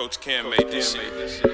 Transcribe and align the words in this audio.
Coach 0.00 0.20
Cam 0.22 0.48
made 0.48 0.70
this 0.70 0.94
shit. 0.94 1.44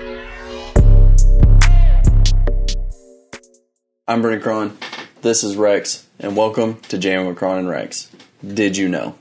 I'm 4.07 4.23
Brendan 4.23 4.41
Cron. 4.41 4.79
This 5.21 5.43
is 5.43 5.57
Rex, 5.57 6.07
and 6.21 6.37
welcome 6.37 6.77
to 6.83 6.97
Jamming 6.97 7.27
with 7.27 7.39
Cron 7.39 7.59
and 7.59 7.69
Rex. 7.69 8.09
Did 8.47 8.77
you 8.77 8.89
know? 8.89 9.17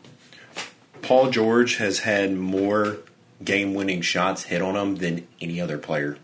Paul 1.01 1.31
George 1.31 1.77
has 1.77 1.97
had 1.97 2.35
more 2.35 2.97
game 3.43 3.73
winning 3.73 4.01
shots 4.01 4.43
hit 4.43 4.61
on 4.61 4.75
him 4.75 4.97
than 4.97 5.27
any 5.41 5.59
other 5.59 5.79
player. 5.79 6.19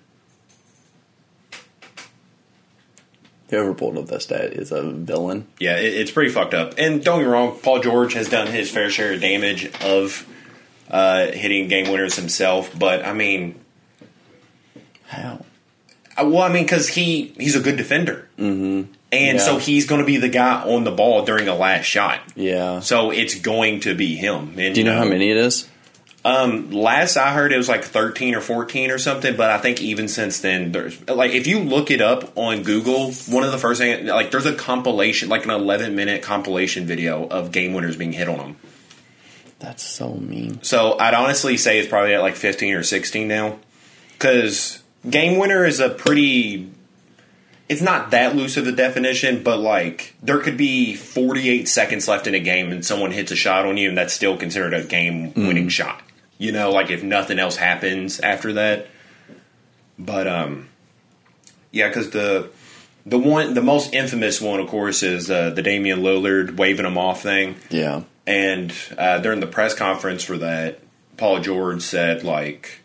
Whoever 3.50 3.74
pulled 3.74 3.98
up 3.98 4.06
that 4.10 4.22
stat 4.22 4.54
is 4.54 4.72
a 4.72 4.84
villain. 4.92 5.48
Yeah, 5.60 5.78
it, 5.78 5.96
it's 5.96 6.12
pretty 6.12 6.30
fucked 6.30 6.54
up. 6.54 6.76
And 6.78 7.04
don't 7.04 7.18
get 7.18 7.26
me 7.26 7.34
wrong, 7.34 7.58
Paul 7.64 7.80
George 7.80 8.14
has 8.14 8.30
done 8.30 8.46
his 8.46 8.70
fair 8.70 8.92
share 8.92 9.14
of 9.14 9.22
damage 9.22 9.72
of 9.82 10.28
uh, 10.92 11.28
hitting 11.32 11.68
game 11.70 11.90
winners 11.90 12.16
himself. 12.16 12.78
But 12.78 13.04
I 13.04 13.14
mean, 13.14 13.60
How? 15.08 15.44
well, 16.22 16.42
I 16.44 16.50
mean, 16.50 16.64
because 16.64 16.88
he 16.90 17.34
he's 17.38 17.56
a 17.56 17.62
good 17.62 17.78
defender, 17.78 18.28
mm-hmm. 18.38 18.92
and 19.12 19.38
Yeah. 19.38 19.44
so 19.44 19.58
he's 19.58 19.88
going 19.88 20.02
to 20.02 20.06
be 20.06 20.18
the 20.18 20.30
guy 20.30 20.62
on 20.62 20.84
the 20.84 20.92
ball 20.92 21.26
during 21.26 21.48
a 21.48 21.56
last 21.56 21.86
shot. 21.86 22.20
Yeah. 22.36 22.82
So 22.82 23.12
it's 23.12 23.36
going 23.36 23.80
to 23.82 23.96
be 23.96 24.16
him. 24.16 24.60
And, 24.60 24.76
Do 24.76 24.82
you 24.82 24.86
know 24.86 24.98
how 24.98 25.06
many 25.06 25.32
it 25.32 25.38
is? 25.38 25.68
Um, 26.24 26.70
last 26.70 27.18
I 27.18 27.34
heard, 27.34 27.52
it 27.52 27.58
was 27.58 27.68
like 27.68 27.84
thirteen 27.84 28.36
or 28.36 28.42
fourteen 28.42 28.92
or 28.92 29.00
something. 29.00 29.36
But 29.36 29.50
I 29.50 29.58
think 29.58 29.82
even 29.82 30.08
since 30.08 30.40
then, 30.40 30.72
there's 30.72 31.08
like 31.10 31.32
if 31.32 31.48
you 31.48 31.60
look 31.62 31.90
it 31.90 32.00
up 32.00 32.38
on 32.38 32.62
Google, 32.62 33.12
one 33.28 33.44
of 33.44 33.52
the 33.52 33.58
first 33.58 33.82
thing 33.82 34.06
like 34.06 34.30
there's 34.30 34.46
a 34.46 34.54
compilation, 34.54 35.30
like 35.30 35.46
an 35.46 35.50
eleven 35.50 35.96
minute 35.96 36.22
compilation 36.22 36.86
video 36.86 37.26
of 37.28 37.52
game 37.52 37.74
winners 37.74 37.96
being 37.98 38.14
hit 38.14 38.28
on 38.30 38.38
them. 38.38 38.56
That's 39.62 39.84
so 39.84 40.16
mean. 40.16 40.62
So 40.64 40.98
I'd 40.98 41.14
honestly 41.14 41.56
say 41.56 41.80
it's 41.80 41.88
probably 41.88 42.16
at 42.16 42.22
like 42.22 42.36
fifteen 42.36 42.74
or 42.74 42.84
sixteen 42.84 43.28
now, 43.28 43.60
because 44.14 44.82
game 45.10 45.40
winner 45.40 45.66
is 45.66 45.80
a 45.80 45.90
pretty. 45.90 46.72
It's 47.70 47.82
not 47.82 48.12
that 48.12 48.36
loose 48.36 48.58
of 48.58 48.68
a 48.68 48.72
definition, 48.74 49.44
but 49.44 49.60
like 49.60 50.16
there 50.22 50.40
could 50.40 50.58
be 50.58 50.94
48 50.94 51.70
seconds 51.70 52.06
left 52.06 52.28
in 52.28 52.36
a 52.36 52.40
game 52.40 52.70
and 52.70 52.86
someone 52.86 53.12
hits 53.12 53.32
a 53.32 53.36
shot 53.38 53.66
on 53.66 53.78
you, 53.78 53.88
and 53.88 53.98
that's 53.98 54.14
still 54.14 54.36
considered 54.36 54.74
a 54.74 54.84
game 54.84 55.34
winning 55.36 55.70
shot. 55.70 56.02
You 56.38 56.52
know, 56.52 56.72
like 56.72 56.90
if 56.90 57.02
nothing 57.02 57.40
else 57.40 57.56
happens 57.56 58.20
after 58.20 58.52
that. 58.54 58.88
But 59.98 60.28
um, 60.28 60.68
yeah, 61.72 61.88
because 61.88 62.10
the 62.10 62.50
the 63.06 63.20
one 63.20 63.54
the 63.54 63.62
most 63.62 63.94
infamous 63.94 64.42
one, 64.42 64.60
of 64.60 64.68
course, 64.68 65.04
is 65.04 65.30
uh, 65.32 65.52
the 65.52 65.62
Damian 65.62 66.00
Lillard 66.02 66.58
waving 66.58 66.86
him 66.86 66.98
off 66.98 67.22
thing. 67.22 67.56
Yeah. 67.70 68.04
And 68.32 68.74
uh, 68.98 69.20
during 69.20 69.42
the 69.42 69.48
press 69.48 69.74
conference 69.74 70.24
for 70.24 70.38
that, 70.38 70.80
Paul 71.18 71.42
George 71.42 71.82
said, 71.82 72.24
like, 72.24 72.80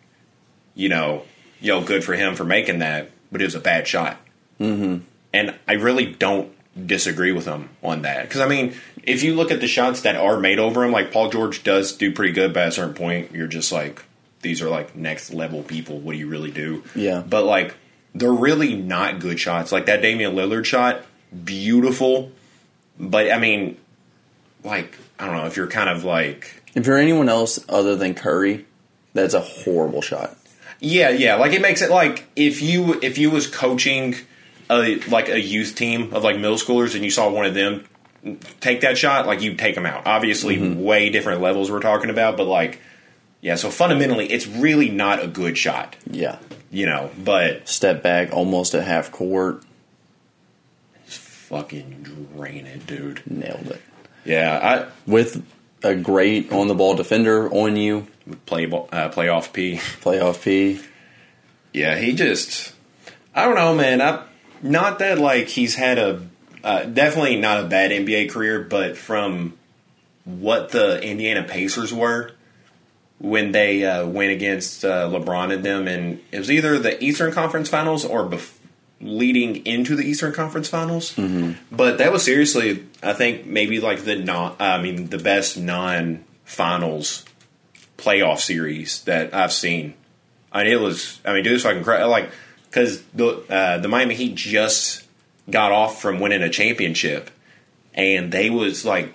you 0.75 0.88
know, 0.88 1.22
yo, 1.61 1.84
good 1.84 2.03
for 2.03 2.14
him 2.14 2.34
for 2.34 2.44
making 2.44 2.80
that, 2.80 3.12
but 3.30 3.41
it 3.41 3.44
was 3.44 3.55
a 3.55 3.61
bad 3.61 3.86
shot. 3.86 4.16
Mm-hmm. 4.58 5.05
And 5.33 5.55
I 5.69 5.75
really 5.75 6.06
don't 6.06 6.53
disagree 6.86 7.30
with 7.30 7.47
him 7.47 7.69
on 7.80 8.03
that. 8.03 8.25
Because, 8.25 8.41
I 8.41 8.48
mean, 8.48 8.75
if 9.05 9.22
you 9.22 9.36
look 9.36 9.53
at 9.53 9.61
the 9.61 9.69
shots 9.69 10.00
that 10.00 10.16
are 10.16 10.41
made 10.41 10.58
over 10.58 10.83
him, 10.83 10.91
like, 10.91 11.12
Paul 11.12 11.30
George 11.30 11.62
does 11.62 11.92
do 11.92 12.12
pretty 12.12 12.33
good, 12.33 12.53
but 12.53 12.64
at 12.64 12.69
a 12.69 12.72
certain 12.72 12.94
point, 12.94 13.31
you're 13.33 13.47
just 13.47 13.70
like, 13.70 14.03
these 14.42 14.60
are, 14.60 14.69
like, 14.69 14.97
next 14.97 15.33
level 15.33 15.62
people. 15.62 16.00
What 16.00 16.14
do 16.14 16.19
you 16.19 16.28
really 16.28 16.50
do? 16.50 16.83
Yeah. 16.97 17.22
But, 17.27 17.44
like, 17.44 17.77
they're 18.16 18.33
really 18.33 18.75
not 18.75 19.20
good 19.20 19.38
shots. 19.38 19.70
Like, 19.70 19.86
that 19.86 20.03
Damian 20.03 20.34
Lillard 20.34 20.64
shot, 20.64 21.03
beautiful. 21.44 22.33
But, 22.98 23.31
I 23.31 23.38
mean, 23.38 23.77
like 24.64 24.98
I 25.19 25.27
don't 25.27 25.36
know 25.36 25.47
if 25.47 25.56
you're 25.56 25.67
kind 25.67 25.89
of 25.89 26.05
like 26.05 26.62
If 26.75 26.86
you're 26.86 26.98
anyone 26.98 27.28
else 27.28 27.64
other 27.69 27.97
than 27.97 28.14
Curry, 28.14 28.67
that's 29.14 29.34
a 29.34 29.41
horrible 29.41 30.03
shot. 30.03 30.36
yeah 30.81 31.09
yeah 31.11 31.36
like 31.36 31.53
it 31.53 31.62
makes 31.62 31.81
it 31.82 31.91
like 31.91 32.27
if 32.37 32.60
you 32.60 32.99
if 33.03 33.16
you 33.19 33.31
was 33.31 33.47
coaching 33.47 34.15
a 34.71 34.99
like 35.09 35.28
a 35.31 35.41
youth 35.41 35.75
team 35.75 36.12
of 36.12 36.22
like 36.22 36.37
middle 36.37 36.56
schoolers 36.56 36.94
and 36.94 37.03
you 37.05 37.10
saw 37.10 37.31
one 37.31 37.47
of 37.47 37.55
them 37.55 37.84
take 38.60 38.81
that 38.82 38.99
shot 38.99 39.26
like 39.26 39.41
you 39.41 39.55
take 39.55 39.75
them 39.75 39.87
out 39.87 40.06
obviously 40.06 40.56
mm-hmm. 40.59 40.82
way 40.82 41.09
different 41.09 41.41
levels 41.41 41.71
we're 41.71 41.81
talking 41.81 42.10
about 42.10 42.37
but 42.37 42.44
like 42.44 42.81
yeah 43.41 43.55
so 43.55 43.71
fundamentally 43.71 44.26
it's 44.31 44.47
really 44.47 44.91
not 44.91 45.22
a 45.22 45.26
good 45.28 45.56
shot 45.56 45.97
Yeah. 46.10 46.38
you 46.71 46.84
know 46.84 47.10
but 47.16 47.66
Step 47.69 48.03
back 48.03 48.32
almost 48.32 48.75
at 48.75 48.84
half 48.84 49.10
court. 49.12 49.62
Just 51.06 51.21
fucking 51.21 52.03
drain 52.34 52.66
it 52.66 52.87
dude 52.87 53.22
Nailed 53.31 53.69
it. 53.69 53.81
Yeah 54.26 54.87
I, 54.87 55.10
With 55.10 55.44
a 55.82 55.94
great 55.94 56.53
on 56.53 56.69
the 56.69 56.75
ball 56.75 56.94
defender 56.94 57.48
on 57.53 57.76
you. 57.76 58.06
Play 58.44 58.66
ball- 58.66 58.88
uh, 58.92 59.09
playoff 59.09 59.53
P 59.53 59.76
Playoff 59.76 60.42
P. 60.42 60.81
Yeah, 61.72 61.97
he 61.97 62.12
just 62.14 62.72
I 63.34 63.44
don't 63.44 63.54
know, 63.54 63.75
man. 63.75 64.00
I, 64.03 64.25
not 64.62 64.98
that 64.98 65.19
like 65.19 65.48
he's 65.48 65.75
had 65.76 65.98
a 65.98 66.26
uh, 66.64 66.84
definitely 66.84 67.37
not 67.37 67.64
a 67.64 67.69
bad 67.69 67.92
NBA 67.92 68.31
career, 68.31 68.60
but 68.60 68.97
from 68.97 69.56
what 70.25 70.70
the 70.70 71.00
Indiana 71.00 71.44
Pacers 71.44 71.94
were 71.94 72.32
when 73.19 73.53
they 73.53 73.84
uh, 73.84 74.06
went 74.06 74.32
against 74.32 74.84
uh, 74.84 75.08
LeBron 75.08 75.53
and 75.54 75.64
them, 75.64 75.87
and 75.87 76.20
it 76.32 76.38
was 76.38 76.50
either 76.50 76.78
the 76.78 77.03
Eastern 77.03 77.32
Conference 77.32 77.69
Finals 77.69 78.04
or 78.04 78.25
bef- 78.26 78.53
leading 79.00 79.64
into 79.66 79.94
the 79.96 80.02
Eastern 80.02 80.32
Conference 80.32 80.68
Finals. 80.68 81.14
Mm-hmm. 81.16 81.74
But 81.74 81.98
that 81.98 82.12
was 82.12 82.24
seriously, 82.24 82.86
I 83.02 83.12
think, 83.12 83.46
maybe 83.46 83.80
like 83.80 84.04
the 84.04 84.16
non, 84.16 84.56
I 84.58 84.80
mean, 84.80 85.08
the 85.08 85.18
best 85.18 85.58
non-finals 85.58 87.24
playoff 87.98 88.40
series 88.40 89.02
that 89.04 89.34
I've 89.34 89.52
seen. 89.52 89.94
I 90.52 90.64
mean, 90.64 90.72
it 90.72 90.80
was. 90.80 91.20
I 91.24 91.34
mean, 91.34 91.44
dude, 91.44 91.54
it's 91.54 91.64
fucking 91.64 91.84
crazy. 91.84 92.04
Like, 92.04 92.30
because 92.70 93.02
the 93.14 93.44
uh, 93.50 93.78
the 93.78 93.88
Miami 93.88 94.14
Heat 94.14 94.34
just 94.34 95.04
got 95.50 95.72
off 95.72 96.00
from 96.00 96.20
winning 96.20 96.42
a 96.42 96.48
championship, 96.48 97.30
and 97.94 98.32
they 98.32 98.48
was 98.48 98.84
like, 98.84 99.12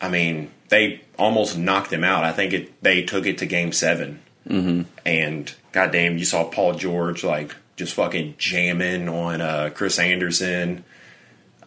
I 0.00 0.08
mean, 0.08 0.50
they 0.68 1.00
almost 1.18 1.56
knocked 1.56 1.90
them 1.90 2.04
out. 2.04 2.24
I 2.24 2.32
think 2.32 2.52
it. 2.52 2.82
They 2.82 3.02
took 3.02 3.26
it 3.26 3.38
to 3.38 3.46
Game 3.46 3.72
7 3.72 4.20
mm-hmm. 4.46 4.82
and 5.06 5.54
goddamn, 5.72 6.18
you 6.18 6.24
saw 6.24 6.44
Paul 6.44 6.74
George 6.74 7.24
like 7.24 7.54
just 7.76 7.94
fucking 7.94 8.34
jamming 8.38 9.08
on 9.08 9.40
uh, 9.40 9.70
Chris 9.74 9.98
Andersen. 9.98 10.84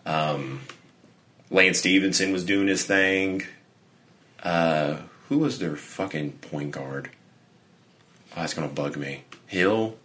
Um, 0.06 0.62
Lance 1.50 1.80
Stephenson 1.80 2.32
was 2.32 2.44
doing 2.46 2.68
his 2.68 2.86
thing. 2.86 3.44
Uh, 4.42 4.98
who 5.30 5.40
was 5.40 5.60
their 5.60 5.76
fucking 5.76 6.34
point 6.34 6.72
guard? 6.72 7.10
Oh, 8.36 8.42
that's 8.42 8.54
gonna 8.54 8.68
bug 8.68 8.96
me. 8.98 9.24
Hill, 9.48 9.96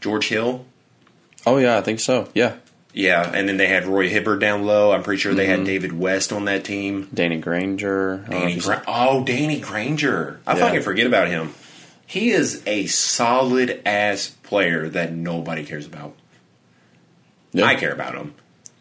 George 0.00 0.28
Hill. 0.28 0.64
Oh 1.46 1.58
yeah, 1.58 1.76
I 1.76 1.80
think 1.82 2.00
so. 2.00 2.28
Yeah. 2.34 2.56
Yeah, 2.96 3.28
and 3.34 3.48
then 3.48 3.56
they 3.56 3.66
had 3.66 3.86
Roy 3.86 4.08
Hibbert 4.08 4.38
down 4.38 4.64
low. 4.66 4.92
I'm 4.92 5.02
pretty 5.02 5.20
sure 5.20 5.34
they 5.34 5.46
had 5.46 5.64
David 5.64 5.92
West 5.98 6.32
on 6.32 6.44
that 6.44 6.64
team. 6.64 7.08
Danny 7.12 7.38
Granger. 7.38 8.24
I 8.28 8.30
don't 8.30 8.30
know 8.30 8.36
if 8.36 8.42
Danny 8.42 8.54
you 8.54 8.60
Gra- 8.60 8.84
oh, 8.86 9.24
Danny 9.24 9.58
Granger. 9.60 10.40
I 10.46 10.54
Yeah. 10.56 10.60
fucking 10.66 10.82
forget 10.82 11.06
about 11.08 11.26
him. 11.26 11.52
He 12.06 12.30
is 12.30 12.62
a 12.66 12.86
solid 12.86 13.82
ass 13.84 14.28
player 14.54 14.88
that 14.88 15.12
nobody 15.12 15.64
cares 15.64 15.84
about. 15.86 16.14
Yeah. 17.52 17.64
I 17.64 17.74
care 17.74 17.92
about 17.92 18.14
him. 18.14 18.34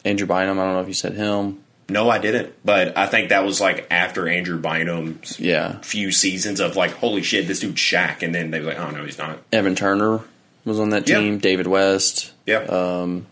Andrew 0.06 0.28
Bynum. 0.28 0.60
I 0.60 0.64
don't 0.64 0.74
know 0.74 0.82
if 0.82 0.88
you 0.88 0.94
said 0.94 1.14
him. 1.14 1.64
No, 1.90 2.10
I 2.10 2.20
didn't. 2.20 2.54
But 2.64 2.96
I 2.98 3.08
think 3.08 3.30
that 3.30 3.44
was 3.44 3.60
like 3.60 3.88
after 3.90 4.28
Andrew 4.28 4.60
Bynum's 4.62 5.40
Yeah. 5.40 5.80
few 5.82 6.12
seasons 6.12 6.60
of 6.60 6.76
like, 6.76 6.92
holy 6.92 7.24
shit, 7.24 7.48
this 7.48 7.60
dude's 7.60 7.82
Shaq. 7.82 8.22
And 8.22 8.34
then 8.36 8.52
they 8.52 8.60
were 8.60 8.68
like, 8.68 8.80
oh, 8.80 8.92
no, 8.92 9.04
he's 9.04 9.18
not. 9.18 9.40
Evan 9.52 9.74
Turner 9.76 10.22
was 10.66 10.80
on 10.80 10.90
that 10.92 11.06
team. 11.08 11.40
David 11.40 11.66
West. 11.68 12.32
Yeah. 12.46 12.60
Um, 12.60 13.26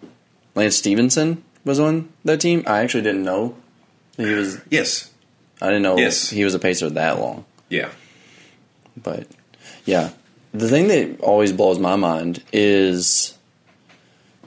Lance 0.56 0.76
Stephenson 0.78 1.44
was 1.64 1.80
on 1.80 2.10
that 2.26 2.42
team. 2.42 2.64
I 2.68 2.80
actually 2.80 3.04
didn't 3.04 3.24
know 3.24 3.56
he 4.18 4.26
was. 4.34 4.60
yes. 4.70 5.12
I 5.62 5.68
didn't 5.68 5.84
know 5.84 5.98
Yes. 5.98 6.30
he 6.30 6.44
was 6.44 6.56
a 6.56 6.60
pacer 6.60 6.90
that 6.90 7.20
long. 7.20 7.46
Yeah. 7.70 7.90
But 8.98 9.28
yeah, 9.86 10.10
the 10.54 10.68
thing 10.70 10.88
that 10.90 11.20
always 11.22 11.52
blows 11.54 11.80
my 11.80 11.96
mind 11.96 12.44
is 12.52 13.38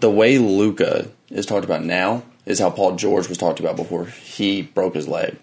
the 0.00 0.10
way 0.10 0.38
Luka 0.38 1.08
is 1.30 1.46
talked 1.46 1.64
about 1.64 1.84
now 1.84 2.22
is 2.46 2.58
how 2.58 2.70
Paul 2.70 2.96
George 2.96 3.28
was 3.28 3.38
talked 3.38 3.60
about 3.60 3.76
before 3.76 4.04
he 4.06 4.60
broke 4.62 4.94
his 4.94 5.08
leg, 5.08 5.36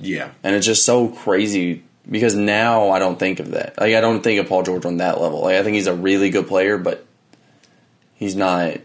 Yeah. 0.00 0.30
and 0.42 0.54
it's 0.56 0.64
just 0.66 0.84
so 0.84 1.08
crazy 1.08 1.82
because 2.10 2.34
now 2.34 2.88
I 2.90 2.98
don't 2.98 3.18
think 3.18 3.38
of 3.38 3.50
that. 3.50 3.78
Like 3.78 3.94
I 3.94 4.00
don't 4.00 4.22
think 4.22 4.40
of 4.40 4.48
Paul 4.48 4.62
George 4.62 4.86
on 4.86 4.96
that 4.96 5.20
level. 5.20 5.42
Like 5.42 5.56
I 5.56 5.62
think 5.62 5.74
he's 5.74 5.86
a 5.86 5.94
really 5.94 6.30
good 6.30 6.46
player, 6.48 6.78
but 6.78 7.04
he's 8.14 8.34
not 8.34 8.78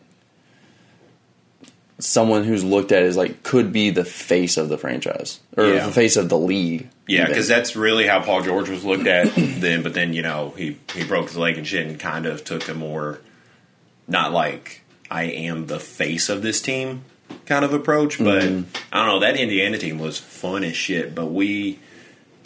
someone 1.99 2.43
who's 2.43 2.63
looked 2.65 2.91
at 2.91 3.03
as 3.03 3.15
like 3.15 3.43
could 3.43 3.71
be 3.71 3.89
the 3.89 4.03
face 4.03 4.57
of 4.57 4.67
the 4.69 4.77
franchise 4.77 5.39
or 5.55 5.65
Yeah. 5.67 5.85
the 5.85 5.91
face 5.93 6.17
of 6.17 6.27
the 6.29 6.37
league. 6.37 6.89
Yeah, 7.07 7.27
because 7.27 7.47
that's 7.47 7.75
really 7.75 8.07
how 8.07 8.21
Paul 8.21 8.43
George 8.43 8.69
was 8.69 8.85
looked 8.85 9.07
at 9.07 9.33
then. 9.35 9.83
But 9.83 9.93
then 9.93 10.13
you 10.13 10.21
know 10.21 10.53
he 10.57 10.77
he 10.93 11.03
broke 11.03 11.27
his 11.27 11.37
leg 11.37 11.57
and 11.57 11.67
shit, 11.67 11.85
and 11.85 11.99
kind 11.99 12.25
of 12.25 12.43
took 12.43 12.67
a 12.69 12.73
more 12.73 13.19
not 14.07 14.31
like 14.31 14.81
I 15.09 15.23
am 15.23 15.67
the 15.67 15.79
face 15.79 16.29
of 16.29 16.41
this 16.41 16.61
team 16.61 17.03
kind 17.45 17.65
of 17.65 17.73
approach. 17.73 18.17
But 18.17 18.43
mm-hmm. 18.43 18.69
I 18.91 18.97
don't 18.99 19.07
know 19.07 19.19
that 19.19 19.37
Indiana 19.37 19.77
team 19.77 19.99
was 19.99 20.17
fun 20.17 20.63
as 20.63 20.75
shit. 20.75 21.13
But 21.13 21.27
we 21.27 21.79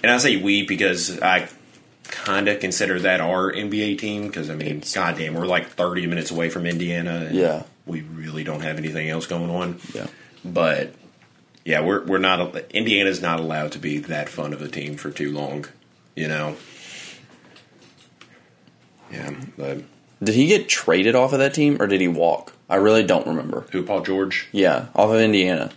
and 0.04 0.12
I 0.12 0.18
say 0.18 0.38
we 0.38 0.64
because 0.66 1.20
I 1.22 1.50
kind 2.06 2.48
of 2.48 2.60
consider 2.60 3.00
that 3.00 3.20
our 3.20 3.52
NBA 3.52 4.00
team 4.00 4.28
because 4.28 4.50
I 4.50 4.56
mean, 4.56 4.82
goddamn, 4.94 5.34
we're 5.34 5.46
like 5.46 5.68
30 5.70 6.08
minutes 6.08 6.32
away 6.32 6.50
from 6.50 6.66
Indiana. 6.66 7.26
And 7.28 7.36
Yeah. 7.36 7.64
we 7.86 8.02
really 8.02 8.44
don't 8.44 8.62
have 8.62 8.78
anything 8.78 9.10
else 9.10 9.28
going 9.28 9.50
on. 9.50 9.80
Yeah. 9.94 10.08
But 10.44 10.94
yeah, 11.68 11.82
we're 11.82 12.06
we're 12.06 12.18
not 12.18 12.56
Indiana's 12.72 13.22
not 13.22 13.42
allowed 13.42 13.74
to 13.74 13.78
be 13.78 13.98
that 13.98 14.30
fun 14.30 14.54
of 14.54 14.62
a 14.62 14.70
team 14.70 14.96
for 14.96 15.12
too 15.12 15.34
long, 15.34 15.66
you 16.16 16.30
know. 16.30 16.56
Yeah, 19.12 19.36
but 19.58 19.84
Did 20.24 20.36
he 20.36 20.48
get 20.48 20.70
traded 20.70 21.14
off 21.14 21.34
of 21.34 21.40
that 21.40 21.54
team 21.54 21.82
or 21.82 21.88
did 21.88 22.00
he 22.00 22.08
walk? 22.08 22.54
I 22.70 22.78
really 22.78 23.04
don't 23.04 23.28
remember. 23.28 23.66
who 23.72 23.84
Paul 23.84 24.02
George? 24.02 24.48
Yeah, 24.54 24.86
off 24.96 25.10
of 25.10 25.20
Indiana. 25.20 25.72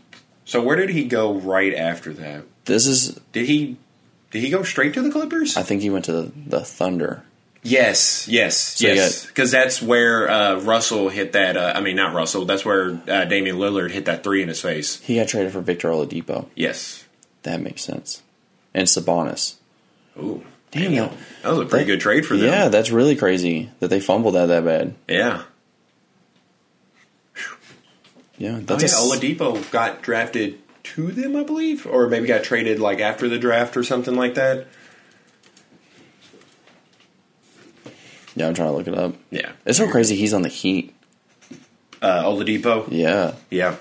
So 0.44 0.62
where 0.62 0.76
did 0.76 0.90
he 0.90 1.04
go 1.04 1.34
right 1.34 1.75
after 1.75 2.12
that? 2.14 2.44
This 2.66 2.87
is, 2.87 3.20
Did 3.32 3.46
he 3.46 3.76
did 4.31 4.42
he 4.42 4.50
go 4.50 4.62
straight 4.62 4.94
to 4.94 5.02
the 5.02 5.10
Clippers? 5.10 5.56
I 5.56 5.64
think 5.64 5.82
he 5.82 5.90
went 5.90 6.04
to 6.04 6.12
the, 6.12 6.32
the 6.46 6.60
Thunder. 6.60 7.25
Yes, 7.62 8.26
yes, 8.26 8.56
So 8.78 8.86
yes. 8.86 9.26
Because 9.26 9.50
that's 9.50 9.82
where 9.82 10.30
uh, 10.30 10.60
Russell 10.60 11.10
hit 11.10 11.32
that. 11.32 11.56
Uh, 11.58 11.72
I 11.76 11.80
mean, 11.80 11.94
not 11.96 12.14
Russell. 12.14 12.46
That's 12.46 12.64
where 12.64 13.00
uh, 13.06 13.26
Damian 13.26 13.56
Lillard 13.56 13.90
hit 13.90 14.06
that 14.06 14.24
three 14.24 14.40
in 14.42 14.48
his 14.48 14.62
face. 14.62 14.98
He 15.00 15.16
got 15.16 15.28
traded 15.28 15.52
for 15.52 15.60
Victor 15.60 15.88
Oladipo. 15.90 16.46
Yes. 16.54 17.04
That 17.42 17.60
makes 17.60 17.82
sense. 17.84 18.22
And 18.72 18.86
Sabonis. 18.88 19.56
Ooh, 20.18 20.42
Damn, 20.70 20.92
damn. 20.92 21.10
that- 21.42 21.50
was 21.50 21.58
a 21.58 21.64
pretty 21.66 21.84
that- 21.84 21.90
good 21.92 22.00
trade 22.00 22.24
for 22.24 22.36
them. 22.36 22.46
Yeah, 22.46 22.68
that's 22.68 22.90
really 22.90 23.14
crazy 23.16 23.68
that 23.80 23.88
they 23.88 24.00
fumbled 24.00 24.34
that 24.36 24.46
that 24.46 24.64
bad. 24.64 24.94
yeah. 25.08 25.42
Yeah, 28.38 28.56
Oh, 28.56 28.60
that's 28.60 28.82
yeah, 28.82 28.88
a 28.88 28.92
s- 28.92 29.06
Oladipo 29.06 29.70
got 29.70 30.00
drafted 30.00 30.58
to 30.82 31.08
them, 31.12 31.36
I 31.36 31.42
believe, 31.42 31.86
or 31.86 32.08
maybe 32.08 32.26
got 32.26 32.42
traded 32.42 32.80
like 32.80 32.98
after 33.00 33.28
the 33.28 33.38
draft 33.38 33.76
or 33.76 33.82
something 33.84 34.16
like 34.16 34.34
that. 34.36 34.66
Yeah, 38.40 38.46
I'm 38.48 38.54
trying 38.54 38.69
to 38.70 38.76
look 38.76 38.88
it 38.88 38.94
up. 38.94 39.14
Yeah, 39.31 39.52
It's 39.66 39.76
so 39.76 39.87
crazy 39.87 40.16
he's 40.16 40.32
on 40.32 40.40
the 40.40 40.48
Heat. 40.48 40.94
uh, 42.00 42.25
Oladipo. 42.25 42.87
Yeah, 42.90 43.34
Yeah, 43.50 43.76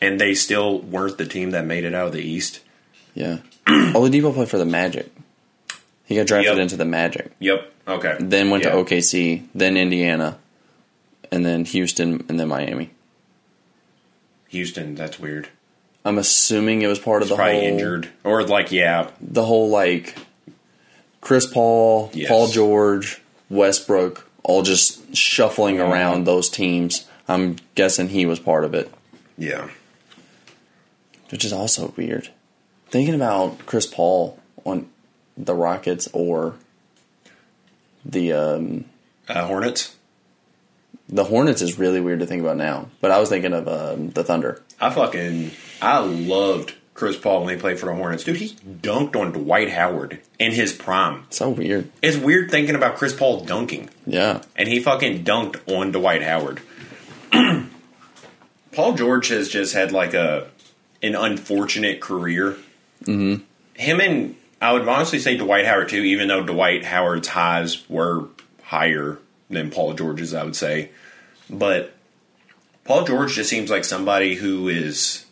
and 0.00 0.18
they 0.18 0.32
still 0.34 0.78
weren't 0.80 1.18
the 1.18 1.26
team 1.26 1.50
that 1.50 1.66
made 1.66 1.84
it 1.84 1.94
out 1.94 2.06
of 2.06 2.12
the 2.14 2.22
East. 2.22 2.60
yeah. 3.14 3.38
Oladipo 3.66 4.32
played 4.32 4.48
for 4.48 4.56
the 4.56 4.64
Magic. 4.64 5.10
He 6.06 6.16
got 6.16 6.26
drafted 6.26 6.54
Yep. 6.54 6.62
into 6.62 6.76
the 6.76 6.86
Magic. 6.86 7.32
Yep. 7.38 7.70
Okay. 7.86 8.16
Then 8.18 8.48
went 8.48 8.64
Yeah. 8.64 8.70
to 8.70 8.76
OKC, 8.78 9.42
then 9.54 9.76
Indiana, 9.76 10.38
and 11.30 11.44
then 11.44 11.66
Houston, 11.66 12.24
and 12.30 12.40
then 12.40 12.48
Miami. 12.48 12.90
Houston. 14.48 14.94
That's 14.94 15.18
weird. 15.20 15.48
I'm 16.04 16.16
assuming 16.18 16.80
it 16.82 16.86
was 16.86 16.98
part 16.98 17.22
of 17.22 17.28
the 17.28 17.36
probably 17.36 17.56
whole 17.60 17.64
injured, 17.68 18.08
or 18.24 18.42
like 18.42 18.72
yeah, 18.72 19.10
the 19.20 19.44
whole 19.44 19.68
like 19.68 20.16
Chris 21.20 21.46
Paul, 21.46 22.10
Yes. 22.14 22.28
Paul 22.28 22.48
George, 22.48 23.19
Westbrook, 23.50 24.26
all 24.42 24.62
just 24.62 25.14
shuffling 25.14 25.76
Mm-hmm. 25.76 25.92
around 25.92 26.24
those 26.26 26.48
teams. 26.48 27.06
I'm 27.28 27.56
guessing 27.74 28.08
he 28.08 28.24
was 28.26 28.38
part 28.40 28.64
of 28.64 28.74
it, 28.74 28.90
yeah. 29.38 29.68
which 31.30 31.44
is 31.44 31.52
also 31.52 31.92
weird. 31.96 32.30
Thinking 32.88 33.14
about 33.14 33.66
Chris 33.66 33.86
Paul 33.86 34.38
on 34.64 34.88
the 35.36 35.54
Rockets 35.54 36.08
or 36.12 36.54
the 38.04 38.32
um, 38.32 38.84
Uh, 39.28 39.46
Hornets. 39.46 39.94
the 41.08 41.24
Hornets 41.24 41.62
is 41.62 41.78
really 41.78 42.00
weird 42.00 42.18
to 42.20 42.26
think 42.26 42.40
about 42.42 42.56
now. 42.56 42.88
But 43.00 43.10
I 43.12 43.20
was 43.20 43.28
thinking 43.28 43.52
of 43.52 43.68
um, 43.68 44.10
the 44.10 44.24
Thunder. 44.24 44.60
I 44.80 44.90
fucking 44.90 45.52
I 45.80 45.98
loved 45.98 46.74
Chris 47.00 47.16
Paul 47.16 47.44
when 47.44 47.54
he 47.54 47.58
played 47.58 47.78
for 47.80 47.86
the 47.86 47.94
Hornets. 47.94 48.24
Dude, 48.24 48.36
he 48.36 48.50
dunked 48.50 49.16
on 49.16 49.32
Dwight 49.32 49.70
Howard 49.70 50.20
in 50.38 50.52
his 50.52 50.74
prime. 50.74 51.24
So 51.30 51.48
weird. 51.48 51.90
It's 52.02 52.18
weird 52.18 52.50
thinking 52.50 52.74
about 52.74 52.96
Chris 52.96 53.14
Paul 53.14 53.46
dunking. 53.46 53.88
Yeah, 54.06 54.42
and 54.54 54.68
he 54.68 54.80
fucking 54.80 55.24
dunked 55.24 55.66
on 55.66 55.92
Dwight 55.92 56.22
Howard. 56.22 56.60
Paul 58.72 58.94
George 58.96 59.28
has 59.28 59.48
just 59.48 59.72
had 59.72 59.92
like 59.92 60.12
a 60.12 60.48
an 61.02 61.14
unfortunate 61.14 62.02
career. 62.02 62.58
Mm-hmm. 63.04 63.44
Him 63.80 64.00
and 64.00 64.36
I 64.60 64.74
would 64.74 64.86
honestly 64.86 65.20
say 65.20 65.38
Dwight 65.38 65.64
Howard 65.64 65.88
too, 65.88 66.02
even 66.02 66.28
though 66.28 66.44
Dwight 66.44 66.84
Howard's 66.84 67.28
highs 67.28 67.88
were 67.88 68.26
higher 68.62 69.16
than 69.48 69.70
Paul 69.70 69.94
George's, 69.94 70.34
I 70.34 70.44
would 70.44 70.54
say. 70.54 70.90
But 71.48 71.94
Paul 72.84 73.06
George 73.06 73.36
just 73.36 73.48
seems 73.48 73.70
like 73.70 73.86
somebody 73.86 74.34
who 74.34 74.68
is 74.68 75.24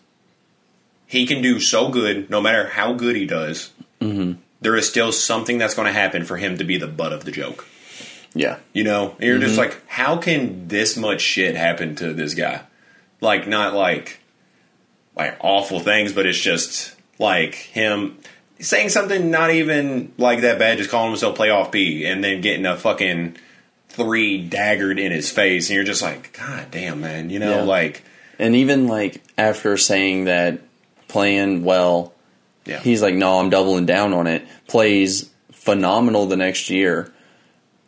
he 1.08 1.26
can 1.26 1.42
do 1.42 1.58
so 1.58 1.88
good 1.88 2.30
no 2.30 2.40
matter 2.40 2.68
how 2.68 2.92
good 2.92 3.16
he 3.16 3.26
does. 3.26 3.72
Mm-hmm. 4.00 4.40
there 4.60 4.76
is 4.76 4.88
still 4.88 5.10
something 5.10 5.58
that's 5.58 5.74
going 5.74 5.86
to 5.86 5.92
happen 5.92 6.24
for 6.24 6.36
him 6.36 6.56
to 6.58 6.62
be 6.62 6.78
the 6.78 6.86
butt 6.86 7.12
of 7.12 7.24
the 7.24 7.32
joke. 7.32 7.66
yeah, 8.32 8.58
You 8.72 8.84
know, 8.84 9.16
and 9.18 9.24
you're 9.24 9.38
just 9.40 9.58
mm-hmm. 9.58 9.70
like, 9.70 9.82
how 9.88 10.18
can 10.18 10.68
this 10.68 10.96
much 10.96 11.20
shit 11.20 11.56
happen 11.56 11.96
to 11.96 12.12
this 12.14 12.34
guy? 12.34 12.60
Like, 13.20 13.48
not 13.48 13.74
like 13.74 14.20
like 15.16 15.36
awful 15.40 15.80
things, 15.80 16.12
but 16.12 16.26
it's 16.26 16.38
just 16.38 16.94
like 17.18 17.56
him 17.56 18.18
saying 18.60 18.90
something 18.90 19.32
not 19.32 19.50
even 19.50 20.12
like 20.16 20.42
that 20.42 20.60
bad, 20.60 20.78
just 20.78 20.90
calling 20.90 21.10
himself 21.10 21.36
playoff 21.36 21.72
P, 21.72 22.04
and 22.06 22.22
then 22.22 22.40
getting 22.40 22.66
a 22.66 22.76
fucking 22.76 23.36
three 23.88 24.48
daggered 24.48 25.00
in 25.00 25.10
his 25.10 25.30
face, 25.30 25.68
and 25.68 25.74
you're 25.74 25.84
just 25.84 26.02
like, 26.02 26.38
God 26.38 26.70
damn, 26.70 27.00
man, 27.00 27.30
you 27.30 27.40
know, 27.40 27.56
Yeah. 27.58 27.62
like, 27.62 28.04
and 28.38 28.54
even 28.54 28.86
like 28.86 29.22
after 29.36 29.76
saying 29.76 30.26
that, 30.26 30.60
playing 31.08 31.64
well, 31.64 32.12
yeah, 32.64 32.80
he's 32.80 33.02
like, 33.02 33.14
no, 33.14 33.40
I'm 33.40 33.50
doubling 33.50 33.86
down 33.86 34.12
on 34.12 34.26
it. 34.26 34.46
Plays 34.66 35.30
phenomenal 35.52 36.26
the 36.26 36.36
next 36.36 36.70
year. 36.70 37.12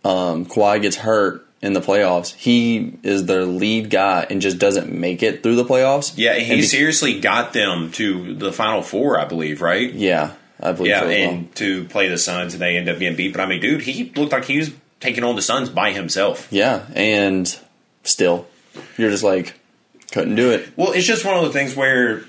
Um, 0.05 0.47
Kawhi 0.47 0.81
gets 0.81 0.97
hurt 0.97 1.47
in 1.61 1.75
the 1.75 1.81
playoffs. 1.81 2.35
He 2.35 2.99
is 3.03 3.27
the 3.27 3.45
lead 3.45 3.91
guy 3.91 4.27
and 4.31 4.41
just 4.41 4.59
doesn't 4.59 4.91
make 4.91 5.23
it 5.23 5.43
through 5.43 5.57
the 5.57 5.65
playoffs. 5.65 6.15
yeah, 6.17 6.35
he 6.39 6.57
be- 6.57 6.63
seriously 6.63 7.21
got 7.21 7.53
them 7.53 7.93
to 7.93 8.35
the 8.35 8.53
final 8.53 8.81
four, 8.83 9.19
I 9.21 9.27
believe, 9.27 9.61
right? 9.61 9.93
yeah, 9.93 10.33
I 10.59 10.73
believe 10.73 10.91
Yeah, 10.91 11.01
so. 11.01 11.09
as 11.09 11.19
well. 11.27 11.31
and 11.31 11.55
to 11.57 11.85
play 11.85 12.09
the 12.09 12.17
Suns, 12.19 12.55
and 12.55 12.63
they 12.63 12.77
end 12.79 12.89
up 12.89 12.99
getting 12.99 13.17
beat. 13.17 13.33
But 13.33 13.43
I 13.43 13.47
mean, 13.47 13.61
dude, 13.61 13.83
he 13.83 14.11
looked 14.17 14.33
like 14.33 14.47
he 14.47 14.57
was 14.59 14.71
taking 15.01 15.23
on 15.25 15.37
the 15.37 15.43
Suns 15.43 15.69
by 15.69 15.93
himself. 15.93 16.49
yeah, 16.51 16.87
and 16.95 17.59
still, 18.05 18.47
you're 18.97 19.11
just 19.11 19.25
like 19.25 19.55
couldn't 20.13 20.35
do 20.37 20.51
it. 20.51 20.69
Well, 20.77 20.93
it's 20.93 21.07
just 21.07 21.25
one 21.27 21.37
of 21.37 21.45
the 21.45 21.53
things 21.53 21.77
where 21.77 22.25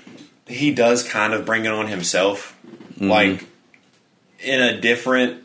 he 0.52 0.74
does 0.74 1.02
kind 1.06 1.32
of 1.32 1.44
bring 1.46 1.64
it 1.64 1.72
on 1.72 1.88
himself, 1.88 2.56
like 3.00 3.46
in 4.40 4.60
a 4.60 4.80
different 4.80 5.42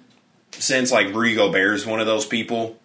sense. 0.51 0.91
Like 0.91 1.13
Rudy 1.13 1.35
Gobert 1.35 1.75
is 1.75 1.85
one 1.85 1.99
of 1.99 2.05
those 2.05 2.25
people 2.25 2.77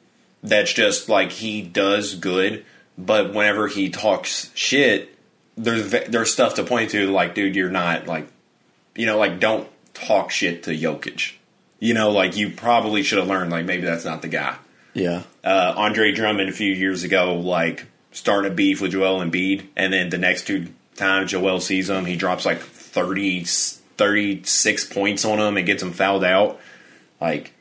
that's 0.42 0.72
just 0.72 1.08
like 1.08 1.32
he 1.32 1.62
does 1.62 2.14
good, 2.14 2.64
but 2.96 3.34
whenever 3.34 3.68
he 3.68 3.90
talks 3.90 4.50
shit, 4.54 5.14
there's 5.56 5.90
there's 5.90 6.32
stuff 6.32 6.54
to 6.54 6.64
point 6.64 6.90
to. 6.90 7.10
Like, 7.10 7.34
dude, 7.34 7.56
you're 7.56 7.70
not 7.70 8.06
like, 8.06 8.28
you 8.94 9.06
know, 9.06 9.18
like 9.18 9.40
don't 9.40 9.68
talk 9.94 10.30
shit 10.30 10.64
to 10.64 10.70
Jokic. 10.70 11.34
You 11.78 11.94
know, 11.94 12.10
like 12.10 12.36
you 12.36 12.50
probably 12.50 13.02
should 13.02 13.18
have 13.18 13.28
learned. 13.28 13.50
Like 13.50 13.66
maybe 13.66 13.82
that's 13.82 14.04
not 14.04 14.22
the 14.22 14.28
guy 14.28 14.56
Yeah, 14.94 15.22
uh, 15.44 15.74
Andre 15.76 16.12
Drummond 16.12 16.48
a 16.48 16.52
few 16.52 16.72
years 16.72 17.02
ago, 17.02 17.34
like 17.34 17.86
starting 18.12 18.50
a 18.50 18.54
beef 18.54 18.80
with 18.80 18.92
Joel 18.92 19.20
Embiid, 19.20 19.66
and 19.76 19.92
then 19.92 20.10
the 20.10 20.18
next 20.18 20.46
two 20.46 20.68
times 20.96 21.30
Joel 21.30 21.60
sees 21.60 21.88
him, 21.88 22.04
he 22.04 22.16
drops 22.16 22.44
like 22.44 22.60
30, 22.60 23.44
36 23.44 24.84
points 24.86 25.24
on 25.24 25.38
him 25.38 25.56
and 25.56 25.66
gets 25.66 25.82
him 25.82 25.92
fouled 25.92 26.24
out. 26.24 26.60
Like, 27.20 27.52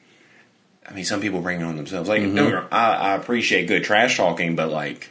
I 0.87 0.93
mean, 0.93 1.05
some 1.05 1.21
people 1.21 1.41
bring 1.41 1.61
it 1.61 1.63
on 1.63 1.75
themselves. 1.75 2.09
Like, 2.09 2.21
mm-hmm. 2.21 2.35
me 2.35 2.51
wrong, 2.51 2.67
I, 2.71 2.93
I 2.93 3.15
appreciate 3.15 3.67
good 3.67 3.83
trash 3.83 4.17
talking, 4.17 4.55
but 4.55 4.69
like, 4.69 5.09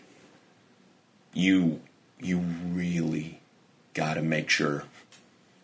you 1.32 1.80
you 2.18 2.38
really 2.38 3.40
got 3.94 4.14
to 4.14 4.22
make 4.22 4.50
sure, 4.50 4.84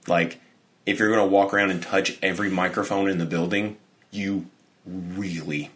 like, 0.07 0.41
if 0.87 0.99
you're 0.99 1.09
going 1.09 1.21
to 1.21 1.27
walk 1.27 1.53
around 1.53 1.71
and 1.71 1.83
touch 1.83 2.17
every 2.23 2.49
microphone 2.49 3.11
in 3.11 3.19
the 3.19 3.27
building, 3.27 3.77
you 4.11 4.47
really 4.87 5.71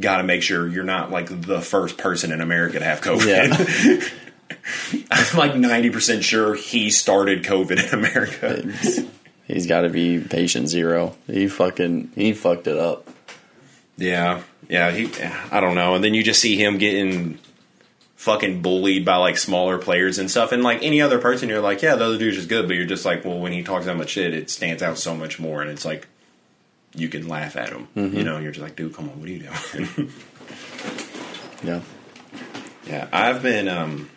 got 0.00 0.18
to 0.18 0.22
make 0.22 0.42
sure 0.42 0.66
you're 0.68 0.84
not 0.84 1.10
like 1.10 1.28
the 1.42 1.60
first 1.60 1.98
person 1.98 2.32
in 2.32 2.40
America 2.40 2.78
to 2.78 2.84
have 2.84 3.00
COVID. 3.00 3.26
yeah. 3.26 4.08
I'm 5.10 5.36
like 5.36 5.52
90% 5.52 6.22
sure 6.22 6.54
he 6.54 6.90
started 6.90 7.44
COVID 7.44 7.88
in 7.88 7.98
America. 7.98 9.08
He's 9.46 9.66
got 9.66 9.82
to 9.82 9.88
be 9.90 10.20
patient 10.20 10.68
zero. 10.68 11.16
He 11.26 11.48
fucking 11.48 12.12
he 12.14 12.32
fucked 12.32 12.66
it 12.66 12.78
up. 12.78 13.08
Yeah. 13.96 14.42
Yeah, 14.68 14.90
he 14.92 15.10
I 15.50 15.60
don't 15.60 15.74
know. 15.74 15.94
And 15.94 16.02
then 16.02 16.14
you 16.14 16.22
just 16.22 16.40
see 16.40 16.56
him 16.56 16.78
getting 16.78 17.38
fucking 18.16 18.62
bullied 18.62 19.04
by 19.04 19.16
like 19.16 19.36
smaller 19.36 19.78
players 19.78 20.18
and 20.18 20.30
stuff 20.30 20.52
and 20.52 20.62
like 20.62 20.80
any 20.82 21.02
other 21.02 21.18
person 21.18 21.48
you're 21.48 21.60
like, 21.60 21.82
yeah, 21.82 21.96
the 21.96 22.04
other 22.04 22.18
dude's 22.18 22.36
just 22.36 22.48
good, 22.48 22.68
but 22.68 22.76
you're 22.76 22.86
just 22.86 23.04
like, 23.04 23.24
well, 23.24 23.38
when 23.38 23.50
he 23.52 23.64
talks 23.64 23.86
that 23.86 23.96
much 23.96 24.10
shit, 24.10 24.32
it 24.32 24.48
stands 24.48 24.80
out 24.82 24.96
so 24.96 25.14
much 25.16 25.40
more 25.40 25.60
and 25.60 25.70
it's 25.70 25.84
like 25.84 26.06
you 26.94 27.08
can 27.08 27.26
laugh 27.26 27.56
at 27.56 27.70
him. 27.70 27.88
You 27.96 28.22
know, 28.22 28.38
you're 28.38 28.52
just 28.52 28.62
like, 28.62 28.76
dude, 28.76 28.94
come 28.94 29.08
on, 29.08 29.18
what 29.18 29.28
are 29.28 29.32
you 29.32 29.48
doing? 29.74 30.12
Yeah, 31.64 31.80
Yeah, 32.88 33.08
I've 33.12 33.40
been 33.40 33.68
um, 33.68 34.10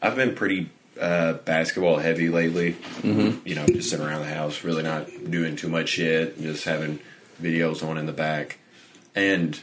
I've 0.00 0.16
been 0.16 0.34
pretty 0.34 0.70
uh, 1.00 1.34
basketball 1.34 1.98
heavy 1.98 2.28
lately. 2.28 2.72
Mm-hmm. 3.02 3.46
You 3.46 3.54
know, 3.54 3.66
just 3.66 3.90
sitting 3.90 4.04
around 4.06 4.22
the 4.22 4.34
house, 4.34 4.64
really 4.64 4.82
not 4.82 5.06
doing 5.30 5.56
too 5.56 5.68
much 5.68 5.90
shit, 5.90 6.40
just 6.40 6.64
having 6.64 7.00
videos 7.42 7.86
on 7.88 7.98
in 7.98 8.06
the 8.06 8.12
back, 8.12 8.58
and 9.14 9.58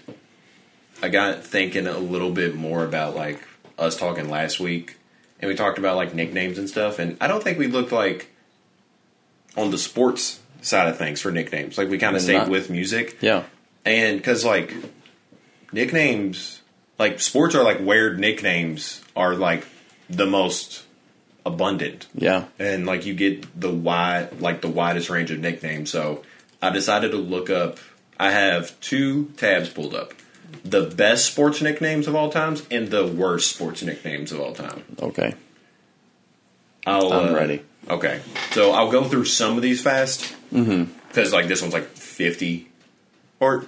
I 1.02 1.10
got 1.10 1.44
thinking 1.44 1.88
a 1.88 1.98
little 1.98 2.32
bit 2.32 2.56
more 2.56 2.86
about 2.86 3.16
like 3.16 3.46
us 3.78 3.98
talking 3.98 4.30
last 4.30 4.60
week, 4.60 4.98
and 5.42 5.50
we 5.50 5.56
talked 5.56 5.78
about 5.78 5.98
like 5.98 6.14
nicknames 6.14 6.58
and 6.58 6.70
stuff, 6.70 7.00
and 7.00 7.18
I 7.20 7.28
don't 7.28 7.44
think 7.44 7.58
we 7.58 7.68
looked 7.68 7.92
like 7.92 8.30
on 9.58 9.72
the 9.72 9.78
sports 9.78 10.40
side 10.62 10.88
of 10.88 10.98
things 10.98 11.20
for 11.22 11.32
nicknames. 11.32 11.78
Like 11.78 11.90
we 11.90 11.98
kind 11.98 12.16
of 12.16 12.22
stayed 12.22 12.38
not. 12.38 12.50
with 12.50 12.70
music, 12.70 13.18
Yeah. 13.22 13.44
and 13.84 14.18
because 14.18 14.46
like 14.46 14.74
nicknames, 15.72 16.62
like 16.98 17.20
sports 17.20 17.56
are 17.56 17.64
like 17.64 17.80
where 17.80 18.14
nicknames 18.14 19.02
are 19.16 19.36
like 19.36 19.66
the 20.10 20.26
most 20.26 20.84
abundant 21.46 22.08
Yeah. 22.16 22.46
and 22.60 22.86
like 22.86 23.06
you 23.06 23.14
get 23.14 23.60
the 23.60 23.70
wide 23.72 24.40
like 24.42 24.62
the 24.62 24.68
widest 24.68 25.10
range 25.10 25.30
of 25.32 25.40
nicknames 25.40 25.92
so 25.92 26.24
i 26.62 26.70
decided 26.72 27.12
to 27.12 27.18
look 27.18 27.50
up 27.52 27.78
i 28.20 28.32
have 28.32 28.80
two 28.82 29.26
tabs 29.38 29.70
pulled 29.70 29.94
up 29.94 30.14
the 30.64 30.82
best 30.84 31.26
sports 31.28 31.62
nicknames 31.62 32.08
of 32.08 32.16
all 32.16 32.32
times 32.32 32.64
and 32.72 32.90
the 32.90 33.06
worst 33.06 33.54
sports 33.56 33.84
nicknames 33.84 34.32
of 34.32 34.40
all 34.40 34.54
time 34.54 34.84
Okay. 35.02 35.36
I'll, 36.88 37.12
I'm 37.14 37.34
uh, 37.34 37.38
ready. 37.38 37.62
okay 37.90 38.22
so 38.52 38.72
i'll 38.72 38.92
go 38.92 39.04
through 39.04 39.26
some 39.26 39.56
of 39.58 39.62
these 39.62 39.82
fast 39.82 40.36
because 40.52 41.34
like 41.34 41.48
this 41.48 41.62
one's 41.62 41.74
like 41.74 41.88
50 41.90 42.68
or 43.40 43.66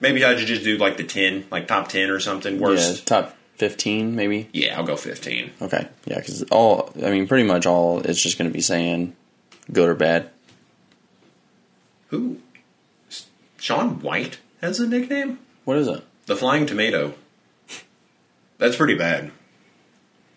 maybe 0.00 0.24
i 0.24 0.36
should 0.36 0.46
just 0.48 0.64
do 0.64 0.78
like 0.78 0.96
the 0.96 1.04
10 1.04 1.46
like 1.50 1.66
top 1.68 1.88
10 1.88 2.10
or 2.10 2.18
something 2.20 2.54
Yeah. 2.56 2.60
worst 2.60 3.06
Top 3.06 3.36
15, 3.60 4.16
maybe. 4.16 4.48
yeah, 4.54 4.76
i'll 4.78 4.86
go 4.86 4.96
15 4.96 5.50
Okay. 5.60 5.86
Yeah, 6.06 6.16
because 6.16 6.42
all, 6.44 6.90
I 7.04 7.10
mean, 7.10 7.28
pretty 7.28 7.46
much 7.46 7.66
all 7.66 8.00
it's 8.00 8.20
just 8.22 8.38
going 8.38 8.48
to 8.50 8.54
be 8.54 8.62
saying 8.62 9.14
good 9.70 9.88
or 9.88 9.94
bad. 9.94 10.30
who 12.08 12.38
shaun 13.58 14.00
white 14.00 14.38
has 14.62 14.80
a 14.80 14.88
nickname 14.88 15.38
What 15.64 15.76
is 15.76 15.88
it? 15.88 16.02
The 16.26 16.36
flying 16.36 16.64
tomato. 16.66 17.14
That's 18.58 18.76
pretty 18.76 18.94
bad. 18.94 19.30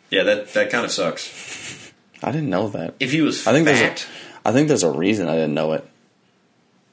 Yeah, 0.10 0.24
that 0.24 0.53
that 0.53 0.70
kind 0.70 0.86
of 0.86 0.92
sucks. 0.92 1.92
I 2.22 2.32
didn't 2.32 2.50
know 2.50 2.68
that. 2.70 2.96
If 3.00 3.12
he 3.12 3.22
was 3.22 3.48
I 3.48 3.51
think 3.53 3.65
there's 3.65 3.80
fat, 3.80 4.08
a, 4.46 4.50
I 4.50 4.51
think 4.51 4.68
there's 4.68 4.84
a 4.84 4.92
reason 4.92 5.27
I 5.27 5.36
didn't 5.36 5.53
know 5.53 5.74
it. 5.74 5.88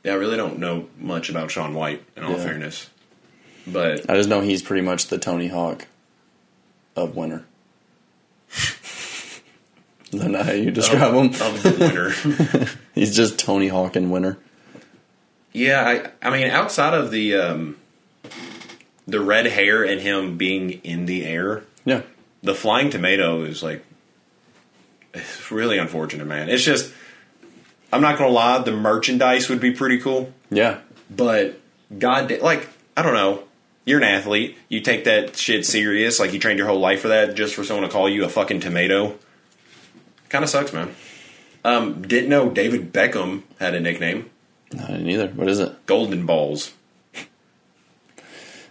yeah, 0.04 0.12
I 0.12 0.16
really 0.16 0.36
don't 0.36 0.58
know 0.60 0.88
much 0.98 1.28
about 1.28 1.50
Shaun 1.50 1.74
White. 1.74 2.02
In 2.16 2.22
all 2.24 2.32
Yeah. 2.32 2.44
fairness, 2.44 2.88
but 3.66 4.08
I 4.08 4.14
just 4.16 4.28
know 4.28 4.40
he's 4.40 4.62
pretty 4.62 4.82
much 4.82 5.06
the 5.08 5.18
Tony 5.18 5.48
Hawk 5.48 5.86
of 7.00 7.16
winter. 7.16 7.44
Is 10.12 10.20
that 10.20 10.28
not 10.30 10.46
how 10.46 10.52
you 10.52 10.70
describe 10.72 11.14
him? 11.14 11.26
of 11.26 11.62
the 11.62 11.76
winner. 11.78 12.66
He's 12.94 13.14
just 13.14 13.38
Tony 13.38 13.68
Hawk 13.68 13.94
in 13.96 14.10
winter. 14.10 14.38
yeah, 15.52 16.10
I 16.22 16.26
I 16.28 16.30
mean, 16.30 16.48
outside 16.50 16.94
of 16.94 17.10
the 17.12 17.34
um, 17.36 17.76
the 19.06 19.20
red 19.20 19.46
hair 19.46 19.84
and 19.84 20.00
him 20.00 20.36
being 20.36 20.70
in 20.84 21.06
the 21.06 21.24
air, 21.24 21.62
Yeah. 21.84 22.02
the 22.42 22.54
flying 22.54 22.90
tomato 22.90 23.42
is 23.44 23.62
like 23.62 23.84
it's 25.14 25.50
really 25.52 25.78
unfortunate, 25.78 26.26
man. 26.26 26.48
It's 26.48 26.64
just 26.64 26.92
I'm 27.92 28.00
not 28.02 28.18
gonna 28.18 28.30
lie, 28.30 28.58
the 28.62 28.72
merchandise 28.72 29.48
would 29.48 29.60
be 29.60 29.70
pretty 29.70 29.98
cool. 29.98 30.32
Yeah. 30.50 30.78
But 31.08 31.60
God, 31.96 32.32
like 32.40 32.68
I 32.96 33.02
don't 33.02 33.14
know, 33.14 33.44
you're 33.84 33.98
an 33.98 34.04
athlete. 34.04 34.56
You 34.68 34.80
take 34.80 35.04
that 35.04 35.36
shit 35.36 35.66
serious. 35.66 36.20
Like 36.20 36.32
you 36.32 36.38
trained 36.38 36.58
your 36.58 36.68
whole 36.68 36.80
life 36.80 37.00
for 37.00 37.08
that, 37.08 37.34
just 37.34 37.54
for 37.54 37.64
someone 37.64 37.88
to 37.88 37.92
call 37.92 38.08
you 38.08 38.24
a 38.24 38.28
fucking 38.28 38.60
tomato. 38.60 39.16
Kind 40.28 40.44
of 40.44 40.50
sucks, 40.50 40.72
man. 40.72 40.94
Um, 41.64 42.02
didn't 42.02 42.30
know 42.30 42.48
David 42.48 42.92
Beckham 42.92 43.42
had 43.58 43.74
a 43.74 43.80
nickname, 43.80 44.30
I 44.72 44.86
didn't 44.86 45.10
either. 45.10 45.28
What 45.28 45.48
is 45.48 45.58
it? 45.58 45.86
Golden 45.86 46.24
Balls. 46.26 46.72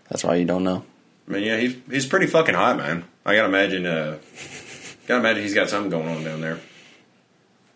That's 0.10 0.24
why 0.24 0.36
you 0.36 0.46
don't 0.46 0.64
know. 0.64 0.86
I 1.28 1.32
mean, 1.32 1.44
yeah, 1.44 1.58
he's 1.58 1.76
he's 1.90 2.06
pretty 2.08 2.26
fucking 2.26 2.56
hot, 2.56 2.78
man. 2.78 3.04
I 3.26 3.36
gotta 3.36 3.48
imagine. 3.48 3.86
Uh, 3.86 4.18
gotta 5.08 5.20
imagine 5.20 5.44
he's 5.44 5.54
got 5.54 5.70
something 5.70 5.92
going 5.92 6.08
on 6.08 6.24
down 6.24 6.42
there. 6.42 6.60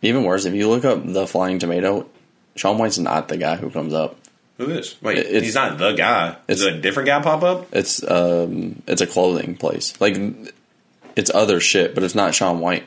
Even 0.01 0.23
worse, 0.23 0.45
if 0.45 0.53
you 0.53 0.69
look 0.69 0.83
up 0.83 1.05
the 1.05 1.27
flying 1.27 1.59
tomato, 1.59 2.09
Shaun 2.55 2.77
White's 2.77 2.97
not 2.97 3.27
the 3.27 3.37
guy 3.37 3.55
who 3.55 3.69
comes 3.69 3.93
up. 3.93 4.17
Who 4.57 4.69
is? 4.69 4.95
Wait, 5.01 5.17
it's- 5.17 5.43
he's 5.43 5.55
not 5.55 5.77
the 5.77 5.93
guy. 5.93 6.37
Is 6.47 6.61
it's- 6.61 6.77
a 6.77 6.79
different 6.79 7.07
guy 7.07 7.21
pop 7.21 7.43
up? 7.43 7.67
It's 7.75 8.03
um, 8.09 8.81
it's 8.87 9.01
a 9.01 9.07
clothing 9.07 9.55
place. 9.55 9.93
Like 9.99 10.15
it's 11.15 11.31
other 11.33 11.59
shit, 11.59 11.95
but 11.95 12.03
it's 12.03 12.15
not 12.15 12.35
Shaun 12.35 12.59
White. 12.59 12.83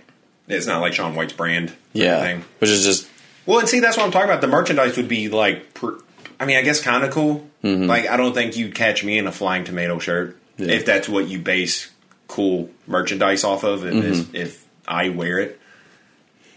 It's 0.48 0.66
not 0.66 0.80
like 0.80 0.92
Shaun 0.92 1.14
White's 1.16 1.32
brand. 1.32 1.72
Yeah, 1.92 2.18
anything. 2.18 2.44
which 2.60 2.70
is 2.70 2.84
just 2.84 3.08
Well, 3.46 3.58
and 3.60 3.68
see, 3.68 3.80
that's 3.80 3.96
what 3.96 4.04
I'm 4.06 4.12
talking 4.12 4.28
about. 4.28 4.40
The 4.40 4.46
merchandise 4.48 4.96
would 4.96 5.08
be 5.08 5.28
like, 5.28 5.74
per, 5.74 5.98
I 6.38 6.44
mean, 6.44 6.56
I 6.56 6.62
guess 6.62 6.80
kind 6.80 7.04
of 7.04 7.10
cool. 7.10 7.46
Like, 7.62 8.06
I 8.08 8.16
don't 8.16 8.32
think 8.32 8.56
you'd 8.56 8.76
catch 8.76 9.02
me 9.02 9.18
in 9.18 9.26
a 9.26 9.32
flying 9.32 9.64
tomato 9.64 9.98
shirt 9.98 10.36
Mm-hmm. 10.56 10.70
Yeah. 10.70 10.76
if 10.76 10.86
that's 10.86 11.08
what 11.08 11.26
you 11.28 11.38
base 11.40 11.90
cool 12.28 12.70
merchandise 12.86 13.42
off 13.44 13.62
of. 13.64 13.84
If, 13.84 13.92
Mm-hmm. 13.92 14.36
if 14.36 14.64
I 14.88 15.08
wear 15.10 15.38
it. 15.40 15.60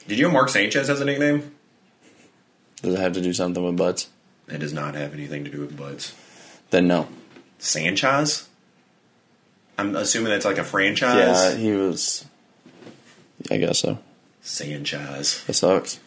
Did 0.07 0.19
you 0.19 0.27
know 0.27 0.31
Mark 0.33 0.49
Sanchez 0.49 0.87
has 0.87 1.01
a 1.01 1.05
nickname? 1.05 1.51
does 2.83 2.93
it 2.93 2.99
have 2.99 3.13
to 3.13 3.21
do 3.21 3.33
something 3.33 3.63
with 3.63 3.75
butts? 3.75 4.07
It 4.49 4.59
does 4.59 4.73
not 4.73 4.95
have 4.95 5.13
anything 5.13 5.43
to 5.45 5.51
do 5.51 5.61
with 5.61 5.77
Buds. 5.77 6.13
Then 6.69 6.87
no. 6.87 7.07
Sanchize. 7.59 8.47
I'm 9.77 9.95
assuming 9.95 10.31
that's 10.31 10.45
like 10.45 10.57
a 10.57 10.63
franchise. 10.63 11.17
Yeah, 11.17 11.55
he 11.55 11.71
was. 11.71 12.25
I 13.49 13.57
guess 13.57 13.79
so. 13.79 13.99
Sanchize. 14.43 15.47
It 15.47 15.53
sucks. 15.53 15.99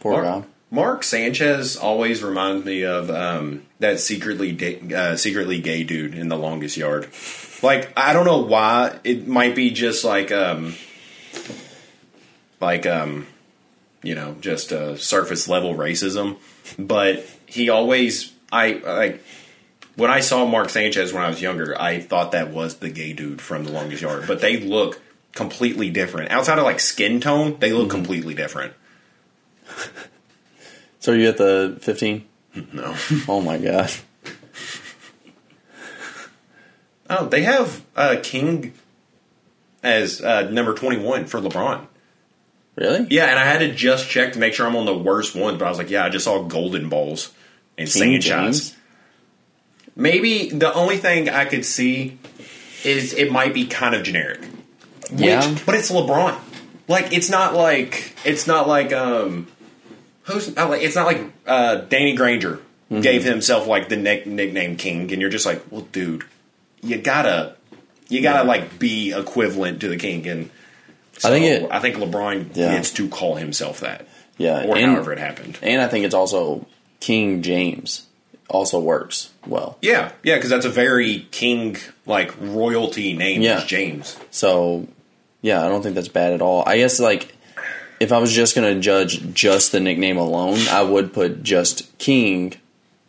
Poor 0.00 0.22
guy. 0.22 0.30
Mark, 0.30 0.46
Mark 0.70 1.04
Sanchez 1.04 1.76
always 1.76 2.22
reminds 2.22 2.64
me 2.64 2.84
of 2.84 3.10
um, 3.10 3.62
that 3.78 4.00
secretly 4.00 4.94
uh, 4.94 5.16
secretly 5.16 5.60
gay 5.60 5.84
dude 5.84 6.14
in 6.14 6.28
The 6.28 6.36
Longest 6.36 6.76
Yard. 6.76 7.08
Like 7.62 7.92
I 7.96 8.12
don't 8.12 8.26
know 8.26 8.42
why 8.42 8.98
it 9.04 9.26
might 9.28 9.54
be 9.54 9.70
just 9.70 10.04
like 10.04 10.32
um, 10.32 10.74
like 12.60 12.86
um, 12.86 13.26
you 14.02 14.14
know 14.14 14.36
just 14.40 14.72
uh, 14.72 14.96
surface 14.96 15.48
level 15.48 15.74
racism, 15.74 16.36
but 16.78 17.24
he 17.46 17.68
always 17.68 18.32
I 18.52 18.74
like 18.74 19.24
when 19.96 20.10
I 20.10 20.20
saw 20.20 20.44
Mark 20.44 20.68
Sanchez 20.68 21.12
when 21.12 21.22
I 21.22 21.28
was 21.28 21.40
younger, 21.40 21.80
I 21.80 22.00
thought 22.00 22.32
that 22.32 22.50
was 22.50 22.76
the 22.76 22.90
gay 22.90 23.12
dude 23.12 23.40
from 23.40 23.64
The 23.64 23.72
Longest 23.72 24.02
Yard, 24.02 24.24
but 24.26 24.40
they 24.40 24.58
look 24.58 25.00
completely 25.32 25.90
different. 25.90 26.30
Outside 26.30 26.58
of 26.58 26.64
like 26.64 26.80
skin 26.80 27.20
tone, 27.20 27.56
they 27.58 27.72
look 27.72 27.90
completely 27.90 28.34
different. 28.34 28.74
So 30.98 31.12
are 31.12 31.16
you 31.16 31.28
at 31.28 31.36
the 31.36 31.78
15? 31.82 32.26
No. 32.72 32.96
Oh 33.28 33.40
my 33.40 33.58
god. 33.58 33.92
Oh, 37.08 37.26
they 37.26 37.42
have 37.42 37.84
uh, 37.94 38.16
King 38.24 38.72
as 39.84 40.20
uh, 40.20 40.50
number 40.50 40.74
21 40.74 41.26
for 41.26 41.40
LeBron. 41.40 41.86
Really? 42.76 43.06
Yeah, 43.10 43.24
and 43.26 43.38
I 43.38 43.44
had 43.44 43.58
to 43.60 43.72
just 43.72 44.08
check 44.08 44.34
to 44.34 44.38
make 44.38 44.54
sure 44.54 44.66
I'm 44.66 44.76
on 44.76 44.86
the 44.86 44.96
worst 44.96 45.34
one, 45.34 45.56
but 45.58 45.64
I 45.64 45.68
was 45.68 45.78
like, 45.78 45.90
yeah, 45.90 46.04
I 46.04 46.08
just 46.10 46.24
saw 46.26 46.42
golden 46.42 46.88
balls 46.88 47.32
and 47.78 47.88
King 47.88 48.20
Sanchez. 48.20 48.70
James? 48.70 48.76
Maybe 49.94 50.50
the 50.50 50.72
only 50.74 50.98
thing 50.98 51.28
I 51.28 51.46
could 51.46 51.64
see 51.64 52.18
is 52.84 53.14
it 53.14 53.32
might 53.32 53.54
be 53.54 53.66
kind 53.66 53.94
of 53.94 54.02
generic. 54.02 54.40
Yeah. 55.14 55.50
Which, 55.52 55.64
but 55.64 55.74
it's 55.74 55.90
LeBron. 55.90 56.38
Like 56.88 57.12
it's 57.12 57.30
not 57.30 57.54
like 57.54 58.12
it's 58.24 58.46
not 58.46 58.68
like 58.68 58.92
um 58.92 59.46
who's 60.24 60.54
not 60.54 60.70
like 60.70 60.82
it's 60.82 60.94
not 60.94 61.06
like 61.06 61.20
uh 61.46 61.76
Danny 61.76 62.14
Granger 62.14 62.60
Mm-hmm. 62.88 63.00
gave 63.00 63.24
himself 63.24 63.66
like 63.66 63.88
the 63.88 63.96
nick, 63.96 64.28
nickname 64.28 64.76
King 64.76 65.10
and 65.12 65.20
you're 65.20 65.28
just 65.28 65.44
like, 65.44 65.60
"Well, 65.72 65.88
dude, 65.90 66.22
you 66.82 66.98
gotta 66.98 67.56
you 68.08 68.22
gotta 68.22 68.44
Yeah. 68.44 68.48
like 68.48 68.78
be 68.78 69.12
equivalent 69.12 69.80
to 69.80 69.88
the 69.88 69.96
King." 69.96 70.24
And 70.28 70.50
I 71.24 71.30
think 71.30 71.44
it- 71.46 71.68
I 71.70 71.80
think 71.80 71.96
LeBron 71.96 72.50
Yeah. 72.54 72.74
gets 72.74 72.90
to 72.92 73.08
call 73.08 73.36
himself 73.36 73.80
that. 73.80 74.06
Yeah. 74.38 74.64
Or 74.66 74.76
and, 74.76 74.92
however 74.92 75.12
it 75.12 75.18
happened. 75.18 75.58
and 75.62 75.80
I 75.80 75.88
think 75.88 76.04
it's 76.04 76.14
also 76.14 76.66
King 77.00 77.42
James 77.42 78.02
also 78.48 78.78
works 78.78 79.30
well. 79.46 79.76
Yeah, 79.82 80.12
yeah, 80.22 80.34
because 80.36 80.50
that's 80.50 80.66
a 80.66 80.70
very 80.70 81.26
king 81.30 81.76
like 82.06 82.32
royalty 82.40 83.12
name. 83.14 83.42
Yeah. 83.42 83.58
is 83.58 83.64
James. 83.64 84.16
So, 84.30 84.86
yeah, 85.42 85.64
I 85.64 85.68
don't 85.68 85.82
think 85.82 85.94
that's 85.94 86.08
bad 86.08 86.32
at 86.32 86.42
all. 86.42 86.62
I 86.66 86.76
guess 86.76 87.00
like 87.00 87.34
if 87.98 88.12
I 88.12 88.18
was 88.18 88.32
just 88.32 88.54
gonna 88.54 88.78
judge 88.78 89.32
just 89.32 89.72
the 89.72 89.80
nickname 89.80 90.18
alone, 90.18 90.58
I 90.70 90.82
would 90.82 91.12
put 91.14 91.42
just 91.42 91.96
King 91.98 92.54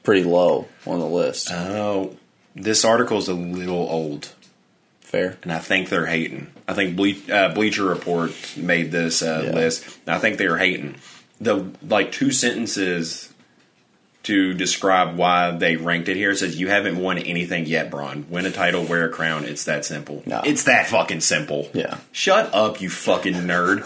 pretty 0.04 0.24
low 0.24 0.68
on 0.86 1.00
the 1.00 1.06
list. 1.06 1.52
Oh, 1.52 2.16
this 2.56 2.86
article 2.86 3.18
is 3.18 3.28
a 3.28 3.34
little 3.34 3.88
old, 3.90 4.30
Fair. 5.08 5.38
and 5.44 5.52
I 5.54 5.60
think 5.60 5.88
they're 5.90 6.06
hating. 6.06 6.48
I 6.68 6.74
think 6.74 6.96
Ble- 6.98 7.32
uh, 7.34 7.54
Bleacher 7.54 7.86
Report 7.86 8.32
made 8.58 8.92
this 8.92 9.22
uh, 9.24 9.44
Yeah. 9.46 9.52
list. 9.54 9.86
and 10.06 10.14
I 10.16 10.20
think 10.20 10.38
they're 10.38 10.58
hating. 10.58 10.96
The 11.40 11.72
like 11.88 12.12
two 12.12 12.32
sentences 12.32 13.32
to 14.24 14.54
describe 14.54 15.16
why 15.16 15.52
they 15.52 15.78
ranked 15.78 16.10
it 16.10 16.18
here 16.18 16.32
it 16.32 16.38
says 16.38 16.60
you 16.60 16.68
haven't 16.68 16.98
won 17.00 17.18
anything 17.18 17.66
yet, 17.66 17.90
Bron. 17.90 18.26
Win 18.30 18.46
a 18.46 18.52
title, 18.52 18.84
wear 18.84 19.06
a 19.06 19.10
crown. 19.10 19.46
It's 19.46 19.64
that 19.64 19.86
simple. 19.86 20.24
No. 20.26 20.42
It's 20.44 20.66
that 20.66 20.88
fucking 20.88 21.22
simple. 21.22 21.70
Yeah. 21.74 22.00
Shut 22.12 22.54
up, 22.54 22.82
you 22.82 22.90
fucking 22.90 23.34
nerd. 23.34 23.86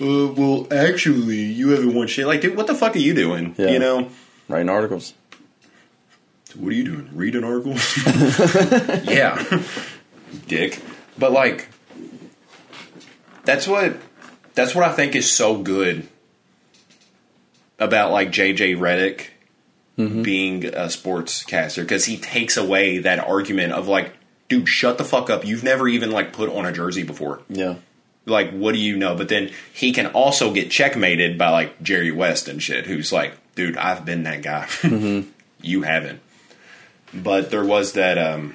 Uh, 0.00 0.28
well, 0.32 0.68
actually, 0.70 1.38
you 1.38 1.70
haven't 1.70 1.92
won 1.94 2.06
shit. 2.06 2.26
Like, 2.28 2.40
dude, 2.42 2.56
what 2.56 2.68
the 2.68 2.74
fuck 2.76 2.94
are 2.94 3.00
you 3.00 3.14
doing? 3.14 3.56
Yeah. 3.58 3.70
You 3.70 3.78
know? 3.80 4.10
Writing 4.48 4.68
articles. 4.68 5.12
What 6.56 6.72
are 6.72 6.76
you 6.76 6.84
doing? 6.84 7.10
Reading 7.14 7.44
articles? 7.44 7.96
yeah, 9.04 9.62
dick. 10.46 10.80
But 11.18 11.32
like, 11.32 11.68
that's 13.44 13.66
what 13.68 13.96
that's 14.54 14.74
what 14.74 14.84
I 14.84 14.92
think 14.92 15.14
is 15.14 15.30
so 15.30 15.58
good 15.62 16.08
about 17.78 18.12
like 18.12 18.30
JJ 18.30 18.76
Redick 18.76 19.26
mm-hmm. 19.96 20.22
being 20.22 20.64
a 20.64 20.86
sportscaster 20.86 21.82
because 21.82 22.06
he 22.06 22.16
takes 22.16 22.56
away 22.56 22.98
that 22.98 23.18
argument 23.18 23.72
of 23.72 23.88
like, 23.88 24.12
dude, 24.48 24.68
shut 24.68 24.98
the 24.98 25.04
fuck 25.04 25.30
up. 25.30 25.44
You've 25.44 25.64
never 25.64 25.88
even 25.88 26.10
like 26.10 26.32
put 26.32 26.50
on 26.50 26.64
a 26.64 26.72
jersey 26.72 27.02
before. 27.02 27.40
Yeah. 27.48 27.76
Like, 28.26 28.50
what 28.50 28.72
do 28.72 28.78
you 28.78 28.96
know? 28.96 29.14
But 29.14 29.28
then 29.28 29.50
he 29.72 29.92
can 29.92 30.08
also 30.08 30.52
get 30.52 30.70
checkmated 30.70 31.38
by 31.38 31.50
like 31.50 31.82
Jerry 31.82 32.12
West 32.12 32.48
and 32.48 32.62
shit, 32.62 32.86
who's 32.86 33.12
like, 33.12 33.34
dude, 33.54 33.76
I've 33.76 34.04
been 34.04 34.24
that 34.24 34.42
guy. 34.42 34.66
Mm-hmm. 34.88 35.30
you 35.60 35.82
haven't. 35.82 36.20
But 37.14 37.50
there 37.50 37.64
was 37.64 37.92
that. 37.94 38.18
um 38.18 38.54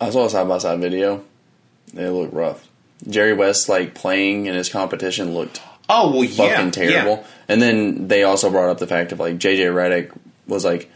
I 0.00 0.10
saw 0.10 0.24
a 0.26 0.30
side 0.30 0.48
by 0.48 0.58
side 0.58 0.80
video. 0.80 1.24
They 1.92 2.08
look 2.08 2.30
rough. 2.32 2.66
Jerry 3.08 3.32
West 3.34 3.68
like 3.68 3.94
playing 3.94 4.46
in 4.46 4.54
his 4.54 4.68
competition 4.68 5.34
looked 5.34 5.60
Oh 5.88 6.10
well, 6.16 6.28
fucking 6.28 6.66
yeah, 6.66 6.70
terrible. 6.70 7.16
yeah. 7.22 7.26
And 7.48 7.60
then 7.60 8.06
they 8.08 8.22
also 8.22 8.48
brought 8.50 8.68
up 8.70 8.78
the 8.78 8.86
fact 8.86 9.10
of 9.12 9.18
like 9.20 9.38
JJ 9.38 9.72
Redick 9.74 10.16
was 10.46 10.64
like 10.64 10.90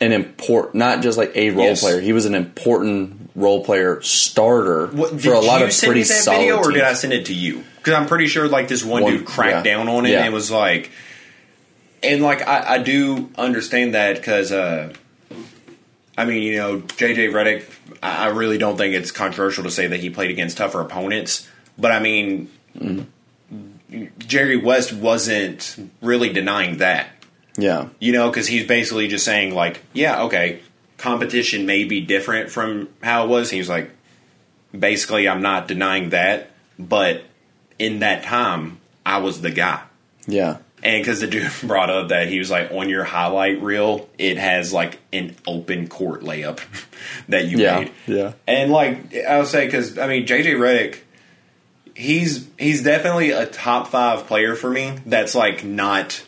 an 0.00 0.12
important, 0.12 0.76
not 0.76 1.02
just 1.02 1.18
like 1.18 1.32
a 1.36 1.50
role 1.50 1.66
Yes. 1.66 1.80
player. 1.82 2.00
He 2.00 2.12
was 2.12 2.24
an 2.24 2.34
important 2.34 3.30
role 3.34 3.64
player 3.64 4.00
starter 4.00 4.86
What, 4.86 5.20
for 5.20 5.32
a 5.34 5.40
lot 5.40 5.60
of 5.62 5.76
pretty 5.76 6.02
that 6.02 6.06
solid 6.22 6.38
video, 6.38 6.56
or 6.58 6.62
teams. 6.64 6.74
did 6.74 6.82
I 6.84 6.92
send 6.94 7.12
it 7.12 7.26
to 7.26 7.34
you? 7.34 7.62
Because 7.76 7.94
I'm 7.94 8.06
pretty 8.06 8.26
sure 8.28 8.48
like 8.48 8.68
this 8.68 8.82
one, 8.84 9.02
One- 9.02 9.12
dude 9.18 9.26
cracked 9.26 9.66
yeah. 9.66 9.74
down 9.76 9.88
on 9.88 10.06
it 10.06 10.14
and 10.14 10.32
was 10.32 10.50
like, 10.50 10.90
and 12.02 12.22
like 12.22 12.46
I, 12.48 12.76
I 12.76 12.78
do 12.78 13.28
understand 13.36 13.94
that 13.94 14.16
because 14.16 14.52
uh, 14.52 14.92
I 16.18 16.24
mean 16.26 16.42
you 16.42 16.56
know 16.56 16.80
JJ 16.80 17.32
Redick, 17.32 17.64
I, 18.02 18.26
I 18.26 18.28
really 18.28 18.58
don't 18.58 18.76
think 18.76 18.94
it's 18.94 19.10
controversial 19.10 19.64
to 19.64 19.70
say 19.70 19.86
that 19.86 20.00
he 20.00 20.10
played 20.10 20.30
against 20.30 20.58
tougher 20.58 20.80
opponents, 20.80 21.48
but 21.78 21.92
I 21.92 22.00
mean 22.00 22.50
Jerry 24.18 24.56
West 24.56 24.92
wasn't 24.92 25.90
really 26.02 26.32
denying 26.32 26.78
that. 26.78 27.08
yeah, 27.56 27.88
You 27.98 28.12
know, 28.12 28.28
because 28.28 28.46
he's 28.46 28.66
basically 28.66 29.08
just 29.08 29.24
saying 29.24 29.54
like, 29.54 29.82
yeah, 29.92 30.22
okay, 30.24 30.60
competition 30.98 31.64
may 31.64 31.84
be 31.84 32.00
different 32.00 32.50
from 32.50 32.88
how 33.02 33.24
it 33.24 33.28
was. 33.28 33.50
He's 33.50 33.68
like, 33.68 33.90
basically, 34.78 35.28
I'm 35.28 35.40
not 35.40 35.66
denying 35.66 36.10
that, 36.10 36.50
but 36.78 37.22
in 37.78 38.00
that 38.00 38.24
time, 38.24 38.80
I 39.06 39.18
was 39.18 39.40
the 39.40 39.50
guy. 39.50 39.82
yeah, 40.26 40.58
And 40.82 41.02
because 41.02 41.20
the 41.20 41.26
dude 41.26 41.50
brought 41.62 41.90
up 41.90 42.08
that 42.08 42.28
he 42.28 42.38
was 42.38 42.50
like, 42.50 42.70
on 42.70 42.88
your 42.88 43.04
highlight 43.04 43.62
reel, 43.62 44.08
it 44.18 44.38
has 44.38 44.72
like 44.72 44.98
an 45.12 45.36
open 45.46 45.88
court 45.88 46.22
layup 46.22 46.60
that 47.28 47.46
you 47.46 47.58
yeah, 47.58 47.80
made. 47.80 47.92
yeah. 48.06 48.32
And 48.46 48.70
like 48.70 49.14
I'll 49.28 49.46
say, 49.46 49.66
because 49.66 49.98
I 49.98 50.06
mean 50.06 50.26
JJ 50.26 50.56
Redick, 50.56 51.00
he's 51.94 52.48
he's 52.58 52.82
definitely 52.82 53.30
a 53.30 53.46
top 53.46 53.88
five 53.88 54.26
player 54.26 54.54
for 54.54 54.70
me. 54.70 54.98
That's 55.04 55.34
like 55.34 55.64
not 55.64 56.24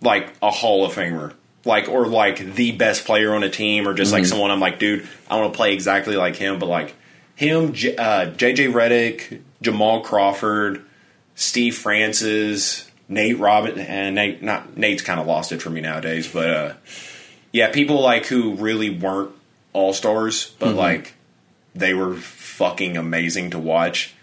like 0.00 0.32
a 0.42 0.50
Hall 0.50 0.84
of 0.84 0.94
Famer, 0.94 1.32
like 1.64 1.88
or 1.88 2.06
like 2.06 2.38
the 2.38 2.72
best 2.72 3.04
player 3.04 3.34
on 3.34 3.42
a 3.42 3.50
team, 3.50 3.86
or 3.86 3.94
just 3.94 4.12
like 4.12 4.26
someone 4.26 4.50
I'm 4.50 4.60
like, 4.60 4.78
dude, 4.78 5.08
I 5.28 5.38
want 5.38 5.52
to 5.52 5.56
play 5.56 5.74
exactly 5.74 6.16
like 6.16 6.36
him. 6.36 6.58
But 6.58 6.66
like 6.66 6.94
him, 7.36 7.72
J- 7.72 7.96
uh, 7.96 8.30
JJ 8.30 8.72
Redick, 8.72 9.42
Jamal 9.60 10.00
Crawford, 10.00 10.84
Steve 11.34 11.76
Francis, 11.76 12.90
Nate 13.08 13.38
Robin, 13.38 13.78
and 13.78 14.14
Nate. 14.14 14.42
Not 14.42 14.76
Nate's 14.76 15.02
kind 15.02 15.20
of 15.20 15.26
lost 15.26 15.52
it 15.52 15.62
for 15.62 15.70
me 15.70 15.80
nowadays, 15.80 16.30
but 16.30 16.50
uh, 16.50 16.74
yeah, 17.52 17.70
people 17.70 18.00
like 18.00 18.26
who 18.26 18.54
really 18.54 18.90
weren't 18.90 19.32
all 19.72 19.92
stars, 19.92 20.54
but 20.58 20.74
like 20.74 21.14
they 21.74 21.94
were 21.94 22.14
fucking 22.14 22.96
amazing 22.96 23.50
to 23.50 23.58
watch. 23.58 24.14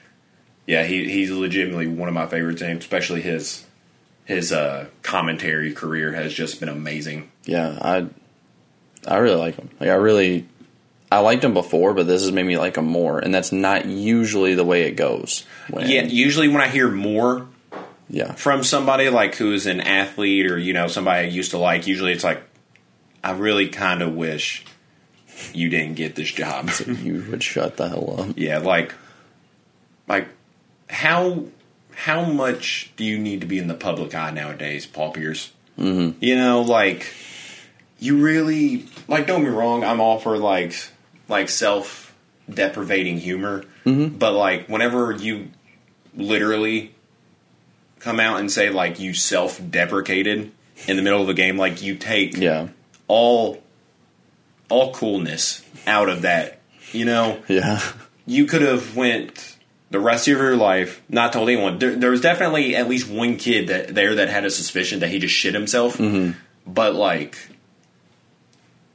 Yeah, 0.65 0.83
he 0.83 1.09
he's 1.09 1.31
legitimately 1.31 1.87
one 1.87 2.07
of 2.07 2.13
my 2.13 2.25
favorites, 2.27 2.61
and 2.61 2.79
especially 2.79 3.21
his 3.21 3.65
his 4.25 4.51
uh, 4.51 4.87
commentary 5.01 5.73
career 5.73 6.13
has 6.13 6.33
just 6.33 6.59
been 6.59 6.69
amazing. 6.69 7.31
Yeah, 7.45 7.77
I 7.81 8.07
I 9.07 9.17
really 9.17 9.35
like 9.35 9.55
him. 9.55 9.69
Like 9.79 9.89
I 9.89 9.95
really 9.95 10.47
I 11.11 11.19
liked 11.19 11.43
him 11.43 11.53
before, 11.53 11.93
but 11.93 12.07
this 12.07 12.21
has 12.21 12.31
made 12.31 12.45
me 12.45 12.57
like 12.57 12.77
him 12.77 12.85
more, 12.85 13.19
and 13.19 13.33
that's 13.33 13.51
not 13.51 13.85
usually 13.85 14.55
the 14.55 14.63
way 14.63 14.83
it 14.83 14.95
goes. 14.95 15.45
When, 15.69 15.89
Yeah, 15.89 16.03
usually 16.03 16.47
when 16.47 16.61
I 16.61 16.69
hear 16.69 16.89
more 16.89 17.47
yeah, 18.11 18.33
from 18.33 18.63
somebody 18.63 19.09
like 19.09 19.35
who's 19.35 19.65
an 19.67 19.79
athlete 19.79 20.51
or 20.51 20.57
you 20.57 20.73
know 20.73 20.87
somebody 20.87 21.27
I 21.27 21.29
used 21.29 21.51
to 21.51 21.57
like, 21.57 21.87
usually 21.87 22.11
it's 22.11 22.25
like 22.25 22.43
I 23.23 23.31
really 23.31 23.69
kind 23.69 24.01
of 24.01 24.13
wish 24.13 24.65
you 25.53 25.69
didn't 25.69 25.95
get 25.95 26.15
this 26.15 26.29
job. 26.29 26.69
you 26.87 27.25
would 27.29 27.41
shut 27.41 27.77
the 27.77 27.87
hell 27.87 28.19
up. 28.19 28.33
Yeah, 28.35 28.57
like 28.57 28.93
like 30.09 30.27
how 30.89 31.45
how 31.93 32.25
much 32.25 32.91
do 32.97 33.05
you 33.05 33.17
need 33.17 33.41
to 33.41 33.47
be 33.47 33.57
in 33.57 33.67
the 33.67 33.75
public 33.75 34.13
eye 34.13 34.31
nowadays, 34.31 34.85
Paul 34.85 35.13
Pierce? 35.13 35.53
Mm-hmm. 35.79 36.17
You 36.23 36.35
know, 36.35 36.63
like 36.63 37.13
you 37.97 38.17
really 38.17 38.87
like. 39.07 39.25
Don't 39.25 39.41
get 39.41 39.51
me 39.51 39.55
wrong, 39.55 39.85
I'm 39.85 40.01
all 40.01 40.19
for 40.19 40.37
like 40.37 40.75
like 41.29 41.47
self 41.47 42.13
deprivating 42.49 43.19
humor, 43.19 43.63
but 43.85 44.33
like 44.33 44.67
whenever 44.67 45.13
you 45.13 45.49
literally 46.13 46.93
come 48.01 48.19
out 48.19 48.39
and 48.39 48.51
say 48.51 48.69
like 48.69 48.99
you 48.99 49.13
self 49.13 49.61
deprecated 49.69 50.51
in 50.87 50.97
the 50.97 51.01
middle 51.01 51.21
of 51.21 51.29
a 51.29 51.33
game, 51.33 51.57
like 51.57 51.81
you 51.81 51.95
take 51.95 52.35
Yeah, 52.37 52.69
all 53.07 53.61
all 54.69 54.93
coolness 54.93 55.65
out 55.87 56.09
of 56.09 56.23
that. 56.23 56.59
You 56.91 57.05
know, 57.05 57.41
yeah, 57.47 57.81
you 58.25 58.45
could 58.45 58.61
have 58.61 58.95
went 58.95 59.57
the 59.91 59.99
rest 59.99 60.27
of 60.27 60.37
your 60.37 60.55
life 60.55 61.01
not 61.09 61.33
told 61.33 61.49
anyone. 61.49 61.79
There, 61.79 61.95
there 61.95 62.11
was 62.11 62.21
definitely 62.21 62.75
at 62.75 62.87
least 62.87 63.09
one 63.09 63.37
kid 63.37 63.67
that 63.67 63.93
there 63.93 64.15
that 64.15 64.29
had 64.29 64.45
a 64.45 64.49
suspicion 64.49 64.99
that 64.99 65.09
he 65.09 65.19
just 65.19 65.35
shit 65.35 65.53
himself. 65.53 65.97
Mm-hmm. 65.97 66.37
But 66.65 66.95
like, 66.95 67.37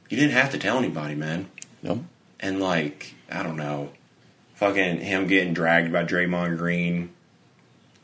you 0.09 0.17
didn't 0.17 0.33
have 0.33 0.51
to 0.51 0.57
tell 0.57 0.77
anybody, 0.77 1.15
man. 1.15 1.49
yep. 1.81 1.97
And 2.39 2.59
like, 2.59 3.15
I 3.31 3.43
don't 3.43 3.57
know, 3.57 3.91
fucking 4.55 4.99
him 5.01 5.27
getting 5.27 5.53
dragged 5.53 5.91
by 5.91 6.03
Draymond 6.03 6.57
Green 6.57 7.09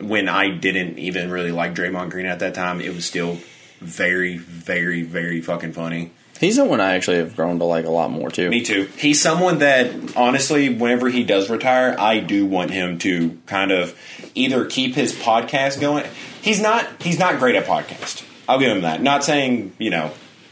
when 0.07 0.29
I 0.29 0.49
didn't 0.49 0.99
even 0.99 1.31
really 1.31 1.51
like 1.51 1.73
Draymond 1.73 2.11
Green 2.11 2.25
at 2.25 2.39
that 2.39 2.53
time. 2.53 2.81
It 2.81 2.93
was 2.93 3.05
still 3.05 3.37
very, 3.79 4.37
very, 4.37 5.03
very 5.03 5.41
fucking 5.41 5.73
funny. 5.73 6.11
He's 6.39 6.57
the 6.57 6.65
one 6.65 6.81
I 6.81 6.95
actually 6.95 7.17
have 7.17 7.35
grown 7.35 7.59
to 7.59 7.65
like 7.65 7.85
a 7.85 7.89
lot 7.89 8.11
more 8.11 8.29
too. 8.29 8.49
Me 8.49 8.63
too. 8.63 8.89
He's 8.97 9.21
someone 9.21 9.59
that 9.59 10.15
honestly, 10.17 10.69
whenever 10.69 11.09
he 11.09 11.23
does 11.23 11.49
retire, 11.49 11.95
I 11.97 12.19
do 12.19 12.45
want 12.45 12.71
him 12.71 12.97
to 12.99 13.39
kind 13.45 13.71
of 13.71 13.97
either 14.35 14.65
keep 14.65 14.95
his 14.95 15.13
podcast 15.13 15.79
going. 15.79 16.05
He's 16.41 16.59
not 16.59 17.01
he's 17.01 17.19
not 17.19 17.39
great 17.39 17.55
at 17.55 17.65
podcast. 17.65 18.25
I'll 18.49 18.59
give 18.59 18.75
him 18.75 18.81
that. 18.81 19.01
Not 19.01 19.23
saying, 19.23 19.73
you 19.77 19.89
know, 19.89 20.11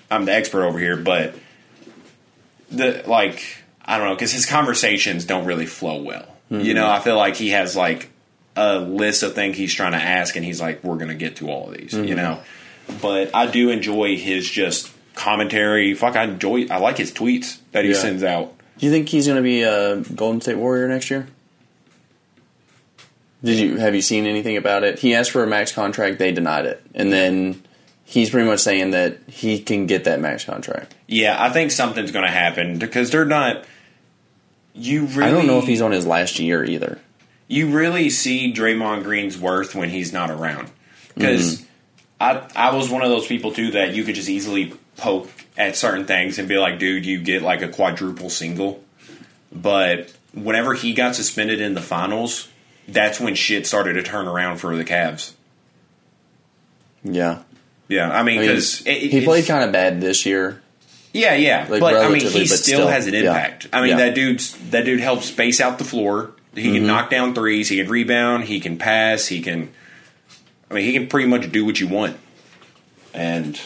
I'm 0.10 0.26
the 0.26 0.34
expert 0.34 0.64
over 0.64 0.80
here, 0.80 0.96
but 0.96 1.36
the 2.70 3.04
like 3.06 3.44
I 3.84 3.98
don't 3.98 4.08
know, 4.08 4.16
because 4.16 4.32
his 4.32 4.46
conversations 4.46 5.26
don't 5.26 5.46
really 5.46 5.66
flow 5.66 6.02
well. 6.02 6.28
You 6.50 6.58
mm-hmm. 6.58 6.74
know, 6.74 6.90
I 6.90 7.00
feel 7.00 7.18
like 7.18 7.36
he 7.36 7.50
has 7.50 7.76
like 7.76 8.11
a 8.56 8.80
list 8.80 9.24
of 9.24 9.34
things 9.34 9.58
he's 9.58 9.74
trying 9.74 9.94
to 9.94 9.98
ask 9.98 10.36
and 10.36 10.46
he's 10.46 10.62
like, 10.62 10.84
We're 10.84 10.98
gonna 10.98 11.16
get 11.16 11.38
to 11.38 11.50
all 11.50 11.70
of 11.70 11.78
these, 11.78 11.94
you 11.94 12.04
mm-hmm. 12.04 12.16
know. 12.16 12.40
But 13.02 13.34
I 13.34 13.46
do 13.48 13.70
enjoy 13.70 14.18
his 14.18 14.50
just 14.50 14.92
commentary. 15.16 15.94
Fuck, 15.94 16.16
I 16.16 16.24
enjoy. 16.24 16.68
I 16.70 16.78
like 16.78 16.98
his 16.98 17.12
tweets 17.12 17.60
that 17.72 17.86
he 17.86 17.92
Yeah. 17.92 17.98
sends 17.98 18.24
out. 18.24 18.54
Do 18.78 18.86
you 18.86 18.92
think 18.92 19.10
he's 19.10 19.28
going 19.28 19.38
to 19.38 19.44
be 19.44 19.62
a 19.62 19.98
Golden 19.98 20.42
State 20.42 20.58
Warrior 20.58 20.88
next 20.88 21.12
year? 21.12 21.28
Did 23.44 23.60
you 23.60 23.78
have 23.78 23.96
you 23.96 24.02
seen 24.02 24.26
anything 24.26 24.58
about 24.58 24.84
it? 24.84 25.00
He 25.00 25.16
asked 25.16 25.32
for 25.32 25.44
a 25.44 25.48
max 25.48 25.72
contract, 25.72 26.20
they 26.20 26.32
denied 26.32 26.66
it, 26.68 26.84
and 26.94 27.12
then 27.12 27.64
he's 28.06 28.30
pretty 28.30 28.48
much 28.48 28.60
saying 28.60 28.92
that 28.92 29.18
he 29.28 29.60
can 29.60 29.88
get 29.88 30.04
that 30.04 30.20
max 30.20 30.46
contract. 30.46 30.94
Yeah, 31.08 31.42
I 31.42 31.50
think 31.50 31.72
something's 31.72 32.12
going 32.12 32.26
to 32.26 32.32
happen 32.32 32.78
because 32.78 33.10
they're 33.10 33.26
not. 33.26 33.66
You 34.74 35.06
really, 35.08 35.24
I 35.24 35.32
don't 35.32 35.48
know 35.48 35.58
if 35.58 35.66
he's 35.66 35.82
on 35.82 35.92
his 35.92 36.06
last 36.06 36.40
year 36.40 36.64
either. 36.64 37.00
You 37.52 37.70
really 37.70 38.10
see 38.10 38.54
Draymond 38.54 39.04
Green's 39.04 39.38
worth 39.38 39.76
when 39.76 39.90
he's 39.90 40.14
not 40.14 40.32
around 40.32 40.72
because 41.14 41.58
mm-hmm. 41.58 41.66
I 42.56 42.70
I 42.70 42.76
was 42.76 42.90
one 42.90 43.02
of 43.02 43.10
those 43.10 43.28
people 43.28 43.52
too 43.52 43.72
that 43.72 43.94
you 43.94 44.04
could 44.04 44.16
just 44.16 44.30
easily 44.30 44.74
poke 44.96 45.30
at 45.58 45.76
certain 45.76 46.06
things 46.06 46.40
and 46.40 46.48
be 46.48 46.58
like, 46.58 46.80
dude, 46.80 47.06
you 47.06 47.22
get 47.22 47.42
like 47.42 47.62
a 47.62 47.68
quadruple 47.68 48.30
single, 48.30 48.84
but 49.52 50.14
whenever 50.34 50.74
he 50.74 50.94
got 50.94 51.16
suspended 51.16 51.60
in 51.60 51.74
the 51.74 51.82
finals, 51.82 52.48
that's 52.88 53.20
when 53.20 53.36
shit 53.36 53.68
started 53.68 53.94
to 53.94 54.04
turn 54.04 54.28
around 54.28 54.58
for 54.58 54.76
the 54.76 54.86
Cavs. 54.86 55.34
Yeah, 57.04 57.42
Yeah, 57.88 58.10
I 58.10 58.24
mean, 58.24 58.38
I 58.38 58.42
mean, 58.42 58.48
because 58.48 58.80
he 58.80 59.26
played 59.26 59.46
kind 59.46 59.64
of 59.64 59.72
bad 59.72 60.00
this 60.00 60.26
year. 60.26 60.62
Yeah, 61.14 61.36
yeah, 61.36 61.68
Like, 61.70 61.82
but 61.82 61.96
I 61.96 62.08
mean, 62.08 62.22
he 62.22 62.48
still, 62.48 62.58
still, 62.58 62.88
has 62.88 63.08
an 63.08 63.14
yeah. 63.14 63.22
impact. 63.22 63.68
I 63.74 63.82
mean, 63.82 63.90
Yeah. 63.92 63.98
that 63.98 64.16
dude's 64.16 64.56
that 64.70 64.86
dude 64.86 65.02
helps 65.02 65.26
space 65.26 65.60
out 65.60 65.78
the 65.78 65.84
floor. 65.84 66.32
He 66.56 66.64
Mm-hmm. 66.64 66.74
can 66.76 66.88
knock 66.88 67.10
down 67.10 67.34
threes. 67.34 67.70
He 67.70 67.78
can 67.78 67.88
rebound. 67.90 68.44
He 68.46 68.60
can 68.60 68.78
pass. 68.78 69.28
He 69.28 69.42
can. 69.42 69.72
I 70.70 70.74
mean, 70.74 70.86
he 70.86 70.94
can 70.94 71.08
pretty 71.08 71.28
much 71.28 71.52
do 71.52 71.66
what 71.66 71.80
you 71.80 71.88
want. 71.88 72.18
And 73.14 73.60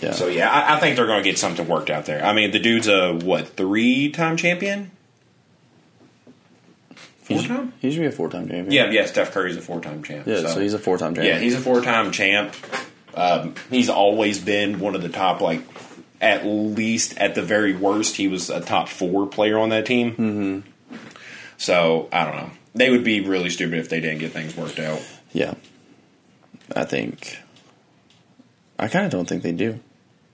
Yeah. 0.00 0.12
So 0.12 0.26
yeah, 0.28 0.50
I, 0.50 0.76
I 0.76 0.80
think 0.80 0.96
they're 0.96 1.06
going 1.06 1.22
to 1.22 1.28
get 1.28 1.38
something 1.38 1.66
worked 1.68 1.90
out 1.90 2.06
there. 2.06 2.24
I 2.24 2.32
mean, 2.32 2.50
the 2.52 2.58
dude's 2.60 2.88
a 2.88 3.12
what 3.14 3.48
three 3.48 4.10
time 4.10 4.36
champion? 4.36 4.90
Four 7.22 7.36
He's- 7.36 7.48
time? 7.48 7.72
He 7.80 7.90
should 7.90 8.00
be 8.00 8.06
a 8.06 8.12
four 8.12 8.28
time 8.28 8.48
champion. 8.48 8.72
Yeah, 8.72 8.90
yeah. 8.90 9.06
Steph 9.06 9.32
Curry's 9.32 9.56
a 9.56 9.60
four 9.62 9.80
time 9.80 10.02
champ. 10.02 10.26
Yeah, 10.26 10.46
so, 10.48 10.60
he's 10.60 10.74
a 10.74 10.78
four 10.78 10.98
time 10.98 11.14
champ. 11.14 11.26
yeah, 11.26 11.38
he's 11.38 11.54
a 11.54 11.60
four 11.60 11.80
time 11.80 12.10
champ. 12.12 12.54
Um, 13.14 13.54
he's 13.70 13.88
always 13.88 14.38
been 14.40 14.80
one 14.80 14.94
of 14.94 15.02
the 15.02 15.08
top, 15.08 15.40
like 15.40 15.60
at 16.20 16.46
least 16.46 17.18
at 17.18 17.34
the 17.34 17.42
very 17.42 17.74
worst, 17.76 18.16
he 18.16 18.26
was 18.28 18.48
a 18.50 18.60
top 18.60 18.88
four 18.88 19.26
player 19.26 19.58
on 19.58 19.68
that 19.70 19.86
team. 19.86 20.12
Mm-hmm. 20.12 20.68
So 21.62 22.08
I 22.12 22.24
don't 22.24 22.34
know. 22.34 22.50
They 22.74 22.90
would 22.90 23.04
be 23.04 23.20
really 23.20 23.48
stupid 23.48 23.78
if 23.78 23.88
they 23.88 24.00
didn't 24.00 24.18
get 24.18 24.32
things 24.32 24.56
worked 24.56 24.80
out. 24.80 25.00
Yeah. 25.32 25.54
I 26.74 26.84
think. 26.84 27.38
I 28.80 28.88
kind 28.88 29.06
of 29.06 29.12
don't 29.12 29.28
think 29.28 29.44
they 29.44 29.52
do. 29.52 29.78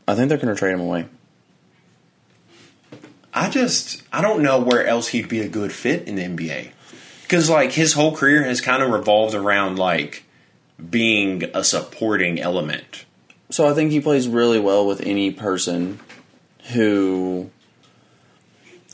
I 0.06 0.14
think 0.14 0.30
they're 0.30 0.38
going 0.38 0.54
to 0.54 0.58
trade 0.58 0.72
him 0.72 0.80
away. 0.80 1.04
I 3.34 3.50
just 3.50 4.02
I 4.10 4.22
don't 4.22 4.42
know 4.42 4.58
where 4.58 4.86
else 4.86 5.08
he'd 5.08 5.28
be 5.28 5.40
a 5.40 5.48
good 5.48 5.70
fit 5.70 6.08
in 6.08 6.14
the 6.14 6.22
NBA. 6.22 6.70
Cuz 7.28 7.50
like 7.50 7.72
his 7.72 7.92
whole 7.92 8.16
career 8.16 8.42
has 8.44 8.62
kind 8.62 8.82
of 8.82 8.90
revolved 8.90 9.34
around 9.34 9.78
like 9.78 10.24
being 10.88 11.44
a 11.52 11.62
supporting 11.62 12.40
element. 12.40 13.04
So 13.50 13.68
I 13.68 13.74
think 13.74 13.90
he 13.90 14.00
plays 14.00 14.28
really 14.28 14.58
well 14.58 14.86
with 14.86 15.02
any 15.02 15.30
person 15.30 16.00
who. 16.72 17.50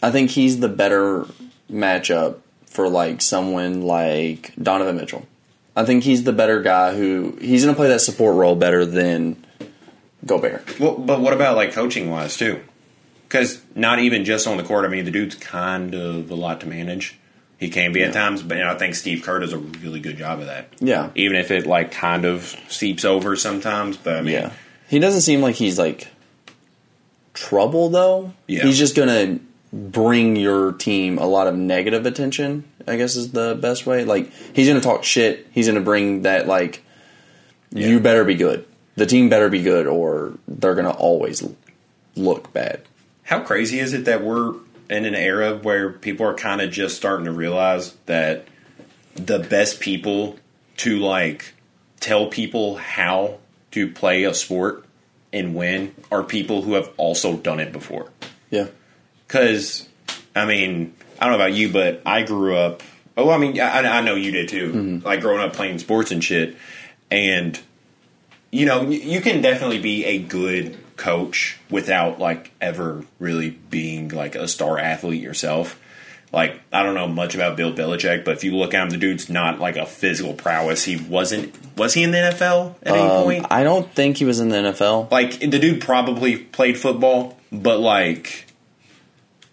I 0.03 0.11
think 0.11 0.31
he's 0.31 0.59
the 0.59 0.69
better 0.69 1.27
matchup 1.71 2.39
for 2.67 2.89
like 2.89 3.21
someone 3.23 3.83
like 3.83 4.53
Donovan 4.61 4.97
Mitchell. 4.97 5.27
I 5.77 5.85
think 5.85 6.05
he's 6.05 6.25
the 6.25 6.33
better 6.33 6.63
guy 6.63 6.95
who 6.95 7.37
he's 7.41 7.65
going 7.65 7.75
to 7.75 7.79
play 7.79 7.89
that 7.89 8.01
support 8.01 8.37
role 8.37 8.55
better 8.55 8.85
than 8.85 9.45
Gobert. 10.25 10.79
Well, 10.79 10.97
but 10.97 11.21
what 11.21 11.33
about 11.33 11.57
like 11.57 11.73
coaching 11.73 12.11
wise 12.11 12.37
too? 12.37 12.61
Cuz 13.29 13.63
not 13.75 13.99
even 13.99 14.25
just 14.25 14.47
on 14.47 14.57
the 14.57 14.63
court, 14.63 14.85
I 14.85 14.89
mean 14.89 15.05
the 15.05 15.11
dude's 15.11 15.35
kind 15.35 15.95
of 15.95 16.31
a 16.31 16.35
lot 16.35 16.61
to 16.61 16.67
manage. 16.67 17.19
He 17.59 17.69
can 17.71 17.93
be 17.93 18.03
at 18.03 18.13
times, 18.13 18.43
but 18.43 18.59
you 18.59 18.65
know, 18.65 18.71
I 18.71 18.79
think 18.79 18.95
Steve 18.95 19.23
Kerr 19.23 19.39
does 19.41 19.53
a 19.53 19.59
really 19.59 20.01
good 20.01 20.19
job 20.19 20.41
of 20.41 20.47
that. 20.47 20.69
Yeah. 20.81 21.11
Even 21.15 21.37
if 21.37 21.51
it 21.51 21.67
like 21.67 21.91
kind 21.91 22.25
of 22.25 22.55
seeps 22.69 23.05
over 23.05 23.37
sometimes, 23.37 23.97
but 23.97 24.17
I 24.17 24.23
mean 24.23 24.35
Yeah. 24.35 24.51
He 24.89 24.99
doesn't 24.99 25.23
seem 25.23 25.41
like 25.41 25.57
he's 25.57 25.79
like 25.79 26.09
trouble 27.33 27.89
though. 27.89 28.33
Yeah. 28.47 28.63
He's 28.65 28.79
just 28.79 28.95
gonna 28.95 29.41
bring 29.75 30.37
your 30.37 30.73
team 30.73 31.19
a 31.19 31.27
lot 31.27 31.49
of 31.49 31.57
negative 31.57 32.07
attention, 32.07 32.65
I 32.87 32.97
guess 32.97 33.17
is 33.17 33.33
the 33.33 33.59
best 33.61 33.87
way. 33.87 34.05
Like 34.05 34.31
he's 34.55 34.69
gonna 34.69 34.81
talk 34.81 35.03
shit. 35.05 35.49
He's 35.51 35.67
gonna 35.67 35.81
bring 35.81 36.23
that 36.23 36.47
like 36.47 36.83
Yeah. 37.73 37.89
you 37.89 38.01
better 38.01 38.25
be 38.25 38.37
good. 38.37 38.65
The 38.97 39.07
team 39.07 39.29
better 39.29 39.49
be 39.49 39.63
good 39.63 39.87
or 39.89 40.35
they're 40.47 40.77
gonna 40.77 40.91
always 40.91 41.43
look 42.15 42.53
bad. 42.53 42.83
How 43.25 43.41
crazy 43.41 43.81
is 43.81 43.93
it 43.93 44.05
that 44.05 44.23
we're 44.23 44.55
in 44.89 45.05
an 45.07 45.15
era 45.17 45.57
where 45.57 45.91
people 45.91 46.27
are 46.27 46.35
kind 46.35 46.61
of 46.61 46.71
just 46.71 46.97
starting 46.97 47.25
to 47.25 47.33
realize 47.33 47.95
that 48.07 48.47
the 49.17 49.39
best 49.41 49.81
people 49.81 50.39
to 50.77 50.99
like 50.99 51.55
tell 52.01 52.27
people 52.29 52.77
how 52.77 53.39
to 53.73 53.89
play 53.91 54.23
a 54.25 54.35
sport 54.35 54.85
and 55.33 55.55
win 55.57 55.93
are 56.13 56.23
people 56.23 56.63
who 56.63 56.75
have 56.75 56.91
also 56.97 57.37
done 57.37 57.59
it 57.59 57.73
before. 57.73 58.11
Yeah. 58.51 58.67
Because, 59.35 59.89
I 60.37 60.45
mean, 60.47 60.95
I 61.21 61.25
don't 61.29 61.37
know 61.37 61.45
about 61.45 61.55
you, 61.55 61.73
but 61.73 62.03
I 62.07 62.23
grew 62.23 62.57
up. 62.57 62.85
Oh, 63.17 63.31
I 63.31 63.39
mean, 63.39 63.61
I, 63.61 63.99
I 63.99 64.01
know 64.01 64.15
you 64.15 64.31
did 64.31 64.49
too. 64.49 65.01
Like 65.05 65.21
growing 65.21 65.41
up 65.41 65.53
playing 65.55 65.79
sports 65.81 66.13
and 66.13 66.23
shit, 66.23 66.57
and 67.11 67.59
you 68.53 68.65
know, 68.67 68.83
you, 68.89 69.21
can 69.21 69.41
definitely 69.43 69.81
be 69.81 70.05
a 70.05 70.19
good 70.21 70.77
coach 70.97 71.59
without 71.69 72.21
like 72.21 72.53
ever 72.61 73.05
really 73.19 73.51
being 73.51 74.09
like 74.09 74.37
a 74.37 74.47
star 74.47 74.79
athlete 74.79 75.21
yourself. 75.21 75.81
Like 76.33 76.61
I 76.73 76.83
don't 76.85 76.95
know 76.95 77.07
much 77.09 77.35
about 77.35 77.57
Bill 77.57 77.73
Belichick, 77.73 78.25
but 78.25 78.37
if 78.37 78.45
you 78.45 78.57
look 78.57 78.73
at 78.75 78.83
him, 78.85 78.91
the 78.91 78.97
dude's 78.97 79.29
not 79.29 79.59
like 79.61 79.77
a 79.77 79.87
physical 79.87 80.33
prowess. 80.35 80.85
He 80.85 80.97
wasn't. 80.97 81.55
Was 81.77 81.95
he 81.95 82.03
in 82.05 82.11
the 82.13 82.19
NFL 82.19 82.75
at 82.83 82.89
any 82.95 83.01
Um, 83.03 83.25
point? 83.25 83.47
I 83.51 83.63
don't 83.65 83.93
think 83.93 84.17
he 84.17 84.25
was 84.25 84.39
in 84.41 84.49
the 84.49 84.57
NFL. 84.57 85.11
like 85.11 85.39
the 85.41 85.59
dude 85.59 85.81
probably 85.81 86.37
played 86.37 86.77
football, 86.79 87.39
but 87.53 87.79
like, 87.79 88.44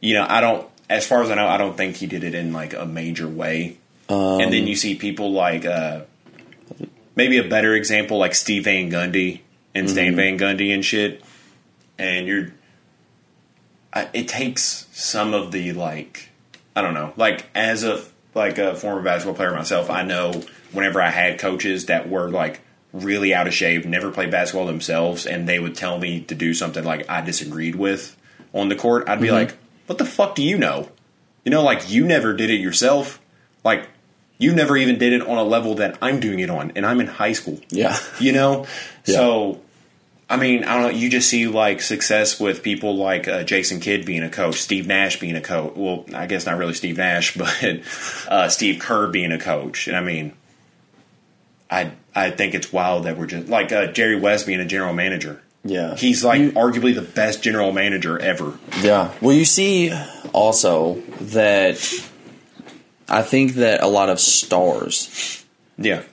you 0.02 0.16
know, 0.16 0.26
I 0.28 0.42
don't. 0.42 0.68
As 0.90 1.08
far 1.08 1.24
as 1.24 1.32
I 1.32 1.36
know, 1.36 1.48
I 1.48 1.58
don't 1.58 1.78
think 1.78 1.96
he 1.96 2.08
did 2.08 2.26
it 2.26 2.36
in 2.36 2.52
like 2.52 2.74
a 2.74 2.86
major 2.86 3.28
way. 3.28 3.78
Um, 4.10 4.42
and 4.42 4.52
then 4.52 4.68
you 4.68 4.76
see 4.76 4.96
people 4.96 5.32
like 5.32 5.66
uh, 5.66 6.02
maybe 7.16 7.38
a 7.38 7.48
better 7.48 7.74
example 7.76 8.18
like 8.18 8.36
Steve 8.36 8.66
Van 8.66 8.92
Gundy 8.92 9.40
and 9.74 9.90
Stan 9.90 10.18
Van 10.18 10.38
Gundy 10.38 10.74
and 10.74 10.84
shit. 10.84 11.24
And 11.98 12.28
you're, 12.28 12.52
I, 13.94 14.10
it 14.12 14.28
takes 14.28 14.88
some 14.92 15.34
of 15.34 15.52
the 15.54 15.72
like, 15.72 16.30
I 16.76 16.82
don't 16.82 16.94
know, 16.94 17.14
like 17.16 17.46
as 17.56 17.86
a 17.86 18.04
like 18.34 18.58
a 18.58 18.76
former 18.76 19.02
basketball 19.02 19.36
player 19.36 19.54
myself, 19.54 19.90
I 19.90 20.04
know 20.04 20.44
whenever 20.74 21.02
I 21.02 21.10
had 21.10 21.40
coaches 21.40 21.86
that 21.86 22.10
were 22.10 22.30
like 22.30 22.60
really 22.92 23.34
out 23.34 23.48
of 23.48 23.54
shape, 23.54 23.86
never 23.86 24.12
played 24.12 24.32
basketball 24.32 24.66
themselves, 24.66 25.26
and 25.26 25.48
they 25.48 25.60
would 25.60 25.76
tell 25.76 25.98
me 26.00 26.22
to 26.24 26.36
do 26.36 26.54
something 26.54 26.84
like 26.84 27.10
I 27.10 27.22
disagreed 27.22 27.76
with 27.76 28.18
on 28.54 28.68
the 28.68 28.76
court, 28.76 29.08
I'd 29.08 29.22
be 29.22 29.32
like, 29.32 29.56
"What 29.92 29.98
the 29.98 30.06
fuck 30.06 30.36
do 30.36 30.42
you 30.42 30.58
know? 30.58 30.88
You 31.44 31.52
know, 31.52 31.64
like 31.64 31.92
you 31.92 32.06
never 32.06 32.34
did 32.34 32.50
it 32.50 32.62
yourself. 32.62 33.20
Like 33.66 33.90
you 34.38 34.56
never 34.56 34.78
even 34.78 34.98
did 34.98 35.12
it 35.12 35.22
on 35.22 35.38
a 35.38 35.44
level 35.44 35.76
that 35.76 35.98
I'm 36.02 36.22
doing 36.22 36.40
it 36.40 36.50
on, 36.50 36.72
and 36.78 36.86
I'm 36.86 37.02
in 37.02 37.08
high 37.08 37.34
school. 37.34 37.60
Yeah. 37.70 37.98
You 38.18 38.32
know, 38.32 38.66
Yeah. 39.06 39.16
so." 39.16 39.62
I 40.30 40.38
mean, 40.38 40.64
I 40.64 40.76
don't 40.76 40.84
know. 40.84 40.98
You 40.98 41.10
just 41.10 41.28
see 41.28 41.48
like 41.48 41.82
success 41.82 42.40
with 42.40 42.64
people 42.64 42.96
like 42.96 43.28
uh, 43.28 43.44
Jason 43.44 43.82
Kidd 43.82 44.06
being 44.06 44.24
a 44.24 44.30
coach, 44.30 44.62
Steve 44.62 44.88
Nash 44.88 45.20
being 45.20 45.36
a 45.36 45.42
coach. 45.42 45.74
Well, 45.76 46.06
I 46.16 46.26
guess 46.26 46.46
not 46.46 46.58
really 46.58 46.74
Steve 46.74 46.96
Nash, 46.96 47.36
but 47.36 47.82
uh, 48.30 48.48
Steve 48.48 48.80
Kerr 48.80 49.08
being 49.08 49.34
a 49.34 49.38
coach. 49.38 49.90
And 49.90 49.98
I 49.98 50.00
mean, 50.00 50.32
I 51.70 51.92
I 52.16 52.32
think 52.32 52.54
it's 52.54 52.72
wild 52.72 53.04
that 53.04 53.18
we're 53.18 53.26
just 53.26 53.50
like 53.50 53.74
uh, 53.74 53.88
Jerry 53.88 54.18
West 54.18 54.48
being 54.48 54.62
a 54.62 54.66
general 54.66 54.94
manager. 54.94 55.42
Yeah. 55.64 55.96
He's 55.96 56.24
like 56.24 56.40
You- 56.42 56.52
arguably 56.54 56.96
the 56.96 57.02
best 57.02 57.44
general 57.44 57.72
manager 57.72 58.18
ever. 58.20 58.58
Yeah. 58.82 59.12
Well, 59.22 59.36
you 59.36 59.46
see 59.46 59.94
also 60.34 61.02
that 61.22 61.78
I 63.08 63.22
think 63.22 63.54
that 63.56 63.84
a 63.84 63.88
lot 63.88 64.10
of 64.10 64.20
stars 64.20 65.44
Yeah, 65.78 66.04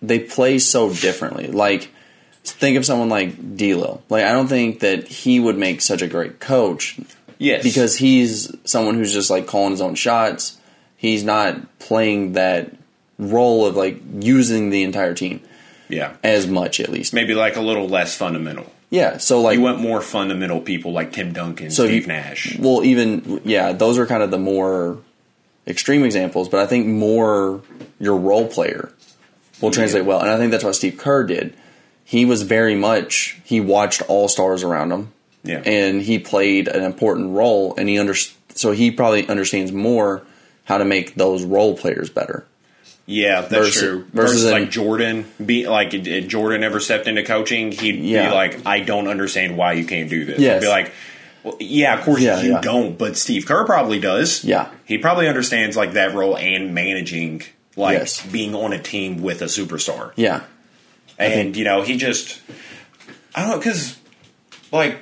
they 0.00 0.18
play 0.18 0.58
so 0.58 0.92
differently. 0.92 1.48
Like 1.48 1.90
think 2.44 2.76
of 2.76 2.84
someone 2.84 3.08
like 3.08 3.56
D'Lo. 3.56 4.02
Like 4.08 4.24
I 4.24 4.32
don't 4.32 4.48
think 4.48 4.80
that 4.80 5.06
he 5.08 5.40
would 5.40 5.56
make 5.56 5.80
such 5.80 6.02
a 6.02 6.06
great 6.08 6.38
coach 6.40 6.98
yes, 7.38 7.62
because 7.62 7.96
he's 7.96 8.54
someone 8.64 8.94
who's 8.96 9.12
just 9.12 9.30
like 9.30 9.46
calling 9.46 9.70
his 9.72 9.80
own 9.80 9.94
shots. 9.94 10.58
He's 10.96 11.24
not 11.24 11.78
playing 11.80 12.32
that 12.34 12.72
role 13.18 13.66
of 13.66 13.76
like 13.76 14.00
using 14.20 14.70
the 14.70 14.82
entire 14.84 15.14
team 15.14 15.40
yeah, 15.88 16.14
as 16.24 16.46
much 16.46 16.80
at 16.80 16.88
least. 16.88 17.12
maybe 17.12 17.34
like 17.34 17.56
a 17.56 17.60
little 17.60 17.88
less 17.88 18.16
fundamental. 18.16 18.71
Yeah. 18.92 19.16
So 19.16 19.40
like 19.40 19.56
You 19.56 19.62
want 19.62 19.80
more 19.80 20.02
fundamental 20.02 20.60
people 20.60 20.92
like 20.92 21.12
Tim 21.12 21.32
Duncan, 21.32 21.70
So 21.70 21.86
Steve 21.86 22.06
Nash. 22.06 22.58
Well, 22.58 22.84
even 22.84 23.40
yeah, 23.44 23.72
those 23.72 23.98
are 23.98 24.06
kind 24.06 24.22
of 24.22 24.30
the 24.30 24.38
more 24.38 24.98
extreme 25.66 26.04
examples, 26.04 26.48
but 26.48 26.60
I 26.60 26.66
think 26.66 26.86
more 26.86 27.62
your 27.98 28.16
role 28.16 28.46
player 28.46 28.92
will 29.60 29.70
translate 29.70 30.04
well, 30.04 30.20
and 30.20 30.28
I 30.30 30.36
think 30.36 30.50
that's 30.50 30.62
what 30.62 30.74
Steve 30.74 30.98
Kerr 30.98 31.24
did. 31.24 31.54
He 32.04 32.24
was 32.26 32.42
very 32.42 32.74
much 32.74 33.40
he 33.44 33.60
watched 33.60 34.02
all 34.08 34.28
stars 34.28 34.62
around 34.62 34.92
him, 34.92 35.12
Yeah, 35.42 35.62
and 35.64 36.02
he 36.02 36.18
played 36.18 36.68
an 36.68 36.84
important 36.84 37.34
role, 37.34 37.74
and 37.78 37.88
he 37.88 37.98
under 37.98 38.14
so 38.54 38.72
he 38.72 38.90
probably 38.90 39.26
understands 39.26 39.72
more 39.72 40.22
how 40.64 40.76
to 40.78 40.84
make 40.84 41.14
those 41.14 41.44
role 41.44 41.76
players 41.76 42.10
better. 42.10 42.44
Yeah, 43.06 43.40
that's 43.42 43.52
Versus- 43.52 43.82
true. 43.82 44.04
versus 44.12 44.42
Versus, 44.42 44.52
like 44.52 44.70
Jordan, 44.70 45.24
be 45.44 45.66
like 45.66 45.92
if 45.92 46.28
Jordan 46.28 46.62
ever 46.62 46.78
stepped 46.80 47.08
into 47.08 47.22
coaching, 47.24 47.72
he'd 47.72 47.96
Yeah. 47.96 48.28
be 48.28 48.34
like, 48.34 48.58
"I 48.66 48.80
don't 48.80 49.08
understand 49.08 49.56
why 49.56 49.72
you 49.72 49.84
can't 49.84 50.08
do 50.08 50.24
this." 50.24 50.38
Yes. 50.38 50.56
I'd 50.56 50.60
be 50.60 50.68
like, 50.68 50.92
well, 51.42 51.56
"Yeah, 51.58 51.98
of 51.98 52.04
course 52.04 52.20
Yeah, 52.20 52.40
you 52.40 52.52
yeah. 52.52 52.60
don't," 52.60 52.96
but 52.96 53.16
Steve 53.16 53.44
Kerr 53.46 53.64
probably 53.64 53.98
does. 53.98 54.44
Yeah. 54.44 54.68
he 54.84 54.98
probably 54.98 55.26
understands 55.26 55.76
like 55.76 55.94
that 55.94 56.14
role 56.14 56.36
and 56.36 56.74
managing, 56.74 57.42
like 57.76 57.98
Yes. 57.98 58.22
being 58.22 58.54
on 58.54 58.72
a 58.72 58.78
team 58.78 59.20
with 59.22 59.42
a 59.42 59.46
superstar. 59.46 60.12
Yeah, 60.16 60.40
and 61.18 61.32
think- 61.32 61.56
you 61.56 61.64
know 61.64 61.82
he 61.82 61.96
just 61.96 62.38
I 63.34 63.40
don't 63.40 63.50
know 63.50 63.56
because 63.58 63.96
like 64.70 64.98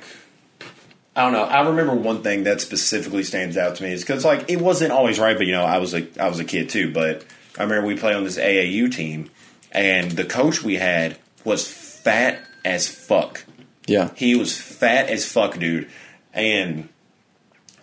I 1.16 1.22
don't 1.24 1.32
know. 1.32 1.42
I 1.42 1.66
remember 1.68 1.92
one 1.94 2.22
thing 2.22 2.44
that 2.44 2.60
specifically 2.62 3.24
stands 3.24 3.56
out 3.58 3.76
to 3.76 3.82
me 3.82 3.92
is 3.92 4.00
because 4.02 4.24
like 4.24 4.48
it 4.48 4.60
wasn't 4.60 4.92
always 4.92 5.18
right, 5.18 5.36
but 5.36 5.46
you 5.46 5.52
know 5.52 5.64
I 5.64 5.78
was 5.78 5.92
a 5.92 6.06
I 6.18 6.28
was 6.28 6.38
a 6.38 6.44
kid 6.44 6.70
too. 6.70 6.90
But 6.92 7.24
I 7.58 7.62
remember 7.64 7.86
we 7.86 7.96
played 7.96 8.16
on 8.16 8.24
this 8.24 8.38
AAU 8.38 8.92
team, 8.92 9.30
and 9.72 10.10
the 10.10 10.24
coach 10.24 10.62
we 10.62 10.76
had 10.76 11.18
was 11.44 11.66
fat 11.68 12.40
as 12.64 12.88
fuck. 12.88 13.44
yeah, 13.86 14.10
He 14.14 14.34
was 14.34 14.56
fat 14.58 15.08
as 15.08 15.30
fuck, 15.30 15.58
dude, 15.58 15.88
and 16.32 16.88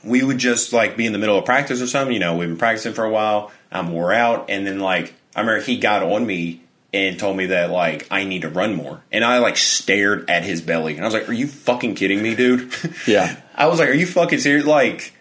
we 0.04 0.24
would 0.24 0.38
just 0.38 0.74
like 0.74 0.96
be 0.96 1.06
in 1.06 1.12
the 1.14 1.20
middle 1.20 1.38
of 1.38 1.46
practice 1.46 1.82
or 1.82 1.88
something. 1.88 2.14
You 2.14 2.20
know, 2.20 2.36
we've 2.38 2.48
been 2.48 2.58
practicing 2.58 2.94
for 2.94 3.04
a 3.04 3.10
while. 3.10 3.52
I'm 3.72 3.92
wore 3.92 4.14
out, 4.14 4.50
and 4.50 4.66
then 4.66 4.80
like 4.80 5.14
I 5.36 5.42
remember 5.42 5.64
he 5.64 5.78
got 5.78 6.04
on 6.04 6.26
me 6.26 6.62
and 6.94 7.20
told 7.20 7.36
me 7.36 7.48
that 7.48 7.70
like 7.70 8.08
I 8.10 8.24
need 8.24 8.44
to 8.44 8.50
run 8.50 8.76
more. 8.76 9.04
And 9.12 9.26
I 9.26 9.40
like 9.40 9.58
stared 9.58 10.30
at 10.30 10.44
his 10.44 10.62
belly 10.62 10.96
and 10.96 11.04
I 11.04 11.06
was 11.08 11.14
like, 11.14 11.28
"Are 11.28 11.34
you 11.34 11.48
fucking 11.48 11.96
kidding 11.96 12.22
me, 12.22 12.36
dude?" 12.36 12.74
Yeah. 13.06 13.36
I 13.56 13.68
was 13.68 13.80
like, 13.80 13.90
"Are 13.90 13.94
you 13.94 14.06
fucking 14.08 14.40
serious?" 14.40 14.66
Like, 14.66 15.14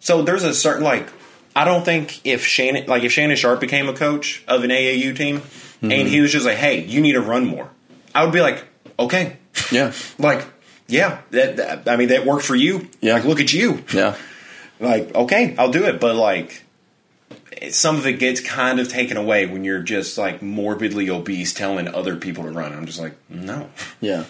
so 0.00 0.22
there's 0.22 0.44
a 0.44 0.52
certain 0.52 0.84
like, 0.84 1.08
I 1.56 1.64
don't 1.64 1.84
think 1.84 2.20
if 2.24 2.44
Shannon 2.44 2.86
like 2.86 3.04
if 3.04 3.12
Shannon 3.12 3.36
Sharpe 3.36 3.60
became 3.60 3.88
a 3.88 3.92
coach 3.92 4.42
of 4.48 4.64
an 4.64 4.70
AAU 4.70 5.16
team 5.16 5.42
and 5.82 5.92
mm-hmm. 5.92 6.08
he 6.08 6.20
was 6.20 6.32
just 6.32 6.46
like, 6.46 6.56
"Hey, 6.56 6.84
you 6.84 7.00
need 7.00 7.12
to 7.12 7.20
run 7.20 7.46
more," 7.46 7.70
I 8.14 8.24
would 8.24 8.32
be 8.32 8.40
like, 8.40 8.64
"Okay." 8.98 9.36
Yeah. 9.70 9.92
Like, 10.18 10.44
yeah, 10.88 11.20
that, 11.30 11.56
that 11.56 11.88
I 11.88 11.96
mean 11.96 12.08
that 12.08 12.26
worked 12.26 12.44
for 12.44 12.54
you. 12.54 12.88
Yeah. 13.00 13.14
Like, 13.14 13.24
look 13.24 13.40
at 13.40 13.52
you. 13.52 13.84
Yeah. 13.92 14.16
Like, 14.80 15.14
okay, 15.14 15.54
I'll 15.56 15.70
do 15.70 15.84
it, 15.84 16.00
but 16.00 16.16
like 16.16 16.64
some 17.70 17.96
of 17.96 18.06
it 18.06 18.18
gets 18.18 18.40
kind 18.40 18.80
of 18.80 18.88
taken 18.88 19.16
away 19.16 19.46
when 19.46 19.64
you're 19.64 19.82
just 19.82 20.18
like 20.18 20.42
morbidly 20.42 21.08
obese 21.10 21.54
telling 21.54 21.88
other 21.88 22.16
people 22.16 22.44
to 22.44 22.50
run. 22.50 22.72
I'm 22.72 22.84
just 22.84 23.00
like, 23.00 23.14
no. 23.28 23.70
Yeah. 24.00 24.24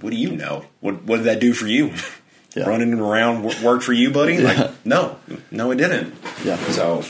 What 0.00 0.10
do 0.10 0.16
you 0.16 0.30
know? 0.30 0.66
What 0.80 1.02
what 1.02 1.18
did 1.18 1.26
that 1.26 1.40
do 1.40 1.52
for 1.52 1.66
you? 1.66 1.94
Yeah. 2.58 2.68
Running 2.68 2.94
around 2.94 3.42
w- 3.42 3.64
worked 3.66 3.84
for 3.84 3.92
you, 3.92 4.10
buddy? 4.10 4.34
Yeah. 4.34 4.42
Like, 4.42 4.86
no, 4.86 5.18
no, 5.50 5.70
it 5.70 5.76
didn't. 5.76 6.14
Yeah. 6.44 6.56
So, 6.70 7.04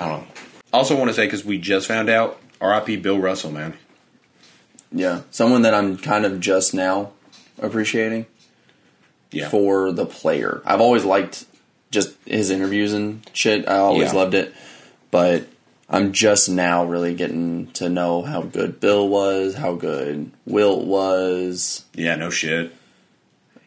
I 0.00 0.08
don't 0.08 0.20
know. 0.22 0.26
Also, 0.72 0.96
want 0.96 1.08
to 1.10 1.14
say 1.14 1.26
because 1.26 1.44
we 1.44 1.58
just 1.58 1.86
found 1.86 2.08
out, 2.08 2.40
R.I.P. 2.60 2.96
Bill 2.98 3.18
Russell, 3.18 3.50
man. 3.50 3.74
Yeah. 4.92 5.22
Someone 5.30 5.62
that 5.62 5.74
I'm 5.74 5.96
kind 5.98 6.24
of 6.24 6.38
just 6.40 6.72
now 6.74 7.12
appreciating 7.60 8.26
Yeah, 9.30 9.48
for 9.48 9.90
the 9.92 10.06
player. 10.06 10.62
I've 10.64 10.80
always 10.80 11.04
liked 11.04 11.44
just 11.90 12.14
his 12.26 12.50
interviews 12.50 12.92
and 12.92 13.28
shit. 13.32 13.68
I 13.68 13.78
always 13.78 14.12
Yeah. 14.12 14.18
loved 14.18 14.34
it. 14.34 14.54
But 15.10 15.46
I'm 15.88 16.12
just 16.12 16.48
now 16.48 16.84
really 16.84 17.14
getting 17.14 17.66
to 17.72 17.88
know 17.88 18.22
how 18.22 18.42
good 18.42 18.80
Bill 18.80 19.08
was, 19.08 19.54
how 19.54 19.74
good 19.74 20.30
Wilt 20.46 20.84
was. 20.86 21.84
yeah, 21.94 22.14
no 22.16 22.30
shit. 22.30 22.72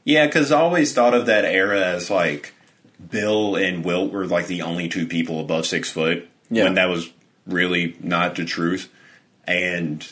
Yeah, 0.05 0.25
because 0.27 0.51
I 0.51 0.61
always 0.61 0.93
thought 0.93 1.13
of 1.13 1.25
that 1.25 1.43
era 1.43 1.81
as 1.81 2.09
like 2.09 2.53
Bill 3.09 3.55
and 3.57 3.83
Wilt 3.83 4.11
were 4.13 4.25
like 4.25 4.47
the 4.47 4.61
only 4.61 4.87
two 4.87 5.05
people 5.07 5.41
above 5.41 5.65
six 5.65 5.91
foot. 5.91 6.29
Yeah. 6.49 6.65
when 6.65 6.75
that 6.75 6.85
was 6.89 7.11
really 7.47 7.97
not 8.01 8.35
the 8.35 8.45
truth, 8.45 8.89
and 9.47 10.07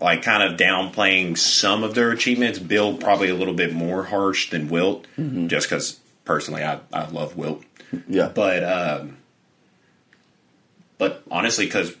like 0.00 0.22
kind 0.22 0.42
of 0.42 0.58
downplaying 0.58 1.36
some 1.36 1.84
of 1.84 1.94
their 1.94 2.10
achievements. 2.10 2.58
Bill 2.58 2.96
probably 2.96 3.28
a 3.28 3.34
little 3.34 3.52
bit 3.54 3.72
more 3.74 4.04
harsh 4.04 4.50
than 4.50 4.68
Wilt, 4.68 5.06
just 5.46 5.68
because 5.68 6.00
personally 6.24 6.64
I 6.64 6.80
I 6.92 7.06
love 7.10 7.36
Wilt. 7.36 7.62
Yeah. 8.08 8.28
but 8.28 8.64
um, 8.64 9.18
but 10.96 11.22
honestly, 11.30 11.66
because 11.66 11.94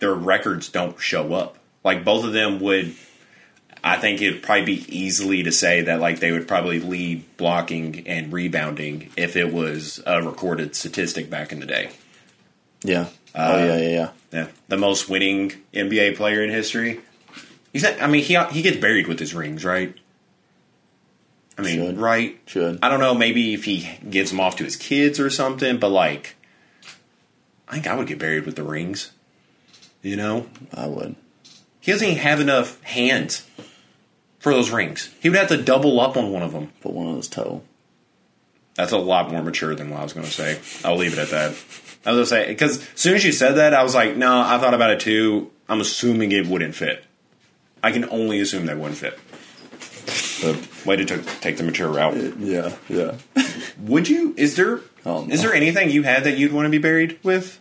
their 0.00 0.14
records 0.14 0.68
don't 0.68 0.98
show 1.00 1.32
up. 1.32 1.58
Like 1.84 2.04
both 2.04 2.24
of 2.24 2.32
them 2.32 2.58
would, 2.60 2.94
I 3.84 3.96
think 3.96 4.22
it'd 4.22 4.42
probably 4.42 4.64
be 4.64 4.96
easily 4.96 5.42
to 5.42 5.52
say 5.52 5.82
that 5.82 6.00
like 6.00 6.20
they 6.20 6.30
would 6.30 6.46
probably 6.46 6.78
lead 6.78 7.24
blocking 7.36 8.06
and 8.06 8.32
rebounding 8.32 9.10
if 9.16 9.36
it 9.36 9.52
was 9.52 10.00
a 10.06 10.22
recorded 10.22 10.76
statistic 10.76 11.28
back 11.28 11.50
in 11.52 11.60
the 11.60 11.66
day. 11.66 11.90
yeah. 12.82 13.08
oh, 13.34 13.54
uh, 13.54 13.58
yeah, 13.58 13.76
yeah, 13.76 13.88
yeah. 13.88 14.10
Yeah, 14.32 14.48
the 14.68 14.78
most 14.78 15.10
winning 15.10 15.52
NBA 15.74 16.16
player 16.16 16.42
in 16.42 16.50
history. 16.50 17.00
He's 17.72 17.82
not, 17.82 18.00
I 18.00 18.06
mean, 18.06 18.22
he 18.22 18.38
he 18.50 18.62
gets 18.62 18.78
buried 18.78 19.06
with 19.06 19.18
his 19.18 19.34
rings, 19.34 19.64
right? 19.64 19.94
I 21.58 21.62
mean, 21.62 21.86
Should. 21.86 21.98
right? 21.98 22.40
Should. 22.46 22.78
I 22.82 22.88
don't 22.88 23.00
know. 23.00 23.14
Maybe 23.14 23.52
if 23.52 23.64
he 23.64 23.88
gives 24.08 24.30
them 24.30 24.40
off 24.40 24.56
to 24.56 24.64
his 24.64 24.76
kids 24.76 25.20
or 25.20 25.28
something, 25.28 25.78
but 25.78 25.90
like, 25.90 26.36
I 27.68 27.72
think 27.74 27.86
I 27.86 27.94
would 27.94 28.06
get 28.06 28.18
buried 28.18 28.46
with 28.46 28.56
the 28.56 28.62
rings. 28.62 29.12
You 30.02 30.16
know, 30.16 30.46
I 30.72 30.86
would. 30.86 31.14
he 31.80 31.92
doesn't 31.92 32.08
even 32.08 32.22
have 32.22 32.40
enough 32.40 32.82
hands 32.82 33.46
for 34.42 34.52
those 34.52 34.70
rings. 34.70 35.08
He 35.20 35.30
would 35.30 35.38
have 35.38 35.48
to 35.48 35.56
double 35.56 36.00
up 36.00 36.16
on 36.16 36.32
one 36.32 36.42
of 36.42 36.52
them. 36.52 36.72
Put 36.80 36.92
one 36.92 37.06
on 37.06 37.16
his 37.16 37.28
toe. 37.28 37.62
That's 38.74 38.90
a 38.90 38.98
lot 38.98 39.30
more 39.30 39.42
mature 39.42 39.74
than 39.74 39.88
what 39.90 40.00
I 40.00 40.02
was 40.02 40.12
going 40.12 40.26
to 40.26 40.32
say. 40.32 40.58
I'll 40.84 40.96
leave 40.96 41.12
it 41.12 41.18
at 41.20 41.28
that. 41.28 41.50
I 42.04 42.12
was 42.12 42.16
going 42.16 42.16
to 42.16 42.26
say 42.26 42.46
because 42.48 42.78
as 42.78 43.00
soon 43.00 43.14
as 43.14 43.24
you 43.24 43.30
said 43.30 43.52
that, 43.52 43.72
I 43.72 43.84
was 43.84 43.94
like, 43.94 44.16
no, 44.16 44.40
I 44.40 44.58
thought 44.58 44.74
about 44.74 44.90
it 44.90 45.00
too. 45.00 45.50
I'm 45.68 45.80
assuming 45.80 46.32
it 46.32 46.48
wouldn't 46.48 46.74
fit. 46.74 47.04
I 47.84 47.92
can 47.92 48.08
only 48.10 48.40
assume 48.40 48.66
that 48.66 48.78
wouldn't 48.78 48.98
fit. 48.98 49.18
But, 50.42 50.68
Way 50.84 50.96
to 50.96 51.04
t- 51.04 51.22
take 51.40 51.56
the 51.56 51.62
mature 51.62 51.88
route. 51.88 52.16
Uh, 52.16 52.32
yeah, 52.40 52.74
yeah. 52.88 53.14
Would 53.82 54.08
you? 54.08 54.34
Is 54.36 54.56
there? 54.56 54.80
Oh, 55.06 55.24
no. 55.24 55.32
Is 55.32 55.42
there 55.42 55.54
anything 55.54 55.90
you 55.90 56.02
had 56.02 56.24
that 56.24 56.36
you'd 56.36 56.52
want 56.52 56.66
to 56.66 56.70
be 56.70 56.78
buried 56.78 57.20
with? 57.22 57.60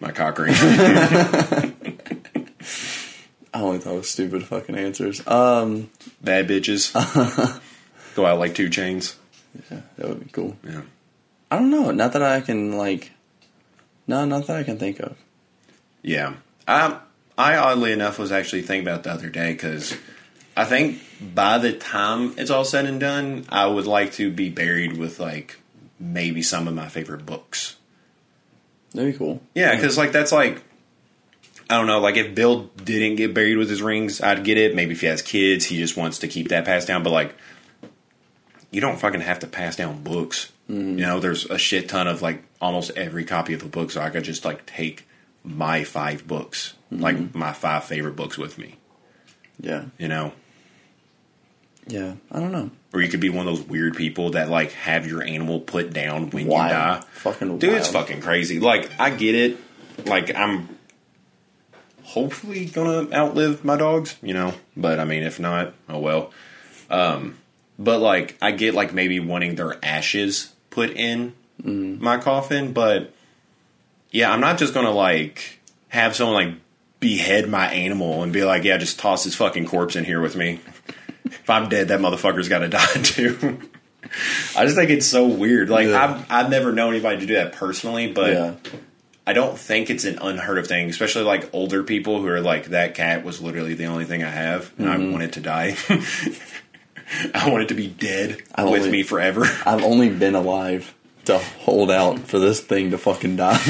My 0.00 0.12
cock 0.12 0.38
ring. 0.38 0.54
I 3.62 3.66
only 3.66 3.78
thought 3.78 3.94
was 3.94 4.10
stupid 4.10 4.44
fucking 4.44 4.76
answers. 4.76 5.26
Um, 5.26 5.90
Bad 6.20 6.48
bitches. 6.48 6.92
Go 8.14 8.26
out 8.26 8.38
like 8.38 8.54
two 8.54 8.68
chains. 8.68 9.16
yeah, 9.70 9.80
that 9.96 10.08
would 10.08 10.20
be 10.24 10.30
cool. 10.30 10.56
Yeah. 10.64 10.82
I 11.50 11.56
don't 11.58 11.70
know. 11.70 11.90
Not 11.90 12.12
that 12.14 12.22
I 12.22 12.40
can 12.40 12.76
like. 12.76 13.12
No, 14.06 14.24
not 14.24 14.46
that 14.46 14.56
I 14.56 14.62
can 14.64 14.78
think 14.78 15.00
of. 15.00 15.16
Yeah. 16.02 16.34
Um, 16.66 16.98
I 17.38 17.56
oddly 17.56 17.92
enough 17.92 18.18
was 18.18 18.32
actually 18.32 18.62
thinking 18.62 18.86
about 18.86 19.04
the 19.04 19.10
other 19.12 19.28
day 19.30 19.52
because 19.52 19.96
I 20.56 20.64
think 20.64 21.00
by 21.34 21.58
the 21.58 21.72
time 21.72 22.34
it's 22.36 22.50
all 22.50 22.64
said 22.64 22.86
and 22.86 22.98
done, 23.00 23.46
I 23.48 23.66
would 23.66 23.86
like 23.86 24.12
to 24.14 24.30
be 24.30 24.48
buried 24.50 24.96
with 24.96 25.20
like 25.20 25.58
maybe 25.98 26.42
some 26.42 26.66
of 26.68 26.74
my 26.74 26.88
favorite 26.88 27.24
books. 27.24 27.76
That'd 28.92 29.12
be 29.12 29.18
cool. 29.18 29.40
Yeah, 29.54 29.74
because 29.74 29.96
like 29.96 30.12
that's 30.12 30.32
like 30.32 30.62
I 31.72 31.78
don't 31.78 31.86
know, 31.86 32.00
like 32.00 32.18
if 32.18 32.34
Bill 32.34 32.64
didn't 32.84 33.16
get 33.16 33.32
buried 33.32 33.56
with 33.56 33.70
his 33.70 33.80
rings, 33.80 34.20
I'd 34.20 34.44
get 34.44 34.58
it. 34.58 34.74
Maybe 34.74 34.92
if 34.92 35.00
he 35.00 35.06
has 35.06 35.22
kids, 35.22 35.64
he 35.64 35.78
just 35.78 35.96
wants 35.96 36.18
to 36.18 36.28
keep 36.28 36.48
that 36.48 36.66
passed 36.66 36.86
down. 36.86 37.02
But 37.02 37.12
like, 37.12 37.34
you 38.70 38.82
don't 38.82 38.98
fucking 38.98 39.22
have 39.22 39.38
to 39.38 39.46
pass 39.46 39.76
down 39.76 40.02
books. 40.02 40.52
Mm-hmm. 40.68 40.98
You 40.98 41.06
know, 41.06 41.18
there's 41.18 41.46
a 41.46 41.56
shit 41.56 41.88
ton 41.88 42.08
of 42.08 42.20
like 42.20 42.42
almost 42.60 42.90
every 42.90 43.24
copy 43.24 43.54
of 43.54 43.62
a 43.62 43.68
book, 43.68 43.90
so 43.90 44.02
I 44.02 44.10
could 44.10 44.22
just 44.22 44.44
like 44.44 44.66
take 44.66 45.08
my 45.44 45.82
five 45.84 46.26
books, 46.26 46.74
mm-hmm. 46.92 47.02
like 47.02 47.34
my 47.34 47.54
five 47.54 47.84
favorite 47.84 48.16
books 48.16 48.36
with 48.36 48.58
me. 48.58 48.76
Yeah, 49.58 49.84
You 49.96 50.08
know, 50.08 50.32
yeah. 51.86 52.16
I 52.30 52.38
don't 52.38 52.52
know. 52.52 52.70
or 52.92 53.00
you 53.00 53.08
could 53.08 53.20
be 53.20 53.30
one 53.30 53.46
of 53.46 53.56
those 53.56 53.66
weird 53.66 53.96
people 53.96 54.32
that 54.32 54.50
like 54.50 54.72
have 54.72 55.06
your 55.06 55.22
animal 55.22 55.60
put 55.60 55.92
down 55.92 56.30
when 56.30 56.48
Wild. 56.48 56.70
you 56.70 56.76
die. 56.76 57.02
Fucking 57.14 57.58
Dude, 57.58 57.74
it's 57.74 57.88
fucking 57.88 58.20
crazy. 58.20 58.60
Like, 58.60 58.90
I 59.00 59.08
get 59.10 59.34
it. 59.34 59.58
Like, 60.06 60.34
I'm 60.34 60.68
hopefully 62.04 62.66
gonna 62.66 63.08
outlive 63.14 63.64
my 63.64 63.76
dogs, 63.76 64.16
you 64.22 64.34
know. 64.34 64.54
But 64.76 64.98
I 65.00 65.04
mean, 65.04 65.22
if 65.22 65.38
not, 65.40 65.74
oh 65.88 65.98
well. 65.98 66.32
Um, 66.90 67.38
but 67.78 68.00
like, 68.00 68.36
I 68.42 68.50
get 68.52 68.74
like 68.74 68.92
maybe 68.92 69.18
wanting 69.20 69.54
their 69.54 69.82
ashes 69.84 70.52
put 70.70 70.90
in 70.90 71.34
my 71.64 72.18
coffin, 72.18 72.72
but 72.72 73.12
yeah, 74.10 74.30
I'm 74.32 74.40
not 74.40 74.58
just 74.58 74.74
gonna 74.74 74.90
like 74.90 75.60
have 75.88 76.14
someone 76.16 76.34
like 76.46 76.54
behead 77.00 77.48
my 77.48 77.66
animal 77.72 78.22
and 78.22 78.32
be 78.32 78.44
like, 78.44 78.64
yeah, 78.64 78.76
just 78.76 78.98
toss 78.98 79.24
his 79.24 79.34
fucking 79.34 79.66
corpse 79.66 79.96
in 79.96 80.04
here 80.04 80.20
with 80.20 80.36
me. 80.36 80.60
if 81.24 81.48
I'm 81.48 81.68
dead, 81.68 81.88
that 81.88 82.00
motherfucker's 82.00 82.48
got 82.48 82.60
to 82.60 82.68
die 82.70 82.86
too. 83.02 83.58
I 84.56 84.64
just 84.64 84.76
think 84.76 84.90
it's 84.90 85.06
so 85.06 85.26
weird. 85.26 85.70
Like 85.70 85.88
Yeah. 85.88 86.02
I've 86.02 86.30
I've 86.30 86.50
never 86.50 86.72
known 86.72 86.94
anybody 86.94 87.20
to 87.20 87.26
do 87.26 87.34
that 87.34 87.52
personally, 87.52 88.12
but 88.12 88.32
yeah, 88.32 88.54
I 89.26 89.34
don't 89.34 89.56
think 89.56 89.88
it's 89.88 90.04
an 90.04 90.18
unheard 90.18 90.58
of 90.58 90.66
thing, 90.66 90.90
especially 90.90 91.22
like 91.22 91.48
older 91.52 91.84
people 91.84 92.20
who 92.20 92.26
are 92.28 92.40
like 92.40 92.66
that 92.66 92.94
cat 92.96 93.24
was 93.24 93.40
literally 93.40 93.74
the 93.74 93.84
only 93.84 94.04
thing 94.04 94.24
I 94.24 94.30
have, 94.30 94.72
and 94.78 94.88
I 94.88 94.96
mm-hmm. 94.96 95.12
want 95.12 95.22
it 95.22 95.32
to 95.34 95.40
die. 95.40 95.76
I 97.34 97.48
want 97.50 97.62
it 97.64 97.68
to 97.68 97.74
be 97.74 97.86
dead 97.86 98.42
I 98.54 98.64
with 98.64 98.80
only- 98.82 98.90
me 98.90 99.02
forever. 99.04 99.44
I've 99.66 99.84
only 99.84 100.08
been 100.10 100.34
alive 100.34 100.94
to 101.26 101.38
hold 101.38 101.90
out 101.90 102.18
for 102.20 102.38
this 102.40 102.60
thing 102.60 102.90
to 102.90 102.98
fucking 102.98 103.36
die. 103.36 103.52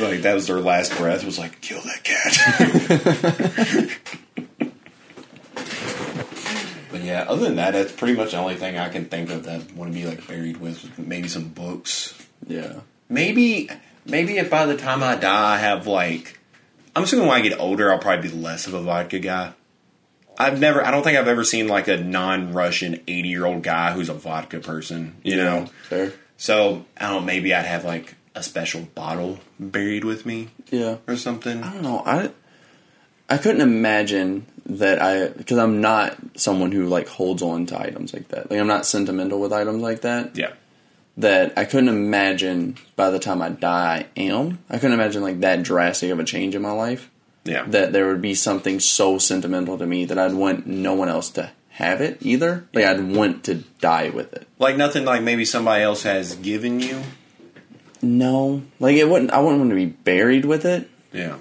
like 0.00 0.22
that 0.22 0.34
was 0.34 0.48
their 0.48 0.60
last 0.60 0.96
breath. 0.96 1.24
Was 1.24 1.38
like 1.38 1.60
kill 1.60 1.80
that 1.82 2.02
cat. 2.02 2.32
but 6.90 7.02
yeah, 7.02 7.24
other 7.28 7.44
than 7.44 7.54
that, 7.56 7.70
that's 7.72 7.92
pretty 7.92 8.16
much 8.16 8.32
the 8.32 8.38
only 8.38 8.56
thing 8.56 8.78
I 8.78 8.88
can 8.88 9.04
think 9.04 9.30
of 9.30 9.44
that 9.44 9.60
I 9.60 9.64
want 9.74 9.92
to 9.92 9.98
be 9.98 10.06
like 10.06 10.26
buried 10.26 10.56
with. 10.56 10.98
Maybe 10.98 11.28
some 11.28 11.50
books. 11.50 12.18
yeah, 12.48 12.80
maybe 13.12 13.68
maybe 14.06 14.38
if 14.38 14.50
by 14.50 14.66
the 14.66 14.76
time 14.76 15.02
I 15.02 15.16
die 15.16 15.54
I 15.54 15.58
have 15.58 15.86
like 15.86 16.38
I'm 16.96 17.04
assuming 17.04 17.26
when 17.28 17.36
I 17.36 17.40
get 17.40 17.58
older 17.60 17.92
I'll 17.92 17.98
probably 17.98 18.28
be 18.30 18.34
less 18.36 18.66
of 18.66 18.74
a 18.74 18.80
vodka 18.82 19.18
guy. 19.18 19.52
I've 20.38 20.58
never 20.58 20.84
I 20.84 20.90
don't 20.90 21.02
think 21.02 21.18
I've 21.18 21.28
ever 21.28 21.44
seen 21.44 21.68
like 21.68 21.88
a 21.88 21.96
non 21.98 22.52
Russian 22.52 23.00
eighty 23.06 23.28
year 23.28 23.44
old 23.46 23.62
guy 23.62 23.92
who's 23.92 24.08
a 24.08 24.14
vodka 24.14 24.60
person, 24.60 25.16
you 25.22 25.36
know. 25.36 25.66
fair. 25.88 26.12
So 26.36 26.84
I 26.98 27.08
don't 27.08 27.20
know, 27.20 27.26
maybe 27.26 27.54
I'd 27.54 27.66
have 27.66 27.84
like 27.84 28.14
a 28.34 28.42
special 28.42 28.80
bottle 28.94 29.38
buried 29.60 30.04
with 30.04 30.24
me 30.24 30.48
Yeah, 30.70 30.96
or 31.06 31.16
something. 31.16 31.62
I 31.62 31.72
don't 31.74 31.82
know. 31.82 32.02
I 32.04 32.30
I 33.28 33.38
couldn't 33.38 33.60
imagine 33.60 34.46
that 34.66 35.00
I 35.02 35.28
because 35.28 35.58
I'm 35.58 35.80
not 35.80 36.16
someone 36.36 36.72
who 36.72 36.86
like 36.86 37.08
holds 37.08 37.42
on 37.42 37.66
to 37.66 37.80
items 37.80 38.12
like 38.14 38.28
that. 38.28 38.50
Like 38.50 38.58
I'm 38.58 38.66
not 38.66 38.86
sentimental 38.86 39.38
with 39.40 39.52
items 39.52 39.82
like 39.82 40.00
that. 40.00 40.36
Yeah. 40.36 40.52
That 41.16 41.52
I 41.56 41.64
couldn't 41.64 41.88
imagine 41.88 42.76
by 42.96 43.10
the 43.10 43.18
time 43.18 43.42
I 43.42 43.50
die 43.50 44.06
I 44.16 44.20
am. 44.20 44.58
I 44.70 44.78
couldn't 44.78 44.94
imagine 44.94 45.22
like 45.22 45.40
that 45.40 45.62
drastic 45.62 46.10
of 46.10 46.18
a 46.18 46.24
change 46.24 46.54
in 46.54 46.62
my 46.62 46.72
life. 46.72 47.10
Yeah. 47.44 47.64
That 47.66 47.92
there 47.92 48.08
would 48.08 48.22
be 48.22 48.34
something 48.34 48.80
so 48.80 49.18
sentimental 49.18 49.76
to 49.78 49.86
me 49.86 50.04
that 50.04 50.18
I'd 50.18 50.34
want 50.34 50.66
no 50.66 50.94
one 50.94 51.08
else 51.08 51.30
to 51.30 51.50
have 51.70 52.00
it 52.00 52.18
either. 52.20 52.66
Like 52.72 52.84
I'd 52.84 53.04
want 53.04 53.44
to 53.44 53.56
die 53.80 54.10
with 54.10 54.32
it. 54.32 54.46
like 54.58 54.76
nothing 54.76 55.04
like 55.04 55.22
maybe 55.22 55.44
somebody 55.44 55.82
else 55.82 56.04
has 56.04 56.36
given 56.36 56.80
you. 56.80 57.02
No, 58.00 58.62
like 58.80 58.96
it 58.96 59.08
wouldn't. 59.08 59.30
I 59.30 59.40
wouldn't 59.40 59.60
want 59.60 59.70
to 59.70 59.76
be 59.76 59.86
buried 59.86 60.44
with 60.44 60.64
it. 60.64 60.88
Yeah. 61.12 61.36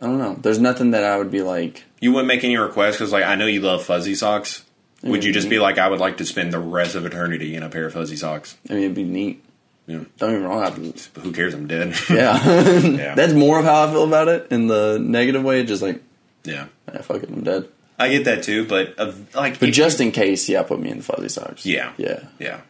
I 0.00 0.06
don't 0.06 0.18
know. 0.18 0.34
There's 0.34 0.58
nothing 0.58 0.90
that 0.90 1.04
I 1.04 1.16
would 1.16 1.30
be 1.30 1.42
like. 1.42 1.84
You 2.00 2.12
wouldn't 2.12 2.28
make 2.28 2.44
any 2.44 2.56
requests 2.58 2.96
because, 2.96 3.12
like, 3.12 3.24
I 3.24 3.34
know 3.34 3.46
you 3.46 3.60
love 3.60 3.82
fuzzy 3.82 4.14
socks. 4.14 4.62
Would 5.06 5.24
you 5.24 5.32
just 5.32 5.48
be 5.48 5.58
like, 5.58 5.78
I 5.78 5.88
would 5.88 6.00
like 6.00 6.18
to 6.18 6.24
spend 6.24 6.52
the 6.52 6.58
rest 6.58 6.94
of 6.94 7.06
eternity 7.06 7.54
in 7.54 7.62
a 7.62 7.68
pair 7.68 7.86
of 7.86 7.92
fuzzy 7.92 8.16
socks? 8.16 8.56
I 8.68 8.74
mean, 8.74 8.82
it'd 8.84 8.94
be 8.94 9.04
neat. 9.04 9.44
Yeah. 9.86 10.00
Don't 10.18 10.32
get 10.32 10.40
me 10.40 10.46
wrong. 10.46 10.62
I'd, 10.62 10.74
who 11.22 11.32
cares? 11.32 11.54
I'm 11.54 11.66
dead. 11.66 11.94
yeah, 12.10 12.44
Yeah. 12.80 13.14
that's 13.16 13.32
more 13.32 13.58
of 13.58 13.64
how 13.64 13.86
I 13.86 13.90
feel 13.92 14.04
about 14.04 14.28
it 14.28 14.48
in 14.50 14.66
the 14.66 14.98
negative 14.98 15.44
way. 15.44 15.64
Just 15.64 15.82
like, 15.82 16.02
yeah. 16.44 16.66
ah, 16.92 16.98
fuck 16.98 17.22
it, 17.22 17.30
I'm 17.30 17.44
dead. 17.44 17.68
I 17.98 18.10
get 18.10 18.24
that 18.24 18.42
too, 18.42 18.66
but 18.66 18.94
uh, 18.98 19.12
like, 19.34 19.58
But 19.58 19.72
just 19.72 20.00
in 20.00 20.12
case, 20.12 20.48
yeah, 20.48 20.62
put 20.62 20.80
me 20.80 20.90
in 20.90 20.98
the 20.98 21.04
fuzzy 21.04 21.28
socks. 21.28 21.64
Yeah. 21.64 21.92
yeah. 21.96 22.24
yeah. 22.38 22.60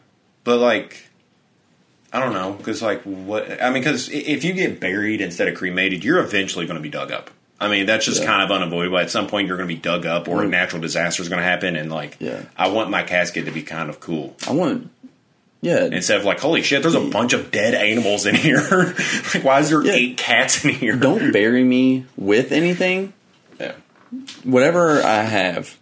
But 0.43 0.59
like, 0.59 1.09
I 2.13 2.19
don't 2.21 2.33
know, 2.33 2.53
because 2.53 2.81
like, 2.81 3.01
what? 3.03 3.61
I 3.61 3.71
mean, 3.71 3.83
because 3.83 4.09
if 4.09 4.45
you 4.45 4.53
get 4.53 4.79
buried 4.79 5.19
instead 5.19 5.49
of 5.49 5.55
cremated, 5.55 6.03
you're 6.05 6.19
eventually 6.19 6.65
going 6.65 6.77
to 6.77 6.81
be 6.81 6.89
dug 6.89 7.11
up. 7.11 7.29
I 7.59 7.67
mean, 7.69 7.85
that's 7.87 8.05
just 8.05 8.21
Yeah. 8.21 8.27
kind 8.27 8.41
of 8.43 8.51
unavoidable. 8.51 8.99
At 8.99 9.09
some 9.09 9.27
point, 9.27 9.47
you're 9.47 9.57
going 9.57 9.67
to 9.67 9.73
be 9.75 9.79
dug 9.81 10.05
up, 10.05 10.27
or 10.27 10.43
a 10.43 10.47
natural 10.47 10.81
disaster 10.81 11.23
is 11.23 11.29
going 11.29 11.39
to 11.39 11.45
happen, 11.45 11.75
and 11.75 11.91
like, 11.91 12.17
Yeah. 12.19 12.41
I 12.55 12.67
want 12.69 12.89
my 12.91 13.03
casket 13.03 13.45
to 13.45 13.51
be 13.51 13.63
kind 13.63 13.89
of 13.89 13.99
cool. 13.99 14.35
I 14.47 14.51
want. 14.53 14.89
Yeah, 15.59 15.85
Instead 15.85 16.19
of 16.19 16.23
like, 16.25 16.39
holy 16.39 16.61
shit, 16.61 16.83
there's 16.83 16.93
a 16.93 16.99
bunch 17.01 17.33
of 17.33 17.49
dead 17.49 17.73
animals 17.73 18.27
in 18.27 18.35
here. 18.35 18.59
like, 19.33 19.43
why 19.43 19.59
is 19.59 19.69
there 19.71 19.83
Yeah. 19.83 19.93
eight 19.93 20.17
cats 20.17 20.63
in 20.63 20.69
here? 20.69 20.95
don't 20.95 21.31
bury 21.31 21.63
me 21.63 22.05
with 22.15 22.51
anything. 22.51 23.13
Yeah. 23.59 23.71
Whatever 24.43 25.01
I 25.01 25.23
have, 25.23 25.75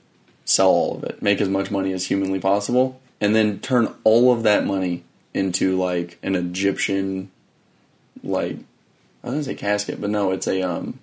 sell 0.45 0.69
all 0.69 0.95
of 0.95 1.03
it. 1.03 1.21
Make 1.21 1.41
as 1.41 1.49
much 1.49 1.71
money 1.71 1.91
as 1.91 2.05
humanly 2.07 2.39
possible, 2.39 3.01
and 3.19 3.35
then 3.35 3.59
turn 3.59 3.93
all 4.05 4.31
of 4.31 4.43
that 4.43 4.65
money 4.65 5.03
into 5.33 5.75
like 5.77 6.17
an 6.23 6.35
Egyptian, 6.35 7.29
like 8.23 8.55
I 9.23 9.27
was 9.27 9.33
gonna 9.33 9.43
say 9.43 9.55
casket, 9.55 9.99
but 9.99 10.09
no, 10.09 10.31
it's 10.31 10.47
a 10.47 10.61
um 10.61 10.99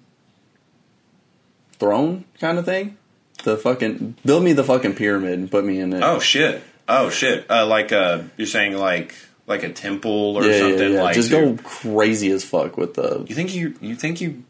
throne 1.83 2.25
kind 2.39 2.61
of 2.61 2.65
thing. 2.65 2.97
The 3.43 3.57
fucking 3.57 4.15
build 4.25 4.45
me 4.45 4.53
the 4.53 4.63
fucking 4.63 4.95
pyramid 4.95 5.37
and 5.37 5.51
put 5.51 5.65
me 5.65 5.81
in 5.81 5.93
it. 5.93 6.01
Oh 6.01 6.21
shit. 6.21 6.63
Oh 6.89 7.11
shit. 7.11 7.51
Uh, 7.51 7.67
like 7.67 7.91
uh, 7.91 8.23
you're 8.37 8.47
saying 8.47 8.77
like 8.77 9.17
like 9.49 9.65
a 9.65 9.73
temple 9.73 10.37
or 10.37 10.45
yeah, 10.45 10.53
yeah, 10.53 10.59
something 10.61 10.93
yeah. 10.93 11.03
like. 11.03 11.17
Just 11.17 11.33
go 11.33 11.57
crazy 11.57 12.31
as 12.31 12.45
fuck 12.45 12.77
with 12.77 12.95
the. 12.95 13.25
You 13.29 13.35
think 13.35 13.53
you 13.53 13.75
you 13.81 13.97
think 13.97 14.21
you 14.21 14.45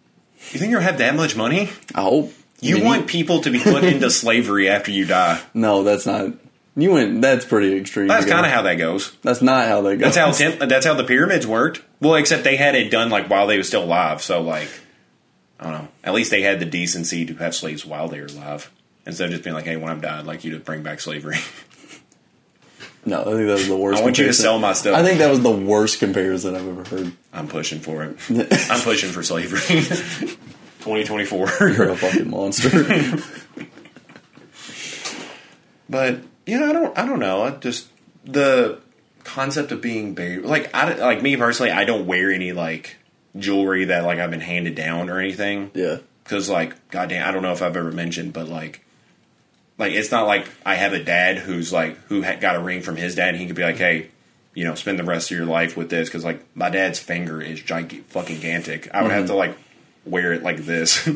you 0.51 0.59
think 0.59 0.73
you 0.73 0.79
have 0.79 0.99
that 0.99 1.15
much 1.15 1.35
money? 1.35 1.71
I 1.95 2.03
hope 2.03 2.33
You 2.61 2.77
I 2.77 2.79
mean, 2.81 2.85
want 2.87 3.07
people 3.07 3.41
to 3.41 3.51
be 3.51 3.61
put 3.61 3.83
into 3.83 4.11
slavery 4.23 4.69
after 4.69 4.91
you 4.91 5.07
die. 5.07 5.41
No, 5.55 5.83
that's 5.85 6.05
not. 6.05 6.35
You 6.77 6.93
went. 6.93 7.23
That's 7.23 7.47
pretty 7.47 7.75
extreme. 7.79 8.09
That's 8.09 8.27
kind 8.27 8.45
of 8.45 8.53
how 8.53 8.63
that 8.63 8.75
goes. 8.75 9.17
That's 9.23 9.41
not 9.41 9.69
how 9.69 9.81
they 9.81 9.97
go. 9.97 10.05
That's 10.05 10.17
how 10.19 10.33
temp- 10.33 10.69
that's 10.69 10.85
how 10.85 10.95
the 10.95 11.05
pyramids 11.05 11.47
worked. 11.47 11.83
Well, 12.01 12.15
except 12.17 12.45
they 12.45 12.57
had 12.57 12.75
it 12.75 12.91
done 12.91 13.09
like 13.09 13.31
while 13.31 13.47
they 13.47 13.57
were 13.57 13.63
still 13.63 13.85
alive. 13.85 14.21
So 14.21 14.43
like, 14.43 14.69
I 15.63 15.71
don't 15.71 15.73
know. 15.75 15.89
At 16.03 16.13
least 16.13 16.31
they 16.33 16.43
had 16.43 16.59
the 16.59 16.67
decency 16.67 17.25
to 17.25 17.35
have 17.37 17.55
slaves 17.55 17.87
while 17.87 18.09
they 18.09 18.21
were 18.21 18.27
alive, 18.27 18.71
instead 19.07 19.27
of 19.27 19.31
just 19.31 19.45
being 19.45 19.55
like, 19.55 19.65
"Hey, 19.65 19.77
when 19.77 19.89
I'm 19.91 20.01
dead, 20.01 20.13
I'd 20.13 20.27
like 20.27 20.43
you 20.45 20.51
to 20.53 20.59
bring 20.59 20.83
back 20.83 21.01
slavery." 21.01 21.37
No, 23.05 23.21
I 23.23 23.25
think 23.25 23.49
that 23.49 23.55
was 23.55 23.67
the 23.67 23.77
worst. 23.77 24.01
I 24.01 24.05
want 24.05 24.17
you 24.17 24.23
to 24.23 24.29
comparison. 24.29 24.43
sell 24.45 24.59
my 24.61 24.73
stuff. 24.75 24.97
I 24.97 25.03
think 25.03 25.19
that 25.19 25.29
was 25.29 25.43
the 25.43 25.51
worst 25.51 25.99
comparison 25.99 26.55
I've 26.55 26.69
ever 26.69 26.85
heard. 26.85 27.13
I'm 27.33 27.49
pushing 27.49 27.81
for 27.81 28.05
it. 28.05 28.17
I'm 28.71 28.81
pushing 28.81 29.11
for 29.11 29.25
slavery. 29.25 29.59
2024. 30.85 31.49
You're 31.71 31.89
a 31.91 31.97
fucking 31.97 32.31
monster. 32.31 33.19
But 35.89 36.21
yeah, 36.47 36.65
I 36.65 36.73
don't. 36.73 36.97
I 36.97 37.05
don't 37.05 37.19
know. 37.19 37.43
I 37.43 37.51
just 37.51 37.89
the 38.25 38.79
concept 39.25 39.73
of 39.73 39.81
being 39.81 40.15
buried. 40.15 40.45
Like 40.45 40.73
I 40.75 40.95
like 40.95 41.23
me 41.23 41.37
personally. 41.37 41.73
I 41.73 41.85
don't 41.85 42.07
wear 42.07 42.31
any 42.31 42.53
like 42.53 42.97
jewelry 43.37 43.87
that 43.87 44.05
like 44.05 44.19
I've 44.19 44.31
been 44.31 44.41
handed 44.41 44.75
down 44.75 45.09
or 45.11 45.19
anything. 45.19 45.71
yeah, 45.75 45.99
Because 46.25 46.49
like, 46.49 46.91
goddamn, 46.91 47.29
I 47.29 47.33
don't 47.33 47.43
know 47.43 47.53
if 47.53 47.63
I've 47.63 47.77
ever 47.77 47.93
mentioned, 47.93 48.33
but 48.33 48.49
like, 48.49 48.85
like 49.79 49.93
it's 49.93 50.11
not 50.11 50.27
like 50.27 50.47
I 50.67 50.75
have 50.75 50.93
a 50.93 51.03
dad 51.03 51.39
who's 51.39 51.73
like 51.73 51.97
who 52.09 52.23
had 52.23 52.41
got 52.41 52.57
a 52.57 52.61
ring 52.61 52.83
from 52.83 52.97
his 52.97 53.15
dad. 53.15 53.31
and 53.31 53.39
He 53.39 53.47
could 53.47 53.57
be 53.57 53.63
like, 53.63 53.77
hey. 53.77 54.09
You 54.55 54.65
know, 54.65 54.75
spend 54.75 54.99
the 54.99 55.05
rest 55.05 55.31
of 55.31 55.37
your 55.39 55.47
life 55.47 55.79
with 55.79 55.89
this 55.89 56.11
because, 56.11 56.27
like, 56.27 56.45
my 56.55 56.69
dad's 56.69 56.99
finger 56.99 57.41
is 57.41 57.59
gigantic, 57.63 58.05
fucking 58.11 58.37
gigantic. 58.37 58.95
I 58.95 59.01
would 59.01 59.11
have 59.11 59.21
mm-hmm. 59.21 59.29
to 59.29 59.35
like 59.35 59.57
wear 60.05 60.35
it 60.35 60.43
like 60.43 60.59
this, 60.59 61.09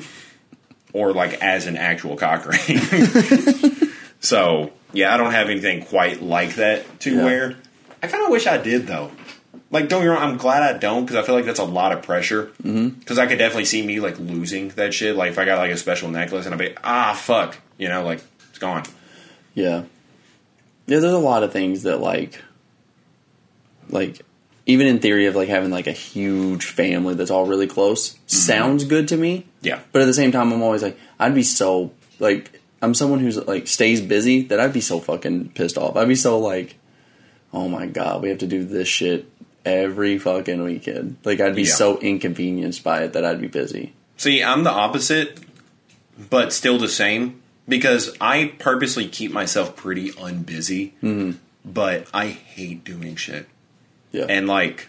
or 0.95 1.13
like 1.13 1.35
as 1.43 1.67
an 1.67 1.77
actual 1.77 2.17
cock 2.17 2.47
ring. 2.47 2.81
So 4.21 4.73
yeah, 4.95 5.13
I 5.13 5.19
don't 5.19 5.33
have 5.33 5.51
anything 5.51 5.85
quite 5.85 6.23
like 6.23 6.55
that 6.55 7.01
to 7.01 7.15
Yeah. 7.15 7.25
wear. 7.25 7.57
I 8.03 8.07
kind 8.07 8.25
of 8.25 8.31
wish 8.31 8.47
I 8.47 8.57
did 8.57 8.87
though. 8.87 9.11
Like, 9.77 9.91
don't 9.91 10.01
get 10.01 10.07
me 10.07 10.15
wrong, 10.15 10.23
I'm 10.23 10.37
glad 10.39 10.63
I 10.63 10.79
don't 10.79 11.05
because 11.05 11.17
I 11.17 11.23
feel 11.23 11.35
like 11.35 11.45
that's 11.45 11.59
a 11.59 11.65
lot 11.65 11.93
of 11.93 12.01
pressure. 12.03 12.45
Because 12.57 12.73
mm-hmm. 12.73 13.21
I 13.21 13.27
could 13.27 13.37
definitely 13.37 13.67
see 13.67 13.87
me 13.87 14.01
like 14.01 14.19
losing 14.19 14.71
that 14.71 14.95
shit. 14.95 15.15
Like 15.17 15.33
if 15.33 15.39
I 15.39 15.45
got 15.45 15.59
like 15.59 15.71
a 15.71 15.77
special 15.77 16.09
necklace 16.09 16.47
and 16.47 16.55
I'd 16.55 16.59
be 16.59 16.75
ah 16.83 17.13
fuck, 17.13 17.59
you 17.77 17.91
know, 17.91 18.03
like 18.03 18.23
it's 18.49 18.59
gone. 18.59 18.85
yeah, 19.53 19.83
yeah. 20.87 20.99
There's 21.01 21.05
a 21.05 21.19
lot 21.19 21.43
of 21.43 21.53
things 21.53 21.83
that 21.83 22.01
like, 22.01 22.43
like, 23.91 24.23
even 24.65 24.87
in 24.87 24.99
theory 24.99 25.27
of 25.27 25.37
like 25.37 25.51
having 25.51 25.71
like 25.71 25.87
a 25.87 25.93
huge 25.93 26.65
family 26.65 27.13
that's 27.13 27.31
all 27.31 27.45
really 27.47 27.67
close 27.67 28.15
Mm-hmm. 28.15 28.29
sounds 28.29 28.85
good 28.85 29.09
to 29.09 29.17
me. 29.19 29.45
Yeah, 29.61 29.81
But 29.93 30.01
at 30.01 30.07
the 30.07 30.15
same 30.15 30.33
time, 30.33 30.55
I'm 30.55 30.63
always 30.63 30.83
like, 30.83 30.99
I'd 31.19 31.35
be 31.35 31.43
so 31.43 31.93
like, 32.19 32.63
I'm 32.81 32.95
someone 32.95 33.21
who's 33.21 33.37
like 33.37 33.67
stays 33.67 34.01
busy 34.01 34.45
that 34.45 34.59
I'd 34.59 34.73
be 34.73 34.81
so 34.81 35.01
fucking 35.01 35.51
pissed 35.51 35.77
off. 35.77 35.97
I'd 35.97 36.09
be 36.09 36.15
so 36.15 36.39
like, 36.39 36.77
oh 37.53 37.69
my 37.69 37.85
god, 37.85 38.23
we 38.23 38.31
have 38.31 38.39
to 38.39 38.47
do 38.47 38.65
this 38.65 38.89
shit 38.89 39.31
every 39.67 40.19
fucking 40.19 40.63
weekend. 40.63 41.17
Like, 41.25 41.41
I'd 41.41 41.55
be 41.55 41.63
Yeah. 41.65 41.75
so 41.75 41.99
inconvenienced 41.99 42.83
by 42.83 43.03
it 43.03 43.13
that 43.13 43.25
I'd 43.25 43.41
be 43.41 43.49
busy. 43.49 43.93
See, 44.17 44.43
I'm 44.43 44.63
the 44.65 44.71
opposite, 44.71 45.39
but 46.31 46.53
still 46.55 46.79
the 46.79 46.89
same 46.89 47.43
because 47.69 48.17
I 48.21 48.55
purposely 48.59 49.09
keep 49.09 49.33
myself 49.33 49.77
pretty 49.77 50.11
unbusy. 50.13 50.93
Mm-hmm. 51.03 51.33
But 51.65 52.07
I 52.15 52.29
hate 52.29 52.85
doing 52.85 53.17
shit, 53.17 53.47
Yeah, 54.13 54.27
and 54.29 54.47
like 54.47 54.87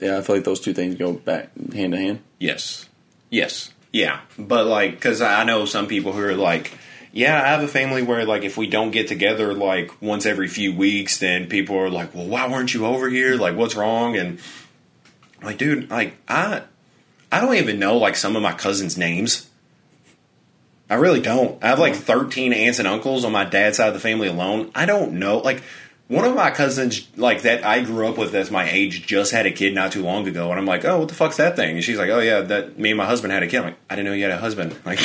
yeah. 0.00 0.16
I 0.16 0.22
feel 0.22 0.36
like 0.36 0.44
those 0.46 0.58
two 0.60 0.72
things 0.72 0.94
go 0.94 1.12
back 1.12 1.50
hand 1.72 1.92
to 1.92 1.98
hand. 1.98 2.20
Yes. 2.38 2.88
Yes. 3.30 3.72
Yeah. 3.92 4.20
But 4.38 4.66
like, 4.66 4.92
because 4.92 5.20
I 5.20 5.44
know 5.44 5.66
some 5.66 5.86
people 5.86 6.12
who 6.12 6.20
are 6.22 6.34
like, 6.34 6.72
yeah, 7.16 7.42
I 7.42 7.46
have 7.46 7.62
a 7.62 7.68
family 7.68 8.02
where 8.02 8.26
like 8.26 8.42
if 8.42 8.58
we 8.58 8.66
don't 8.66 8.90
get 8.90 9.08
together 9.08 9.54
like 9.54 9.90
once 10.02 10.26
every 10.26 10.48
few 10.48 10.74
weeks, 10.76 11.18
then 11.18 11.48
people 11.48 11.78
are 11.78 11.88
like, 11.88 12.14
well, 12.14 12.26
why 12.26 12.46
weren't 12.46 12.74
you 12.74 12.84
over 12.84 13.08
here? 13.08 13.36
Like, 13.36 13.56
what's 13.56 13.74
wrong? 13.74 14.18
And 14.18 14.38
I'm 15.40 15.46
like, 15.46 15.56
dude, 15.56 15.88
like 15.88 16.14
I, 16.28 16.64
I 17.32 17.40
don't 17.40 17.54
even 17.54 17.78
know 17.78 17.96
like 17.96 18.16
some 18.16 18.36
of 18.36 18.42
my 18.42 18.52
cousins' 18.52 18.98
names. 18.98 19.48
I 20.90 20.96
really 20.96 21.22
don't. 21.22 21.62
I 21.64 21.68
have 21.68 21.78
like 21.78 21.94
uh-huh. 21.94 22.02
13 22.02 22.52
aunts 22.52 22.80
and 22.80 22.86
uncles 22.86 23.24
on 23.24 23.32
my 23.32 23.44
dad's 23.44 23.78
side 23.78 23.88
of 23.88 23.94
the 23.94 24.00
family 24.00 24.28
alone. 24.28 24.70
I 24.74 24.84
don't 24.84 25.14
know. 25.14 25.38
Like, 25.38 25.62
one 26.08 26.24
of 26.24 26.36
my 26.36 26.50
cousins, 26.50 27.06
like 27.16 27.42
that 27.42 27.64
I 27.64 27.82
grew 27.82 28.06
up 28.06 28.16
with 28.16 28.30
that's 28.30 28.50
my 28.50 28.68
age, 28.70 29.06
just 29.06 29.32
had 29.32 29.44
a 29.46 29.50
kid 29.50 29.74
not 29.74 29.90
too 29.90 30.02
long 30.04 30.26
ago. 30.28 30.50
And 30.50 30.58
I'm 30.58 30.66
like, 30.66 30.84
oh, 30.84 31.00
what 31.00 31.08
the 31.08 31.14
fuck's 31.14 31.36
that 31.38 31.56
thing? 31.56 31.76
And 31.76 31.84
she's 31.84 31.98
like, 31.98 32.10
oh, 32.10 32.20
yeah, 32.20 32.42
that 32.42 32.78
me 32.78 32.90
and 32.90 32.98
my 32.98 33.06
husband 33.06 33.32
had 33.32 33.42
a 33.42 33.48
kid. 33.48 33.58
I'm 33.58 33.64
like, 33.64 33.78
I 33.90 33.96
didn't 33.96 34.06
know 34.10 34.14
you 34.14 34.22
had 34.22 34.32
a 34.32 34.38
husband. 34.38 34.76
Like, 34.84 35.00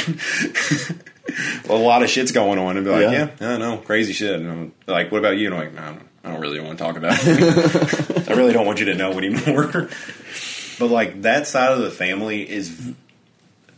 a 1.70 1.74
lot 1.74 2.04
of 2.04 2.10
shit's 2.10 2.32
going 2.32 2.60
on. 2.60 2.78
And 2.78 2.86
be 2.86 2.92
like, 2.92 3.02
Yeah. 3.02 3.12
yeah, 3.12 3.48
I 3.48 3.58
don't 3.58 3.60
know, 3.60 3.78
crazy 3.78 4.12
shit. 4.14 4.40
And 4.40 4.52
I'm 4.52 4.74
like, 4.88 5.12
what 5.12 5.20
about 5.20 5.38
you? 5.38 5.48
And 5.48 5.56
I'm 5.56 5.62
like, 5.62 5.74
no, 5.74 5.82
I 5.82 5.86
don't, 5.86 6.08
I 6.24 6.32
don't 6.32 6.42
really 6.42 6.60
want 6.60 6.78
to 6.78 6.84
talk 6.84 6.98
about 6.98 7.18
it. 7.22 8.30
I 8.30 8.34
really 8.34 8.54
don't 8.54 8.66
want 8.66 8.80
you 8.80 8.86
to 8.88 8.96
know 8.96 9.12
anymore. 9.14 9.68
but 10.80 10.88
like, 10.90 11.22
that 11.22 11.48
side 11.48 11.72
of 11.72 11.80
the 11.80 11.92
family 11.92 12.48
is 12.50 12.94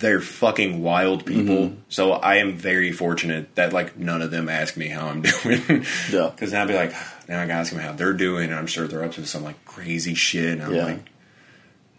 they're 0.04 0.20
fucking 0.20 0.84
wild 0.84 1.26
people. 1.26 1.72
So 1.88 2.12
I 2.12 2.36
am 2.36 2.58
very 2.58 2.92
fortunate 2.92 3.56
that 3.56 3.72
like 3.72 3.98
none 3.98 4.22
of 4.22 4.32
them 4.32 4.50
ask 4.50 4.76
me 4.76 4.90
how 4.90 5.08
I'm 5.08 5.22
doing. 5.22 5.86
Yeah. 6.12 6.30
Because 6.30 6.52
now 6.52 6.64
I'd 6.64 6.68
be 6.68 6.74
like, 6.74 6.92
now 7.30 7.42
I 7.42 7.48
gotta 7.48 7.54
ask 7.60 7.72
them 7.72 7.80
how 7.82 7.94
they're 7.94 8.12
doing, 8.12 8.50
and 8.50 8.56
I'm 8.60 8.68
sure 8.68 8.86
they're 8.86 9.04
up 9.06 9.14
to 9.14 9.26
some 9.26 9.44
like 9.46 9.64
crazy 9.64 10.14
shit. 10.14 10.52
And 10.52 10.62
I'm 10.62 10.74
Yeah. 10.76 10.84
like, 10.86 11.10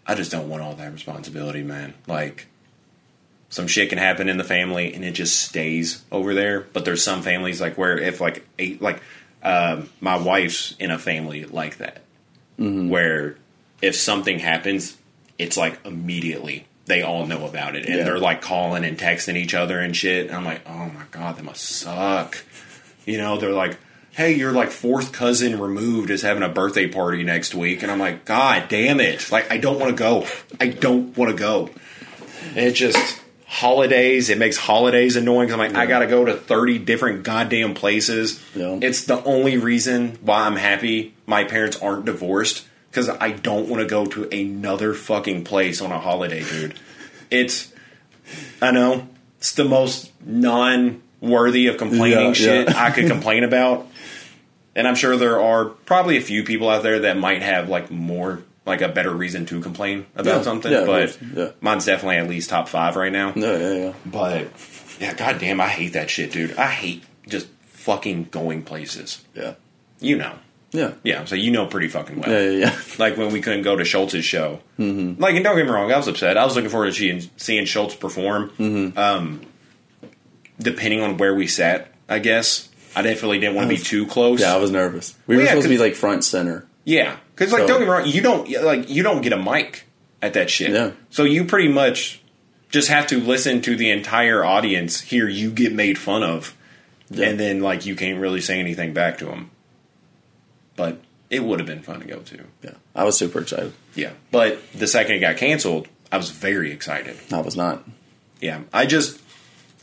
I 0.05 0.13
just 0.13 0.31
don't 0.31 0.47
want 0.47 0.61
all 0.61 0.75
that 0.75 0.93
responsibility, 0.93 1.63
man. 1.63 1.95
Like, 2.05 2.45
some 3.49 3.65
shit 3.65 3.89
can 3.89 3.97
happen 3.97 4.29
in 4.29 4.37
the 4.37 4.43
family, 4.43 4.93
and 4.93 5.03
it 5.03 5.13
just 5.13 5.41
stays 5.41 6.03
over 6.11 6.35
there. 6.35 6.61
But 6.61 6.85
there's 6.85 7.01
some 7.03 7.23
families 7.23 7.59
like 7.59 7.75
where 7.75 7.97
if 7.97 8.21
like 8.21 8.45
eight, 8.59 8.83
like 8.83 9.01
um, 9.41 9.89
my 9.99 10.15
wife's 10.17 10.75
in 10.77 10.91
a 10.91 10.99
family 10.99 11.45
like 11.45 11.77
that, 11.79 12.01
where 12.59 13.35
if 13.81 13.95
something 13.95 14.37
happens, 14.37 14.95
it's 15.39 15.57
like 15.57 15.79
immediately 15.83 16.67
they 16.85 17.01
all 17.01 17.25
know 17.25 17.45
about 17.45 17.75
it, 17.75 17.85
and 17.87 17.97
Yeah. 17.97 18.03
they're 18.03 18.19
like 18.19 18.41
calling 18.41 18.85
and 18.85 18.97
texting 18.97 19.35
each 19.35 19.53
other 19.53 19.79
and 19.79 19.95
shit. 19.95 20.27
And 20.27 20.35
I'm 20.35 20.45
like, 20.45 20.61
oh 20.67 20.85
my 20.93 21.03
god, 21.11 21.37
that 21.37 21.43
must 21.43 21.63
suck. 21.63 22.43
You 23.05 23.17
know, 23.17 23.37
they're 23.37 23.51
like, 23.51 23.77
hey, 24.11 24.33
your 24.33 24.51
like 24.51 24.69
fourth 24.71 25.11
cousin 25.11 25.59
removed 25.59 26.09
is 26.09 26.21
having 26.21 26.43
a 26.43 26.49
birthday 26.49 26.87
party 26.87 27.23
next 27.23 27.53
week, 27.55 27.81
and 27.83 27.91
I'm 27.91 27.99
like, 27.99 28.23
God 28.25 28.67
damn 28.69 28.99
it! 28.99 29.31
Like, 29.31 29.51
I 29.51 29.57
don't 29.57 29.79
want 29.79 29.91
to 29.91 29.97
go. 29.97 30.27
I 30.59 30.67
don't 30.67 31.15
want 31.17 31.31
to 31.31 31.37
go. 31.37 31.69
And 32.49 32.59
it's 32.67 32.77
just 32.79 33.19
holidays. 33.47 34.29
It 34.29 34.37
makes 34.37 34.57
holidays 34.57 35.15
annoying. 35.15 35.51
I'm 35.51 35.59
like, 35.59 35.75
I 35.75 35.85
gotta 35.85 36.07
go 36.07 36.25
to 36.25 36.35
30 36.35 36.79
different 36.79 37.23
goddamn 37.23 37.73
places. 37.73 38.41
Yeah. 38.55 38.77
It's 38.81 39.05
the 39.05 39.23
only 39.23 39.57
reason 39.57 40.17
why 40.21 40.41
I'm 40.45 40.55
happy 40.55 41.13
my 41.25 41.43
parents 41.43 41.77
aren't 41.81 42.05
divorced 42.05 42.65
because 42.95 43.09
I 43.09 43.31
don't 43.31 43.67
want 43.67 43.81
to 43.81 43.87
go 43.89 44.05
to 44.05 44.29
another 44.33 44.93
fucking 44.93 45.43
place 45.43 45.81
on 45.81 45.91
a 45.91 45.99
holiday, 45.99 46.43
dude. 46.45 46.75
It's, 47.29 47.73
I 48.61 48.71
know, 48.71 49.09
it's 49.37 49.51
the 49.53 49.65
most 49.65 50.13
non 50.25 51.01
worthy 51.19 51.67
of 51.67 51.75
complaining 51.77 52.27
Yeah, 52.27 52.33
shit 52.33 52.69
yeah. 52.69 52.81
I 52.81 52.91
could 52.91 53.07
complain 53.07 53.43
about. 53.43 53.85
And 54.77 54.87
I'm 54.87 54.95
sure 54.95 55.17
there 55.17 55.41
are 55.41 55.65
probably 55.65 56.15
a 56.15 56.21
few 56.21 56.43
people 56.45 56.69
out 56.69 56.83
there 56.83 56.99
that 56.99 57.17
might 57.17 57.41
have 57.41 57.67
like 57.67 57.91
more, 57.91 58.43
like 58.65 58.79
a 58.79 58.87
better 58.87 59.11
reason 59.11 59.45
to 59.47 59.59
complain 59.59 60.05
about 60.15 60.37
Yeah, 60.37 60.41
something. 60.43 60.71
yeah, 60.71 60.85
but 60.85 61.17
yeah. 61.35 61.51
mine's 61.59 61.85
definitely 61.85 62.15
at 62.15 62.29
least 62.29 62.49
top 62.49 62.69
five 62.69 62.95
right 62.95 63.11
now. 63.11 63.33
No, 63.35 63.57
yeah, 63.57 63.73
yeah. 63.87 63.93
But 64.05 64.47
yeah, 65.01 65.13
goddamn, 65.15 65.59
I 65.59 65.67
hate 65.67 65.93
that 65.93 66.09
shit, 66.09 66.31
dude. 66.31 66.55
I 66.55 66.67
hate 66.67 67.03
just 67.27 67.47
fucking 67.71 68.29
going 68.31 68.63
places. 68.63 69.21
Yeah. 69.33 69.55
You 69.99 70.17
know, 70.17 70.33
Yeah. 70.75 70.93
yeah. 71.03 71.25
So 71.25 71.35
you 71.35 71.51
know 71.51 71.65
pretty 71.67 71.87
fucking 71.87 72.19
well. 72.19 72.29
Yeah, 72.29 72.49
yeah, 72.49 72.57
yeah. 72.67 72.79
Like 72.99 73.17
when 73.17 73.31
we 73.33 73.41
couldn't 73.41 73.63
go 73.63 73.75
to 73.75 73.83
Schultz's 73.85 74.25
show. 74.25 74.59
Mm-hmm. 74.79 75.21
Like, 75.21 75.35
and 75.35 75.43
don't 75.43 75.55
get 75.55 75.65
me 75.65 75.71
wrong, 75.71 75.91
I 75.91 75.97
was 75.97 76.07
upset. 76.07 76.37
I 76.37 76.45
was 76.45 76.55
looking 76.55 76.69
forward 76.69 76.87
to 76.87 76.93
seeing, 76.93 77.21
seeing 77.37 77.65
Schultz 77.65 77.95
perform. 77.95 78.49
Mm-hmm. 78.59 78.97
Um, 78.97 79.41
depending 80.59 81.01
on 81.01 81.17
where 81.17 81.33
we 81.35 81.47
sat, 81.47 81.91
I 82.07 82.19
guess. 82.19 82.69
I 82.95 83.01
definitely 83.01 83.39
didn't 83.39 83.55
want 83.55 83.69
to 83.69 83.75
be 83.75 83.81
too 83.81 84.05
close. 84.07 84.39
Yeah, 84.39 84.53
I 84.53 84.57
was 84.57 84.71
nervous. 84.71 85.15
We 85.27 85.35
Well, 85.35 85.39
were 85.41 85.43
yeah, 85.45 85.49
supposed 85.51 85.65
to 85.65 85.69
be 85.69 85.77
like 85.77 85.95
front 85.95 86.23
center. 86.23 86.65
Yeah, 86.85 87.17
because 87.35 87.51
like 87.51 87.61
So- 87.63 87.67
don't 87.67 87.79
get 87.79 87.85
me 87.87 87.91
wrong, 87.91 88.05
you 88.07 88.21
don't 88.21 88.49
like 88.63 88.89
you 88.89 89.03
don't 89.03 89.21
get 89.21 89.33
a 89.33 89.37
mic 89.37 89.85
at 90.21 90.33
that 90.33 90.49
shit. 90.49 90.71
Yeah. 90.71 90.91
So 91.09 91.23
you 91.25 91.43
pretty 91.45 91.67
much 91.67 92.21
just 92.69 92.87
have 92.89 93.07
to 93.07 93.19
listen 93.19 93.61
to 93.63 93.75
the 93.75 93.89
entire 93.91 94.45
audience 94.45 95.01
hear 95.01 95.27
you 95.27 95.51
get 95.51 95.73
made 95.73 95.97
fun 95.97 96.23
of, 96.23 96.55
Yeah. 97.09 97.27
and 97.27 97.39
then 97.39 97.59
like 97.61 97.85
you 97.85 97.95
can't 97.95 98.19
really 98.19 98.39
say 98.41 98.59
anything 98.59 98.93
back 98.93 99.17
to 99.17 99.25
them. 99.25 99.51
But 100.75 100.99
it 101.29 101.43
would 101.43 101.59
have 101.59 101.67
been 101.67 101.81
fun 101.81 102.01
to 102.01 102.05
go 102.05 102.19
to. 102.19 102.43
Yeah. 102.61 102.71
I 102.93 103.03
was 103.03 103.17
super 103.17 103.39
excited. 103.39 103.73
Yeah, 103.95 104.11
but 104.31 104.59
the 104.73 104.87
second 104.87 105.15
it 105.15 105.19
got 105.19 105.37
canceled, 105.37 105.87
I 106.11 106.17
was 106.17 106.29
very 106.29 106.71
excited. 106.71 107.17
I 107.31 107.41
was 107.41 107.55
not. 107.55 107.83
Yeah, 108.41 108.61
I 108.73 108.85
just 108.85 109.21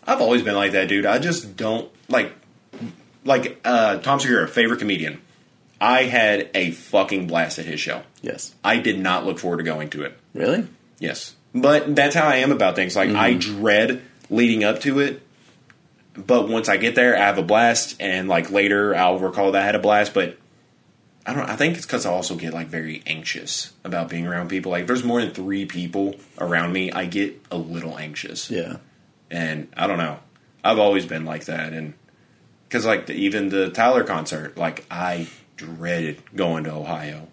I've 0.07 0.21
always 0.21 0.43
been 0.43 0.55
like 0.55 0.73
that, 0.73 0.89
dude. 0.89 1.07
I 1.07 1.19
just 1.19 1.57
don't 1.57 1.91
like 2.09 2.33
like 3.25 3.61
uh, 3.65 3.99
Tom 3.99 4.21
Segura, 4.21 4.49
favorite 4.49 4.79
comedian. 4.79 5.21
I 5.81 6.05
had 6.05 6.49
a 6.55 6.71
fucking 6.71 7.27
blast 7.27 7.59
at 7.59 7.65
his 7.65 7.81
show. 7.81 8.03
Yes. 8.21 8.55
I 8.63 8.77
did 8.79 9.01
not 9.01 9.27
look 9.27 9.41
forward 9.41 9.57
to 9.57 9.65
going 9.65 9.91
to 9.91 10.03
it. 10.05 10.17
Really? 10.33 10.69
Yes. 11.01 11.35
But 11.53 11.97
that's 11.97 12.15
how 12.15 12.29
I 12.29 12.37
am 12.37 12.53
about 12.53 12.77
things. 12.77 12.95
Like, 12.95 13.11
I 13.11 13.35
dread 13.35 14.01
leading 14.31 14.63
up 14.63 14.81
to 14.83 15.01
it. 15.01 15.23
But 16.15 16.49
once 16.49 16.69
I 16.69 16.77
get 16.77 16.95
there, 16.95 17.17
I 17.17 17.23
have 17.23 17.39
a 17.39 17.43
blast. 17.43 17.97
And, 17.99 18.29
like, 18.29 18.53
later, 18.53 18.95
I'll 18.95 19.19
recall 19.19 19.51
that 19.53 19.63
I 19.63 19.67
had 19.67 19.75
a 19.75 19.81
blast. 19.81 20.15
But 20.15 20.39
I 21.25 21.35
don't 21.35 21.49
I 21.49 21.57
think 21.57 21.77
it's 21.77 21.87
because 21.87 22.05
I 22.07 22.11
also 22.11 22.35
get, 22.35 22.53
like, 22.53 22.69
very 22.69 23.03
anxious 23.07 23.73
about 23.85 24.09
being 24.09 24.27
around 24.27 24.49
people. 24.49 24.73
Like, 24.73 24.83
if 24.83 24.87
there's 24.89 25.05
more 25.05 25.21
than 25.21 25.33
three 25.33 25.67
people 25.67 26.17
around 26.39 26.73
me, 26.73 26.91
I 26.91 27.07
get 27.07 27.41
a 27.51 27.57
little 27.57 27.97
anxious. 27.99 28.51
Yeah. 28.51 28.79
And 29.31 29.69
I 29.77 29.87
don't 29.87 29.99
know. 29.99 30.19
I've 30.65 30.79
always 30.79 31.07
been 31.07 31.25
like 31.25 31.45
that. 31.47 31.73
And 31.73 31.95
because, 32.69 32.85
like, 32.85 33.07
the, 33.07 33.15
even 33.15 33.49
the 33.49 33.71
Tyler 33.71 34.05
concert, 34.05 34.57
like, 34.57 34.85
I 34.91 35.29
dreaded 35.57 36.23
going 36.35 36.65
to 36.65 36.73
Ohio. 36.73 37.29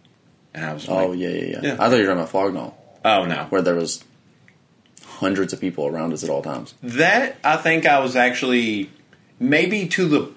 And 0.53 0.65
I 0.65 0.73
was 0.73 0.87
oh, 0.87 0.95
like, 0.95 1.07
Oh 1.07 1.11
yeah, 1.13 1.29
yeah, 1.29 1.45
yeah. 1.45 1.59
Yeah. 1.63 1.73
I 1.73 1.89
thought 1.89 1.95
you 1.95 2.01
were 2.01 2.05
talking 2.05 2.19
about 2.19 2.29
Flog 2.29 2.53
Gnaw, 2.53 2.71
oh, 3.05 3.25
no. 3.25 3.45
where 3.49 3.61
there 3.61 3.75
was 3.75 4.03
hundreds 5.03 5.53
of 5.53 5.59
people 5.59 5.85
around 5.85 6.13
us 6.13 6.23
at 6.23 6.29
all 6.29 6.41
times. 6.41 6.73
That 6.81 7.37
I 7.43 7.57
think 7.57 7.85
I 7.85 7.99
was 7.99 8.15
actually 8.15 8.89
maybe 9.39 9.87
to 9.89 10.07
the. 10.07 10.31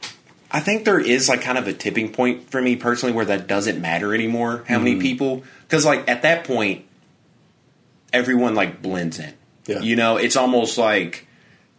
I 0.55 0.61
think 0.61 0.85
there 0.85 1.01
is 1.01 1.29
like 1.29 1.41
kind 1.41 1.57
of 1.57 1.67
a 1.67 1.73
tipping 1.73 2.13
point 2.13 2.51
for 2.51 2.61
me 2.61 2.77
personally 2.77 3.15
where 3.15 3.25
that 3.25 3.47
doesn't 3.47 3.81
matter 3.81 4.15
anymore. 4.15 4.65
How 4.69 4.75
Mm-hmm. 4.77 4.85
many 4.85 5.01
people? 5.01 5.43
Because 5.63 5.85
like 5.87 6.09
at 6.09 6.23
that 6.23 6.45
point, 6.45 6.85
everyone 8.13 8.55
like 8.55 8.83
blends 8.83 9.19
in. 9.19 9.33
Yeah. 9.67 9.81
You 9.81 9.97
know, 9.97 10.17
it's 10.19 10.37
almost 10.37 10.77
like 10.77 11.27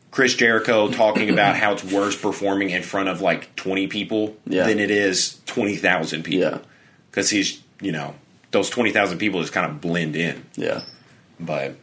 Chris 0.09 0.35
Jericho 0.35 0.89
talking 0.89 1.29
about 1.29 1.55
how 1.55 1.73
it's 1.73 1.83
worse 1.83 2.19
performing 2.19 2.69
in 2.71 2.81
front 2.83 3.09
of 3.09 3.21
like 3.21 3.55
twenty 3.55 3.87
people 3.87 4.35
Yeah. 4.47 4.65
than 4.67 4.79
it 4.79 4.89
is 4.91 5.39
twenty 5.45 5.75
thousand 5.75 6.23
people. 6.23 6.49
Yeah. 6.51 6.57
Because 7.11 7.29
he's 7.29 7.61
you 7.81 7.91
know 7.91 8.15
those 8.51 8.69
twenty 8.69 8.91
thousand 8.91 9.17
people 9.19 9.41
just 9.41 9.53
kind 9.53 9.69
of 9.69 9.81
blend 9.81 10.15
in. 10.15 10.45
Yeah. 10.55 10.81
But 11.39 11.75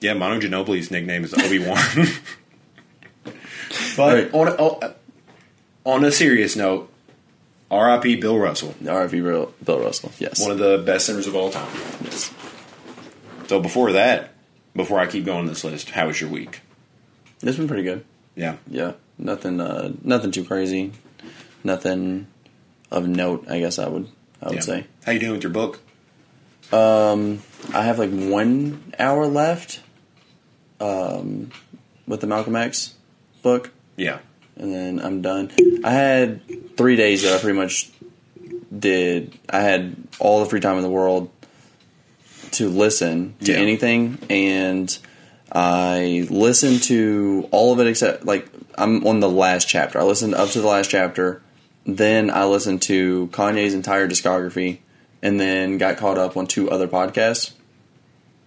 yeah, 0.00 0.14
Manu 0.14 0.40
Ginobili's 0.40 0.90
nickname 0.90 1.24
is 1.24 1.32
Obi 1.34 1.58
Wan. 1.60 1.78
but 3.96 4.14
Right. 4.14 4.34
on, 4.34 4.48
a, 4.82 4.94
on 5.88 6.04
a 6.04 6.12
serious 6.12 6.54
note, 6.54 6.90
R.I.P. 7.70 8.16
Bill 8.16 8.38
Russell, 8.38 8.74
R.I.P. 8.86 9.20
Bill 9.22 9.54
Bill 9.64 9.80
Russell. 9.80 10.12
Yes. 10.18 10.40
one 10.40 10.50
of 10.50 10.58
the 10.58 10.78
best 10.84 11.06
centers 11.06 11.26
of 11.26 11.34
all 11.34 11.50
time. 11.50 11.68
yes. 12.04 12.32
So 13.46 13.60
before 13.60 13.92
that, 13.92 14.34
before 14.76 15.00
I 15.00 15.06
keep 15.06 15.24
going 15.24 15.40
on 15.40 15.46
this 15.46 15.64
list, 15.64 15.90
how 15.90 16.06
was 16.06 16.20
your 16.20 16.28
week? 16.30 16.60
It's 17.42 17.56
been 17.56 17.68
pretty 17.68 17.84
good. 17.84 18.04
Yeah, 18.36 18.56
Yeah. 18.68 18.92
Nothing. 19.16 19.60
Uh, 19.60 19.92
nothing 20.04 20.30
too 20.30 20.44
crazy. 20.44 20.92
Nothing 21.64 22.28
of 22.90 23.08
note. 23.08 23.46
I 23.48 23.58
guess 23.58 23.78
I 23.78 23.88
would. 23.88 24.08
I 24.40 24.46
would 24.46 24.54
yeah. 24.56 24.60
say. 24.60 24.86
How 25.04 25.12
you 25.12 25.18
doing 25.18 25.32
with 25.32 25.42
your 25.42 25.52
book? 25.52 25.80
Um, 26.70 27.42
I 27.74 27.82
have 27.82 27.98
like 27.98 28.10
one 28.10 28.92
hour 28.98 29.26
left. 29.26 29.80
Um, 30.78 31.50
with 32.06 32.20
the 32.20 32.28
Malcolm 32.28 32.54
X 32.54 32.94
book. 33.42 33.72
Yeah, 33.96 34.20
and 34.58 34.72
then 34.72 35.00
I'm 35.00 35.22
done. 35.22 35.50
I 35.84 35.90
had 35.90 36.76
three 36.76 36.96
days 36.96 37.22
that 37.22 37.34
I 37.34 37.38
pretty 37.40 37.58
much 37.58 37.90
did. 38.76 39.38
I 39.48 39.60
had 39.60 39.96
all 40.18 40.40
the 40.40 40.46
free 40.50 40.60
time 40.60 40.76
in 40.76 40.82
the 40.82 40.90
world 40.90 41.30
to 42.52 42.68
listen 42.68 43.34
to 43.44 43.52
Yeah. 43.52 43.58
anything, 43.58 44.18
and 44.28 44.96
I 45.52 46.26
listened 46.30 46.82
to 46.84 47.48
all 47.50 47.72
of 47.72 47.80
it 47.80 47.86
except 47.86 48.24
like 48.26 48.46
I'm 48.76 49.06
on 49.06 49.20
the 49.20 49.28
last 49.28 49.68
chapter. 49.68 49.98
I 49.98 50.04
listened 50.04 50.34
up 50.34 50.50
to 50.50 50.60
the 50.60 50.66
last 50.66 50.90
chapter, 50.90 51.42
then 51.86 52.30
I 52.30 52.44
listened 52.44 52.82
to 52.82 53.28
Kanye's 53.32 53.74
entire 53.74 54.08
discography, 54.08 54.78
and 55.22 55.40
then 55.40 55.78
got 55.78 55.96
caught 55.96 56.18
up 56.18 56.36
on 56.36 56.46
two 56.46 56.70
other 56.70 56.86
podcasts 56.88 57.52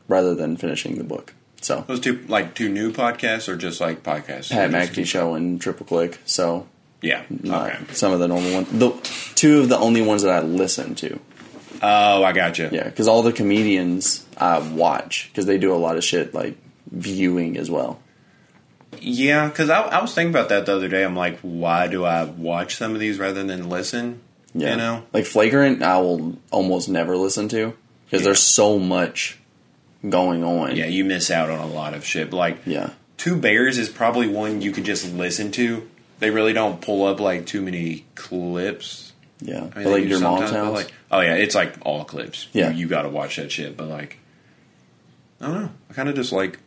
rather 0.07 0.35
than 0.35 0.57
finishing 0.57 0.97
the 0.97 1.03
book. 1.03 1.33
So 1.61 1.83
those 1.87 1.99
two 1.99 2.25
like 2.27 2.53
two 2.55 2.69
new 2.69 2.91
podcasts 2.91 3.47
or 3.47 3.55
just 3.55 3.79
like 3.79 4.03
podcasts? 4.03 4.49
Pat 4.49 4.71
McAfee 4.71 5.05
show 5.05 5.35
and 5.35 5.61
Triple 5.61 5.85
Click. 5.85 6.19
So 6.25 6.67
Yeah. 7.01 7.23
Okay. 7.45 7.77
some 7.93 8.11
of 8.13 8.19
the 8.19 8.27
normal 8.27 8.53
ones. 8.53 8.67
The 8.71 8.91
two 9.35 9.59
of 9.61 9.69
the 9.69 9.77
only 9.77 10.01
ones 10.01 10.23
that 10.23 10.31
I 10.31 10.41
listen 10.45 10.95
to. 10.95 11.19
Oh, 11.83 12.23
I 12.23 12.31
got 12.33 12.59
you. 12.59 12.69
Yeah, 12.71 12.83
because 12.83 13.07
all 13.07 13.21
the 13.23 13.31
comedians 13.33 14.25
I 14.37 14.59
watch 14.59 15.29
because 15.31 15.45
they 15.45 15.57
do 15.57 15.73
a 15.73 15.77
lot 15.77 15.97
of 15.97 16.03
shit 16.03 16.33
like 16.33 16.57
viewing 16.91 17.57
as 17.57 17.69
well. 17.71 17.99
Yeah, 18.99 19.47
because 19.47 19.69
I, 19.69 19.81
I 19.81 20.01
was 20.01 20.13
thinking 20.13 20.33
about 20.33 20.49
that 20.49 20.65
the 20.65 20.75
other 20.75 20.87
day. 20.89 21.03
I'm 21.03 21.15
like, 21.15 21.39
why 21.41 21.87
do 21.87 22.03
I 22.05 22.23
watch 22.25 22.75
some 22.75 22.93
of 22.93 22.99
these 22.99 23.17
rather 23.19 23.43
than 23.43 23.69
listen? 23.69 24.21
Yeah, 24.53 24.71
You 24.71 24.77
know? 24.77 25.03
like 25.13 25.25
Flagrant, 25.25 25.81
I 25.81 25.97
will 25.99 26.37
almost 26.51 26.89
never 26.89 27.15
listen 27.15 27.47
to 27.49 27.73
because 28.05 28.21
Yeah. 28.21 28.25
there's 28.25 28.41
so 28.43 28.77
much 28.77 29.39
going 30.07 30.43
on. 30.43 30.75
Yeah, 30.75 30.85
you 30.85 31.03
miss 31.05 31.29
out 31.31 31.49
on 31.49 31.59
a 31.59 31.67
lot 31.67 31.93
of 31.93 32.05
shit. 32.05 32.33
Like, 32.33 32.59
yeah, 32.65 32.91
Two 33.17 33.35
Bears 33.35 33.77
is 33.77 33.89
probably 33.89 34.27
one 34.27 34.61
you 34.61 34.71
could 34.71 34.85
just 34.85 35.13
listen 35.13 35.51
to. 35.53 35.87
They 36.19 36.29
really 36.29 36.53
don't 36.53 36.81
pull 36.81 37.05
up 37.05 37.19
like 37.19 37.45
too 37.45 37.61
many 37.61 38.05
clips. 38.15 39.11
yeah. 39.41 39.69
I 39.75 39.79
mean, 39.79 39.91
like 39.91 40.05
your 40.05 40.19
mom's 40.19 40.51
house. 40.51 40.73
Like, 40.73 40.91
oh 41.11 41.19
yeah, 41.21 41.35
it's 41.35 41.55
like 41.55 41.75
all 41.83 42.03
clips. 42.05 42.47
Yeah. 42.53 42.69
you, 42.71 42.79
you 42.81 42.87
got 42.87 43.03
to 43.03 43.09
watch 43.09 43.37
that 43.37 43.51
shit. 43.51 43.75
But 43.77 43.87
like, 43.87 44.19
I 45.39 45.47
don't 45.47 45.61
know. 45.63 45.71
I 45.89 45.93
kind 45.93 46.09
of 46.09 46.15
just 46.15 46.31
like, 46.31 46.59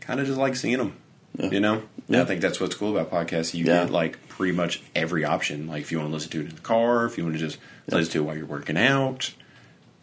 kind 0.00 0.20
of 0.20 0.26
just 0.26 0.38
like 0.38 0.54
seeing 0.56 0.78
them. 0.78 0.96
Yeah. 1.36 1.50
You 1.50 1.60
know, 1.60 1.82
Yeah. 2.08 2.22
I 2.22 2.24
think 2.24 2.40
that's 2.40 2.60
what's 2.60 2.74
cool 2.76 2.96
about 2.96 3.10
podcasts. 3.10 3.52
You 3.54 3.64
Yeah. 3.64 3.82
get 3.84 3.90
like 3.92 4.28
pretty 4.28 4.52
much 4.56 4.82
every 4.94 5.24
option. 5.24 5.66
Like 5.66 5.82
if 5.82 5.90
you 5.92 5.98
want 5.98 6.10
to 6.10 6.14
listen 6.14 6.30
to 6.30 6.40
it 6.40 6.48
in 6.50 6.54
the 6.54 6.60
car, 6.62 7.04
if 7.06 7.18
you 7.18 7.24
want 7.24 7.34
to 7.36 7.40
just 7.40 7.58
listen 7.88 8.12
to 8.12 8.18
it 8.20 8.22
while 8.22 8.36
you're 8.36 8.46
working 8.46 8.76
out. 8.78 9.32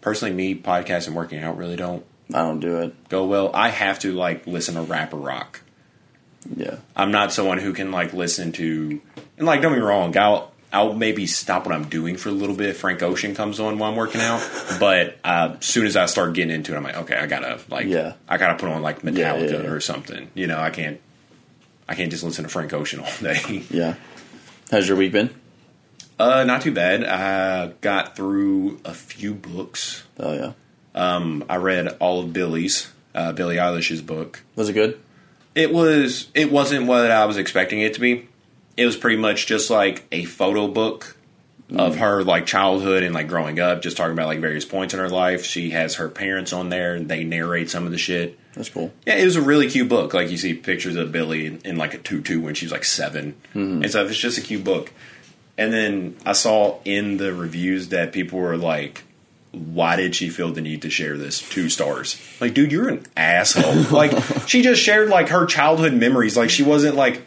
Personally, 0.02 0.34
me 0.36 0.54
podcasting 0.56 1.08
and 1.08 1.16
working 1.16 1.40
out 1.40 1.58
really 1.58 1.78
don't 1.78 2.06
I 2.34 2.42
don't 2.42 2.60
do 2.60 2.80
it. 2.80 3.10
go 3.10 3.26
well. 3.26 3.52
I 3.54 3.70
have 3.70 4.00
to 4.00 4.12
like 4.14 4.48
listen 4.48 4.76
to 4.76 4.82
rap 4.82 5.14
or 5.14 5.18
rock. 5.18 5.62
Yeah, 6.56 6.78
I'm 6.96 7.12
not 7.12 7.32
someone 7.32 7.58
who 7.60 7.72
can 7.74 7.92
like 7.92 8.12
listen 8.14 8.52
to 8.54 9.02
and 9.38 9.46
like 9.48 9.62
don't 9.62 9.74
be 9.74 9.80
wrong, 9.80 10.18
I'll 10.18 10.52
I'll 10.74 10.94
maybe 10.94 11.28
stop 11.28 11.66
what 11.68 11.74
I'm 11.76 11.88
doing 11.88 12.18
for 12.18 12.30
a 12.30 12.32
little 12.34 12.56
bit. 12.56 12.70
if 12.70 12.80
Frank 12.80 13.02
Ocean 13.04 13.36
comes 13.36 13.60
on 13.60 13.78
while 13.78 13.92
I'm 13.92 13.96
working 13.96 14.20
out, 14.22 14.42
but 14.80 15.18
uh, 15.24 15.56
as 15.60 15.66
soon 15.66 15.86
as 15.86 15.96
I 15.96 16.08
start 16.08 16.34
getting 16.34 16.54
into 16.54 16.74
it, 16.74 16.78
I'm 16.78 16.84
like, 16.84 16.98
okay, 16.98 17.16
I 17.16 17.28
gotta 17.28 17.60
like, 17.70 17.86
Yeah. 17.86 18.14
I 18.28 18.38
gotta 18.38 18.56
put 18.56 18.70
on 18.70 18.82
like 18.82 19.04
Metallica 19.04 19.18
Yeah, 19.18 19.38
yeah, 19.38 19.62
yeah. 19.64 19.70
or 19.70 19.80
something. 19.80 20.32
You 20.34 20.48
know, 20.48 20.60
I 20.60 20.72
can't, 20.72 21.00
I 21.88 21.94
can't 21.96 22.10
just 22.12 22.24
listen 22.24 22.44
to 22.44 22.50
Frank 22.50 22.74
Ocean 22.74 23.00
all 23.02 23.12
day. 23.22 23.64
yeah. 23.70 23.96
How's 24.72 24.88
your 24.88 24.98
week 24.98 25.12
been? 25.12 25.30
Uh, 26.20 26.44
not 26.44 26.62
too 26.64 26.74
bad. 26.74 27.04
I 27.04 27.68
got 27.82 28.16
through 28.16 28.80
a 28.84 28.94
few 28.96 29.34
books. 29.36 30.04
Oh 30.20 30.34
yeah, 30.34 30.54
Um, 30.96 31.44
I 31.50 31.58
read 31.58 31.88
all 32.00 32.22
of 32.22 32.34
Billie's, 32.34 32.92
uh, 33.16 33.34
Billie 33.34 33.56
Eilish's 33.58 34.02
book. 34.02 34.44
was 34.56 34.70
it 34.70 34.74
good? 34.74 35.00
It 35.56 35.72
was. 35.74 36.30
It 36.34 36.52
wasn't 36.52 36.88
what 36.88 37.12
I 37.12 37.26
was 37.26 37.38
expecting 37.38 37.82
it 37.82 37.94
to 37.96 38.00
be. 38.00 38.28
It 38.76 38.86
was 38.86 38.98
pretty 38.98 39.18
much 39.18 39.46
just 39.46 39.70
like 39.70 40.04
a 40.12 40.26
photo 40.26 40.68
book 40.68 41.16
of 41.76 41.96
her 41.98 42.24
like 42.24 42.46
childhood 42.46 43.02
and 43.02 43.16
like 43.16 43.28
growing 43.28 43.60
up, 43.60 43.82
just 43.82 43.98
talking 43.98 44.14
about 44.14 44.28
like 44.28 44.40
various 44.40 44.66
points 44.66 44.94
in 44.94 45.00
her 45.00 45.10
life. 45.10 45.44
She 45.44 45.72
has 45.72 45.96
her 45.96 46.10
parents 46.10 46.54
on 46.54 46.70
there, 46.70 46.96
and 46.96 47.08
they 47.08 47.24
narrate 47.24 47.70
some 47.70 47.86
of 47.86 47.92
the 47.92 47.98
shit. 47.98 48.38
That's 48.54 48.70
cool. 48.70 48.92
Yeah, 49.08 49.16
it 49.16 49.26
was 49.26 49.36
a 49.36 49.42
really 49.42 49.70
cute 49.70 49.90
book. 49.90 50.14
Like 50.14 50.30
you 50.30 50.38
see 50.38 50.54
pictures 50.54 50.96
of 50.96 51.12
Billy 51.12 51.46
in, 51.48 51.62
in 51.66 51.78
like 51.78 51.94
a 51.96 51.98
tutu 51.98 52.40
when 52.40 52.54
she's 52.56 52.72
like 52.72 52.84
7 52.84 53.36
and 53.54 53.90
stuff. 53.90 54.10
It's 54.10 54.20
just 54.20 54.38
a 54.38 54.42
cute 54.42 54.64
book. 54.64 54.92
And 55.58 55.72
then 55.74 56.18
I 56.26 56.34
saw 56.34 56.80
in 56.86 57.18
the 57.18 57.34
reviews 57.34 57.90
that 57.90 58.12
people 58.12 58.40
were 58.40 58.58
like, 58.58 59.04
"Why 59.54 59.96
did 59.96 60.16
she 60.16 60.30
feel 60.30 60.52
the 60.52 60.62
need 60.62 60.82
to 60.82 60.90
share 60.90 61.18
this? 61.18 61.40
Two 61.40 61.70
stars." 61.70 62.20
Like, 62.42 62.54
dude, 62.54 62.72
you're 62.72 62.90
an 62.90 63.06
asshole. 63.16 63.76
like, 63.92 64.12
she 64.48 64.62
just 64.62 64.82
shared 64.82 65.10
like 65.10 65.30
her 65.30 65.46
childhood 65.46 65.94
memories. 65.94 66.36
Like, 66.36 66.50
she 66.50 66.64
wasn't 66.64 66.96
like 66.96 67.22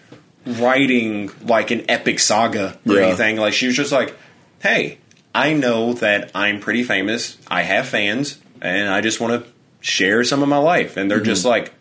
writing 0.45 1.31
like 1.45 1.71
an 1.71 1.85
epic 1.89 2.21
saga 2.21 2.79
or 2.87 2.95
Yeah. 2.95 3.07
anything. 3.07 3.37
Like, 3.37 3.55
she 3.55 3.67
was 3.67 3.77
just 3.77 3.93
like, 3.93 4.15
"Hey, 4.61 4.99
I 5.35 5.53
know 5.55 5.95
that 5.95 6.31
I'm 6.35 6.61
pretty 6.61 6.83
famous. 6.85 7.39
I 7.49 7.63
have 7.63 7.89
fans, 7.89 8.39
and 8.61 8.89
I 8.89 9.01
just 9.01 9.21
want 9.21 9.43
to 9.45 9.51
share 9.81 10.23
some 10.25 10.43
of 10.43 10.49
my 10.49 10.59
life." 10.59 10.97
And 10.97 11.11
they're 11.11 11.19
mm-hmm. 11.19 11.27
just 11.27 11.45
like, 11.45 11.73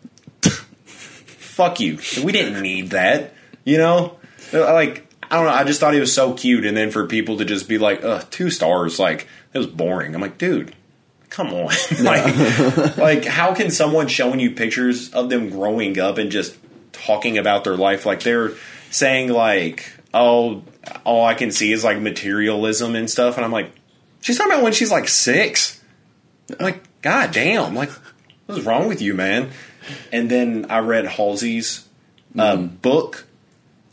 "Fuck 0.86 1.80
you. 1.80 1.98
We 2.22 2.32
didn't 2.32 2.62
need 2.62 2.90
that." 2.90 3.34
You 3.64 3.78
know, 3.78 4.16
like 4.52 5.06
I 5.30 5.36
don't 5.36 5.46
know. 5.46 5.52
I 5.52 5.64
just 5.64 5.80
thought 5.80 5.94
he 5.94 6.00
was 6.00 6.12
so 6.12 6.34
cute, 6.34 6.64
and 6.64 6.76
then 6.76 6.90
for 6.90 7.06
people 7.06 7.38
to 7.38 7.44
just 7.44 7.68
be 7.68 7.78
like, 7.78 8.04
"Ugh, 8.04 8.24
two 8.30 8.50
stars," 8.50 8.98
like 8.98 9.26
it 9.56 9.58
was 9.58 9.66
boring. 9.66 10.14
I'm 10.14 10.20
like, 10.20 10.38
dude. 10.38 10.74
Come 11.28 11.48
on, 11.48 11.74
like, 12.02 12.96
like 12.96 13.24
how 13.24 13.52
can 13.54 13.70
someone 13.70 14.06
showing 14.06 14.38
you 14.38 14.52
pictures 14.52 15.10
of 15.12 15.28
them 15.28 15.50
growing 15.50 15.98
up 15.98 16.18
and 16.18 16.30
just 16.30 16.56
talking 16.92 17.36
about 17.36 17.64
their 17.64 17.76
life 17.76 18.06
like 18.06 18.22
they're 18.22 18.52
saying 18.90 19.30
like, 19.30 19.92
oh, 20.14 20.62
all 21.04 21.26
I 21.26 21.34
can 21.34 21.50
see 21.50 21.72
is 21.72 21.82
like 21.82 22.00
materialism 22.00 22.94
and 22.94 23.10
stuff, 23.10 23.36
and 23.36 23.44
I'm 23.44 23.50
like, 23.50 23.72
she's 24.20 24.38
talking 24.38 24.52
about 24.52 24.62
when 24.62 24.72
she's 24.72 24.92
like 24.92 25.08
six. 25.08 25.82
I'm 26.48 26.64
like, 26.64 27.02
god 27.02 27.32
damn, 27.32 27.74
like, 27.74 27.90
what's 28.46 28.62
wrong 28.62 28.86
with 28.86 29.02
you, 29.02 29.14
man? 29.14 29.50
And 30.12 30.30
then 30.30 30.66
I 30.70 30.78
read 30.78 31.06
Halsey's 31.06 31.88
uh, 32.38 32.56
book. 32.56 33.26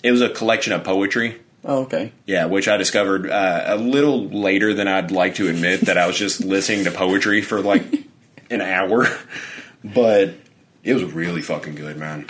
It 0.03 0.11
was 0.11 0.22
a 0.22 0.30
collection 0.30 0.72
of 0.72 0.84
poetry. 0.84 1.41
Oh 1.66 1.84
okay. 1.84 2.11
Yeah, 2.26 2.45
which 2.45 2.68
I 2.68 2.78
discovered 2.78 3.30
uh, 3.30 3.64
a 3.68 3.78
little 3.78 4.28
later 4.28 4.74
than 4.74 4.88
I'd 4.88 5.11
like 5.11 5.36
to 5.36 5.47
admit 5.47 5.82
that 5.82 5.97
I 5.97 6.07
was 6.07 6.18
just 6.18 6.41
listening 6.45 6.86
to 6.86 6.91
poetry 6.91 7.41
for 7.41 7.61
like 7.61 7.84
an 8.49 8.61
hour, 8.61 9.07
but 9.84 10.34
it 10.84 10.93
was 10.93 11.03
really 11.03 11.41
fucking 11.41 11.76
good, 11.76 11.97
man. 11.97 12.28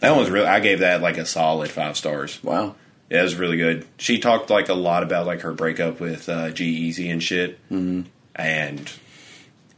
That 0.00 0.10
one 0.10 0.20
was 0.20 0.30
really. 0.30 0.46
I 0.46 0.60
gave 0.60 0.80
that 0.80 1.00
like 1.00 1.16
a 1.18 1.26
solid 1.26 1.70
five 1.70 1.96
stars. 1.96 2.42
Wow. 2.42 2.76
Yeah, 3.10 3.20
it 3.20 3.24
was 3.24 3.36
really 3.36 3.56
good. 3.56 3.86
She 3.96 4.18
talked 4.18 4.50
like 4.50 4.68
a 4.68 4.74
lot 4.74 5.02
about 5.02 5.26
like 5.26 5.40
her 5.40 5.52
breakup 5.52 5.98
with 5.98 6.28
uh, 6.28 6.50
G-Eazy 6.50 7.10
and 7.10 7.22
shit, 7.22 7.58
mm-hmm. 7.70 8.02
and 8.34 8.92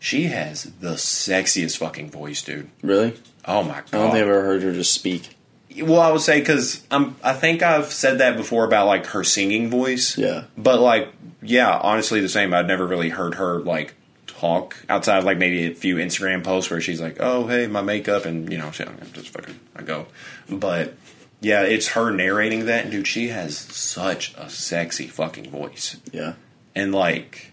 she 0.00 0.24
has 0.24 0.64
the 0.64 0.94
sexiest 0.94 1.76
fucking 1.76 2.10
voice, 2.10 2.42
dude. 2.42 2.70
Really? 2.82 3.14
Oh 3.44 3.62
my 3.62 3.82
god! 3.82 3.86
I 3.92 3.98
don't 3.98 4.10
think 4.10 4.22
I've 4.24 4.28
ever 4.28 4.42
heard 4.42 4.62
her 4.62 4.72
just 4.72 4.92
speak. 4.92 5.36
Well, 5.82 6.00
I 6.00 6.10
would 6.12 6.20
say 6.20 6.40
because 6.40 6.84
I'm. 6.90 7.16
I 7.22 7.32
think 7.34 7.62
I've 7.62 7.86
said 7.92 8.18
that 8.18 8.36
before 8.36 8.64
about 8.64 8.86
like 8.86 9.06
her 9.06 9.24
singing 9.24 9.70
voice. 9.70 10.16
Yeah. 10.18 10.44
But 10.56 10.80
like, 10.80 11.12
yeah, 11.42 11.76
honestly, 11.78 12.20
the 12.20 12.28
same. 12.28 12.52
I'd 12.54 12.66
never 12.66 12.86
really 12.86 13.08
heard 13.10 13.34
her 13.36 13.58
like 13.60 13.94
talk 14.26 14.76
outside 14.88 15.18
of 15.18 15.24
like 15.24 15.38
maybe 15.38 15.66
a 15.70 15.74
few 15.74 15.96
Instagram 15.96 16.42
posts 16.44 16.70
where 16.70 16.80
she's 16.80 17.00
like, 17.00 17.16
"Oh, 17.20 17.46
hey, 17.46 17.66
my 17.66 17.82
makeup," 17.82 18.24
and 18.24 18.50
you 18.50 18.58
know, 18.58 18.70
she, 18.70 18.84
I'm 18.84 18.98
just 19.12 19.28
fucking, 19.28 19.58
I 19.76 19.82
go. 19.82 20.06
But 20.48 20.94
yeah, 21.40 21.62
it's 21.62 21.88
her 21.88 22.10
narrating 22.10 22.66
that, 22.66 22.82
and 22.84 22.90
dude, 22.92 23.06
she 23.06 23.28
has 23.28 23.56
such 23.58 24.34
a 24.36 24.48
sexy 24.50 25.06
fucking 25.06 25.50
voice, 25.50 25.96
Yeah. 26.12 26.34
and 26.74 26.92
like, 26.94 27.52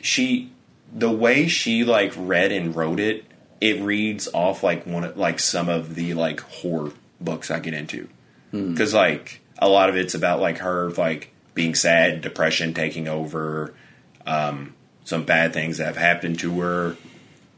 she, 0.00 0.50
the 0.92 1.10
way 1.10 1.48
she 1.48 1.84
like 1.84 2.12
read 2.16 2.52
and 2.52 2.74
wrote 2.74 3.00
it, 3.00 3.24
it 3.60 3.82
reads 3.82 4.28
off 4.32 4.62
like 4.62 4.86
one 4.86 5.04
of 5.04 5.16
like 5.16 5.38
some 5.38 5.68
of 5.68 5.94
the 5.94 6.14
like 6.14 6.40
horror 6.40 6.92
books 7.20 7.50
I 7.50 7.58
get 7.60 7.74
into 7.74 8.08
because 8.52 8.94
like 8.94 9.40
a 9.58 9.68
lot 9.68 9.88
of 9.90 9.96
it's 9.96 10.14
about 10.14 10.40
like 10.40 10.58
her 10.58 10.90
like 10.92 11.32
being 11.54 11.74
sad, 11.74 12.20
depression 12.22 12.74
taking 12.74 13.06
over, 13.08 13.74
um, 14.26 14.74
some 15.04 15.24
bad 15.24 15.52
things 15.52 15.78
that 15.78 15.86
have 15.86 15.96
happened 15.96 16.38
to 16.40 16.60
her 16.60 16.96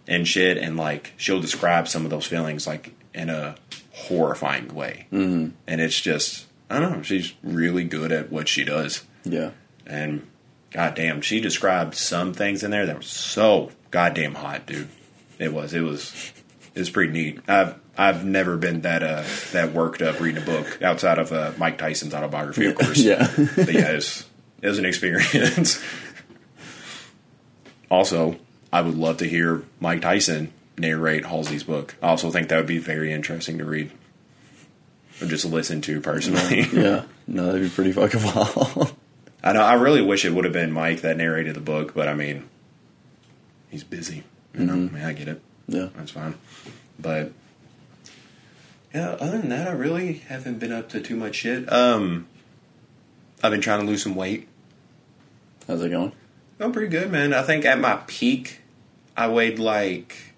and 0.08 0.26
shit, 0.26 0.58
and 0.58 0.76
like 0.76 1.12
she'll 1.16 1.40
describe 1.40 1.86
some 1.88 2.04
of 2.04 2.10
those 2.10 2.26
feelings 2.26 2.66
like 2.66 2.92
in 3.14 3.30
a 3.30 3.54
horrifying 3.92 4.74
way, 4.74 5.06
mm-hmm. 5.12 5.50
and 5.66 5.80
it's 5.80 6.00
just 6.00 6.46
I 6.68 6.80
don't 6.80 6.92
know, 6.96 7.02
she's 7.02 7.34
really 7.42 7.84
good 7.84 8.10
at 8.12 8.32
what 8.32 8.48
she 8.48 8.64
does, 8.64 9.04
Yeah. 9.24 9.50
and 9.86 10.26
goddamn, 10.70 11.20
she 11.20 11.40
described 11.40 11.94
some 11.94 12.32
things 12.32 12.62
in 12.64 12.70
there 12.70 12.86
that 12.86 12.96
were 12.96 13.02
so 13.02 13.70
goddamn 13.90 14.34
hot, 14.34 14.66
dude. 14.66 14.88
It 15.42 15.52
was, 15.52 15.74
it 15.74 15.80
was, 15.80 16.32
it 16.74 16.78
was 16.78 16.90
pretty 16.90 17.12
neat. 17.12 17.40
I've 17.48 17.78
I've 17.96 18.24
never 18.24 18.56
been 18.56 18.82
that 18.82 19.02
uh 19.02 19.24
that 19.52 19.72
worked 19.72 20.00
up 20.00 20.20
reading 20.20 20.42
a 20.42 20.46
book 20.46 20.80
outside 20.82 21.18
of 21.18 21.32
uh, 21.32 21.52
Mike 21.58 21.78
Tyson's 21.78 22.14
autobiography, 22.14 22.66
of 22.66 22.76
course. 22.76 22.98
Yeah. 22.98 23.28
but 23.36 23.72
yeah, 23.72 23.92
it 23.92 23.96
was, 23.96 24.26
it 24.62 24.68
was 24.68 24.78
an 24.78 24.86
experience. 24.86 25.82
also, 27.90 28.38
I 28.72 28.80
would 28.80 28.96
love 28.96 29.18
to 29.18 29.28
hear 29.28 29.62
Mike 29.80 30.00
Tyson 30.00 30.52
narrate 30.78 31.24
Halsey's 31.24 31.64
book. 31.64 31.94
I 32.02 32.08
also 32.08 32.30
think 32.30 32.48
that 32.48 32.56
would 32.56 32.66
be 32.66 32.78
very 32.78 33.12
interesting 33.12 33.58
to 33.58 33.64
read 33.64 33.92
or 35.20 35.26
just 35.26 35.44
listen 35.44 35.80
to 35.82 36.00
personally. 36.00 36.62
yeah. 36.72 37.04
No, 37.26 37.46
that'd 37.46 37.62
be 37.62 37.68
pretty 37.68 37.92
fucking 37.92 38.22
wild. 38.22 38.94
I 39.44 39.52
know. 39.52 39.62
I 39.62 39.74
really 39.74 40.02
wish 40.02 40.24
it 40.24 40.32
would 40.32 40.44
have 40.44 40.52
been 40.52 40.72
Mike 40.72 41.02
that 41.02 41.16
narrated 41.16 41.54
the 41.54 41.60
book, 41.60 41.94
but 41.94 42.08
I 42.08 42.14
mean, 42.14 42.48
he's 43.70 43.84
busy. 43.84 44.24
You 44.54 44.66
know, 44.66 44.74
I 44.74 44.76
mean, 44.76 45.02
I 45.02 45.12
get 45.12 45.28
it. 45.28 45.40
yeah. 45.66 45.88
That's 45.96 46.10
fine. 46.10 46.34
But 46.98 47.32
yeah, 48.94 49.10
other 49.12 49.38
than 49.38 49.48
that, 49.48 49.66
I 49.66 49.72
really 49.72 50.14
haven't 50.14 50.58
been 50.58 50.72
up 50.72 50.88
to 50.90 51.00
too 51.00 51.16
much 51.16 51.36
shit. 51.36 51.72
Um, 51.72 52.26
I've 53.42 53.50
been 53.50 53.62
trying 53.62 53.80
to 53.80 53.86
lose 53.86 54.02
some 54.02 54.14
weight. 54.14 54.48
How's 55.66 55.82
it 55.82 55.88
going? 55.90 56.12
I'm 56.60 56.72
pretty 56.72 56.88
good, 56.88 57.10
man. 57.10 57.32
I 57.32 57.42
think 57.42 57.64
at 57.64 57.80
my 57.80 58.00
peak, 58.06 58.60
I 59.16 59.28
weighed 59.28 59.58
like 59.58 60.34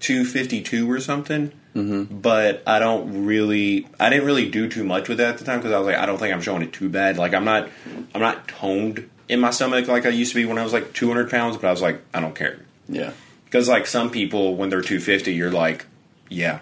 252 0.00 0.90
or 0.90 1.00
something. 1.00 1.52
Mm-hmm. 1.74 2.20
But 2.20 2.62
I 2.66 2.78
don't 2.78 3.26
really, 3.26 3.86
I 4.00 4.08
didn't 4.08 4.24
really 4.24 4.48
do 4.50 4.66
too 4.68 4.82
much 4.82 5.08
with 5.10 5.18
that 5.18 5.34
at 5.34 5.38
the 5.38 5.44
time 5.44 5.58
because 5.58 5.72
I 5.72 5.78
was 5.78 5.86
like, 5.86 5.96
I 5.96 6.06
don't 6.06 6.16
think 6.18 6.32
I'm 6.34 6.40
showing 6.40 6.62
it 6.62 6.72
too 6.72 6.88
bad. 6.88 7.18
Like 7.18 7.34
I'm 7.34 7.44
not, 7.44 7.68
I'm 8.14 8.20
not 8.22 8.48
toned 8.48 9.10
in 9.28 9.40
my 9.40 9.50
stomach 9.50 9.86
like 9.86 10.06
I 10.06 10.08
used 10.08 10.32
to 10.32 10.36
be 10.36 10.46
when 10.46 10.56
I 10.56 10.64
was 10.64 10.72
like 10.72 10.94
200 10.94 11.30
pounds. 11.30 11.58
But 11.58 11.68
I 11.68 11.70
was 11.70 11.82
like, 11.82 12.00
I 12.14 12.20
don't 12.20 12.34
care 12.34 12.60
Yeah. 12.88 13.12
Because 13.56 13.68
like 13.70 13.86
some 13.86 14.10
people 14.10 14.54
when 14.54 14.68
they're 14.68 14.82
250, 14.82 15.32
you're 15.32 15.50
like, 15.50 15.86
yeah, 16.28 16.58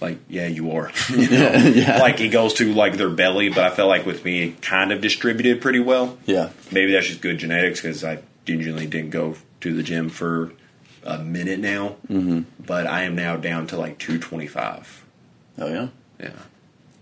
like 0.00 0.18
yeah, 0.28 0.48
you 0.48 0.72
are. 0.72 0.90
You 1.08 1.30
know? 1.30 1.52
yeah. 1.74 1.98
Like 1.98 2.20
it 2.20 2.30
goes 2.30 2.54
to 2.54 2.74
like 2.74 2.96
their 2.96 3.08
belly, 3.10 3.48
but 3.48 3.60
I 3.60 3.70
felt 3.70 3.88
like 3.88 4.04
with 4.06 4.24
me, 4.24 4.42
it 4.42 4.60
kind 4.60 4.90
of 4.90 5.00
distributed 5.00 5.60
pretty 5.62 5.78
well 5.78 6.18
Yeah. 6.26 6.50
maybe 6.72 6.92
that's 6.92 7.06
just 7.06 7.20
good 7.20 7.38
genetics 7.38 7.80
because 7.80 8.02
I 8.02 8.18
usually 8.44 8.88
didn't 8.88 9.10
go 9.10 9.36
to 9.60 9.72
the 9.72 9.84
gym 9.84 10.08
for 10.08 10.52
a 11.04 11.18
minute 11.18 11.60
now. 11.60 11.96
Mm-hmm. 12.08 12.40
But 12.58 12.88
I 12.88 13.02
am 13.04 13.14
now 13.14 13.36
down 13.36 13.68
to 13.68 13.76
like 13.76 13.98
225. 14.00 15.04
Oh 15.58 15.68
yeah. 15.68 15.88
Yeah. 16.18 16.32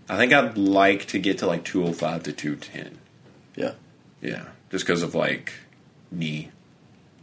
I 0.07 0.17
think 0.17 0.33
I'd 0.33 0.55
like 0.55 1.07
to 1.07 1.17
get 1.19 1.39
to 1.39 1.47
like 1.47 1.63
205 1.63 2.23
to 2.23 2.31
210. 2.31 2.99
Yeah. 3.55 3.71
Yeah. 4.21 4.45
Just 4.69 4.85
because 4.85 5.01
of 5.01 5.15
like 5.15 5.53
knee 6.11 6.51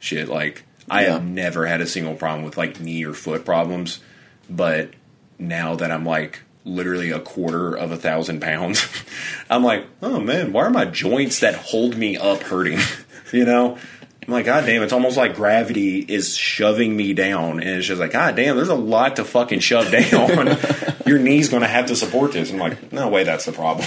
shit. 0.00 0.28
Like, 0.28 0.64
I 0.90 1.04
Yeah. 1.04 1.12
have 1.14 1.24
never 1.24 1.66
had 1.66 1.80
a 1.80 1.86
single 1.86 2.14
problem 2.14 2.44
with 2.44 2.56
like 2.56 2.80
knee 2.80 3.04
or 3.04 3.12
foot 3.14 3.44
problems. 3.44 4.00
But 4.48 4.90
now 5.38 5.74
that 5.76 5.90
I'm 5.90 6.04
like 6.04 6.40
literally 6.64 7.10
a 7.10 7.20
quarter 7.20 7.74
of 7.74 7.92
a 7.92 7.96
thousand 7.96 8.40
pounds, 8.40 8.86
I'm 9.50 9.62
like, 9.64 9.86
oh 10.02 10.20
man, 10.20 10.52
why 10.52 10.64
are 10.64 10.70
my 10.70 10.84
joints 10.84 11.40
that 11.40 11.54
hold 11.54 11.96
me 11.96 12.16
up 12.16 12.42
hurting? 12.42 12.78
you 13.32 13.44
know? 13.44 13.78
I'm 14.26 14.32
like, 14.32 14.46
God 14.46 14.66
damn, 14.66 14.82
it's 14.82 14.92
almost 14.92 15.16
like 15.16 15.36
gravity 15.36 16.00
is 16.00 16.36
shoving 16.36 16.96
me 16.96 17.14
down. 17.14 17.60
And 17.60 17.70
it's 17.70 17.86
just 17.86 18.00
like, 18.00 18.10
God 18.10 18.34
damn, 18.34 18.56
there's 18.56 18.68
a 18.68 18.74
lot 18.74 19.16
to 19.16 19.24
fucking 19.24 19.60
shove 19.60 19.92
down. 19.92 20.58
Your 21.06 21.20
knee's 21.20 21.48
going 21.48 21.62
to 21.62 21.68
have 21.68 21.86
to 21.86 21.94
support 21.96 22.32
this. 22.32 22.50
I'm 22.50 22.58
like, 22.58 22.92
no 22.92 23.08
way, 23.08 23.22
that's 23.22 23.44
the 23.44 23.52
problem. 23.52 23.86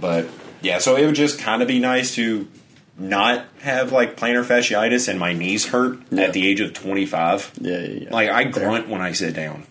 but 0.00 0.28
yeah, 0.62 0.78
so 0.78 0.94
it 0.94 1.04
would 1.04 1.16
just 1.16 1.38
kind 1.40 1.62
of 1.62 1.68
be 1.68 1.80
nice 1.80 2.14
to 2.14 2.46
not 2.98 3.44
have 3.60 3.92
like 3.92 4.16
plantar 4.16 4.44
fasciitis 4.44 5.08
and 5.08 5.18
my 5.18 5.32
knees 5.32 5.66
hurt 5.66 5.98
Yeah. 6.10 6.24
at 6.24 6.32
the 6.32 6.48
age 6.48 6.60
of 6.60 6.72
25. 6.72 7.52
Yeah. 7.60 7.78
Yeah. 7.78 7.86
yeah. 8.04 8.10
Like 8.14 8.30
I 8.30 8.44
grunt 8.44 8.88
when 8.88 9.00
I 9.00 9.12
sit 9.12 9.34
down. 9.34 9.64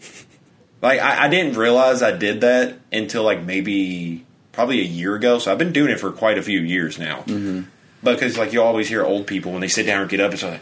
Like 0.82 1.00
I, 1.00 1.26
I 1.26 1.28
didn't 1.30 1.58
realize 1.58 2.04
I 2.04 2.12
did 2.16 2.42
that 2.42 2.76
until 2.92 3.24
like 3.24 3.42
maybe 3.44 4.24
probably 4.52 4.80
a 4.82 4.84
year 4.84 5.16
ago. 5.16 5.40
So 5.40 5.52
I've 5.52 5.58
been 5.58 5.74
doing 5.74 5.90
it 5.92 6.00
for 6.00 6.12
quite 6.12 6.38
a 6.38 6.44
few 6.44 6.60
years 6.60 7.00
now. 7.00 7.22
Mm-hmm. 7.22 7.62
Because 8.04 8.38
like 8.38 8.54
you 8.54 8.62
always 8.62 8.88
hear 8.88 9.04
old 9.04 9.26
people 9.26 9.52
when 9.52 9.62
they 9.62 9.68
sit 9.68 9.88
down 9.88 10.02
and 10.02 10.10
get 10.10 10.20
up, 10.20 10.32
it's 10.32 10.44
like, 10.44 10.62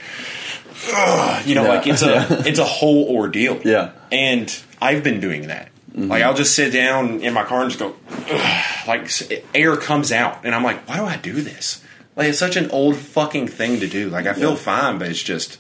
"Ugh," 0.94 1.46
you 1.46 1.56
know, 1.56 1.64
like 1.64 1.86
it's 1.88 2.02
a 2.02 2.26
it's 2.48 2.60
a 2.60 2.64
whole 2.66 3.14
ordeal. 3.14 3.60
Yeah. 3.66 3.92
and 4.14 4.56
I've 4.82 5.04
been 5.04 5.20
doing 5.20 5.48
that. 5.48 5.70
Like 5.96 6.24
I'll 6.24 6.34
just 6.34 6.56
sit 6.56 6.72
down 6.74 7.20
in 7.20 7.34
my 7.34 7.44
car 7.44 7.62
and 7.62 7.70
just 7.70 7.80
go, 7.82 7.96
"Ugh," 8.32 8.88
like 8.88 9.12
air 9.54 9.76
comes 9.76 10.12
out, 10.14 10.46
and 10.46 10.56
I'm 10.56 10.64
like, 10.64 10.88
why 10.88 10.96
do 10.98 11.04
I 11.06 11.18
do 11.18 11.34
this? 11.42 11.84
Like 12.16 12.28
it's 12.30 12.38
such 12.40 12.56
an 12.56 12.70
old 12.72 12.96
fucking 12.96 13.48
thing 13.48 13.80
to 13.80 13.88
do. 13.88 14.10
Like 14.10 14.26
I 14.28 14.34
feel 14.34 14.52
Yeah. 14.52 14.56
fine, 14.58 14.98
but 15.00 15.08
it's 15.10 15.22
just, 15.24 15.58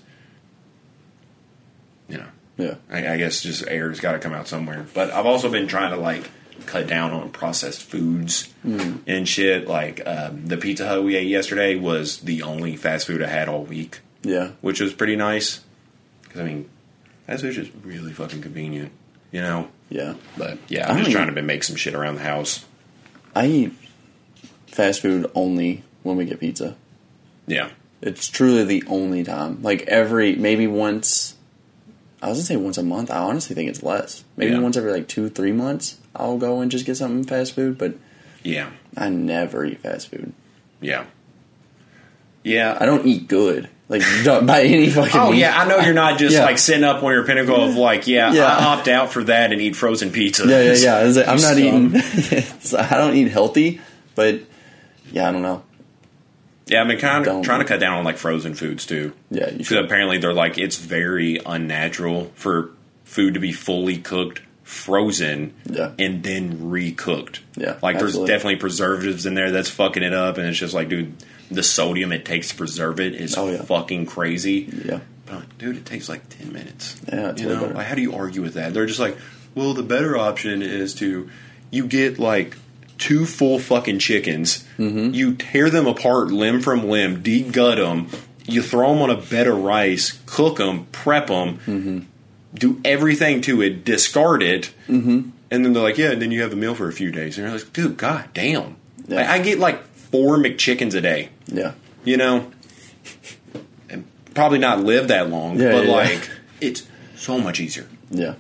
you 2.07 2.17
know. 2.17 2.27
Yeah. 2.57 2.75
I, 2.89 3.13
I 3.13 3.17
guess 3.17 3.41
just 3.41 3.67
air's 3.67 3.99
got 3.99 4.11
to 4.13 4.19
come 4.19 4.33
out 4.33 4.47
somewhere. 4.47 4.85
But 4.93 5.11
I've 5.11 5.25
also 5.25 5.49
been 5.49 5.67
trying 5.67 5.91
to 5.91 5.97
like 5.97 6.29
cut 6.67 6.87
down 6.87 7.11
on 7.11 7.29
processed 7.31 7.81
foods 7.83 8.53
and 8.63 9.27
shit. 9.27 9.67
Like 9.67 10.05
um, 10.05 10.45
the 10.45 10.57
Pizza 10.57 10.87
Hut 10.87 11.03
we 11.03 11.15
ate 11.15 11.27
yesterday 11.27 11.75
was 11.75 12.19
the 12.19 12.43
only 12.43 12.75
fast 12.75 13.07
food 13.07 13.23
I 13.23 13.27
had 13.27 13.49
all 13.49 13.63
week, 13.63 14.01
Yeah. 14.21 14.51
which 14.61 14.79
was 14.79 14.93
pretty 14.93 15.15
nice. 15.15 15.61
Because 16.21 16.41
I 16.41 16.43
mean, 16.43 16.69
fast 17.25 17.41
food's 17.41 17.55
just 17.55 17.71
really 17.83 18.13
fucking 18.13 18.41
convenient, 18.43 18.91
you 19.31 19.41
know. 19.41 19.69
Yeah. 19.89 20.13
But 20.37 20.59
yeah, 20.67 20.87
I 20.87 20.91
I'm 20.91 20.97
just 20.97 21.07
mean- 21.07 21.15
trying 21.17 21.33
to 21.35 21.41
make 21.41 21.63
some 21.63 21.75
shit 21.75 21.95
around 21.95 22.15
the 22.15 22.23
house. 22.23 22.65
I 23.35 23.47
eat 23.47 23.73
fast 24.67 25.01
food 25.01 25.29
only 25.33 25.83
when 26.03 26.15
we 26.17 26.25
get 26.25 26.39
pizza. 26.39 26.75
Yeah, 27.47 27.69
It's 28.01 28.27
truly 28.29 28.63
the 28.63 28.83
only 28.87 29.23
time. 29.23 29.61
Like 29.61 29.83
every 29.83 30.35
maybe 30.35 30.67
once. 30.67 31.35
I 32.21 32.29
was 32.29 32.37
gonna 32.37 32.45
say 32.45 32.55
once 32.55 32.77
a 32.77 32.83
month. 32.83 33.11
I 33.11 33.17
honestly 33.17 33.53
think 33.55 33.69
it's 33.69 33.83
less. 33.83 34.23
Maybe 34.37 34.53
Yeah. 34.53 34.59
once 34.59 34.77
every 34.77 34.91
like 34.91 35.07
two, 35.09 35.29
three 35.29 35.51
months. 35.51 35.97
I'll 36.15 36.37
go 36.37 36.61
and 36.61 36.71
just 36.71 36.85
get 36.85 36.95
something 36.95 37.23
fast 37.25 37.53
food, 37.53 37.77
but 37.77 37.95
yeah, 38.43 38.69
I 38.95 39.09
never 39.09 39.65
eat 39.65 39.81
fast 39.81 40.09
food. 40.09 40.31
yeah, 40.79 41.05
yeah. 42.43 42.77
I 42.79 42.85
don't 42.85 43.05
eat 43.05 43.27
good. 43.27 43.69
Like 43.89 44.01
by 44.25 44.63
any 44.63 44.89
fucking. 44.89 45.19
Oh 45.19 45.29
means. 45.31 45.41
yeah, 45.41 45.57
I 45.59 45.67
know 45.67 45.79
you're 45.79 45.93
not 45.93 46.17
just 46.19 46.33
Yeah. 46.35 46.45
like 46.45 46.57
sitting 46.57 46.83
up 46.83 47.03
on 47.03 47.11
your 47.11 47.25
pinnacle 47.25 47.55
of 47.61 47.75
like, 47.75 48.07
yeah, 48.07 48.31
Yeah. 48.31 48.45
I 48.45 48.65
opt 48.65 48.87
out 48.87 49.11
for 49.11 49.23
that 49.25 49.51
and 49.51 49.61
eat 49.61 49.75
frozen 49.75 50.11
pizza. 50.11 50.45
Yeah, 50.47 50.61
yeah, 50.61 50.73
yeah. 51.03 51.09
Like, 51.09 51.27
I'm 51.27 51.41
not 51.41 51.57
eating. 51.57 51.95
Um, 51.95 52.79
I 52.91 52.97
don't 52.97 53.15
eat 53.15 53.29
healthy, 53.31 53.81
but 54.15 54.39
yeah, 55.11 55.27
I 55.29 55.31
don't 55.31 55.41
know. 55.41 55.63
Yeah, 56.67 56.81
I've 56.81 56.87
been 56.87 56.97
kind 56.99 57.27
of 57.27 57.43
trying 57.43 57.59
to 57.59 57.65
cut 57.65 57.79
down 57.79 57.97
on 57.97 58.03
like 58.05 58.17
frozen 58.17 58.53
foods 58.55 58.85
too. 58.85 59.13
Yeah, 59.29 59.45
you 59.47 59.51
Because 59.53 59.67
should. 59.67 59.85
apparently 59.85 60.17
they're 60.17 60.33
like 60.33 60.57
it's 60.57 60.77
very 60.77 61.39
unnatural 61.45 62.31
for 62.35 62.71
food 63.03 63.33
to 63.33 63.39
be 63.39 63.51
fully 63.51 63.97
cooked, 63.97 64.41
frozen, 64.63 65.53
Yeah. 65.65 65.91
and 65.99 66.23
then 66.23 66.57
recooked. 66.71 67.39
Yeah, 67.55 67.75
like 67.81 67.99
there's 67.99 68.17
definitely 68.17 68.57
preservatives 68.57 69.25
in 69.25 69.33
there 69.33 69.51
that's 69.51 69.69
fucking 69.69 70.03
it 70.03 70.13
up, 70.13 70.37
and 70.37 70.47
it's 70.47 70.57
just 70.57 70.73
like, 70.73 70.89
dude, 70.89 71.13
the 71.51 71.63
sodium 71.63 72.11
it 72.11 72.25
takes 72.25 72.49
to 72.49 72.55
preserve 72.55 72.99
it 72.99 73.13
is 73.15 73.37
Oh, 73.37 73.49
yeah. 73.49 73.61
fucking 73.61 74.05
crazy. 74.07 74.69
Yeah, 74.85 74.99
But 75.25 75.57
dude, 75.57 75.77
it 75.77 75.85
takes 75.85 76.07
like 76.09 76.27
ten 76.29 76.51
minutes. 76.53 76.95
Yeah, 77.11 77.35
you 77.35 77.47
know, 77.49 77.65
like, 77.73 77.85
how 77.87 77.95
do 77.95 78.01
you 78.01 78.13
argue 78.15 78.41
with 78.41 78.53
that? 78.55 78.73
They're 78.73 78.85
just 78.85 78.99
like, 78.99 79.17
well, 79.53 79.73
the 79.73 79.83
better 79.83 80.17
option 80.17 80.61
is 80.61 80.95
to 80.95 81.29
you 81.71 81.87
get 81.87 82.19
like 82.19 82.55
two 83.03 83.25
full 83.25 83.59
fucking 83.59 83.99
chickens, 83.99 84.63
Mm-hmm. 84.77 85.13
you 85.13 85.35
tear 85.35 85.69
them 85.69 85.87
apart 85.87 86.31
limb 86.31 86.61
from 86.61 86.87
limb, 86.87 87.21
degut 87.23 87.75
them, 87.77 88.07
you 88.45 88.61
throw 88.61 88.93
them 88.93 89.01
on 89.01 89.09
a 89.09 89.17
bed 89.17 89.47
of 89.47 89.57
rice, 89.63 90.19
cook 90.25 90.57
them, 90.57 90.85
prep 90.91 91.27
them, 91.27 91.57
Mm-hmm. 91.65 91.99
do 92.53 92.79
everything 92.85 93.41
to 93.41 93.61
it, 93.61 93.83
discard 93.85 94.41
it, 94.43 94.73
mm-hmm. 94.87 95.29
and 95.51 95.65
then 95.65 95.73
they're 95.73 95.83
like, 95.83 95.97
yeah, 95.97 96.11
and 96.11 96.21
then 96.21 96.31
you 96.31 96.41
have 96.41 96.53
a 96.53 96.55
meal 96.55 96.75
for 96.75 96.87
a 96.87 96.93
few 96.93 97.11
days, 97.11 97.37
and 97.37 97.47
you're 97.47 97.57
like, 97.57 97.73
dude, 97.73 97.97
god 97.97 98.29
damn, 98.33 98.75
Yeah. 99.07 99.17
Like, 99.17 99.27
I 99.27 99.39
get 99.39 99.59
like 99.59 99.83
four 100.11 100.37
McChickens 100.37 100.93
a 100.95 101.01
day 101.01 101.29
yeah, 101.47 101.73
you 102.05 102.17
know, 102.17 102.51
and 103.89 104.05
probably 104.33 104.59
not 104.59 104.79
live 104.79 105.07
that 105.09 105.29
long, 105.29 105.59
Yeah, 105.59 105.71
but 105.71 105.85
yeah. 105.85 105.91
like 105.91 106.29
it's 106.61 106.87
so 107.15 107.37
much 107.39 107.59
easier. 107.59 107.87
yeah. 108.09 108.35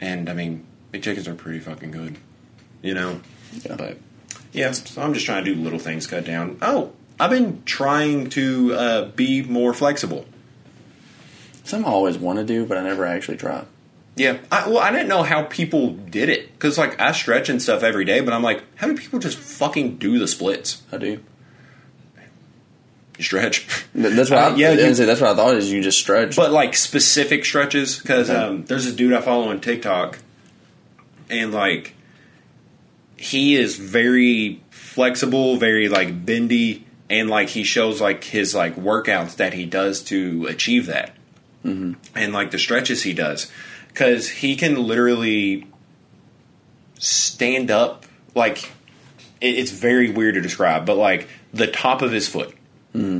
And 0.00 0.28
I 0.28 0.34
mean, 0.34 0.64
McChickens 0.92 1.26
are 1.26 1.34
pretty 1.34 1.60
fucking 1.60 1.90
good, 1.90 2.16
you 2.82 2.94
know. 2.94 3.20
Yeah. 3.64 3.76
But 3.76 3.98
yeah, 4.54 4.72
so 4.72 5.02
I'm 5.02 5.12
just 5.12 5.26
trying 5.26 5.44
to 5.44 5.54
do 5.54 5.60
little 5.60 5.78
things, 5.78 6.06
cut 6.06 6.24
down. 6.24 6.56
Oh, 6.62 6.92
I've 7.20 7.30
been 7.30 7.62
trying 7.64 8.30
to 8.30 8.74
uh, 8.74 9.04
be 9.10 9.42
more 9.42 9.74
flexible. 9.74 10.24
Something 11.64 11.86
I 11.88 11.92
always 11.92 12.16
want 12.18 12.38
to 12.38 12.44
do, 12.44 12.64
but 12.66 12.76
I 12.78 12.82
never 12.82 13.04
actually 13.04 13.36
try. 13.36 13.64
Yeah, 14.16 14.38
I, 14.52 14.68
well, 14.68 14.78
I 14.78 14.92
didn't 14.92 15.08
know 15.08 15.22
how 15.24 15.42
people 15.42 15.90
did 15.90 16.28
it 16.28 16.52
because 16.52 16.78
like 16.78 17.00
I 17.00 17.12
stretch 17.12 17.48
and 17.48 17.60
stuff 17.60 17.82
every 17.82 18.04
day, 18.04 18.20
but 18.20 18.32
I'm 18.32 18.42
like, 18.42 18.62
how 18.76 18.86
do 18.86 18.94
people 18.96 19.18
just 19.18 19.36
fucking 19.36 19.96
do 19.98 20.18
the 20.18 20.28
splits? 20.28 20.82
I 20.92 20.98
do. 20.98 21.20
You 23.18 23.24
stretch. 23.24 23.66
That's 23.94 24.30
what. 24.30 24.38
Uh, 24.38 24.42
I, 24.50 24.56
yeah, 24.56 24.72
you- 24.72 24.92
that's 24.94 25.20
what 25.20 25.30
I 25.30 25.34
thought. 25.34 25.56
Is 25.56 25.70
you 25.72 25.82
just 25.82 25.98
stretch. 25.98 26.34
but 26.36 26.50
like 26.50 26.74
specific 26.74 27.44
stretches 27.44 27.98
because 27.98 28.28
Okay. 28.30 28.38
um, 28.40 28.64
there's 28.64 28.84
this 28.86 28.94
dude 28.94 29.12
I 29.12 29.20
follow 29.20 29.48
on 29.50 29.60
TikTok, 29.60 30.18
and 31.30 31.52
like 31.52 31.93
he 33.24 33.56
is 33.56 33.78
very 33.78 34.62
flexible, 34.70 35.56
very 35.56 35.88
like 35.88 36.26
bendy, 36.26 36.86
and 37.08 37.30
like 37.30 37.48
he 37.48 37.64
shows 37.64 38.00
like 38.00 38.22
his 38.24 38.54
like 38.54 38.76
workouts 38.76 39.36
that 39.36 39.54
he 39.54 39.64
does 39.64 40.02
to 40.04 40.46
achieve 40.46 40.86
that, 40.86 41.14
mm-hmm. 41.64 41.94
and 42.14 42.32
like 42.32 42.50
the 42.50 42.58
stretches 42.58 43.02
he 43.02 43.14
does 43.14 43.50
because 43.88 44.28
he 44.28 44.56
can 44.56 44.86
literally 44.86 45.66
stand 46.98 47.70
up 47.70 48.04
like 48.34 48.70
it, 49.40 49.58
it's 49.58 49.70
very 49.70 50.10
weird 50.10 50.34
to 50.34 50.40
describe, 50.40 50.84
but 50.84 50.96
like 50.96 51.28
the 51.52 51.66
top 51.66 52.02
of 52.02 52.12
his 52.12 52.28
foot. 52.28 52.54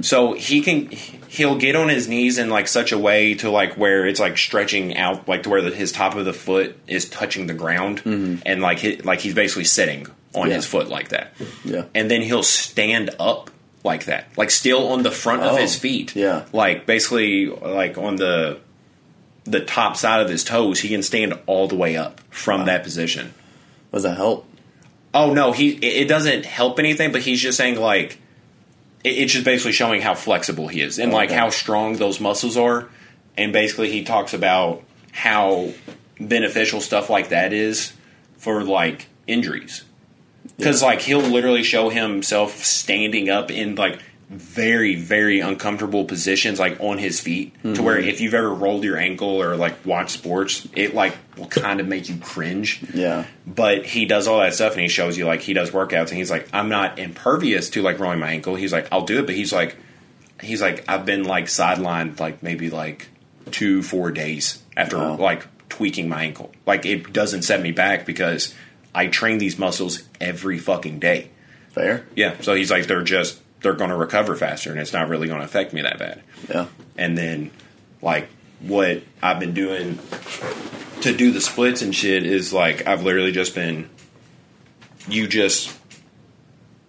So 0.03 0.35
he 0.35 0.61
can 0.63 0.89
he'll 1.29 1.57
get 1.59 1.75
on 1.75 1.89
his 1.89 2.07
knees 2.07 2.39
in 2.39 2.49
like 2.49 2.69
such 2.69 2.93
a 2.93 2.99
way 2.99 3.35
to 3.35 3.51
like 3.51 3.75
where 3.77 4.07
it's 4.07 4.21
like 4.21 4.39
stretching 4.39 4.97
out 4.97 5.27
like 5.27 5.43
to 5.43 5.49
where 5.51 5.63
the, 5.63 5.71
his 5.71 5.91
top 5.91 6.15
of 6.15 6.25
the 6.25 6.33
foot 6.33 6.79
is 6.87 7.09
touching 7.09 7.49
the 7.49 7.55
ground 7.55 7.99
mm-hmm. 8.05 8.41
and 8.47 8.63
like 8.63 8.79
he, 8.79 8.97
like 8.99 9.19
he's 9.19 9.35
basically 9.35 9.65
sitting 9.65 10.07
on 10.33 10.49
Yeah. 10.49 10.55
his 10.57 10.67
foot 10.67 10.89
like 10.89 11.09
that. 11.09 11.33
Yeah. 11.65 11.87
And 11.93 12.09
then 12.09 12.23
he'll 12.23 12.45
stand 12.45 13.11
up 13.19 13.51
like 13.83 14.05
that. 14.05 14.27
Like 14.37 14.53
still 14.53 14.93
on 14.93 15.03
the 15.03 15.11
front 15.11 15.43
of 15.43 15.55
Oh, 15.55 15.57
his 15.57 15.77
feet. 15.77 16.15
yeah. 16.15 16.45
Like 16.53 16.87
basically 16.87 17.47
like 17.47 17.99
on 17.99 18.15
the 18.15 18.61
the 19.43 19.65
top 19.65 19.97
side 19.97 20.21
of 20.21 20.29
his 20.29 20.45
toes, 20.45 20.79
he 20.81 20.89
can 20.89 21.03
stand 21.03 21.35
all 21.47 21.67
the 21.67 21.75
way 21.77 21.97
up 21.97 22.21
from 22.31 22.67
that 22.67 22.85
position. 22.85 23.35
Does 23.93 24.05
that 24.05 24.17
help? 24.17 24.47
Oh 25.13 25.35
no, 25.35 25.51
he 25.51 25.71
it 25.71 26.07
doesn't 26.07 26.45
help 26.45 26.79
anything, 26.79 27.11
but 27.11 27.23
he's 27.23 27.41
just 27.41 27.59
saying 27.59 27.75
like 27.81 28.19
it's 29.05 29.33
just 29.33 29.45
basically 29.45 29.73
showing 29.73 30.01
how 30.01 30.15
flexible 30.15 30.67
he 30.69 30.81
is 30.81 30.99
and 30.99 31.13
like 31.13 31.29
Okay. 31.31 31.39
how 31.39 31.51
strong 31.51 31.97
those 31.97 32.21
muscles 32.21 32.57
are. 32.57 32.89
And 33.37 33.53
basically, 33.53 33.91
he 33.91 34.03
talks 34.05 34.33
about 34.33 34.83
how 35.13 35.73
beneficial 36.21 36.81
stuff 36.81 37.11
like 37.11 37.29
that 37.29 37.53
is 37.53 37.93
for 38.39 38.65
like 38.65 39.07
injuries. 39.27 39.85
Because 40.57 40.83
like 40.83 41.01
he'll 41.01 41.21
literally 41.21 41.63
show 41.63 41.89
himself 41.89 42.65
standing 42.65 43.29
up 43.29 43.51
in 43.51 43.75
like 43.75 44.01
very 44.35 44.95
very 44.97 45.41
uncomfortable 45.41 46.05
positions 46.05 46.59
like 46.59 46.77
on 46.81 46.99
his 46.99 47.21
feet 47.21 47.55
to 47.63 47.83
where 47.83 47.97
mm-hmm. 47.99 48.09
if 48.09 48.21
you've 48.21 48.35
ever 48.35 48.53
rolled 48.53 48.83
your 48.85 48.97
ankle 48.97 49.41
or 49.41 49.57
like 49.57 49.85
watched 49.87 50.11
sports 50.11 50.67
it 50.75 50.95
like 50.95 51.17
will 51.37 51.47
kind 51.47 51.81
of 51.81 51.87
make 51.89 52.09
you 52.09 52.17
cringe 52.19 52.83
Yeah. 52.93 53.27
but 53.47 53.87
he 53.87 54.05
does 54.07 54.27
all 54.27 54.41
that 54.41 54.55
stuff 54.55 54.73
and 54.73 54.83
he 54.83 54.89
shows 54.89 55.17
you 55.17 55.25
like 55.27 55.41
he 55.43 55.53
does 55.53 55.71
workouts 55.71 56.09
and 56.09 56.19
he's 56.19 56.31
like 56.31 56.49
i'm 56.53 56.69
not 56.69 56.99
impervious 56.99 57.71
to 57.71 57.83
like 57.83 57.99
rolling 57.99 58.19
my 58.19 58.31
ankle 58.33 58.55
he's 58.57 58.73
like 58.73 58.89
i'll 58.93 59.05
do 59.07 59.21
it 59.21 59.27
but 59.27 59.35
he's 59.35 59.53
like 59.53 59.77
he's 60.43 60.61
like 60.61 60.85
i've 60.89 61.07
been 61.07 61.25
like 61.25 61.47
sidelined 61.47 62.19
like 62.21 62.43
maybe 62.43 62.71
like 62.71 63.09
two 63.51 63.83
four 63.83 64.11
days 64.11 64.63
after 64.77 64.97
Wow. 64.99 65.17
like 65.17 65.47
tweaking 65.69 66.09
my 66.09 66.25
ankle 66.25 66.53
like 66.67 66.85
it 66.87 67.13
doesn't 67.13 67.43
set 67.43 67.61
me 67.63 67.71
back 67.73 68.05
because 68.07 68.55
i 68.95 69.07
train 69.07 69.39
these 69.39 69.59
muscles 69.59 70.03
every 70.21 70.59
fucking 70.59 70.99
day 70.99 71.31
Fair. 71.71 72.07
yeah 72.17 72.41
so 72.41 72.55
he's 72.55 72.71
like 72.71 72.87
they're 72.87 73.03
just 73.03 73.41
they're 73.65 73.73
going 73.73 73.91
to 73.91 73.97
recover 73.97 74.37
faster 74.37 74.71
and 74.71 74.79
it's 74.79 74.93
not 74.93 75.09
really 75.09 75.27
going 75.27 75.41
to 75.41 75.45
affect 75.45 75.73
me 75.73 75.83
that 75.83 75.99
bad 75.99 76.23
Yeah. 76.49 76.67
and 76.97 77.19
then 77.19 77.51
like 78.01 78.29
what 78.61 79.03
I've 79.21 79.41
been 79.41 79.55
doing 79.55 79.99
to 81.01 81.15
do 81.17 81.33
the 81.33 81.41
splits 81.41 81.83
and 81.83 81.93
shit 81.95 82.25
is 82.25 82.53
like 82.53 82.87
I've 82.87 83.03
literally 83.03 83.33
just 83.33 83.55
been 83.55 83.89
you 85.09 85.27
just 85.27 85.77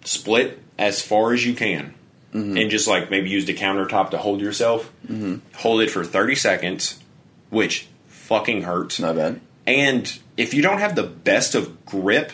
split 0.03 0.59
as 0.77 1.01
far 1.01 1.33
as 1.33 1.45
you 1.45 1.53
can 1.53 1.93
mm-hmm. 2.33 2.57
and 2.57 2.69
just 2.69 2.87
like 2.87 3.09
maybe 3.09 3.29
use 3.29 3.45
the 3.45 3.53
countertop 3.55 4.11
to 4.11 4.17
hold 4.17 4.41
yourself 4.41 4.91
mm-hmm. 5.07 5.37
hold 5.57 5.81
it 5.81 5.89
for 5.89 6.03
30 6.05 6.35
seconds 6.35 6.99
which 7.49 7.87
fucking 8.07 8.63
hurts 8.63 8.99
Not 8.99 9.15
bad. 9.15 9.39
and 9.65 10.19
if 10.37 10.53
you 10.53 10.61
don't 10.61 10.79
have 10.79 10.95
the 10.95 11.03
best 11.03 11.55
of 11.55 11.85
grip 11.85 12.31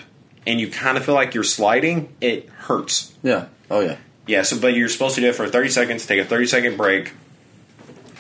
and 0.48 0.60
you 0.60 0.70
kind 0.70 0.98
of 0.98 1.06
feel 1.06 1.16
like 1.16 1.34
you're 1.36 1.44
sliding 1.44 2.14
it 2.22 2.50
hurts 2.50 3.14
Yeah. 3.24 3.46
Oh 3.70 3.80
yeah. 3.80 3.98
Yeah, 4.32 4.44
so 4.44 4.58
but 4.58 4.74
you're 4.74 4.88
supposed 4.88 5.16
to 5.16 5.22
do 5.22 5.28
it 5.28 5.36
for 5.36 5.46
30 5.50 5.70
seconds, 5.70 6.06
take 6.06 6.20
a 6.22 6.24
30 6.26 6.48
second 6.48 6.78
break, 6.78 7.12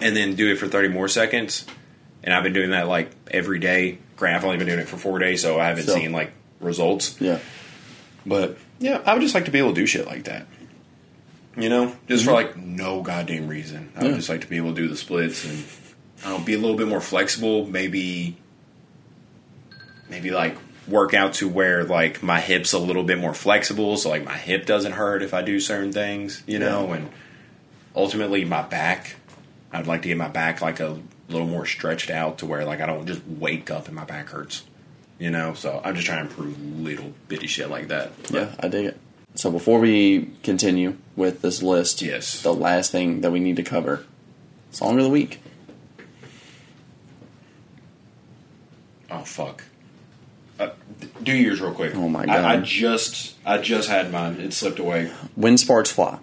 and 0.01 0.13
then 0.13 0.35
do 0.35 0.51
it 0.51 0.57
for 0.57 0.67
30 0.67 0.89
more 0.89 1.07
seconds. 1.07 1.65
and 2.23 2.33
I've 2.35 2.43
been 2.43 2.53
doing 2.53 2.71
that 2.71 2.87
like 2.87 3.11
every 3.31 3.57
day. 3.59 3.97
Grant, 4.17 4.35
I've 4.35 4.43
only 4.43 4.57
been 4.57 4.67
doing 4.67 4.79
it 4.79 4.87
for 4.89 4.97
four 4.97 5.17
days, 5.19 5.41
so 5.41 5.59
I 5.59 5.67
haven't 5.67 5.85
So- 5.85 5.95
seen 5.95 6.11
like 6.11 6.33
results. 6.59 7.15
Yeah. 7.19 7.39
But 8.25 8.57
yeah, 8.77 9.01
I 9.05 9.13
would 9.13 9.21
just 9.21 9.33
like 9.33 9.45
to 9.45 9.51
be 9.51 9.57
able 9.57 9.69
to 9.73 9.81
do 9.81 9.87
shit 9.87 10.05
like 10.05 10.25
that. 10.25 10.45
You 11.57 11.69
know, 11.69 11.95
just 12.07 12.25
for 12.25 12.31
mm-hmm. 12.31 12.47
like 12.47 12.57
no 12.57 13.01
goddamn 13.01 13.47
reason. 13.47 13.91
I 13.95 14.03
would 14.03 14.11
Yeah. 14.11 14.17
just 14.17 14.29
like 14.29 14.41
to 14.41 14.47
be 14.47 14.57
able 14.57 14.75
to 14.75 14.81
do 14.81 14.87
the 14.89 14.97
splits 14.97 15.45
and 15.45 15.63
I 16.25 16.29
don't 16.29 16.45
be 16.45 16.53
a 16.53 16.59
little 16.59 16.77
bit 16.77 16.87
more 16.87 17.01
flexible. 17.01 17.65
Maybe, 17.65 18.37
maybe 20.09 20.29
like 20.31 20.57
work 20.91 21.13
out 21.13 21.33
to 21.35 21.47
where 21.49 21.83
like 21.83 22.21
my 22.21 22.39
hips 22.39 22.73
a 22.73 22.79
little 22.79 23.03
bit 23.03 23.17
more 23.17 23.33
flexible, 23.33 23.97
so 23.97 24.09
like 24.09 24.23
my 24.25 24.37
hip 24.37 24.65
doesn't 24.65 24.91
hurt 24.93 25.23
if 25.23 25.33
I 25.33 25.41
do 25.41 25.59
certain 25.59 25.91
things. 25.93 26.43
You 26.45 26.59
know, 26.59 26.87
Yeah. 26.89 26.95
and 26.97 27.09
ultimately 27.95 28.45
my 28.45 28.61
back. 28.61 29.15
I'd 29.71 29.87
like 29.87 30.01
to 30.01 30.09
get 30.09 30.17
my 30.17 30.27
back 30.27 30.61
like 30.61 30.79
a 30.81 30.99
little 31.29 31.47
more 31.47 31.65
stretched 31.65 32.09
out 32.09 32.39
to 32.39 32.45
where 32.45 32.65
like 32.65 32.81
I 32.81 32.85
don't 32.85 33.05
just 33.07 33.21
wake 33.25 33.71
up 33.71 33.87
and 33.87 33.95
my 33.95 34.03
back 34.05 34.29
hurts. 34.29 34.63
You 35.17 35.29
know, 35.31 35.53
so 35.53 35.79
I'm 35.83 35.95
just 35.95 36.07
trying 36.07 36.25
to 36.27 36.31
improve 36.31 36.59
little 36.79 37.13
bitty 37.27 37.47
shit 37.47 37.69
like 37.69 37.87
that. 37.89 38.11
Yeah, 38.29 38.49
I 38.59 38.67
dig 38.67 38.85
it. 38.87 38.99
So 39.35 39.49
before 39.51 39.79
we 39.79 40.31
continue 40.43 40.97
with 41.15 41.41
this 41.41 41.61
list, 41.63 42.01
Yes. 42.01 42.41
the 42.41 42.53
last 42.53 42.91
thing 42.91 43.21
that 43.21 43.31
we 43.31 43.39
need 43.39 43.55
to 43.57 43.63
cover, 43.63 44.03
song 44.71 44.97
of 44.97 45.03
the 45.03 45.09
week. 45.09 45.39
Oh 49.09 49.23
fuck. 49.23 49.63
Uh, 50.61 50.69
do 51.23 51.33
yours 51.33 51.59
real 51.61 51.73
quick. 51.73 51.95
Oh, 51.95 52.07
my 52.07 52.25
I, 52.25 52.53
I 52.53 52.57
just 52.61 53.35
I 53.45 53.57
just 53.57 53.89
had 53.89 54.11
mine. 54.11 54.39
It 54.39 54.53
slipped 54.53 54.79
away. 54.79 55.11
When 55.35 55.57
Sparks 55.57 55.91
Fly 55.91 56.19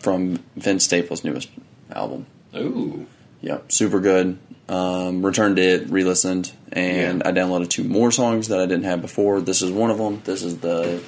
from 0.00 0.42
Vince 0.56 0.84
Staples' 0.84 1.24
newest 1.24 1.48
album. 1.92 2.26
Ooh. 2.56 3.06
Yep, 3.42 3.70
super 3.72 4.00
good. 4.00 4.38
Um, 4.68 5.24
returned 5.24 5.58
it, 5.58 5.90
re-listened, 5.90 6.52
and 6.72 7.18
Yeah. 7.22 7.28
I 7.28 7.32
downloaded 7.32 7.68
two 7.68 7.84
more 7.84 8.10
songs 8.10 8.48
that 8.48 8.58
I 8.60 8.64
didn't 8.66 8.84
have 8.84 9.02
before. 9.02 9.42
This 9.42 9.60
is 9.60 9.70
one 9.70 9.90
of 9.90 9.98
them. 9.98 10.22
This 10.24 10.42
is 10.42 10.58
the 10.60 11.02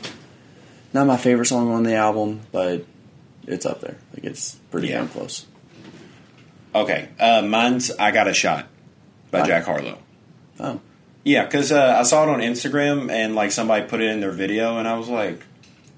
not 0.92 1.06
my 1.06 1.16
favorite 1.16 1.46
song 1.46 1.70
on 1.72 1.82
the 1.82 1.94
album, 1.94 2.40
but 2.52 2.84
it's 3.46 3.64
up 3.64 3.80
there. 3.80 3.96
Like 4.14 4.24
it's 4.24 4.56
pretty 4.70 4.88
Yeah. 4.88 4.98
damn 4.98 5.08
close. 5.08 5.46
Okay. 6.74 7.08
Uh, 7.18 7.40
mine's 7.42 7.90
I 7.92 8.10
got 8.10 8.28
a 8.28 8.34
shot 8.34 8.66
by 9.30 9.40
Ah. 9.40 9.46
Jack 9.46 9.64
Harlow. 9.64 9.98
Oh, 10.60 10.80
Yeah, 11.26 11.44
because 11.44 11.72
uh, 11.72 11.96
I 11.98 12.04
saw 12.04 12.22
it 12.22 12.28
on 12.28 12.38
Instagram 12.38 13.10
and 13.10 13.34
like 13.34 13.50
somebody 13.50 13.84
put 13.84 14.00
it 14.00 14.08
in 14.10 14.20
their 14.20 14.30
video, 14.30 14.78
and 14.78 14.86
I 14.86 14.96
was 14.96 15.08
like, 15.08 15.44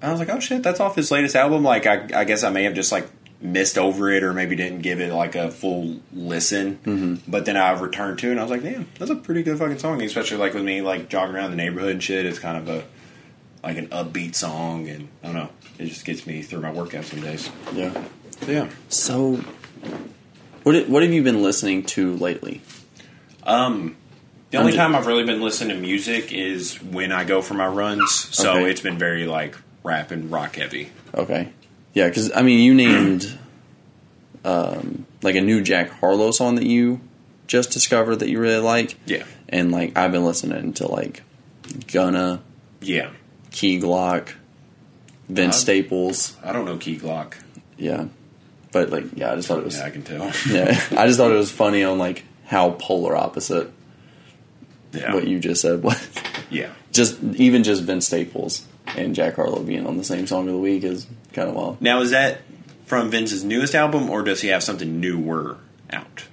I 0.01 0.11
was 0.11 0.21
like, 0.21 0.31
oh 0.31 0.41
shit, 0.41 0.63
that's 0.63 0.81
off 0.81 0.97
his 0.97 1.11
latest 1.11 1.37
album. 1.37 1.63
Like, 1.63 1.87
I, 1.87 2.09
I 2.15 2.25
guess 2.25 2.45
I 2.45 2.49
may 2.49 2.65
have 2.65 2.73
just 2.73 2.91
like 2.91 3.07
missed 3.39 3.77
over 3.77 4.11
it, 4.11 4.23
or 4.23 4.33
maybe 4.33 4.57
didn't 4.57 4.81
give 4.81 5.03
it 5.03 5.13
like 5.13 5.35
a 5.35 5.51
full 5.51 6.01
listen. 6.15 6.79
Mm-hmm. 6.79 7.31
But 7.31 7.45
then 7.45 7.59
I 7.59 7.79
returned 7.79 8.21
to 8.21 8.29
it, 8.29 8.31
and 8.31 8.41
I 8.41 8.43
was 8.43 8.51
like, 8.51 8.63
damn, 8.63 8.89
that's 8.99 9.11
a 9.11 9.17
pretty 9.17 9.43
good 9.43 9.59
fucking 9.59 9.79
song. 9.79 10.01
Especially 10.01 10.39
like 10.39 10.55
with 10.55 10.65
me 10.65 10.81
like 10.81 11.11
jogging 11.11 11.37
around 11.37 11.51
the 11.51 11.59
neighborhood 11.59 11.91
and 11.91 12.03
shit. 12.03 12.25
It's 12.25 12.39
kind 12.39 12.57
of 12.57 12.75
a 12.75 12.87
like 13.63 13.77
an 13.77 13.89
upbeat 13.89 14.35
song, 14.35 14.89
and 14.89 15.09
I 15.23 15.27
don't 15.27 15.37
know, 15.37 15.51
it 15.79 15.89
just 15.89 16.07
gets 16.07 16.27
me 16.27 16.41
through 16.41 16.63
my 16.63 16.73
workout 16.73 17.05
some 17.05 17.21
days. 17.21 17.51
yeah. 17.75 17.93
So, 18.41 18.51
yeah. 18.51 18.71
So, 18.89 19.45
what 20.63 20.89
what 20.89 21.03
have 21.03 21.13
you 21.13 21.23
been 21.23 21.43
listening 21.43 21.83
to 21.83 22.17
lately? 22.17 22.63
Um, 23.43 23.95
the 24.51 24.59
only 24.59 24.73
time 24.73 24.95
I've 24.97 25.07
really 25.07 25.25
been 25.25 25.41
listening 25.43 25.77
to 25.77 25.83
music 25.83 26.33
is 26.33 26.83
when 26.83 27.13
I 27.13 27.25
go 27.25 27.43
for 27.43 27.55
my 27.55 27.67
runs. 27.67 28.13
So 28.15 28.53
Okay. 28.53 28.71
it's 28.71 28.81
been 28.81 28.99
very 28.99 29.27
like 29.27 29.57
rap 29.85 30.11
and 30.11 30.31
rock 30.31 30.57
heavy. 30.57 30.91
Okay, 31.15 31.49
yeah, 31.95 32.09
because 32.09 32.31
I 32.35 32.43
mean, 32.43 32.61
you 32.61 32.75
named 32.75 33.39
um, 34.45 35.07
like 35.23 35.35
a 35.35 35.41
new 35.41 35.61
Jack 35.63 35.91
Harlow 35.91 36.31
song 36.31 36.55
that 36.57 36.67
you 36.67 37.01
just 37.47 37.71
discovered 37.71 38.17
that 38.17 38.29
you 38.29 38.41
really 38.41 38.61
like, 38.63 38.97
Yeah. 39.07 39.25
and 39.49 39.73
like 39.73 39.97
I've 39.97 40.13
been 40.13 40.25
listening 40.25 40.73
to 40.75 40.87
like 40.87 41.23
Gunna, 41.93 42.41
Yeah. 42.81 43.11
Key 43.51 43.81
Glock, 43.81 44.31
Vince 45.29 45.57
Uh, 45.57 45.59
Staples, 45.59 46.37
I 46.43 46.53
don't 46.53 46.65
know 46.65 46.77
Key 46.77 46.99
Glock. 46.99 47.35
yeah, 47.77 48.07
but 48.73 48.91
like 48.91 49.05
yeah, 49.15 49.33
I 49.33 49.37
just 49.37 49.49
thought 49.49 49.59
it 49.59 49.65
was 49.65 49.77
Yeah, 49.79 49.85
I 49.87 49.91
can 49.91 50.03
tell. 50.03 50.31
yeah, 50.51 50.79
I 50.97 51.07
just 51.07 51.19
thought 51.19 51.31
it 51.33 51.37
was 51.37 51.51
funny 51.51 51.83
on 51.85 51.99
like 51.99 52.25
how 52.47 52.71
polar 52.73 53.17
opposite 53.17 53.71
yeah. 54.93 55.15
what 55.15 55.27
you 55.27 55.39
just 55.39 55.61
said 55.63 55.83
was. 55.85 56.09
yeah. 56.51 56.71
just 56.93 57.23
even 57.23 57.65
just 57.65 57.83
Vince 57.83 58.07
Staples 58.07 58.67
and 58.97 59.15
Jack 59.15 59.37
Harlow 59.37 59.63
being 59.63 59.87
on 59.87 59.97
the 59.99 60.05
same 60.05 60.27
song 60.27 60.47
of 60.49 60.55
the 60.55 60.59
week 60.61 60.83
is 60.85 61.07
kind 61.33 61.49
of 61.49 61.55
wild. 61.55 61.81
Now, 61.83 62.01
is 62.01 62.11
that 62.11 62.41
from 62.87 63.11
Vince's 63.11 63.45
newest 63.45 63.75
album, 63.75 64.09
or 64.09 64.23
does 64.23 64.41
he 64.41 64.49
have 64.49 64.63
something 64.63 64.99
newer 65.01 65.59
out? 65.91 66.25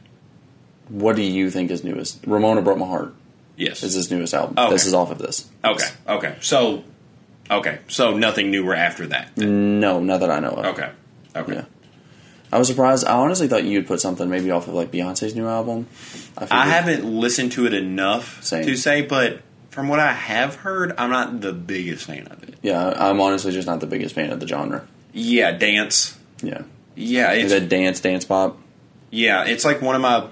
What 0.87 1.15
do 1.15 1.21
you 1.21 1.49
think 1.49 1.71
is 1.71 1.83
newest? 1.83 2.25
Ramona 2.25 2.61
broke 2.61 2.77
my 2.77 2.85
heart. 2.87 3.13
Yes. 3.57 3.83
Is 3.83 3.93
his 3.93 4.11
newest 4.11 4.33
album? 4.33 4.57
Okay. 4.57 4.71
This 4.71 4.85
is 4.85 4.93
off 4.93 5.11
of 5.11 5.17
this. 5.17 5.49
okay. 5.63 5.87
Okay. 6.07 6.35
So, 6.41 6.83
okay. 7.49 7.79
So 7.87 8.15
nothing 8.17 8.51
newer 8.51 8.75
after 8.75 9.07
that. 9.07 9.29
then. 9.35 9.79
No, 9.79 9.99
not 9.99 10.19
that 10.19 10.29
I 10.29 10.39
know 10.39 10.49
of. 10.51 10.65
Okay. 10.77 10.91
Okay. 11.35 11.53
Yeah. 11.53 11.65
I 12.51 12.57
was 12.59 12.67
surprised. 12.67 13.05
I 13.05 13.13
honestly 13.13 13.47
thought 13.47 13.63
you'd 13.63 13.87
put 13.87 13.99
something 14.01 14.29
maybe 14.29 14.51
off 14.51 14.67
of 14.67 14.73
like 14.73 14.91
Beyonce's 14.91 15.35
new 15.35 15.47
album. 15.47 15.87
I 16.37 16.45
figured- 16.45 16.51
haven't 16.67 17.05
listened 17.05 17.51
to 17.53 17.65
it 17.65 17.73
enough 17.73 18.43
Same. 18.43 18.65
to 18.65 18.75
say, 18.75 19.01
but 19.01 19.41
from 19.71 19.87
what 19.89 19.99
I 19.99 20.13
have 20.13 20.55
heard, 20.55 20.93
I'm 20.97 21.09
not 21.09 21.41
the 21.41 21.51
biggest 21.53 22.05
fan 22.05 22.27
of 22.27 22.41
it. 22.43 22.55
Yeah, 22.61 22.93
I'm 22.95 23.19
honestly 23.19 23.51
just 23.51 23.67
not 23.67 23.79
the 23.81 23.87
biggest 23.87 24.15
fan 24.15 24.31
of 24.31 24.39
the 24.39 24.47
genre. 24.47 24.87
Yeah, 25.13 25.51
dance. 25.51 26.17
Yeah, 26.41 26.61
Yeah, 26.95 27.31
it's 27.31 27.51
that 27.51 27.67
dance, 27.69 27.99
dance 27.99 28.23
pop. 28.25 28.57
yeah, 29.11 29.43
it's 29.45 29.65
like 29.65 29.81
one 29.81 29.95
of 29.95 30.01
my 30.01 30.27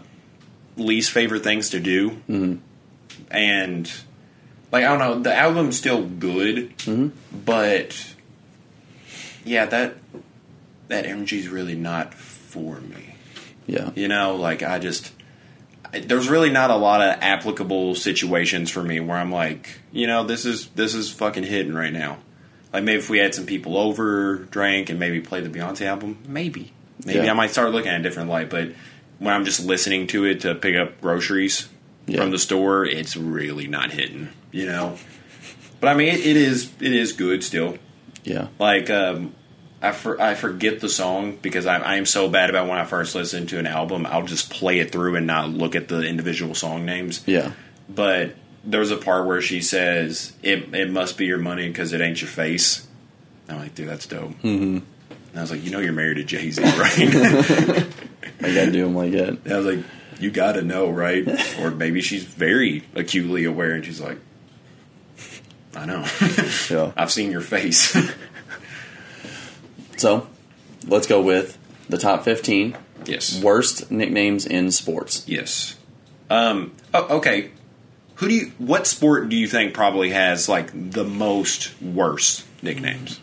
least 0.78 1.11
favorite 1.11 1.43
things 1.43 1.72
to 1.72 1.80
do. 1.80 2.11
Mm-hmm. 2.30 2.55
And 3.32 3.91
like 4.72 4.84
I 4.86 4.89
don't 4.89 4.99
know, 4.99 5.20
the 5.20 5.36
album's 5.36 5.78
still 5.78 6.03
good, 6.05 6.78
Mm-hmm. 6.80 7.09
but 7.45 8.14
yeah, 9.45 9.66
that 9.66 9.95
that 10.88 11.06
energy's 11.06 11.48
really 11.48 11.76
not 11.76 12.14
for 12.14 12.80
me. 12.82 13.16
Yeah, 13.66 13.92
You 13.96 14.08
know, 14.10 14.36
like 14.36 14.62
I 14.64 14.80
just 14.80 15.12
there's 15.94 16.28
really 16.28 16.50
not 16.50 16.70
a 16.72 16.76
lot 16.76 17.02
of 17.02 17.22
applicable 17.22 17.96
situations 17.96 18.70
for 18.72 18.84
me 18.84 19.00
where 19.00 19.18
I'm 19.18 19.32
like, 19.32 19.80
you 19.92 20.08
know, 20.08 20.24
this 20.24 20.46
is 20.46 20.68
this 20.70 20.94
is 20.96 21.10
fucking 21.12 21.44
hitting 21.44 21.74
right 21.74 21.94
now. 21.94 22.18
Like 22.74 22.84
maybe 22.84 22.98
if 23.00 23.10
we 23.10 23.20
had 23.20 23.36
some 23.36 23.46
people 23.46 23.78
over, 23.78 24.38
drank, 24.38 24.90
and 24.90 25.00
maybe 25.00 25.22
played 25.22 25.44
the 25.46 25.50
Beyonce 25.50 25.86
album, 25.86 26.18
maybe, 26.28 26.74
maybe 27.06 27.20
Yeah. 27.20 27.32
I 27.32 27.34
might 27.34 27.52
start 27.52 27.72
looking 27.72 27.92
at 27.92 28.00
a 28.00 28.04
different 28.04 28.30
light. 28.30 28.50
But 28.50 28.72
when 29.20 29.34
I'm 29.34 29.46
just 29.46 29.64
listening 29.64 30.08
to 30.08 30.26
it 30.26 30.42
to 30.42 30.56
pick 30.56 30.76
up 30.76 31.00
groceries 31.00 31.70
Yeah. 32.08 32.18
from 32.22 32.32
the 32.32 32.40
store, 32.40 32.84
it's 32.86 33.16
really 33.16 33.68
not 33.68 33.92
hitting. 33.92 34.30
You 34.52 34.66
know, 34.66 34.98
but 35.80 35.88
I 35.90 35.94
mean, 35.94 36.08
it, 36.10 36.20
it 36.22 36.36
is 36.38 36.70
it 36.82 36.92
is 36.92 37.14
good 37.14 37.44
still. 37.44 37.78
yeah, 38.24 38.48
Like 38.60 38.90
um, 38.90 39.36
I 39.84 39.92
for, 39.92 40.20
I 40.20 40.34
forget 40.34 40.80
the 40.80 40.88
song 40.90 41.38
because 41.42 41.66
I, 41.66 41.78
I 41.78 41.96
am 41.98 42.06
so 42.06 42.30
bad 42.30 42.50
about 42.50 42.68
when 42.70 42.78
I 42.80 42.86
first 42.86 43.14
listen 43.16 43.46
to 43.48 43.60
an 43.60 43.68
album. 43.68 44.06
I'll 44.06 44.26
just 44.26 44.50
play 44.50 44.80
it 44.80 44.92
through 44.92 45.18
and 45.18 45.28
not 45.28 45.50
look 45.50 45.76
at 45.76 45.90
the 45.90 46.02
individual 46.08 46.56
song 46.56 46.86
names. 46.86 47.22
yeah, 47.26 47.52
But 47.90 48.36
there's 48.64 48.92
a 48.92 48.98
part 48.98 49.28
where 49.28 49.42
she 49.42 49.62
says, 49.62 50.32
"It 50.42 50.74
it 50.74 50.90
must 50.90 51.18
be 51.18 51.26
your 51.26 51.38
money 51.38 51.68
because 51.68 51.92
it 51.92 52.00
ain't 52.00 52.22
your 52.22 52.30
face." 52.30 52.88
I'm 53.50 53.58
like, 53.60 53.76
dude, 53.76 53.90
that's 53.90 54.08
dope. 54.08 54.32
Mm-hmm. 54.42 54.78
And 54.78 54.84
I 55.36 55.42
was 55.42 55.52
like, 55.52 55.66
you 55.66 55.72
know, 55.72 55.80
you're 55.80 55.92
married 55.92 56.16
to 56.16 56.24
Jay 56.24 56.50
Z, 56.50 56.62
right? 56.78 56.94
I 58.42 58.54
gotta 58.54 58.72
do 58.72 58.84
them 58.86 58.96
like 58.96 59.12
that. 59.12 59.40
And 59.44 59.52
I 59.52 59.58
was 59.58 59.66
like, 59.76 59.86
you 60.20 60.32
got 60.32 60.54
to 60.54 60.62
know, 60.62 60.90
right? 60.90 61.28
or 61.60 61.72
maybe 61.72 62.02
she's 62.02 62.24
very 62.24 62.84
acutely 62.96 63.44
aware, 63.44 63.74
and 63.74 63.84
she's 63.84 64.00
like, 64.00 64.18
I 65.76 65.86
know. 65.86 66.06
Yeah. 66.70 66.92
I've 66.98 67.12
seen 67.12 67.32
your 67.32 67.42
face. 67.42 67.98
So, 70.04 70.28
let's 70.86 71.08
go 71.08 71.22
with 71.22 71.58
the 71.88 71.97
top 71.97 72.26
15 72.26 72.76
yes. 73.06 73.41
worst 73.41 73.89
nicknames 73.89 74.45
in 74.45 74.70
sports. 74.72 75.24
Yes. 75.30 75.78
Um. 76.30 76.74
Oh, 76.93 77.18
okay. 77.20 77.51
Who 78.16 78.28
do 78.28 78.34
you? 78.36 78.51
What 78.58 78.86
sport 78.86 79.30
do 79.30 79.38
you 79.38 79.47
think 79.47 79.74
probably 79.74 80.10
has 80.10 80.49
like 80.49 80.72
the 80.91 81.06
most 81.06 81.72
worst 81.82 82.43
nicknames? 82.62 83.22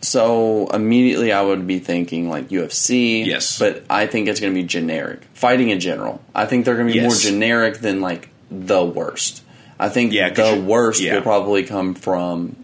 So 0.00 0.68
immediately 0.68 1.32
I 1.32 1.42
would 1.42 1.66
be 1.66 1.80
thinking 1.80 2.28
like 2.28 2.50
UFC. 2.50 3.26
Yes. 3.26 3.58
But 3.58 3.82
I 3.90 4.06
think 4.06 4.28
it's 4.28 4.38
going 4.38 4.52
to 4.54 4.60
be 4.60 4.66
generic. 4.66 5.22
Fighting 5.34 5.70
in 5.70 5.80
general. 5.80 6.20
I 6.36 6.46
think 6.46 6.64
they're 6.64 6.76
going 6.76 6.86
to 6.86 6.92
be 6.92 7.00
Yes. 7.00 7.10
more 7.10 7.32
generic 7.32 7.78
than 7.78 8.00
like 8.00 8.28
the 8.48 8.84
worst. 8.84 9.42
I 9.76 9.88
think 9.88 10.12
Yeah, 10.12 10.30
'cause 10.30 10.50
the 10.52 10.56
you- 10.58 10.62
worst 10.62 11.00
yeah. 11.00 11.14
will 11.16 11.22
probably 11.22 11.64
come 11.64 11.94
from 11.94 12.54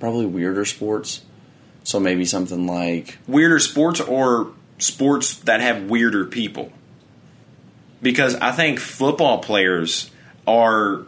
probably 0.00 0.26
weirder 0.26 0.66
sports. 0.66 1.22
So 1.84 1.98
maybe 1.98 2.24
something 2.24 2.66
like 2.66 3.18
Weirder 3.26 3.58
sports 3.58 4.00
or 4.00 4.52
sports 4.78 5.34
that 5.40 5.60
have 5.60 5.84
weirder 5.90 6.26
people? 6.26 6.72
Because 8.02 8.34
I 8.36 8.52
think 8.52 8.78
football 8.78 9.38
players 9.38 10.10
are 10.46 11.04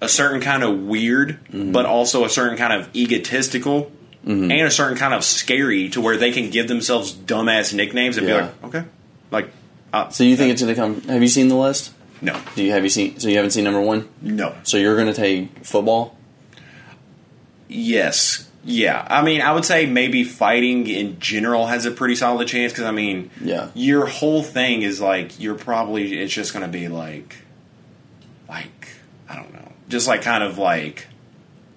a 0.00 0.08
certain 0.08 0.40
kind 0.40 0.62
of 0.62 0.80
weird, 0.80 1.38
mm-hmm. 1.46 1.72
but 1.72 1.86
also 1.86 2.24
a 2.24 2.28
certain 2.28 2.56
kind 2.56 2.72
of 2.72 2.94
egotistical. 2.94 3.90
Mm-hmm. 4.24 4.50
And 4.50 4.62
a 4.62 4.70
certain 4.70 4.96
kind 4.96 5.12
of 5.12 5.22
scary 5.22 5.90
to 5.90 6.00
where 6.00 6.16
they 6.16 6.32
can 6.32 6.48
give 6.48 6.66
themselves 6.66 7.12
dumbass 7.12 7.74
nicknames 7.74 8.16
and 8.16 8.26
Yeah. 8.26 8.36
be 8.36 8.42
like, 8.42 8.64
okay, 8.64 8.84
like, 9.30 9.50
uh, 9.92 10.08
So 10.08 10.24
you 10.24 10.34
think 10.34 10.48
uh, 10.48 10.52
it's 10.52 10.62
going 10.62 10.74
to 10.74 10.80
come? 10.80 11.02
Have 11.02 11.20
you 11.20 11.28
seen 11.28 11.48
the 11.48 11.56
list? 11.56 11.92
No, 12.22 12.40
Do 12.54 12.64
you 12.64 12.70
have 12.70 12.82
you 12.84 12.88
seen? 12.88 13.20
So 13.20 13.28
you 13.28 13.36
haven't 13.36 13.50
seen 13.50 13.64
number 13.64 13.82
one. 13.82 14.08
no. 14.22 14.54
So 14.62 14.78
you're 14.78 14.94
going 14.96 15.08
to 15.08 15.12
take 15.12 15.66
football. 15.66 16.16
Yes. 17.68 18.48
Yeah. 18.64 19.06
I 19.08 19.22
mean, 19.22 19.40
I 19.42 19.52
would 19.52 19.64
say 19.64 19.86
maybe 19.86 20.24
fighting 20.24 20.86
in 20.86 21.18
general 21.20 21.66
has 21.66 21.84
a 21.86 21.90
pretty 21.90 22.16
solid 22.16 22.48
chance 22.48 22.72
because, 22.72 22.84
I 22.86 22.90
mean, 22.92 23.30
Yeah. 23.42 23.68
your 23.74 24.06
whole 24.06 24.42
thing 24.42 24.82
is 24.82 25.00
like, 25.00 25.38
you're 25.40 25.54
probably, 25.54 26.18
it's 26.20 26.32
just 26.32 26.52
going 26.52 26.64
to 26.64 26.72
be 26.72 26.88
like, 26.88 27.36
like, 28.48 28.88
I 29.28 29.36
don't 29.36 29.52
know, 29.52 29.72
just 29.88 30.06
like 30.08 30.22
kind 30.22 30.42
of 30.42 30.58
like 30.58 31.06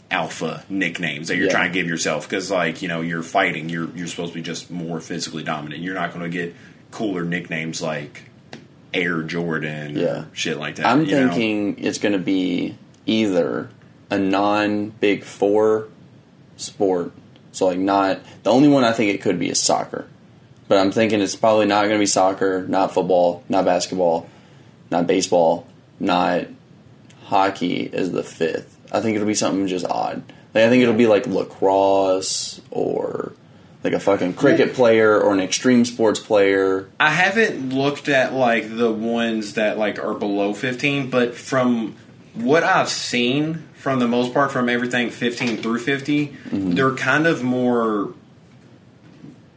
alpha 0.10 0.64
nicknames 0.70 1.28
that 1.28 1.36
you're 1.36 1.48
Yeah. 1.48 1.52
trying 1.52 1.72
to 1.72 1.74
give 1.74 1.88
yourself 1.88 2.28
because, 2.30 2.50
like, 2.50 2.82
you 2.82 2.88
know, 2.88 3.02
you're 3.02 3.24
fighting, 3.24 3.70
you're, 3.70 3.90
you're 3.96 4.08
supposed 4.08 4.32
to 4.34 4.40
be 4.40 4.44
just 4.44 4.72
more 4.72 5.00
physically 5.02 5.44
dominant. 5.44 5.82
You're 5.82 5.96
not 5.96 6.14
going 6.14 6.24
to 6.24 6.30
get 6.30 6.56
cooler 6.92 7.26
nicknames 7.26 7.82
like 7.82 8.24
Air 8.94 9.22
Jordan 9.24 9.98
Yeah. 9.98 10.26
shit 10.34 10.58
like 10.58 10.76
that. 10.78 10.86
I'm 10.86 11.06
you 11.06 11.12
know? 11.20 11.28
thinking 11.30 11.84
it's 11.84 11.98
going 11.98 12.14
to 12.14 12.20
be 12.20 12.78
either 13.06 13.70
a 14.10 14.18
non 14.18 14.90
Big 15.02 15.24
Four 15.26 15.90
sport. 16.58 17.12
So 17.52 17.68
like 17.68 17.80
not 17.80 18.20
the 18.44 18.52
only 18.52 18.68
one 18.68 18.84
I 18.84 18.92
think 18.92 19.14
it 19.14 19.22
could 19.22 19.40
be 19.40 19.50
is 19.50 19.62
soccer. 19.62 20.08
But 20.68 20.80
I'm 20.80 20.92
thinking 20.92 21.22
it's 21.22 21.36
probably 21.36 21.66
not 21.66 21.84
going 21.84 21.94
to 21.94 22.00
be 22.00 22.06
soccer, 22.06 22.68
not 22.68 22.94
football, 22.94 23.44
not 23.48 23.64
basketball, 23.64 24.30
not 24.92 25.08
baseball, 25.08 25.66
not 26.00 26.48
hockey 27.26 27.84
is 27.84 28.12
the 28.12 28.24
fifth. 28.24 28.78
I 28.92 29.00
think 29.00 29.16
it'll 29.16 29.28
be 29.28 29.34
something 29.34 29.68
just 29.68 29.86
odd. 29.86 30.24
Like 30.54 30.66
I 30.66 30.70
think 30.70 30.84
it'll 30.84 30.96
be 30.96 31.08
like 31.08 31.26
lacrosse 31.28 32.62
or 32.72 33.34
like 33.84 33.94
a 33.94 34.00
fucking 34.00 34.34
cricket 34.34 34.74
player 34.74 35.20
or 35.20 35.34
an 35.34 35.40
extreme 35.40 35.86
sports 35.86 36.20
player. 36.20 36.90
I 37.00 37.12
haven't 37.12 37.74
looked 37.74 38.10
at 38.10 38.34
like 38.34 38.76
the 38.76 38.92
ones 38.92 39.54
that 39.54 39.78
like 39.78 40.00
are 40.04 40.14
below 40.14 40.54
15, 40.54 41.10
but 41.10 41.36
from 41.36 41.96
what 42.34 42.64
I've 42.64 42.90
seen, 42.90 43.67
from 43.88 44.00
the 44.00 44.08
most 44.08 44.34
part, 44.34 44.52
from 44.52 44.68
everything 44.68 45.10
15 45.10 45.60
through 45.60 45.80
50, 45.80 46.28
mm-hmm. 46.28 46.72
they're 46.72 46.92
kind 46.92 47.26
of 47.26 47.42
more 47.42 48.14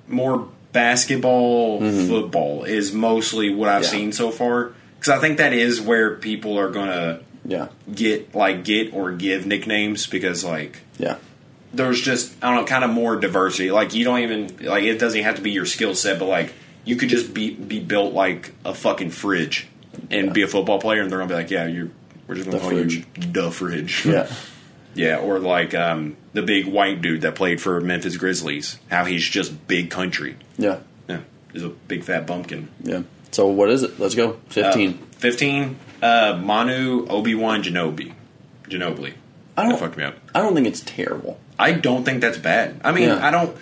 more 0.07 0.47
basketball, 0.71 1.81
mm-hmm. 1.81 2.07
football 2.07 2.63
is 2.63 2.93
mostly 2.93 3.53
what 3.53 3.69
I've 3.69 3.83
Yeah. 3.83 3.89
seen 3.89 4.13
so 4.13 4.31
far. 4.31 4.71
Because 5.01 5.19
I 5.19 5.19
think 5.19 5.39
that 5.39 5.53
is 5.53 5.81
where 5.81 6.15
people 6.15 6.57
are 6.61 6.71
gonna 6.71 7.23
Yeah. 7.45 7.71
get 7.93 8.33
like 8.33 8.63
get 8.63 8.95
or 8.95 9.11
give 9.11 9.47
nicknames 9.47 10.07
because 10.07 10.45
like 10.45 10.79
Yeah. 10.97 11.17
there's 11.75 12.01
just 12.01 12.33
I 12.41 12.51
don't 12.55 12.61
know, 12.61 12.67
kind 12.67 12.85
of 12.85 12.91
more 12.91 13.17
diversity. 13.17 13.73
Like 13.73 13.95
you 13.95 14.05
don't 14.05 14.21
even 14.21 14.59
like 14.63 14.85
it 14.85 15.01
doesn't 15.01 15.25
have 15.25 15.35
to 15.37 15.43
be 15.43 15.51
your 15.51 15.67
skill 15.67 15.97
set, 15.97 16.21
but 16.21 16.27
like 16.27 16.53
you 16.85 16.95
could 16.95 17.09
just 17.09 17.35
be 17.35 17.51
be 17.51 17.81
built 17.81 18.15
like 18.15 18.53
a 18.65 18.75
fucking 18.75 19.11
fridge 19.11 19.67
and 20.09 20.33
be 20.33 20.43
a 20.43 20.47
football 20.47 20.79
player, 20.79 21.03
and 21.03 21.11
they're 21.11 21.19
gonna 21.19 21.29
be 21.29 21.35
like, 21.35 21.51
yeah, 21.51 21.67
you're 21.67 21.91
we're 22.31 22.37
just 22.37 22.47
gonna 22.49 22.59
The 22.59 22.63
call 22.63 22.71
fridge. 22.71 22.95
you 22.95 23.05
the 23.33 23.51
fridge. 23.51 24.07
Yeah. 24.07 24.33
yeah, 24.95 25.19
or 25.19 25.41
like 25.41 25.75
um, 25.75 26.17
the 26.33 26.43
big 26.43 26.67
white 26.67 27.03
dude 27.03 27.23
that 27.23 27.35
played 27.35 27.61
for 27.61 27.81
Memphis 27.81 28.17
Grizzlies. 28.17 28.79
How 28.89 29.05
he's 29.05 29.29
just 29.29 29.67
big 29.67 29.91
country. 29.91 30.37
Yeah. 30.57 30.79
Yeah, 31.09 31.21
he's 31.53 31.65
a 31.65 31.69
big 31.71 32.05
fat 32.05 32.27
bumpkin. 32.29 32.69
Yeah. 32.85 33.03
So 33.33 33.49
what 33.49 33.69
is 33.71 33.83
it? 33.83 33.99
Let's 33.99 34.15
go. 34.15 34.39
Fifteen. 34.49 34.99
Uh, 35.03 35.07
Fifteen. 35.19 35.77
Uh, 36.01 36.41
Manu 36.43 37.07
Obi 37.09 37.35
Wan 37.35 37.63
Genobi. 37.65 38.15
Ginobili. 38.69 39.15
I 39.57 39.69
don't. 39.69 39.79
fucked 39.79 39.97
me 39.97 40.05
up. 40.05 40.15
I 40.35 40.41
don't 40.41 40.55
think 40.55 40.67
it's 40.69 40.81
terrible. 40.81 41.39
I 41.59 41.73
don't 41.73 42.05
think 42.05 42.21
that's 42.21 42.39
bad. 42.39 42.81
I 42.85 42.93
mean, 42.93 43.09
Yeah. 43.09 43.27
I 43.27 43.31
don't. 43.33 43.57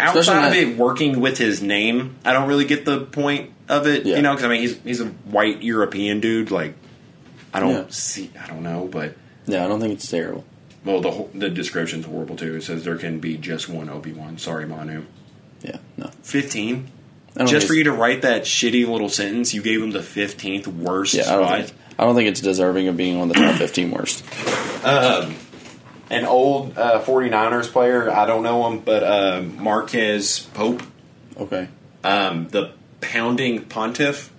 Especially 0.00 0.20
Outside 0.20 0.36
of 0.48 0.54
not- 0.54 0.56
it 0.56 0.76
working 0.78 1.20
with 1.20 1.38
his 1.38 1.62
name, 1.62 2.16
I 2.24 2.32
don't 2.32 2.48
really 2.48 2.64
get 2.64 2.84
the 2.84 3.00
point 3.00 3.50
of 3.68 3.86
it. 3.86 4.04
Yeah. 4.06 4.16
You 4.16 4.22
know, 4.22 4.32
because 4.32 4.44
I 4.44 4.48
mean, 4.48 4.60
he's 4.62 4.78
he's 4.82 5.00
a 5.00 5.06
white 5.06 5.62
European 5.62 6.18
dude. 6.20 6.50
Like, 6.50 6.74
I 7.54 7.60
don't 7.60 7.92
see. 7.92 8.30
I 8.40 8.46
don't 8.46 8.62
know, 8.62 8.88
but 8.90 9.14
Yeah, 9.46 9.64
I 9.64 9.68
don't 9.68 9.80
think 9.80 9.92
it's 9.94 10.08
terrible. 10.10 10.44
well, 10.84 11.00
the 11.00 11.10
whole- 11.10 11.30
the 11.34 11.48
description's 11.48 12.04
horrible 12.06 12.36
too. 12.36 12.56
It 12.56 12.62
says 12.64 12.84
there 12.84 12.96
can 12.96 13.20
be 13.20 13.36
just 13.36 13.68
one 13.68 13.88
Obi 13.88 14.12
Wan. 14.12 14.36
Sorry, 14.38 14.66
Manu. 14.66 15.04
Yeah. 15.62 15.78
No. 15.96 16.10
Fifteen. 16.22 16.88
Just 17.46 17.66
for 17.66 17.74
you 17.74 17.84
to 17.84 17.92
write 17.92 18.22
that 18.22 18.42
shitty 18.42 18.86
little 18.86 19.08
sentence, 19.08 19.54
you 19.54 19.62
gave 19.62 19.82
him 19.82 19.90
the 19.92 20.02
fifteenth 20.02 20.66
worst 20.68 21.14
Yeah, 21.14 21.22
I 21.22 21.36
don't 21.36 21.44
spot. 21.46 21.58
think. 21.64 21.72
I 21.98 22.04
don't 22.04 22.14
think 22.16 22.28
it's 22.28 22.40
deserving 22.40 22.88
of 22.88 22.96
being 22.96 23.16
on 23.20 23.28
the 23.28 23.34
top 23.34 23.54
fifteen 23.56 23.90
worst. 23.90 24.24
An 26.10 26.26
old 26.26 26.76
uh, 26.76 27.00
49ers 27.02 27.72
player, 27.72 28.10
I 28.10 28.26
don't 28.26 28.42
know 28.42 28.66
him, 28.70 28.80
but 28.80 29.02
uh, 29.02 29.42
Marquez 29.42 30.40
Pope. 30.52 30.82
Okay. 31.36 31.68
Um, 32.04 32.48
the 32.48 32.72
pounding 33.00 33.62
pontiff. 33.64 34.30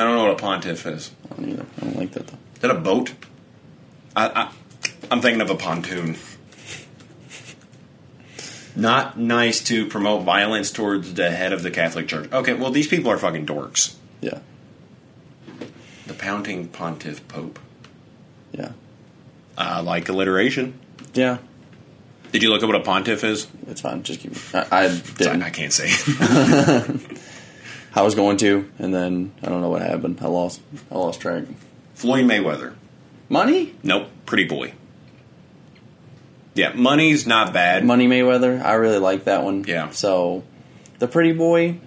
I 0.00 0.04
don't 0.04 0.16
know 0.16 0.22
what 0.22 0.32
a 0.32 0.36
pontiff 0.36 0.86
is. 0.86 1.10
I 1.30 1.34
don't 1.34 1.50
either. 1.50 1.66
I 1.76 1.84
don't 1.84 1.96
like 1.96 2.12
that 2.12 2.26
though. 2.26 2.38
Is 2.54 2.60
that 2.60 2.70
a 2.70 2.74
boat? 2.74 3.12
I, 4.16 4.28
I, 4.28 4.52
I'm 5.10 5.20
thinking 5.20 5.42
of 5.42 5.50
a 5.50 5.54
pontoon. 5.54 6.16
Not 8.74 9.18
nice 9.18 9.62
to 9.64 9.86
promote 9.86 10.22
violence 10.22 10.70
towards 10.70 11.12
the 11.12 11.30
head 11.30 11.52
of 11.52 11.62
the 11.62 11.70
Catholic 11.70 12.08
Church. 12.08 12.32
Okay, 12.32 12.54
well, 12.54 12.70
these 12.70 12.88
people 12.88 13.10
are 13.10 13.18
fucking 13.18 13.44
dorks. 13.44 13.94
Yeah. 14.22 14.38
The 16.06 16.14
pounding 16.14 16.68
pontiff 16.68 17.28
pope. 17.28 17.58
Yeah. 18.52 18.72
I 19.58 19.80
like 19.80 20.08
alliteration. 20.08 20.80
Yeah. 21.12 21.38
Did 22.32 22.42
you 22.42 22.48
look 22.48 22.62
up 22.62 22.68
what 22.68 22.76
a 22.76 22.80
pontiff 22.80 23.22
is? 23.22 23.48
It's 23.66 23.82
fine. 23.82 24.02
Just 24.02 24.20
keep. 24.20 24.32
I, 24.54 24.66
I 24.70 24.88
didn't. 25.18 25.42
I 25.42 25.50
can't 25.50 25.74
say. 25.74 25.90
I 27.94 28.02
was 28.02 28.14
going 28.14 28.36
to, 28.38 28.70
and 28.78 28.94
then 28.94 29.32
I 29.42 29.48
don't 29.48 29.60
know 29.60 29.68
what 29.70 29.82
happened. 29.82 30.18
I 30.22 30.26
lost. 30.26 30.60
I 30.90 30.94
lost 30.96 31.20
track. 31.20 31.44
Floyd 31.94 32.24
Mayweather. 32.24 32.74
Money. 33.28 33.74
Nope, 33.82 34.08
pretty 34.26 34.44
boy. 34.44 34.74
Yeah, 36.54 36.72
money's 36.74 37.26
not 37.26 37.52
bad. 37.52 37.84
Money 37.84 38.08
Mayweather. 38.08 38.62
I 38.62 38.74
really 38.74 38.98
like 38.98 39.24
that 39.24 39.44
one. 39.44 39.64
Yeah. 39.64 39.90
So, 39.90 40.44
the 40.98 41.08
pretty 41.08 41.32
boy. 41.32 41.78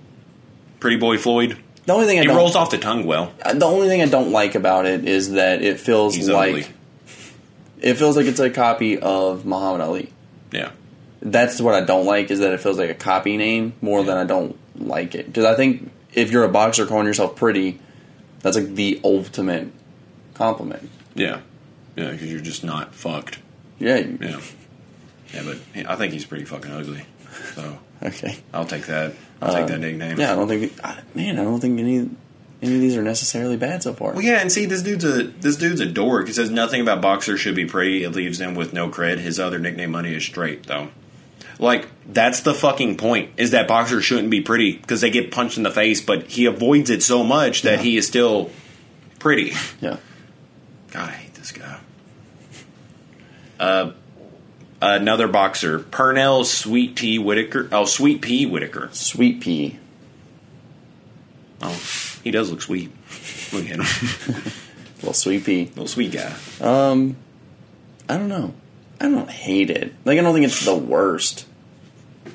Pretty 0.79 0.97
boy 0.97 1.17
Floyd. 1.17 1.57
The 1.85 1.93
only 1.93 2.05
thing 2.07 2.19
I 2.19 2.33
rolls 2.33 2.55
off 2.55 2.71
the 2.71 2.77
tongue 2.77 3.05
well. 3.05 3.33
Uh, 3.41 3.53
the 3.53 3.65
only 3.65 3.87
thing 3.87 4.01
I 4.01 4.05
don't 4.05 4.31
like 4.31 4.55
about 4.55 4.85
it 4.85 5.05
is 5.05 5.31
that 5.31 5.61
it 5.61 5.79
feels 5.79 6.15
He's 6.15 6.29
like 6.29 6.49
ugly. 6.49 6.67
it 7.81 7.95
feels 7.95 8.15
like 8.15 8.25
it's 8.25 8.39
a 8.39 8.49
copy 8.49 8.97
of 8.99 9.45
Muhammad 9.45 9.81
Ali. 9.81 10.13
Yeah. 10.51 10.71
That's 11.21 11.59
what 11.59 11.75
I 11.75 11.81
don't 11.81 12.05
like 12.05 12.31
is 12.31 12.39
that 12.39 12.53
it 12.53 12.61
feels 12.61 12.77
like 12.77 12.89
a 12.89 12.95
copy 12.95 13.35
name 13.35 13.73
more 13.81 14.03
than 14.03 14.17
I 14.17 14.23
don't 14.23 14.57
like 14.75 15.15
it. 15.15 15.27
Because 15.27 15.45
I 15.45 15.55
think 15.55 15.91
if 16.13 16.31
you're 16.31 16.43
a 16.43 16.49
boxer 16.49 16.85
calling 16.85 17.05
yourself 17.07 17.35
pretty, 17.35 17.79
that's 18.39 18.55
like 18.57 18.75
the 18.75 18.99
ultimate 19.03 19.67
compliment. 20.33 20.89
Yeah. 21.15 21.41
Yeah, 21.95 22.11
because 22.11 22.31
you're 22.31 22.41
just 22.41 22.63
not 22.63 22.93
fucked. 22.95 23.39
Yeah. 23.79 23.97
Yeah. 23.97 24.39
Yeah, 25.33 25.41
but 25.45 25.57
he- 25.73 25.85
I 25.85 25.95
think 25.95 26.13
he's 26.13 26.25
pretty 26.25 26.45
fucking 26.45 26.71
ugly. 26.71 27.05
So 27.55 27.77
Okay. 28.03 28.37
I'll 28.53 28.65
take 28.65 28.85
that. 28.87 29.13
I'll 29.41 29.53
take 29.53 29.67
that 29.67 29.75
uh, 29.75 29.77
nickname. 29.77 30.19
Yeah, 30.19 30.33
I 30.33 30.35
don't 30.35 30.47
think. 30.47 30.73
I- 30.83 31.01
Man, 31.15 31.39
I 31.39 31.43
don't 31.43 31.59
think 31.59 31.79
any 31.79 32.09
any 32.61 32.75
of 32.75 32.81
these 32.81 32.95
are 32.95 33.01
necessarily 33.03 33.57
bad 33.57 33.83
so 33.83 33.93
far. 33.93 34.13
Well, 34.13 34.21
yeah, 34.21 34.39
and 34.39 34.49
see, 34.51 34.65
this 34.65 34.81
dude's 34.81 35.03
a 35.03 35.23
this 35.23 35.57
dude's 35.57 35.81
a 35.81 35.85
dork. 35.85 36.27
He 36.27 36.33
says 36.33 36.49
nothing 36.49 36.81
about 36.81 37.01
boxers 37.01 37.39
should 37.39 37.55
be 37.55 37.65
pretty. 37.65 38.03
It 38.03 38.11
leaves 38.11 38.39
him 38.39 38.55
with 38.55 38.73
no 38.73 38.89
cred. 38.89 39.17
His 39.19 39.39
other 39.39 39.59
nickname, 39.59 39.91
Money, 39.91 40.13
is 40.15 40.23
straight 40.23 40.63
though. 40.67 40.89
Like 41.63 41.87
that's 42.11 42.41
the 42.41 42.53
fucking 42.53 42.97
point. 42.97 43.31
Is 43.37 43.51
that 43.51 43.67
boxers 43.69 44.03
shouldn't 44.03 44.29
be 44.29 44.41
pretty 44.41 44.73
because 44.77 44.99
they 45.01 45.09
get 45.09 45.31
punched 45.31 45.55
in 45.57 45.63
the 45.63 45.71
face, 45.71 46.01
but 46.01 46.27
he 46.27 46.45
avoids 46.45 46.89
it 46.89 47.01
so 47.01 47.23
much 47.23 47.61
that 47.61 47.77
Yeah. 47.77 47.83
he 47.83 47.97
is 47.97 48.05
still 48.05 48.51
pretty. 49.19 49.53
Yeah. 49.79 49.97
God, 50.91 51.09
I 51.09 51.13
hate 51.13 51.33
this 51.35 51.51
guy. 51.53 51.79
Uh, 53.59 53.91
another 54.81 55.27
boxer, 55.29 55.79
Pernell 55.79 56.43
Sweet 56.45 56.97
T 56.97 57.17
Whitaker. 57.17 57.69
Oh, 57.71 57.85
Sweet 57.85 58.21
P 58.21 58.45
Whitaker. 58.45 58.89
Sweet 58.91 59.39
pea. 59.41 59.79
Oh, 61.61 61.81
he 62.23 62.31
does 62.31 62.51
look 62.51 62.61
sweet. 62.61 62.91
Look 63.53 63.69
at 63.69 63.79
him, 63.79 63.85
Well, 65.01 65.13
sweet 65.13 65.45
pea. 65.45 65.65
little 65.67 65.87
sweet 65.87 66.11
guy. 66.11 66.33
Um, 66.59 67.15
I 68.09 68.17
don't 68.17 68.27
know. 68.27 68.53
I 68.99 69.05
don't 69.09 69.29
hate 69.29 69.69
it. 69.69 69.93
Like 70.03 70.19
I 70.19 70.21
don't 70.21 70.33
think 70.33 70.45
it's 70.45 70.65
the 70.65 70.75
worst. 70.75 71.45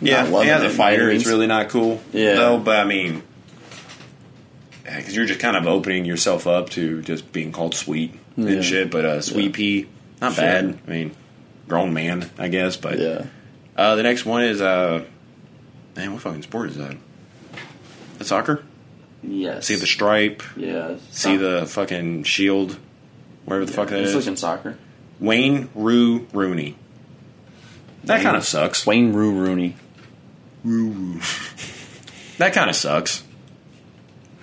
Yeah, 0.00 0.26
yeah, 0.42 0.58
the 0.58 0.70
fighter 0.70 1.10
is 1.10 1.26
really 1.26 1.46
not 1.46 1.68
cool. 1.70 2.00
Yeah. 2.12 2.34
though, 2.34 2.58
but 2.58 2.78
I 2.78 2.84
mean, 2.84 3.22
because 4.84 5.14
you're 5.14 5.26
just 5.26 5.40
kind 5.40 5.56
of 5.56 5.66
opening 5.66 6.04
yourself 6.04 6.46
up 6.46 6.70
to 6.70 7.02
just 7.02 7.32
being 7.32 7.52
called 7.52 7.74
sweet 7.74 8.14
Yeah. 8.36 8.48
and 8.50 8.64
shit. 8.64 8.90
But 8.90 9.04
uh, 9.04 9.20
sweet 9.22 9.46
Yeah. 9.46 9.52
pea, 9.52 9.86
not 10.20 10.34
Sure. 10.34 10.44
bad. 10.44 10.78
I 10.86 10.90
mean, 10.90 11.10
grown 11.68 11.92
man, 11.92 12.30
I 12.38 12.48
guess. 12.48 12.76
But 12.76 12.98
Yeah. 12.98 13.24
uh, 13.76 13.96
the 13.96 14.02
next 14.02 14.24
one 14.24 14.44
is 14.44 14.60
uh, 14.60 15.02
man, 15.96 16.12
what 16.12 16.22
fucking 16.22 16.42
sport 16.42 16.70
is 16.70 16.76
that? 16.76 16.96
The 18.18 18.24
soccer. 18.24 18.62
Yes. 19.22 19.66
See 19.66 19.74
the 19.74 19.86
stripe. 19.86 20.42
Yeah. 20.56 20.94
See 21.10 21.36
the 21.36 21.66
fucking 21.66 22.22
shield. 22.24 22.76
Whatever 23.44 23.64
the 23.66 23.72
fuck 23.72 23.88
that 23.88 24.00
It's 24.00 24.10
is. 24.10 24.14
looking 24.16 24.36
soccer. 24.36 24.76
Wayne 25.20 25.68
Roo 25.74 26.26
Rooney. 26.32 26.76
That 28.04 28.22
kind 28.22 28.36
of 28.36 28.44
sucks. 28.44 28.86
Wayne 28.86 29.12
Roo 29.12 29.32
Rooney. 29.40 29.76
Roo. 30.64 31.20
That 32.38 32.52
kind 32.52 32.70
of 32.70 32.76
sucks. 32.76 33.24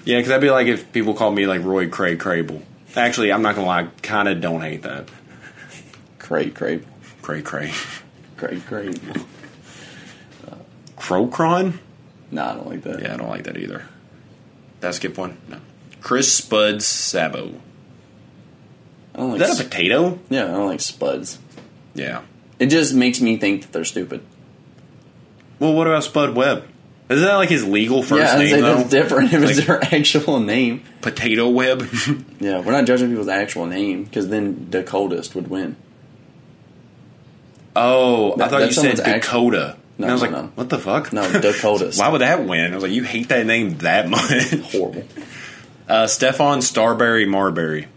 Yeah, 0.03 0.17
because 0.17 0.27
that'd 0.27 0.41
be 0.41 0.49
like 0.49 0.67
if 0.67 0.91
people 0.91 1.13
called 1.13 1.33
me 1.33 1.47
like 1.47 1.63
Roy 1.63 1.87
Craig 1.87 2.19
Crable. 2.19 2.61
Actually, 2.93 3.31
I'm 3.31 3.41
not 3.41 3.55
gonna 3.55 3.67
lie. 3.67 3.87
Kind 4.01 4.27
of 4.27 4.41
don't 4.41 4.59
hate 4.59 4.81
that. 4.81 5.07
Crate, 6.19 6.53
crate, 6.55 6.83
Cray 7.21 7.41
cray. 7.41 7.71
crate, 8.35 8.65
crate. 8.65 8.99
Crocron? 10.97 11.77
Nah, 12.31 12.51
I 12.51 12.55
don't 12.55 12.67
like 12.67 12.81
that. 12.83 13.01
Yeah, 13.01 13.13
I 13.13 13.17
don't 13.17 13.29
like 13.29 13.43
that 13.45 13.57
either. 13.57 13.85
Did 14.81 14.87
I 14.87 14.91
skip 14.91 15.17
one? 15.17 15.37
No. 15.47 15.57
Chris 16.01 16.31
Spuds 16.33 16.85
Sabo. 16.85 17.53
I 19.13 19.17
don't 19.19 19.35
Is 19.35 19.39
like. 19.39 19.39
that 19.39 19.49
a 19.51 19.55
sp- 19.55 19.63
potato? 19.71 20.19
yeah, 20.29 20.43
I 20.45 20.47
don't 20.47 20.67
like 20.67 20.81
spuds. 20.81 21.39
Yeah. 21.93 22.23
It 22.59 22.67
just 22.67 22.93
makes 22.93 23.19
me 23.21 23.37
think 23.37 23.63
that 23.63 23.71
they're 23.73 23.85
stupid. 23.85 24.21
Well, 25.59 25.73
what 25.73 25.87
about 25.87 26.03
Spud 26.03 26.35
Webb? 26.35 26.67
Isn't 27.09 27.23
that 27.23 27.35
like 27.35 27.49
his 27.49 27.65
legal 27.65 28.01
first 28.01 28.33
yeah, 28.33 28.39
name 28.39 28.61
though? 28.61 28.75
that's 28.77 28.89
different 28.89 29.31
if 29.33 29.43
it's 29.43 29.57
Like- 29.57 29.67
their 29.67 29.83
actual 29.99 30.39
name. 30.39 30.81
Potato 31.01 31.49
Webb. 31.49 31.87
Yeah, 32.39 32.59
we're 32.61 32.71
not 32.73 32.85
judging 32.85 33.09
people's 33.09 33.27
actual 33.27 33.65
name 33.65 34.03
because 34.03 34.27
then 34.29 34.67
the 34.69 34.83
coldest 34.83 35.33
would 35.35 35.47
win. 35.49 35.75
oh, 37.75 38.33
I 38.39 38.47
thought 38.47 38.61
you 38.65 38.71
said 38.71 38.97
Dakota. 38.97 39.77
No, 39.97 40.03
and 40.05 40.11
I 40.11 40.13
was 40.13 40.23
no, 40.23 40.29
like, 40.29 40.43
no. 40.43 40.51
what 40.55 40.69
the 40.69 40.77
fuck? 40.79 41.13
No, 41.13 41.21
Dakotas. 41.39 41.97
Why 41.99 42.09
would 42.09 42.21
that 42.21 42.45
win? 42.45 42.71
I 42.73 42.75
was 42.75 42.83
like, 42.83 42.91
you 42.91 43.03
hate 43.03 43.29
that 43.29 43.45
name 43.45 43.77
that 43.77 44.09
much. 44.09 44.51
Horrible. 44.73 45.03
Uh, 45.87 46.03
Stephon 46.05 46.61
Starbury 46.61 47.25
Marbury. 47.25 47.87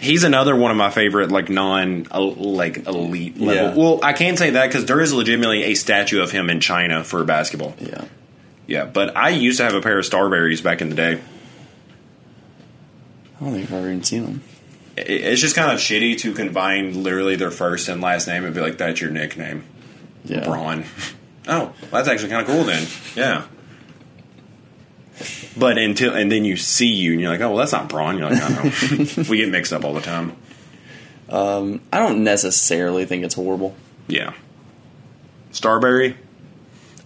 He's 0.00 0.24
another 0.24 0.56
one 0.56 0.70
of 0.70 0.76
my 0.78 0.90
favorite, 0.90 1.30
like 1.30 1.50
non, 1.50 2.06
uh, 2.10 2.20
like 2.22 2.86
elite 2.86 3.38
level. 3.38 3.54
Yeah. 3.54 3.74
Well, 3.74 4.00
I 4.02 4.14
can't 4.14 4.38
say 4.38 4.50
that 4.50 4.66
because 4.68 4.86
there 4.86 5.00
is 5.00 5.12
legitimately 5.12 5.64
a 5.64 5.74
statue 5.74 6.22
of 6.22 6.30
him 6.30 6.48
in 6.48 6.60
China 6.60 7.04
for 7.04 7.22
basketball. 7.24 7.74
Yeah. 7.78 8.04
Yeah, 8.66 8.84
but 8.84 9.16
I 9.16 9.30
used 9.30 9.58
to 9.58 9.64
have 9.64 9.74
a 9.74 9.80
pair 9.80 9.98
of 9.98 10.04
Starburys 10.04 10.62
back 10.62 10.80
in 10.80 10.88
the 10.88 10.94
day. 10.94 11.20
I 13.40 13.44
don't 13.44 13.52
think 13.52 13.64
I've 13.70 13.72
ever 13.78 13.86
even 13.88 14.02
seen 14.04 14.24
them. 14.24 14.42
It's 14.96 15.40
just 15.40 15.56
kind 15.56 15.72
of 15.72 15.78
shitty 15.78 16.18
to 16.18 16.32
combine 16.34 17.02
literally 17.02 17.36
their 17.36 17.50
first 17.50 17.88
and 17.88 18.00
last 18.00 18.26
name 18.26 18.44
and 18.44 18.54
be 18.54 18.60
like, 18.60 18.76
"That's 18.78 19.00
your 19.00 19.10
nickname, 19.10 19.64
Yeah. 20.24 20.44
Bron." 20.44 20.84
Oh, 21.48 21.72
that's 21.90 22.06
actually 22.06 22.28
kind 22.28 22.42
of 22.42 22.46
cool 22.54 22.64
then. 22.64 22.86
Yeah. 23.16 23.44
But 25.56 25.78
until 25.78 26.14
and 26.14 26.30
then 26.30 26.44
you 26.44 26.56
see 26.56 26.86
you 26.86 27.12
and 27.12 27.20
you're 27.20 27.30
like, 27.30 27.40
oh 27.40 27.48
well, 27.48 27.58
that's 27.58 27.72
not 27.72 27.88
Bron. 27.88 28.18
You're 28.18 28.30
like, 28.30 28.42
I 28.42 28.48
know. 28.48 29.24
we 29.28 29.36
get 29.38 29.48
mixed 29.50 29.72
up 29.72 29.84
all 29.84 29.94
the 29.94 30.00
time. 30.00 30.36
Um, 31.28 31.80
I 31.92 31.98
don't 31.98 32.24
necessarily 32.24 33.04
think 33.04 33.24
it's 33.24 33.34
horrible. 33.34 33.74
Yeah. 34.08 34.32
Starbury. 35.52 36.16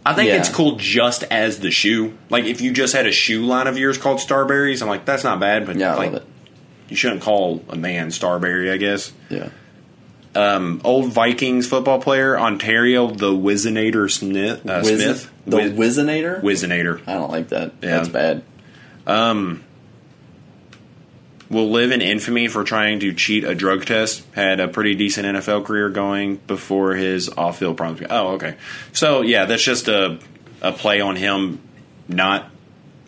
I 0.06 0.12
think 0.14 0.28
Yeah. 0.28 0.36
it's 0.36 0.48
cool 0.50 0.76
just 0.76 1.22
as 1.24 1.60
the 1.60 1.70
shoe. 1.70 2.16
Like 2.30 2.44
if 2.44 2.60
you 2.60 2.72
just 2.72 2.94
had 2.94 3.06
a 3.06 3.12
shoe 3.12 3.44
line 3.46 3.66
of 3.66 3.78
yours 3.78 3.98
called 3.98 4.18
Starburys, 4.18 4.82
I'm 4.82 4.88
like, 4.88 5.04
that's 5.04 5.24
not 5.24 5.40
bad. 5.40 5.66
But 5.66 5.76
Yeah, 5.76 5.94
I 5.94 5.96
like, 5.96 6.12
love 6.12 6.22
it. 6.22 6.28
you 6.88 6.96
shouldn't 6.96 7.22
call 7.22 7.64
a 7.68 7.76
man 7.76 8.10
Starbury. 8.10 8.70
I 8.70 8.76
guess. 8.76 9.12
Yeah. 9.30 9.48
Um, 10.36 10.80
old 10.84 11.12
Vikings 11.12 11.66
football 11.68 12.00
player 12.00 12.38
Onterrio 12.38 13.08
the 13.08 13.30
Whizzinator 13.30 14.10
Smith. 14.10 14.68
Uh, 14.68 14.80
Wiz- 14.82 15.02
Smith. 15.02 15.30
The 15.46 15.56
Wiz- 15.56 15.96
Whizzinator? 15.98 16.42
Whizzinator. 16.42 17.00
I 17.06 17.14
don't 17.14 17.30
like 17.30 17.48
that. 17.48 17.72
Yeah. 17.80 17.90
That's 17.98 18.08
bad. 18.08 18.42
Um, 19.06 19.62
will 21.50 21.70
live 21.70 21.92
in 21.92 22.00
infamy 22.00 22.48
for 22.48 22.64
trying 22.64 23.00
to 23.00 23.12
cheat 23.12 23.44
a 23.44 23.54
drug 23.54 23.84
test. 23.84 24.24
Had 24.32 24.60
a 24.60 24.68
pretty 24.68 24.94
decent 24.94 25.26
NFL 25.26 25.64
career 25.64 25.88
going 25.90 26.36
before 26.36 26.94
his 26.94 27.28
off-field 27.28 27.76
problems. 27.76 28.06
Oh, 28.10 28.34
okay. 28.34 28.56
So 28.92 29.20
yeah, 29.22 29.44
that's 29.44 29.62
just 29.62 29.88
a 29.88 30.18
a 30.62 30.72
play 30.72 31.00
on 31.00 31.16
him 31.16 31.60
not 32.08 32.50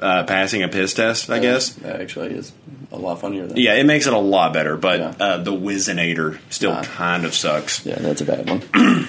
uh, 0.00 0.24
passing 0.24 0.62
a 0.62 0.68
piss 0.68 0.94
test. 0.94 1.30
I 1.30 1.38
guess. 1.38 1.70
That 1.74 2.00
actually 2.00 2.34
is 2.34 2.52
a 2.92 2.96
lot 2.98 3.20
funnier 3.20 3.46
than 3.46 3.56
Yeah, 3.56 3.74
it 3.74 3.84
makes 3.84 4.06
it 4.06 4.12
a 4.12 4.18
lot 4.18 4.52
better, 4.52 4.76
but 4.76 4.98
Yeah. 5.00 5.14
uh, 5.18 5.36
the 5.38 5.52
Whizzinator 5.52 6.38
still 6.50 6.72
Ah. 6.72 6.82
kind 6.82 7.24
of 7.24 7.34
sucks. 7.34 7.84
Yeah, 7.84 7.96
that's 7.98 8.20
a 8.20 8.24
bad 8.24 8.48
one. 8.48 9.06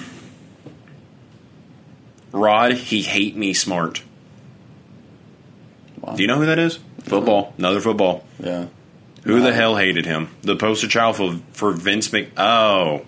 Rod, 2.32 2.72
he 2.74 3.02
hate 3.02 3.36
me 3.36 3.54
smart. 3.54 4.02
Wow. 6.00 6.14
Do 6.14 6.22
you 6.22 6.28
know 6.28 6.36
who 6.36 6.46
that 6.46 6.58
is? 6.58 6.78
Football, 7.04 7.54
another 7.58 7.80
football. 7.80 8.24
Yeah. 8.42 8.66
Who 9.24 9.40
the 9.40 9.52
hell 9.52 9.76
hated 9.76 10.06
him? 10.06 10.28
The 10.42 10.56
poster 10.56 10.86
child 10.88 11.16
for, 11.16 11.38
for 11.52 11.72
Vince 11.72 12.12
Mc. 12.12 12.30
Oh, 12.36 13.02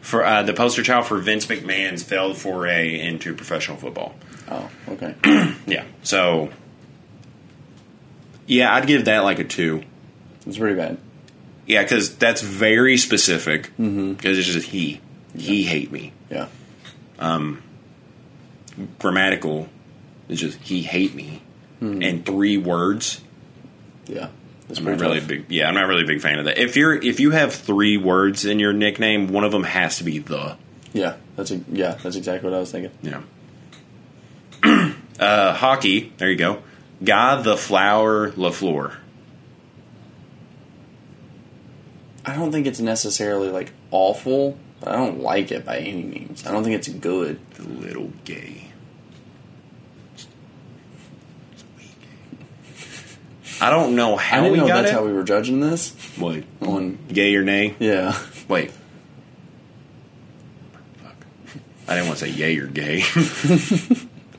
for 0.00 0.24
uh, 0.24 0.42
the 0.42 0.52
poster 0.54 0.82
child 0.82 1.06
for 1.06 1.18
Vince 1.18 1.46
McMahon's 1.46 2.02
failed 2.02 2.36
foray 2.36 2.98
into 3.00 3.34
professional 3.34 3.76
football. 3.76 4.14
Oh, 4.50 4.70
okay. 4.90 5.14
Yeah, 5.66 5.84
so 6.04 6.50
yeah, 8.46 8.74
I'd 8.74 8.86
give 8.86 9.06
that 9.06 9.20
like 9.24 9.38
a 9.38 9.44
two. 9.44 9.82
it's 10.46 10.58
pretty 10.58 10.76
bad. 10.76 10.98
Yeah, 11.66 11.82
because 11.82 12.16
that's 12.16 12.42
very 12.42 12.96
specific. 12.96 13.72
Because 13.76 14.38
it's 14.38 14.46
just 14.46 14.68
he, 14.68 15.00
he 15.36 15.64
hate 15.64 15.90
me. 15.90 16.12
Yeah. 16.30 16.46
Um, 17.18 17.62
Grammatical, 18.98 19.68
it's 20.28 20.40
just 20.40 20.58
he 20.60 20.82
hate 20.82 21.14
me, 21.14 21.42
and 21.80 22.24
three 22.26 22.56
words. 22.58 23.20
Yeah. 24.06 24.28
That's 24.68 24.80
I'm 24.80 24.84
not 24.84 24.98
pretty 24.98 25.02
really 25.02 25.20
tough. 25.20 25.28
big. 25.28 25.44
Yeah, 25.50 25.68
I'm 25.68 25.74
not 25.74 25.86
really 25.86 26.02
a 26.02 26.06
big 26.06 26.20
fan 26.20 26.38
of 26.38 26.44
that. 26.46 26.58
If 26.58 26.76
you're 26.76 26.94
if 26.94 27.20
you 27.20 27.30
have 27.30 27.54
three 27.54 27.96
words 27.96 28.44
in 28.44 28.58
your 28.58 28.72
nickname, 28.72 29.28
one 29.28 29.44
of 29.44 29.52
them 29.52 29.62
has 29.64 29.98
to 29.98 30.04
be 30.04 30.18
the. 30.18 30.56
Yeah. 30.92 31.16
That's 31.36 31.50
a, 31.52 31.60
yeah. 31.70 31.96
That's 32.02 32.16
exactly 32.16 32.50
what 32.50 32.56
I 32.56 32.60
was 32.60 32.72
thinking. 32.72 32.90
Yeah. 33.02 33.22
uh, 35.20 35.52
hockey. 35.54 36.12
There 36.16 36.30
you 36.30 36.36
go. 36.36 36.62
Guy 37.02 37.42
the 37.42 37.56
Flower 37.56 38.30
Lafleur. 38.32 38.96
I 42.24 42.34
don't 42.34 42.50
think 42.50 42.66
it's 42.66 42.80
necessarily 42.80 43.50
like 43.50 43.72
awful, 43.90 44.58
but 44.80 44.88
I 44.90 44.96
don't 44.96 45.20
like 45.20 45.52
it 45.52 45.64
by 45.64 45.78
any 45.78 46.02
means. 46.02 46.46
I 46.46 46.52
don't 46.52 46.64
think 46.64 46.76
it's 46.76 46.88
good. 46.88 47.38
The 47.54 47.62
little 47.64 48.12
gay. 48.24 48.62
I 53.60 53.70
don't 53.70 53.96
know 53.96 54.16
how 54.16 54.38
I 54.38 54.42
didn't 54.42 54.52
we 54.52 54.58
know 54.58 54.66
got 54.68 54.82
that's 54.82 54.90
it. 54.90 54.94
how 54.94 55.04
we 55.04 55.12
were 55.12 55.22
judging 55.24 55.60
this. 55.60 55.90
what? 56.18 56.42
On 56.60 56.98
Gay 57.08 57.34
or 57.36 57.42
nay? 57.42 57.74
yeah. 57.78 58.18
Wait. 58.48 58.70
Fuck. 61.02 61.16
I 61.88 61.94
didn't 61.94 62.08
want 62.08 62.18
to 62.18 62.26
say 62.26 62.30
yay 62.32 62.58
or 62.58 62.66
gay. 62.66 63.02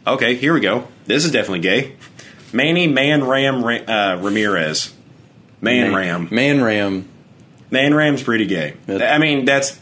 okay, 0.08 0.36
here 0.36 0.54
we 0.54 0.60
go. 0.60 0.88
This 1.08 1.26
is 1.26 1.32
definitely 1.32 1.60
gay. 1.62 1.96
Manny 2.58 2.88
Man 2.88 3.24
Ram 3.24 3.64
uh, 3.64 4.20
Ramirez. 4.20 4.92
Man, 5.62 5.94
Ram. 5.94 6.28
Man 6.32 6.64
Ram. 6.64 7.08
Man 7.70 7.94
Ram's 7.94 8.24
pretty 8.24 8.48
gay. 8.48 8.74
I 8.88 9.20
mean, 9.20 9.46
that's 9.46 9.80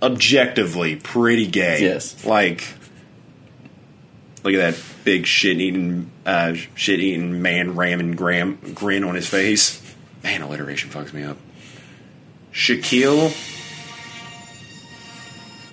objectively 0.00 0.94
pretty 0.94 1.48
gay. 1.48 1.82
Yes. 1.82 2.24
Like, 2.24 2.72
look 4.44 4.54
at 4.54 4.74
that 4.74 4.82
big 5.04 5.26
shit 5.26 5.60
eating, 5.60 6.10
uh, 6.24 6.54
shit 6.76 7.00
eating 7.00 7.42
man 7.42 7.74
Ram 7.74 7.98
and 7.98 8.16
Graham 8.16 8.72
grin 8.72 9.02
on 9.02 9.16
his 9.16 9.28
face. 9.28 9.82
Man, 10.22 10.42
alliteration 10.42 10.88
fucks 10.90 11.12
me 11.12 11.24
up. 11.24 11.36
Shaquille. 12.52 13.30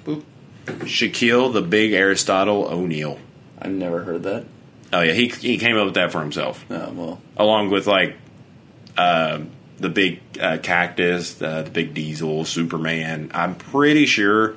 Boop. 0.04 0.24
Shaquille, 0.66 1.54
the 1.54 1.62
big 1.62 1.94
Aristotle 1.94 2.66
O'Neal. 2.66 3.20
I've 3.62 3.72
never 3.72 4.04
heard 4.04 4.24
that. 4.24 4.46
Oh 4.94 5.02
yeah, 5.02 5.14
he 5.14 5.28
he 5.28 5.58
came 5.58 5.78
up 5.78 5.86
with 5.86 5.96
that 5.96 6.12
for 6.12 6.22
himself 6.22 6.66
Oh 6.70 6.92
well. 6.94 7.22
along 7.36 7.70
with 7.72 7.88
like 7.88 8.16
uh, 8.98 9.40
the 9.80 9.90
big 9.90 10.22
uh, 10.40 10.58
cactus, 10.64 11.42
uh, 11.42 11.64
the 11.64 11.70
big 11.72 11.94
diesel, 11.94 12.46
Superman. 12.46 13.32
I'm 13.34 13.56
pretty 13.56 14.06
sure 14.06 14.56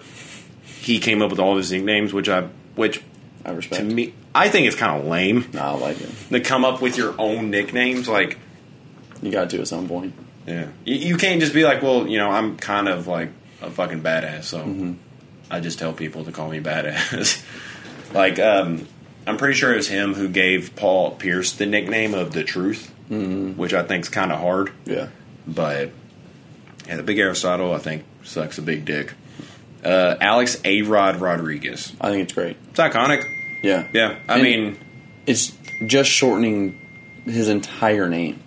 he 0.65 0.99
came 0.99 1.21
up 1.23 1.31
with 1.31 1.41
all 1.41 1.53
of 1.53 1.59
his 1.59 1.73
nicknames, 1.73 2.13
which 2.13 2.29
I 2.29 2.49
which 2.77 3.03
I 3.45 3.51
respect. 3.51 3.81
to 3.89 3.95
me 3.95 4.15
I 4.35 4.49
think 4.49 4.67
it's 4.69 4.77
kind 4.77 5.01
of 5.01 5.07
lame 5.09 5.49
no, 5.53 5.61
I 5.61 5.71
like 5.73 6.01
it. 6.01 6.11
to 6.31 6.41
come 6.41 6.65
up 6.65 6.81
with 6.81 6.97
your 6.97 7.15
own 7.19 7.51
nicknames. 7.51 8.09
Like, 8.09 8.39
You 9.23 9.33
got 9.33 9.51
to 9.51 9.61
at 9.61 9.67
some 9.69 9.89
point. 9.89 10.15
yeah, 10.47 10.69
you, 10.85 10.95
you 10.95 11.17
can't 11.17 11.41
just 11.41 11.53
be 11.53 11.65
like, 11.65 11.83
well, 11.83 12.07
you 12.07 12.17
know, 12.19 12.31
I'm 12.31 12.57
kind 12.57 12.89
of 12.89 13.09
like 13.09 13.31
a 13.61 13.71
fucking 13.71 14.03
badass, 14.03 14.45
so 14.45 14.95
I 15.51 15.59
just 15.59 15.81
tell 15.81 15.93
people 15.93 16.25
to 16.27 16.33
call 16.33 16.49
me 16.49 16.61
badass. 16.61 17.45
like, 18.15 18.39
um, 18.39 18.87
I'm 19.27 19.37
pretty 19.37 19.55
sure 19.55 19.73
it 19.73 19.77
was 19.77 19.89
him 19.89 20.15
who 20.15 20.29
gave 20.29 20.75
Paul 20.77 21.13
Pierce 21.13 21.53
the 21.53 21.67
nickname 21.67 22.15
of 22.15 22.33
the 22.33 22.43
Truth, 22.45 22.91
which 23.09 23.75
I 23.75 23.83
think's 23.83 24.09
kind 24.09 24.33
of 24.33 24.41
hard. 24.41 24.73
Yeah. 24.87 25.09
But 25.47 25.91
yeah, 26.87 26.97
the 26.97 27.03
big 27.03 27.19
Aristotle, 27.19 27.73
I 27.75 27.79
think, 27.79 28.05
sucks 28.25 28.59
a 28.59 28.63
big 28.63 28.85
dick. 28.85 29.13
Uh, 29.85 30.17
Alex 30.21 30.61
A. 30.65 30.83
Rod 30.83 31.17
Rodriguez. 31.21 31.93
I 32.01 32.11
think 32.11 32.25
it's 32.25 32.33
great. 32.33 32.57
It's 32.71 32.79
iconic. 32.81 33.25
Yeah. 33.63 33.87
Yeah, 33.93 34.17
I 34.29 34.35
And- 34.35 34.43
mean, 34.43 34.79
It's 35.27 35.53
just 35.87 36.11
shortening 36.11 36.79
his 37.25 37.49
entire 37.49 38.09
name. 38.09 38.41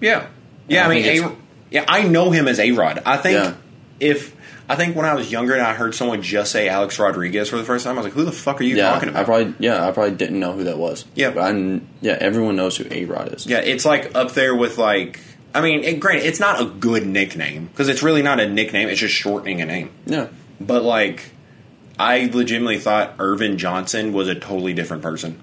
yeah, 0.00 0.26
yeah. 0.68 0.82
I, 0.86 0.90
I 0.90 0.94
mean, 0.94 1.24
a, 1.24 1.36
yeah, 1.70 1.84
I 1.88 2.02
know 2.02 2.30
him 2.30 2.48
as 2.48 2.58
A. 2.60 2.72
Rod. 2.72 3.00
I 3.06 3.16
think 3.16 3.34
Yeah. 3.38 3.54
if 4.00 4.34
I 4.68 4.76
think 4.76 4.94
when 4.96 5.04
I 5.04 5.14
was 5.14 5.30
younger 5.30 5.52
and 5.54 5.62
I 5.62 5.74
heard 5.74 5.94
someone 5.94 6.22
just 6.22 6.52
say 6.52 6.68
Alex 6.68 6.98
Rodriguez 6.98 7.48
for 7.48 7.56
the 7.56 7.64
first 7.64 7.84
time, 7.84 7.94
I 7.94 8.02
was 8.02 8.04
like, 8.06 8.14
"Who 8.14 8.24
the 8.24 8.32
fuck 8.32 8.60
are 8.60 8.64
you 8.64 8.76
Yeah, 8.76 8.90
talking 8.92 9.14
I 9.16 9.24
probably 9.24 9.54
yeah, 9.58 9.86
I 9.86 9.90
probably 9.92 10.16
didn't 10.16 10.38
know 10.40 10.52
who 10.52 10.64
that 10.64 10.78
was. 10.78 11.04
Yeah. 11.14 11.30
but 11.30 11.42
I, 11.42 11.50
kn- 11.52 11.88
yeah, 12.00 12.16
everyone 12.20 12.56
knows 12.56 12.76
who 12.76 12.84
A 12.90 13.04
Rod 13.04 13.34
is. 13.34 13.46
yeah, 13.46 13.58
it's 13.58 13.84
like 13.84 14.14
up 14.14 14.32
there 14.32 14.54
with 14.54 14.78
like. 14.78 15.20
I 15.54 15.60
mean, 15.60 15.84
it, 15.84 16.00
granted, 16.00 16.24
it's 16.26 16.40
not 16.40 16.62
a 16.62 16.64
good 16.64 17.06
nickname 17.06 17.66
because 17.66 17.88
it's 17.90 18.02
really 18.02 18.22
not 18.22 18.40
a 18.40 18.48
nickname; 18.48 18.88
it's 18.88 19.00
just 19.00 19.14
shortening 19.14 19.60
a 19.60 19.66
name. 19.66 19.90
yeah, 20.06 20.28
But 20.60 20.82
like, 20.82 21.30
I 21.98 22.30
legitimately 22.32 22.78
thought 22.78 23.18
Earvin 23.18 23.58
Johnson 23.58 24.12
was 24.14 24.28
a 24.28 24.34
totally 24.34 24.72
different 24.72 25.02
person. 25.02 25.40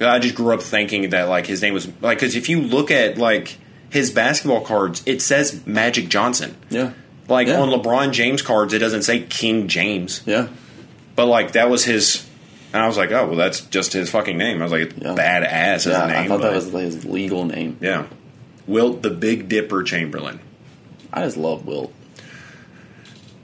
I 0.00 0.18
just 0.18 0.34
grew 0.34 0.52
up 0.52 0.60
thinking 0.62 1.10
that 1.10 1.28
like 1.28 1.46
his 1.46 1.62
name 1.62 1.74
was 1.74 1.86
like 2.00 2.18
because 2.18 2.34
if 2.34 2.48
you 2.48 2.60
look 2.60 2.90
at 2.90 3.18
like 3.18 3.58
his 3.90 4.10
basketball 4.10 4.62
cards, 4.62 5.02
it 5.06 5.22
says 5.22 5.64
Magic 5.66 6.08
Johnson. 6.08 6.56
yeah, 6.70 6.92
Like 7.28 7.48
Yeah. 7.48 7.60
on 7.60 7.68
LeBron 7.70 8.12
James 8.12 8.42
cards, 8.42 8.74
it 8.74 8.78
doesn't 8.80 9.02
say 9.02 9.20
King 9.20 9.68
James, 9.68 10.22
yeah. 10.26 10.48
but 11.16 11.26
like 11.26 11.52
that 11.52 11.70
was 11.70 11.84
his. 11.84 12.28
And 12.72 12.82
I 12.82 12.86
was 12.86 12.96
like, 12.96 13.10
oh 13.12 13.26
well, 13.26 13.36
that's 13.36 13.60
just 13.62 13.92
his 13.92 14.10
fucking 14.10 14.36
name. 14.38 14.60
I 14.60 14.64
was 14.64 14.72
like, 14.72 14.92
Yeah. 14.96 15.14
badass 15.14 15.46
as 15.74 15.86
yeah 15.86 16.04
a 16.04 16.06
name. 16.08 16.16
I 16.16 16.26
thought 16.28 16.40
that 16.42 16.52
was 16.52 16.72
his 16.72 17.04
legal 17.04 17.44
name. 17.44 17.76
yeah. 17.80 18.06
Wilt 18.66 19.02
the 19.02 19.10
Big 19.10 19.48
Dipper 19.48 19.82
Chamberlain. 19.82 20.40
I 21.12 21.22
just 21.22 21.36
love 21.36 21.66
Wilt. 21.66 21.92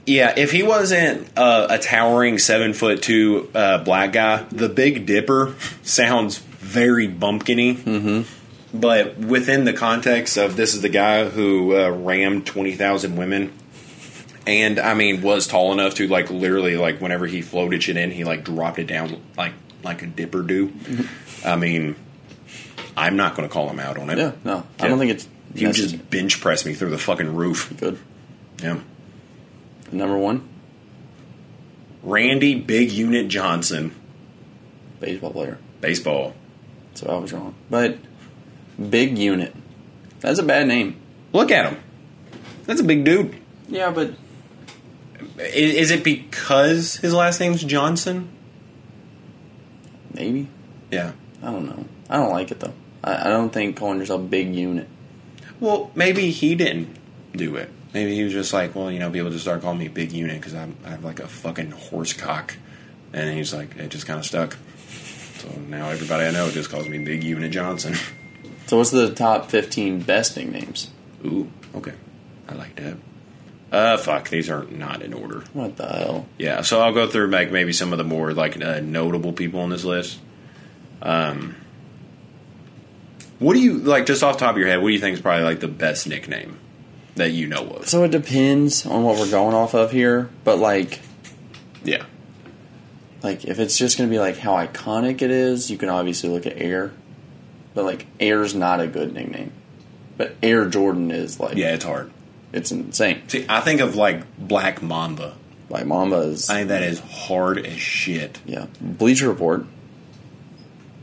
Yeah, 0.05 0.33
if 0.35 0.51
he 0.51 0.63
wasn't 0.63 1.29
uh, 1.37 1.67
a 1.69 1.77
towering 1.77 2.39
seven 2.39 2.73
foot 2.73 3.03
two 3.03 3.49
uh, 3.53 3.83
black 3.83 4.11
guy, 4.13 4.43
the 4.51 4.67
Big 4.69 5.05
Dipper 5.05 5.53
sounds 5.83 6.39
very 6.39 7.07
bumpkiny. 7.07 7.75
Mm-hmm. 7.77 8.77
But 8.79 9.17
within 9.19 9.65
the 9.65 9.73
context 9.73 10.37
of 10.37 10.55
this 10.55 10.73
is 10.73 10.81
the 10.81 10.89
guy 10.89 11.29
who 11.29 11.75
uh, 11.75 11.89
rammed 11.89 12.45
twenty 12.47 12.73
thousand 12.73 13.17
women, 13.17 13.51
and 14.49 14.79
I 14.79 14.93
mean 14.93 15.21
was 15.21 15.47
tall 15.47 15.71
enough 15.71 15.95
to 15.95 16.07
like 16.07 16.29
literally 16.29 16.75
like 16.77 16.99
whenever 16.99 17.27
he 17.27 17.41
floated 17.41 17.83
shit 17.83 17.97
in, 17.97 18.11
he 18.11 18.23
like 18.23 18.43
dropped 18.43 18.79
it 18.79 18.87
down 18.87 19.21
like 19.37 19.53
like 19.83 20.01
a 20.01 20.07
dipper 20.07 20.41
do. 20.41 20.73
I 21.45 21.55
mean, 21.55 21.95
I'm 22.97 23.15
not 23.15 23.35
going 23.35 23.47
to 23.47 23.53
call 23.53 23.69
him 23.69 23.79
out 23.79 23.97
on 23.97 24.09
it. 24.09 24.17
Yeah, 24.17 24.31
no, 24.43 24.65
I 24.79 24.87
don't 24.87 24.99
think 24.99 25.11
it's 25.11 25.27
He 25.55 25.65
would 25.65 25.69
necessary. 25.77 25.97
just 25.99 26.09
bench 26.09 26.41
press 26.41 26.65
me 26.65 26.73
through 26.73 26.89
the 26.89 26.97
fucking 26.97 27.33
roof. 27.35 27.73
good. 27.79 27.97
Yeah. 28.61 28.79
Number 29.91 30.17
one, 30.17 30.47
Randy 32.03 32.55
Big 32.55 32.91
Unit 32.91 33.27
Johnson, 33.27 33.93
baseball 34.99 35.31
player. 35.31 35.57
baseball. 35.81 36.33
So 36.95 37.07
I 37.07 37.17
was 37.17 37.31
wrong, 37.33 37.55
but 37.69 37.97
big 38.89 39.17
unit. 39.17 39.55
That's 40.19 40.39
a 40.39 40.43
bad 40.43 40.67
name. 40.67 40.97
Look 41.31 41.51
at 41.51 41.71
him. 41.71 41.81
That's 42.65 42.81
a 42.81 42.83
big 42.83 43.05
dude. 43.05 43.35
Yeah, 43.69 43.91
but 43.91 44.09
I- 44.09 44.13
Is 45.39 45.91
it 45.91 46.03
because 46.03 46.97
his 46.97 47.13
last 47.13 47.39
name's 47.39 47.63
Johnson? 47.63 48.29
maybe 50.13 50.47
Yeah. 50.91 51.13
I 51.41 51.51
don't 51.51 51.65
know. 51.65 51.85
I 52.09 52.17
don't 52.17 52.31
like 52.31 52.51
it 52.51 52.59
though. 52.59 52.73
I, 53.03 53.27
I 53.27 53.29
don't 53.29 53.51
think 53.51 53.77
calling 53.77 53.99
yourself 53.99 54.29
big 54.29 54.53
unit. 54.53 54.87
Well, 55.59 55.91
maybe 55.95 56.31
he 56.31 56.55
didn't 56.55 56.95
do 57.33 57.55
it. 57.55 57.69
Maybe 57.93 58.15
he 58.15 58.23
was 58.23 58.33
just 58.33 58.53
like, 58.53 58.75
well, 58.75 58.91
you 58.91 58.99
know, 58.99 59.09
people 59.09 59.29
just 59.29 59.43
start 59.43 59.61
calling 59.61 59.79
me 59.79 59.87
Big 59.87 60.11
Unit 60.11 60.39
because 60.39 60.53
I 60.53 60.67
have 60.85 61.03
like 61.03 61.19
a 61.19 61.27
fucking 61.27 61.71
horse 61.71 62.13
cock, 62.13 62.55
and 63.13 63.35
he's 63.35 63.51
like, 63.51 63.75
it 63.77 63.89
just 63.89 64.05
kind 64.05 64.19
of 64.19 64.25
stuck. 64.25 64.57
So 65.37 65.49
now 65.67 65.89
everybody 65.89 66.25
I 66.25 66.31
know 66.31 66.51
just 66.51 66.69
calls 66.69 66.87
me 66.87 66.99
Big 66.99 67.23
Unit 67.23 67.51
Johnson. 67.51 67.95
So 68.67 68.77
what's 68.77 68.91
the 68.91 69.11
top 69.13 69.49
fifteen 69.49 70.01
best 70.01 70.37
nicknames? 70.37 70.91
Ooh, 71.25 71.49
okay, 71.73 71.93
I 72.47 72.53
like 72.53 72.75
that. 72.75 72.97
Uh, 73.71 73.97
fuck, 73.97 74.29
these 74.29 74.49
are 74.49 74.63
not 74.65 75.03
in 75.03 75.13
order. 75.13 75.43
What 75.53 75.77
the 75.77 75.87
hell? 75.87 76.27
Yeah, 76.37 76.61
so 76.61 76.81
I'll 76.81 76.93
go 76.93 77.07
through 77.07 77.27
like 77.27 77.51
maybe 77.51 77.71
some 77.71 77.91
of 77.91 77.97
the 77.97 78.03
more 78.03 78.33
like 78.33 78.59
uh, 78.61 78.79
notable 78.79 79.31
people 79.31 79.59
on 79.59 79.69
this 79.69 79.83
list. 79.83 80.19
Um, 81.01 81.55
what 83.37 83.53
do 83.53 83.59
you 83.59 83.77
like? 83.77 84.05
Just 84.05 84.23
off 84.23 84.35
the 84.35 84.45
top 84.45 84.55
of 84.55 84.57
your 84.57 84.67
head, 84.67 84.81
what 84.81 84.87
do 84.87 84.93
you 84.93 84.99
think 84.99 85.15
is 85.15 85.21
probably 85.21 85.45
like 85.45 85.59
the 85.59 85.67
best 85.67 86.07
nickname 86.07 86.57
that 87.15 87.29
you 87.29 87.47
know 87.47 87.67
of? 87.67 87.87
So 87.87 88.03
it 88.03 88.11
depends 88.11 88.85
on 88.85 89.03
what 89.03 89.17
we're 89.19 89.29
going 89.29 89.53
off 89.55 89.73
of 89.75 89.91
here, 89.91 90.29
but 90.43 90.57
like 90.57 90.99
Yeah, 91.83 92.05
like 93.21 93.45
if 93.45 93.59
it's 93.59 93.77
just 93.77 93.97
gonna 93.97 94.09
be 94.09 94.19
like 94.19 94.37
how 94.37 94.53
iconic 94.53 95.21
it 95.21 95.31
is, 95.31 95.69
you 95.69 95.77
can 95.77 95.89
obviously 95.89 96.29
look 96.29 96.45
at 96.47 96.57
Air. 96.57 96.91
But 97.75 97.85
like 97.85 98.07
Air's 98.19 98.55
not 98.55 98.81
a 98.81 98.87
good 98.87 99.13
nickname. 99.13 99.53
But 100.17 100.35
Air 100.41 100.65
Jordan 100.65 101.11
is 101.11 101.39
like 101.39 101.55
yeah, 101.55 101.75
it's 101.75 101.85
hard. 101.85 102.11
It's 102.53 102.71
insane. 102.71 103.21
See, 103.27 103.45
I 103.47 103.61
think 103.61 103.81
of 103.81 103.95
like 103.95 104.23
Black 104.37 104.81
Mamba. 104.81 105.35
Like 105.69 105.85
Mamba 105.85 106.17
is 106.17 106.49
I 106.49 106.55
think 106.57 106.69
that 106.69 106.83
is 106.83 106.99
hard 106.99 107.65
as 107.65 107.79
shit. 107.79 108.39
yeah. 108.45 108.65
Bleacher 108.81 109.29
Report 109.29 109.65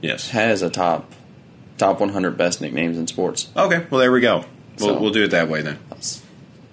Yes. 0.02 0.30
has 0.30 0.62
a 0.62 0.70
top 0.70 1.12
top 1.78 2.00
100 2.00 2.36
best 2.36 2.60
nicknames 2.60 2.96
in 2.98 3.06
sports. 3.06 3.48
Okay, 3.56 3.86
well 3.90 4.00
there 4.00 4.10
we 4.12 4.20
go. 4.20 4.44
We'll, 4.78 4.88
So- 4.94 5.00
we'll 5.00 5.10
do 5.12 5.24
it 5.24 5.30
that 5.30 5.48
way 5.48 5.62
then. 5.62 5.78
Let's 5.90 6.22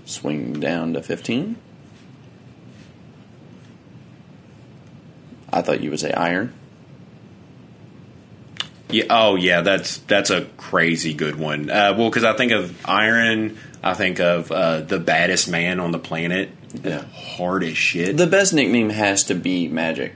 swing 0.06 0.60
down 0.60 0.94
to 0.94 1.02
15. 1.04 1.56
I 5.52 5.62
thought 5.62 5.82
you 5.82 5.90
would 5.92 6.00
say 6.00 6.12
Iron. 6.14 6.52
Yeah. 8.90 9.06
Oh, 9.10 9.36
yeah. 9.36 9.62
That's 9.62 9.98
that's 10.00 10.30
a 10.30 10.46
crazy 10.58 11.14
good 11.14 11.36
one. 11.36 11.70
Uh, 11.70 11.94
well, 11.98 12.10
because 12.10 12.24
I 12.24 12.34
think 12.36 12.52
of 12.52 12.76
Iron, 12.88 13.58
I 13.84 13.94
think 13.96 14.20
of 14.20 14.52
uh, 14.52 14.80
the 14.82 14.98
baddest 15.00 15.50
man 15.50 15.80
on 15.80 15.92
the 15.92 16.00
planet. 16.00 16.50
Yeah. 16.84 17.04
Hard 17.14 17.64
as 17.64 17.78
shit. 17.78 18.16
The 18.18 18.28
best 18.28 18.54
nickname 18.54 18.90
has 18.90 19.26
to 19.26 19.36
be 19.36 19.68
Magic. 19.68 20.14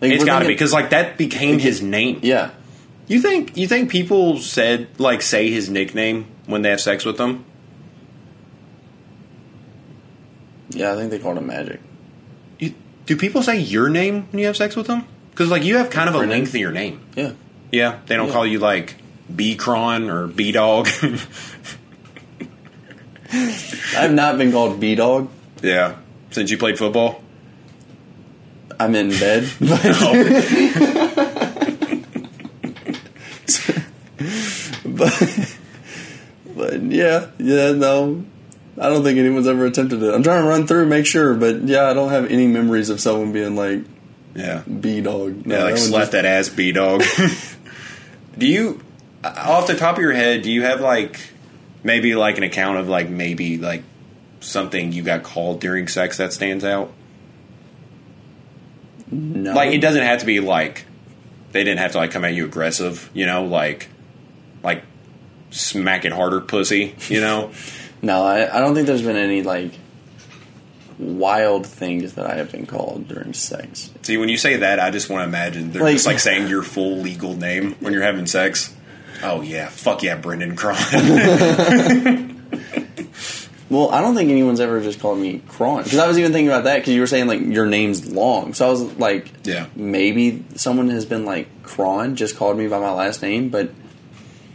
Like, 0.00 0.10
it's 0.12 0.20
we're 0.22 0.26
got 0.26 0.40
to 0.40 0.46
be 0.48 0.54
because 0.54 0.72
like 0.72 0.90
that 0.90 1.16
became 1.16 1.58
his 1.60 1.80
name. 1.80 2.18
yeah, 2.22 2.50
You 3.06 3.20
think 3.20 3.56
you 3.56 3.68
think 3.68 3.88
people 3.90 4.38
said 4.38 4.88
like 4.98 5.22
say 5.22 5.48
his 5.50 5.70
nickname 5.70 6.26
when 6.46 6.62
they 6.62 6.70
have 6.70 6.80
sex 6.80 7.04
with 7.04 7.18
them? 7.18 7.44
yeah. 10.70 10.92
I 10.92 10.96
think 10.96 11.10
they 11.10 11.18
called 11.18 11.38
him 11.38 11.46
Magic. 11.46 11.80
You, 12.58 12.74
do 13.06 13.16
people 13.16 13.42
say 13.42 13.58
your 13.58 13.88
name 13.88 14.26
when 14.32 14.40
you 14.40 14.46
have 14.46 14.56
sex 14.56 14.74
with 14.74 14.86
them? 14.86 15.06
Because 15.30 15.50
like 15.50 15.62
you 15.64 15.76
have 15.76 15.90
kind 15.90 16.08
of 16.08 16.14
a 16.14 16.18
Brennan? 16.18 16.38
lengthier 16.38 16.72
name. 16.72 17.00
Yeah, 17.14 17.32
Yeah, 17.70 18.00
they 18.06 18.16
don't 18.16 18.26
Yeah. 18.28 18.32
call 18.32 18.46
you 18.46 18.58
like 18.58 18.96
B 19.34 19.54
Cron 19.56 20.10
or 20.10 20.26
B 20.26 20.50
Dog. 20.52 20.88
I 23.96 24.02
have 24.02 24.12
not 24.12 24.38
been 24.38 24.52
called 24.52 24.78
B 24.80 24.94
Dog. 24.94 25.28
yeah, 25.62 25.96
since 26.30 26.50
you 26.50 26.58
played 26.58 26.78
football. 26.78 27.22
I'm 28.78 28.94
in 28.94 29.10
bed, 29.10 29.48
but, 29.60 29.80
oh. 29.84 31.58
but 34.84 35.56
but 36.56 36.82
yeah, 36.82 37.30
yeah. 37.38 37.72
No, 37.72 38.24
I 38.78 38.88
don't 38.88 39.02
think 39.04 39.18
anyone's 39.18 39.46
ever 39.46 39.66
attempted 39.66 40.02
it. 40.02 40.14
I'm 40.14 40.22
trying 40.22 40.42
to 40.42 40.48
run 40.48 40.66
through, 40.66 40.86
make 40.86 41.06
sure, 41.06 41.34
but 41.34 41.62
yeah, 41.62 41.84
I 41.84 41.94
don't 41.94 42.10
have 42.10 42.30
any 42.30 42.46
memories 42.46 42.90
of 42.90 43.00
someone 43.00 43.32
being 43.32 43.56
like 43.56 43.80
Yeah, 44.34 44.62
B 44.62 45.00
Dog. 45.00 45.46
yeah, 45.46 45.64
like 45.64 45.76
slap 45.76 46.10
that 46.10 46.24
ass, 46.24 46.48
B 46.48 46.72
Dog. 46.72 47.02
do 48.36 48.46
you, 48.46 48.80
off 49.24 49.66
the 49.66 49.76
top 49.76 49.96
of 49.96 50.02
your 50.02 50.12
head, 50.12 50.42
do 50.42 50.50
you 50.50 50.62
have 50.62 50.80
like 50.80 51.20
maybe 51.82 52.14
like 52.14 52.38
an 52.38 52.42
account 52.44 52.78
of 52.78 52.88
like 52.88 53.08
maybe 53.08 53.58
like 53.58 53.82
something 54.40 54.92
you 54.92 55.02
got 55.02 55.22
called 55.22 55.60
during 55.60 55.88
sex 55.88 56.16
that 56.18 56.32
stands 56.32 56.64
out? 56.64 56.92
No. 59.10 59.52
Like 59.52 59.72
it 59.72 59.78
doesn't 59.80 60.02
have 60.02 60.20
to 60.20 60.26
be 60.26 60.40
like 60.40 60.84
they 61.52 61.64
didn't 61.64 61.80
have 61.80 61.92
to 61.92 61.98
like 61.98 62.10
come 62.10 62.24
at 62.24 62.34
you 62.34 62.44
aggressive, 62.46 63.10
you 63.12 63.26
know, 63.26 63.44
like 63.44 63.88
like 64.62 64.82
smack 65.50 66.04
it 66.04 66.12
harder, 66.12 66.40
pussy, 66.40 66.94
you 67.08 67.20
know. 67.20 67.52
No, 68.04 68.24
I, 68.24 68.56
I 68.56 68.58
don't 68.58 68.74
think 68.74 68.88
there's 68.88 69.02
been 69.02 69.14
any 69.14 69.42
like 69.44 69.70
wild 70.98 71.64
things 71.64 72.14
that 72.14 72.26
I 72.26 72.34
have 72.34 72.50
been 72.50 72.66
called 72.66 73.06
during 73.06 73.32
sex. 73.32 73.92
See, 74.02 74.16
when 74.16 74.28
you 74.28 74.36
say 74.36 74.56
that, 74.56 74.80
I 74.80 74.90
just 74.90 75.08
want 75.08 75.20
to 75.22 75.28
imagine 75.28 75.70
they're 75.70 75.82
Like- 75.84 75.92
just 75.94 76.06
like 76.06 76.18
saying 76.18 76.48
your 76.48 76.64
full 76.64 76.96
legal 76.96 77.36
name 77.36 77.76
when 77.78 77.92
you're 77.92 78.02
having 78.02 78.26
sex. 78.26 78.74
Oh 79.22 79.40
yeah, 79.42 79.68
fuck 79.68 80.02
yeah, 80.02 80.16
Brendan 80.16 80.56
Cron. 80.56 80.76
Well, 83.70 83.88
I 83.90 84.02
don't 84.02 84.14
think 84.14 84.28
anyone's 84.30 84.60
ever 84.60 84.82
just 84.82 85.00
called 85.00 85.18
me 85.18 85.40
Cron 85.48 85.82
because 85.84 85.98
I 85.98 86.06
was 86.06 86.18
even 86.18 86.30
thinking 86.32 86.48
about 86.48 86.64
that 86.64 86.80
because 86.80 86.92
you 86.92 87.00
were 87.00 87.06
saying 87.06 87.26
like 87.26 87.40
your 87.40 87.64
name's 87.64 88.06
long, 88.12 88.52
so 88.52 88.66
I 88.66 88.70
was 88.70 88.82
like, 88.98 89.32
Yeah. 89.44 89.64
maybe 89.74 90.44
someone 90.56 90.90
has 90.90 91.06
been 91.06 91.24
like 91.24 91.62
Cron, 91.62 92.16
just 92.16 92.36
called 92.36 92.58
me 92.58 92.68
by 92.68 92.78
my 92.80 92.92
last 92.92 93.22
name, 93.22 93.48
but 93.48 93.70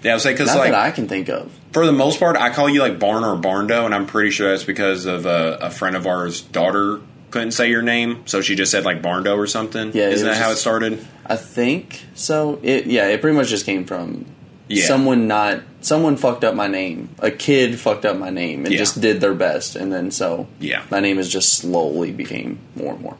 yeah, 0.04 0.12
I 0.12 0.14
was 0.14 0.22
saying 0.24 0.36
because 0.36 0.56
like 0.56 0.70
that 0.70 0.80
I 0.80 0.92
can 0.92 1.08
think 1.08 1.30
of. 1.30 1.52
for 1.72 1.88
the 1.88 1.92
most 1.94 2.20
part, 2.20 2.38
I 2.38 2.52
call 2.54 2.70
you 2.70 2.80
like 2.82 3.00
Barn 3.00 3.24
or 3.24 3.36
Barndo, 3.42 3.86
and 3.86 3.96
I'm 3.96 4.06
pretty 4.06 4.30
sure 4.30 4.52
that's 4.52 4.64
because 4.64 5.08
of 5.08 5.26
a, 5.26 5.58
a 5.62 5.70
friend 5.72 5.96
of 5.96 6.06
ours' 6.06 6.42
daughter 6.42 7.02
couldn't 7.32 7.54
say 7.54 7.72
your 7.72 7.82
name, 7.82 8.22
so 8.28 8.42
she 8.42 8.54
just 8.54 8.72
said 8.72 8.86
like 8.86 9.02
Barndo 9.02 9.36
or 9.36 9.48
something. 9.48 9.94
Yeah, 9.96 10.10
isn't 10.10 10.28
that 10.28 10.34
was 10.34 10.40
how 10.40 10.52
it 10.52 10.58
started? 10.58 11.04
I 11.26 11.38
think 11.38 12.06
so. 12.14 12.60
It 12.62 12.86
yeah, 12.86 13.08
it 13.08 13.20
pretty 13.22 13.36
much 13.36 13.48
just 13.48 13.66
came 13.66 13.86
from 13.86 14.28
Yeah. 14.70 14.86
someone 14.86 15.28
not 15.28 15.62
someone 15.82 16.18
fucked 16.18 16.44
up 16.44 16.54
my 16.56 16.68
name. 16.68 17.10
A 17.20 17.32
kid 17.32 17.80
fucked 17.80 18.06
up 18.06 18.18
my 18.18 18.30
name 18.30 18.66
and 18.66 18.74
Yeah. 18.74 18.80
just 18.80 19.00
did 19.00 19.22
their 19.22 19.34
best, 19.34 19.76
and 19.76 19.92
then 19.94 20.12
so 20.12 20.48
Yeah. 20.60 20.84
my 20.92 21.00
name 21.00 21.18
has 21.18 21.30
just 21.30 21.54
slowly 21.54 22.12
became 22.12 22.60
more 22.76 22.94
and 22.94 23.02
more. 23.02 23.18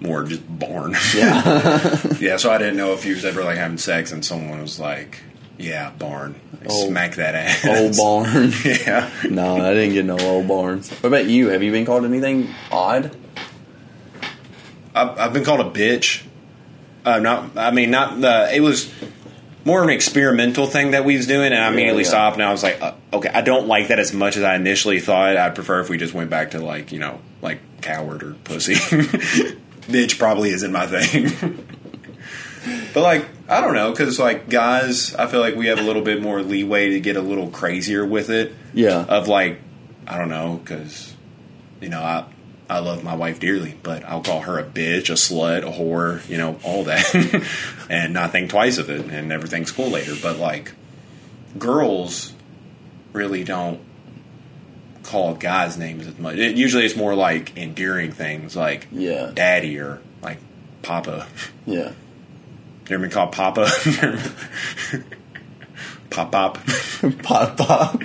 More 0.00 0.24
just 0.24 0.42
barn. 0.46 0.94
Yeah, 1.16 1.98
yeah, 2.20 2.36
so 2.36 2.50
I 2.50 2.58
didn't 2.58 2.76
know 2.76 2.92
if 2.92 3.04
he 3.04 3.10
was 3.14 3.24
ever 3.24 3.42
like 3.44 3.56
having 3.56 3.78
sex 3.78 4.12
and 4.12 4.22
someone 4.24 4.60
was 4.60 4.78
like, 4.78 5.20
"Yeah, 5.56 5.90
barn, 5.98 6.34
Like, 6.60 6.68
Oh. 6.70 6.88
smack 6.88 7.14
that 7.14 7.34
ass." 7.34 7.64
old 7.64 7.96
barn. 7.96 8.52
yeah. 8.64 9.08
no, 9.30 9.56
I 9.64 9.72
didn't 9.72 9.94
get 9.94 10.04
no 10.04 10.18
old 10.18 10.46
barns. 10.48 10.90
What 10.90 11.08
about 11.08 11.26
you? 11.26 11.48
Have 11.48 11.62
you 11.62 11.70
been 11.72 11.86
called 11.86 12.04
anything 12.04 12.48
odd? 12.70 13.16
I've, 14.94 15.18
I've 15.18 15.32
been 15.32 15.44
called 15.44 15.60
a 15.60 15.70
bitch. 15.70 16.22
Uh, 17.04 17.18
not, 17.20 17.56
I 17.56 17.70
mean, 17.70 17.90
not 17.90 18.20
the. 18.20 18.50
It 18.54 18.60
was 18.60 18.90
more 19.64 19.82
of 19.82 19.88
an 19.88 19.94
experimental 19.94 20.66
thing 20.66 20.90
that 20.90 21.04
we 21.04 21.16
was 21.16 21.26
doing, 21.26 21.52
and 21.52 21.62
I 21.62 21.68
immediately 21.68 22.02
yeah. 22.02 22.08
stopped. 22.08 22.36
And 22.36 22.42
I 22.42 22.52
was 22.52 22.62
like, 22.62 22.80
uh, 22.82 22.94
okay, 23.12 23.30
I 23.32 23.40
don't 23.40 23.66
like 23.66 23.88
that 23.88 23.98
as 23.98 24.12
much 24.12 24.36
as 24.36 24.42
I 24.42 24.56
initially 24.56 25.00
thought. 25.00 25.36
I'd 25.36 25.54
prefer 25.54 25.80
if 25.80 25.88
we 25.88 25.96
just 25.96 26.14
went 26.14 26.30
back 26.30 26.52
to 26.52 26.60
like 26.60 26.92
you 26.92 26.98
know, 26.98 27.20
like 27.40 27.60
coward 27.80 28.22
or 28.22 28.34
pussy. 28.34 28.74
Bitch 29.84 30.18
probably 30.18 30.50
isn't 30.50 30.72
my 30.72 30.86
thing. 30.86 31.66
but 32.94 33.02
like, 33.02 33.28
I 33.48 33.60
don't 33.60 33.74
know, 33.74 33.90
because 33.90 34.18
like 34.18 34.48
guys, 34.48 35.14
I 35.14 35.26
feel 35.26 35.40
like 35.40 35.54
we 35.54 35.66
have 35.66 35.78
a 35.78 35.82
little 35.82 36.02
bit 36.02 36.22
more 36.22 36.42
leeway 36.42 36.90
to 36.90 37.00
get 37.00 37.16
a 37.16 37.22
little 37.22 37.48
crazier 37.48 38.04
with 38.04 38.30
it. 38.30 38.54
Yeah. 38.72 39.04
Of 39.04 39.28
like, 39.28 39.60
I 40.06 40.18
don't 40.18 40.30
know, 40.30 40.60
because 40.62 41.14
you 41.80 41.88
know, 41.88 42.00
I 42.00 42.26
I 42.68 42.78
love 42.78 43.04
my 43.04 43.14
wife 43.14 43.40
dearly, 43.40 43.74
but 43.82 44.04
I'll 44.04 44.22
call 44.22 44.40
her 44.40 44.58
a 44.58 44.64
bitch, 44.64 45.10
a 45.10 45.14
slut, 45.14 45.62
a 45.64 45.70
whore, 45.70 46.26
you 46.28 46.38
know, 46.38 46.58
all 46.64 46.84
that, 46.84 47.46
and 47.90 48.14
not 48.14 48.32
think 48.32 48.48
twice 48.50 48.78
of 48.78 48.88
it, 48.88 49.04
and 49.06 49.30
everything's 49.32 49.70
cool 49.70 49.90
later. 49.90 50.14
But 50.20 50.38
like, 50.38 50.72
girls 51.58 52.32
really 53.12 53.44
don't 53.44 53.80
call 55.02 55.34
guys 55.34 55.76
names 55.76 56.06
as 56.06 56.18
much. 56.18 56.36
It, 56.36 56.56
usually, 56.56 56.86
it's 56.86 56.96
more 56.96 57.14
like 57.14 57.54
endearing 57.56 58.12
things, 58.12 58.56
like 58.56 58.86
Yeah. 58.90 59.30
daddy 59.34 59.78
or 59.78 60.00
like 60.22 60.38
papa. 60.82 61.26
Yeah. 61.66 61.90
You 62.88 62.94
ever 62.96 62.98
been 63.02 63.10
called 63.10 63.32
papa? 63.32 63.66
pop 66.10 66.32
pop. 66.32 66.58
Pop 67.22 67.56
pop. 67.58 68.02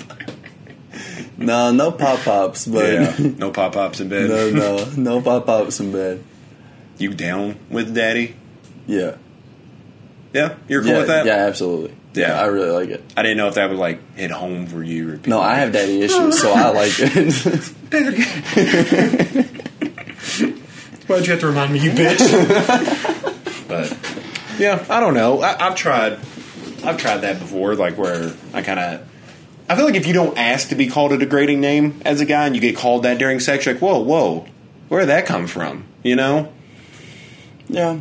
No, 1.39 1.71
no 1.71 1.91
pop 1.91 2.19
pops, 2.19 2.65
but 2.67 2.91
Yeah, 2.93 3.15
no 3.37 3.51
pop 3.51 3.73
pops 3.73 3.99
in 3.99 4.09
bed. 4.09 4.29
no, 4.29 4.49
no, 4.51 4.85
no 4.97 5.21
pop 5.21 5.45
pops 5.45 5.79
in 5.79 5.91
bed. 5.91 6.23
You 6.97 7.13
down 7.13 7.57
with 7.69 7.93
daddy? 7.95 8.35
Yeah. 8.87 9.15
Yeah, 10.33 10.55
you're 10.67 10.81
cool 10.81 10.91
yeah, 10.91 10.97
with 10.99 11.07
that. 11.07 11.25
yeah, 11.25 11.35
absolutely. 11.47 11.95
Yeah. 12.13 12.39
I 12.39 12.45
really 12.47 12.71
like 12.71 12.89
it. 12.89 13.03
I 13.15 13.21
didn't 13.23 13.37
know 13.37 13.47
if 13.47 13.55
that 13.55 13.69
would 13.69 13.79
like 13.79 14.15
hit 14.15 14.31
home 14.31 14.67
for 14.67 14.83
you. 14.83 15.13
Or 15.13 15.19
No, 15.25 15.39
I 15.39 15.55
have 15.55 15.71
daddy 15.71 16.01
issues, 16.01 16.39
so 16.41 16.51
I 16.51 16.69
like 16.69 16.91
it. 16.97 17.33
Why'd 21.07 21.25
you 21.25 21.31
have 21.31 21.39
to 21.41 21.47
remind 21.47 21.73
me, 21.73 21.79
you 21.79 21.91
bitch? 21.91 22.19
but 23.67 23.97
yeah, 24.59 24.85
I 24.89 24.99
don't 24.99 25.13
know. 25.15 25.41
I, 25.41 25.67
I've 25.67 25.75
tried. 25.75 26.19
I've 26.83 26.97
tried 26.97 27.17
that 27.17 27.39
before, 27.39 27.75
like 27.75 27.97
where 27.97 28.31
I 28.53 28.61
kind 28.61 28.79
of. 28.79 29.08
I 29.69 29.75
feel 29.75 29.85
like 29.85 29.95
if 29.95 30.07
you 30.07 30.13
don't 30.13 30.37
ask 30.37 30.69
to 30.69 30.75
be 30.75 30.87
called 30.87 31.11
a 31.13 31.17
degrading 31.17 31.59
name 31.61 32.01
as 32.03 32.21
a 32.21 32.25
guy, 32.25 32.47
and 32.47 32.55
you 32.55 32.61
get 32.61 32.75
called 32.75 33.03
that 33.03 33.19
during 33.19 33.39
sex, 33.39 33.65
you're 33.65 33.75
like, 33.75 33.81
whoa, 33.81 33.99
whoa, 33.99 34.45
where 34.87 35.01
did 35.01 35.09
that 35.09 35.25
come 35.27 35.45
from? 35.47 35.85
You 36.03 36.15
know? 36.15 36.51
yeah, 37.67 37.99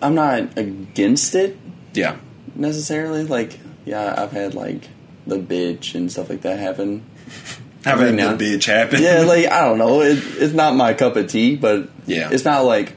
I'm 0.00 0.14
not 0.14 0.56
against 0.56 1.34
it 1.34 1.56
Yeah. 1.94 2.16
necessarily. 2.54 3.24
Like, 3.24 3.58
yeah, 3.84 4.14
I've 4.16 4.30
had 4.32 4.54
like 4.54 4.82
the 5.26 5.38
bitch 5.38 5.94
and 5.96 6.10
stuff 6.12 6.30
like 6.30 6.42
that 6.42 6.58
happen. 6.60 7.02
I've 7.84 7.98
had 7.98 8.14
now- 8.14 8.34
the 8.34 8.44
bitch 8.56 8.64
happen. 8.66 9.02
Yeah, 9.02 9.22
like 9.22 9.46
I 9.46 9.62
don't 9.64 9.78
know. 9.78 10.02
It, 10.02 10.18
it's 10.36 10.54
not 10.54 10.76
my 10.76 10.94
cup 10.94 11.16
of 11.16 11.26
tea, 11.28 11.56
but 11.56 11.88
Yeah. 12.06 12.28
it's 12.30 12.44
not 12.44 12.64
like. 12.64 12.92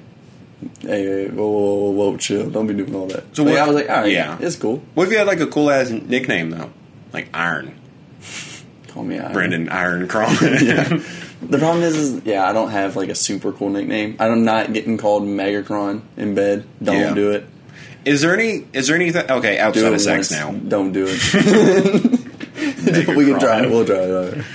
Hey, 0.81 1.27
whoa, 1.27 1.47
whoa, 1.49 1.89
whoa, 1.89 2.17
chill! 2.17 2.47
Don't 2.51 2.67
be 2.67 2.75
doing 2.75 2.93
all 2.93 3.07
that. 3.07 3.23
So 3.35 3.41
So 3.41 3.43
like, 3.45 3.53
what- 3.53 3.61
I 3.63 3.65
was 3.67 3.75
like, 3.77 3.89
all 3.89 3.95
right, 4.01 4.11
yeah. 4.11 4.37
it's 4.39 4.55
cool. 4.57 4.83
What 4.93 5.07
if 5.07 5.11
you 5.11 5.17
had 5.17 5.25
like 5.25 5.39
a 5.39 5.47
cool 5.47 5.71
ass 5.71 5.89
nickname 5.89 6.51
though, 6.51 6.69
like 7.13 7.29
Iron 7.33 7.73
Call 8.93 9.03
me 9.03 9.19
Iron. 9.19 9.33
Brendan 9.33 9.69
Iron 9.69 10.07
Cron? 10.07 10.35
The 11.41 11.57
problem 11.57 11.83
is, 11.83 11.95
is, 11.97 12.23
yeah, 12.23 12.47
I 12.47 12.53
don't 12.53 12.69
have 12.69 12.95
like 12.95 13.09
a 13.09 13.15
super 13.15 13.51
cool 13.51 13.69
nickname. 13.71 14.15
I'm 14.19 14.45
not 14.45 14.73
getting 14.73 14.99
called 14.99 15.23
Megatron 15.23 16.03
in 16.15 16.35
bed. 16.35 16.65
Don't 16.81 16.95
Yeah. 16.99 17.13
do 17.15 17.31
it. 17.31 17.45
Is 18.05 18.21
there 18.21 18.33
any? 18.35 18.67
Is 18.73 18.87
there 18.87 18.95
anything? 18.95 19.29
Okay, 19.29 19.57
outside 19.57 19.91
of 19.91 19.99
sex 20.01 20.29
now. 20.29 20.51
Don't 20.51 20.91
do 20.91 21.05
it. 21.09 21.33
we 23.15 23.25
can 23.25 23.39
try 23.39 23.63
it. 23.63 23.69
We'll 23.71 23.85
try 23.85 23.95
it. 23.97 24.45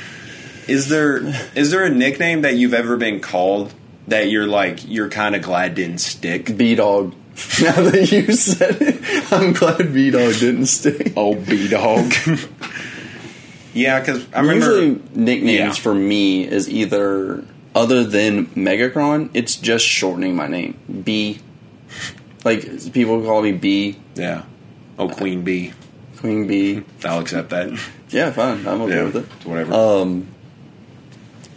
Is 0.68 0.88
there 0.88 1.18
is 1.56 1.70
there 1.72 1.84
a 1.84 1.90
nickname 1.90 2.42
that 2.42 2.54
you've 2.54 2.74
ever 2.74 2.96
been 2.96 3.20
called 3.20 3.72
that 4.08 4.28
you're 4.30 4.46
like 4.46 4.88
you're 4.88 5.10
kind 5.10 5.34
of 5.34 5.42
glad 5.42 5.74
didn't 5.74 5.98
stick? 5.98 6.56
B 6.56 6.76
dog. 6.76 7.14
Now 7.60 7.82
that 7.82 8.10
you 8.12 8.32
said 8.32 8.78
it, 8.80 9.32
I'm 9.32 9.52
glad 9.52 9.92
B 9.92 10.10
dog 10.10 10.34
didn't 10.34 10.66
stick. 10.66 11.12
Oh, 11.16 11.34
B 11.34 11.68
dog. 11.68 12.12
Yeah, 13.76 14.00
because 14.00 14.26
I 14.32 14.40
remember. 14.40 14.80
Usually, 14.80 15.02
nicknames 15.14 15.76
Yeah. 15.76 15.82
for 15.82 15.94
me 15.94 16.44
is 16.48 16.68
either 16.68 17.44
other 17.74 18.02
than 18.04 18.46
Megacron, 18.48 19.30
it's 19.34 19.54
just 19.56 19.84
shortening 19.86 20.34
my 20.34 20.46
name. 20.48 20.76
B. 21.04 21.38
Like 22.44 22.92
people 22.92 23.22
call 23.22 23.42
me 23.42 23.52
B, 23.52 23.96
yeah. 24.14 24.42
Oh, 24.98 25.08
Queen 25.08 25.42
B. 25.42 25.72
Queen 26.18 26.46
B. 26.46 26.82
I'll 27.04 27.20
accept 27.20 27.50
that. 27.50 27.78
Yeah, 28.10 28.30
fine. 28.30 28.66
I'm 28.66 28.80
okay 28.82 28.94
Yeah, 28.96 29.02
with 29.04 29.16
it. 29.16 29.26
whatever. 29.46 29.74
Um, 29.74 30.28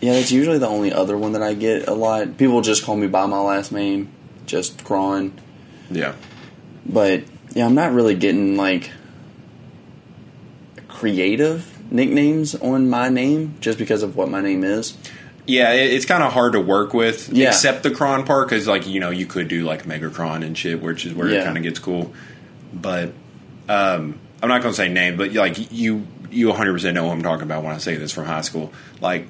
yeah, 0.01 0.13
that's 0.13 0.31
usually 0.31 0.57
the 0.57 0.67
only 0.67 0.91
other 0.91 1.17
one 1.17 1.31
that 1.33 1.41
I 1.43 1.53
get 1.53 1.87
a 1.87 1.93
lot. 1.93 2.37
People 2.37 2.61
just 2.61 2.83
call 2.83 2.95
me 2.97 3.07
by 3.07 3.25
my 3.27 3.39
last 3.39 3.71
name, 3.71 4.09
just 4.45 4.83
Cron. 4.83 5.31
yeah. 5.91 6.15
But 6.85 7.23
yeah, 7.53 7.65
I'm 7.65 7.75
not 7.75 7.93
really 7.93 8.15
getting 8.15 8.57
like 8.57 8.91
creative 10.87 11.78
nicknames 11.91 12.55
on 12.55 12.89
my 12.89 13.09
name 13.09 13.55
just 13.59 13.77
because 13.77 14.03
of 14.03 14.15
what 14.15 14.29
my 14.29 14.41
name 14.41 14.63
is. 14.63 14.95
Yeah, 15.45 15.71
it, 15.73 15.91
it's 15.93 16.05
kind 16.05 16.21
of 16.23 16.31
hard 16.31 16.53
to 16.53 16.59
work 16.59 16.93
with, 16.93 17.29
Yeah. 17.29 17.47
except 17.47 17.83
the 17.83 17.89
Cron 17.91 18.23
part, 18.25 18.47
because 18.49 18.67
like 18.67 18.85
you 18.87 18.99
know 18.99 19.09
you 19.09 19.25
could 19.25 19.47
do 19.47 19.63
like 19.65 19.83
Megacron 19.85 20.45
and 20.45 20.57
shit, 20.57 20.81
which 20.81 21.05
is 21.05 21.13
where 21.13 21.27
it 21.27 21.43
kind 21.43 21.57
of 21.57 21.63
gets 21.63 21.79
cool. 21.79 22.13
But 22.73 23.13
um, 23.67 24.19
I'm 24.43 24.49
not 24.49 24.61
going 24.61 24.73
to 24.73 24.77
say 24.77 24.89
name, 24.89 25.17
but 25.17 25.33
like 25.33 25.71
you, 25.71 26.05
you 26.29 26.47
100 26.49 26.73
percent 26.73 26.93
know 26.95 27.07
what 27.07 27.13
I'm 27.13 27.23
talking 27.23 27.43
about 27.43 27.63
when 27.63 27.73
I 27.73 27.79
say 27.79 27.95
this 27.95 28.11
from 28.11 28.25
high 28.25 28.41
school. 28.41 28.71
Like 29.01 29.27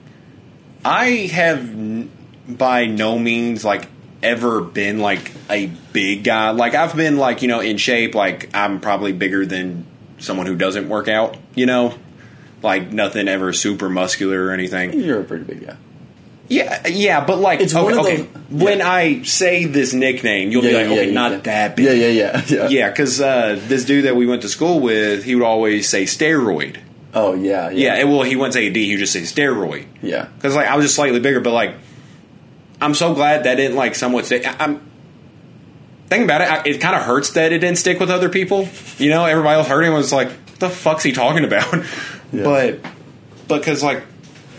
I 0.84 1.06
have 1.32 1.60
n- 1.60 2.10
by 2.48 2.86
no 2.86 3.18
means 3.18 3.64
like 3.64 3.88
ever 4.22 4.60
been 4.62 5.00
like 5.00 5.32
a 5.50 5.68
big 5.94 6.26
guy. 6.26 6.50
Like 6.52 6.76
I've 6.76 6.96
been 6.98 7.16
like 7.18 7.42
you 7.42 7.48
know 7.48 7.62
in 7.62 7.78
shape. 7.78 8.14
Like 8.14 8.50
I'm 8.54 8.82
probably 8.82 9.14
bigger 9.14 9.46
than 9.46 9.86
someone 10.18 10.48
who 10.48 10.56
doesn't 10.56 10.90
work 10.90 11.08
out. 11.08 11.38
You 11.56 11.66
know, 11.66 11.96
like 12.62 12.92
nothing 12.92 13.28
ever 13.28 13.54
super 13.54 13.90
muscular 13.90 14.46
or 14.46 14.52
anything. 14.52 15.00
You're 15.00 15.22
a 15.22 15.24
pretty 15.24 15.46
big 15.46 15.66
guy. 15.68 15.78
Yeah, 16.48 16.88
yeah, 16.88 17.24
but 17.24 17.38
like, 17.38 17.60
It's 17.60 17.76
okay, 17.76 17.84
one 17.84 17.94
of 17.94 18.00
okay. 18.06 18.18
those- 18.24 18.28
when 18.50 18.82
I 18.82 19.22
say 19.22 19.66
this 19.66 19.94
nickname, 19.94 20.50
you'll 20.52 20.64
be 20.64 20.74
like, 20.74 20.88
okay, 20.88 21.12
not 21.12 21.32
yeah. 21.32 21.38
that 21.42 21.76
big. 21.76 21.86
Yeah, 21.86 21.92
yeah, 21.92 22.10
yeah, 22.12 22.44
yeah. 22.48 22.68
Yeah, 22.70 22.90
because 22.90 23.22
uh, 23.22 23.60
this 23.68 23.86
dude 23.86 24.06
that 24.06 24.16
we 24.16 24.26
went 24.26 24.42
to 24.42 24.50
school 24.50 24.80
with, 24.80 25.24
he 25.24 25.36
would 25.36 25.44
always 25.46 25.88
say 25.88 26.06
steroid. 26.06 26.78
Oh 27.14 27.34
yeah, 27.36 27.70
Yeah, 27.70 27.94
yeah, 27.96 28.02
and, 28.02 28.10
well, 28.12 28.24
he 28.24 28.36
wouldn't 28.36 28.54
say 28.56 28.66
a 28.68 28.72
D, 28.72 28.86
he 28.86 28.94
would 28.94 29.00
just 29.00 29.14
say 29.14 29.22
steroid. 29.22 29.86
yeah. 30.02 30.26
Because 30.26 30.56
like 30.56 30.68
I 30.68 30.76
was 30.76 30.86
just 30.86 30.96
slightly 30.96 31.20
bigger, 31.20 31.40
but 31.40 31.54
like, 31.54 31.76
I'm 32.82 32.96
so 32.96 33.14
glad 33.14 33.44
that 33.44 33.56
didn't 33.56 33.78
like 33.78 33.94
somewhat 33.94 34.26
stay. 34.26 34.44
I- 34.44 34.56
I'm 34.64 34.82
thinking 36.08 36.26
about 36.26 36.42
it. 36.42 36.52
I, 36.52 36.64
it 36.68 36.82
kind 36.82 36.96
of 36.96 37.04
hurts 37.04 37.32
that 37.34 37.52
it 37.54 37.60
didn't 37.60 37.78
stick 37.78 38.00
with 38.00 38.10
other 38.10 38.30
people. 38.30 38.68
You 38.98 39.10
know, 39.12 39.26
everybody 39.26 39.56
else 39.60 39.68
heard 39.68 39.84
him 39.84 39.94
was 39.94 40.12
like, 40.12 40.30
"What 40.30 40.60
the 40.60 40.70
fuck's 40.70 41.04
he 41.04 41.12
talking 41.12 41.44
about?" 41.44 41.72
Yeah. 42.32 42.44
But 42.44 42.80
because 43.48 43.82
like 43.84 44.04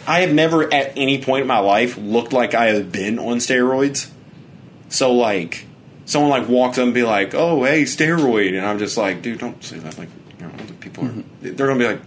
I 0.07 0.21
have 0.21 0.33
never 0.33 0.73
at 0.73 0.97
any 0.97 1.23
point 1.23 1.43
in 1.43 1.47
my 1.47 1.59
life 1.61 1.97
looked 1.97 2.33
like 2.33 2.55
I 2.55 2.67
have 2.73 2.91
been 2.91 3.19
on 3.19 3.37
steroids. 3.37 4.11
So 4.89 5.13
like 5.13 5.67
someone 6.05 6.31
like 6.31 6.49
walks 6.49 6.79
up 6.79 6.85
and 6.85 6.95
be 6.95 7.05
like, 7.05 7.35
"Oh, 7.35 7.63
hey, 7.65 7.85
steroid," 7.85 8.57
and 8.57 8.67
I'm 8.67 8.79
just 8.79 8.97
like, 8.97 9.23
"Dude, 9.23 9.39
don't 9.39 9.63
say 9.63 9.79
that." 9.79 9.97
Like, 9.97 10.09
you 10.39 10.47
know, 10.47 10.53
people 10.81 11.07
are 11.07 11.15
they're 11.41 11.67
gonna 11.69 11.79
be 11.79 11.87
like, 11.87 12.01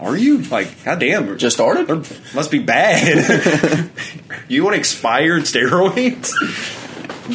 "Are 0.00 0.16
you 0.16 0.38
like, 0.38 0.84
goddamn, 0.84 1.38
Just 1.38 1.56
started. 1.56 1.88
must 2.34 2.50
be 2.50 2.58
bad. 2.58 3.88
you 4.48 4.64
want 4.64 4.74
expired 4.76 5.42
steroids?" 5.42 6.32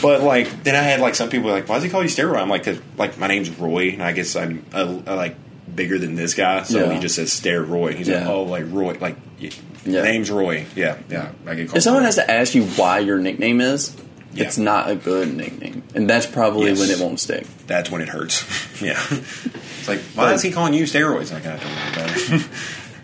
But 0.01 0.21
like, 0.21 0.63
then 0.63 0.75
I 0.75 0.81
had 0.81 0.99
like 0.99 1.15
some 1.15 1.29
people 1.29 1.49
like, 1.49 1.69
"Why 1.69 1.75
does 1.75 1.83
he 1.85 1.89
call 1.89 2.03
you 2.03 2.09
steroid?" 2.09 2.41
I'm 2.41 2.49
like, 2.49 2.65
"Cause 2.65 2.81
like 2.97 3.17
my 3.17 3.27
name's 3.27 3.49
Roy, 3.51 3.89
and 3.91 4.03
I 4.03 4.11
guess 4.11 4.35
I'm 4.35 4.65
uh, 4.73 4.99
uh, 5.07 5.15
like 5.15 5.35
bigger 5.79 5.97
than 5.97 6.15
this 6.15 6.33
guy, 6.33 6.63
so 6.63 6.79
Yeah. 6.85 6.93
he 6.93 6.99
just 6.99 7.15
says 7.15 7.31
stare 7.31 7.63
steroid." 7.63 7.95
He's 7.95 8.07
Yeah. 8.09 8.19
like, 8.19 8.27
"Oh, 8.27 8.43
like 8.43 8.65
Roy, 8.69 8.97
like 8.99 9.15
Yeah. 9.39 9.51
name's 10.03 10.29
Roy." 10.29 10.65
Yeah, 10.75 10.97
yeah. 11.09 11.29
I 11.47 11.55
get 11.55 11.67
called. 11.67 11.77
If 11.77 11.83
someone 11.83 12.01
Roy. 12.03 12.07
has 12.07 12.15
to 12.15 12.29
ask 12.29 12.53
you 12.53 12.63
why 12.63 12.99
your 12.99 13.17
nickname 13.17 13.61
is, 13.61 13.91
it's 14.35 14.57
not 14.57 14.89
a 14.89 14.95
good 14.95 15.35
nickname, 15.35 15.83
and 15.95 16.09
that's 16.09 16.25
probably 16.25 16.69
Yes. 16.71 16.79
when 16.79 16.89
it 16.89 16.99
won't 16.99 17.19
stick. 17.19 17.45
that's 17.67 17.89
when 17.89 18.01
it 18.01 18.09
hurts. 18.09 18.43
yeah, 18.81 18.99
it's 19.09 19.87
like, 19.87 19.99
why 20.15 20.33
is 20.33 20.41
he 20.41 20.51
calling 20.51 20.73
you 20.73 20.83
steroids? 20.83 21.31
Like, 21.33 21.45
I 21.45 21.51
don't 21.57 21.61
know 21.61 22.03
about 22.03 22.17
it. 22.41 22.47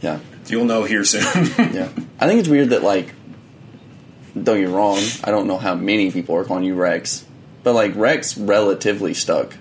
Yeah, 0.01 0.19
You'll 0.47 0.65
know 0.65 0.83
here 0.83 1.03
soon. 1.05 1.23
yeah. 1.73 1.87
I 2.19 2.27
think 2.27 2.39
it's 2.41 2.49
weird 2.49 2.69
that 2.71 2.83
like, 2.83 3.13
don't 4.41 4.59
get 4.59 4.69
wrong. 4.69 4.99
I 5.23 5.31
don't 5.31 5.47
know 5.47 5.57
how 5.57 5.75
many 5.75 6.11
people 6.11 6.35
are 6.35 6.43
calling 6.43 6.63
you 6.65 6.75
Rex, 6.75 7.23
but 7.63 7.73
like 7.73 7.93
Rex 7.95 8.37
relatively 8.37 9.13
stuck. 9.13 9.55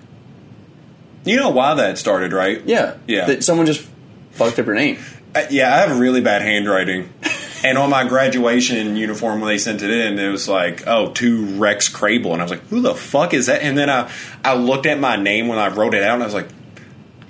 You 1.25 1.37
know 1.37 1.49
why 1.49 1.73
that 1.75 1.97
started, 1.97 2.31
right? 2.33 2.61
Yeah, 2.65 2.95
Yeah. 3.07 3.25
That 3.25 3.43
someone 3.43 3.65
just 3.65 3.85
fucked 4.31 4.59
up 4.59 4.65
your 4.65 4.75
name. 4.75 4.99
Uh, 5.33 5.43
yeah, 5.49 5.73
I 5.73 5.79
have 5.79 5.99
really 5.99 6.21
bad 6.21 6.41
handwriting. 6.41 7.13
And 7.63 7.79
on 7.79 7.89
my 7.89 8.07
graduation 8.07 8.95
uniform, 8.95 9.41
when 9.41 9.47
they 9.47 9.57
sent 9.57 9.81
it 9.81 9.89
in, 9.89 10.19
it 10.19 10.29
was 10.29 10.47
like, 10.47 10.85
"Oh, 10.85 11.09
to 11.13 11.45
Rex 11.57 11.89
Crable," 11.89 12.31
and 12.33 12.39
I 12.39 12.43
was 12.43 12.51
like, 12.51 12.67
"Who 12.67 12.79
the 12.79 12.93
fuck 12.93 13.33
is 13.33 13.47
that?" 13.47 13.63
And 13.63 13.75
then 13.75 13.89
I, 13.89 14.11
I 14.43 14.53
looked 14.53 14.85
at 14.85 14.99
my 14.99 15.15
name 15.15 15.47
when 15.47 15.57
I 15.57 15.69
wrote 15.69 15.95
it 15.95 16.03
out, 16.03 16.13
and 16.13 16.21
I 16.21 16.25
was 16.27 16.35
like, 16.35 16.49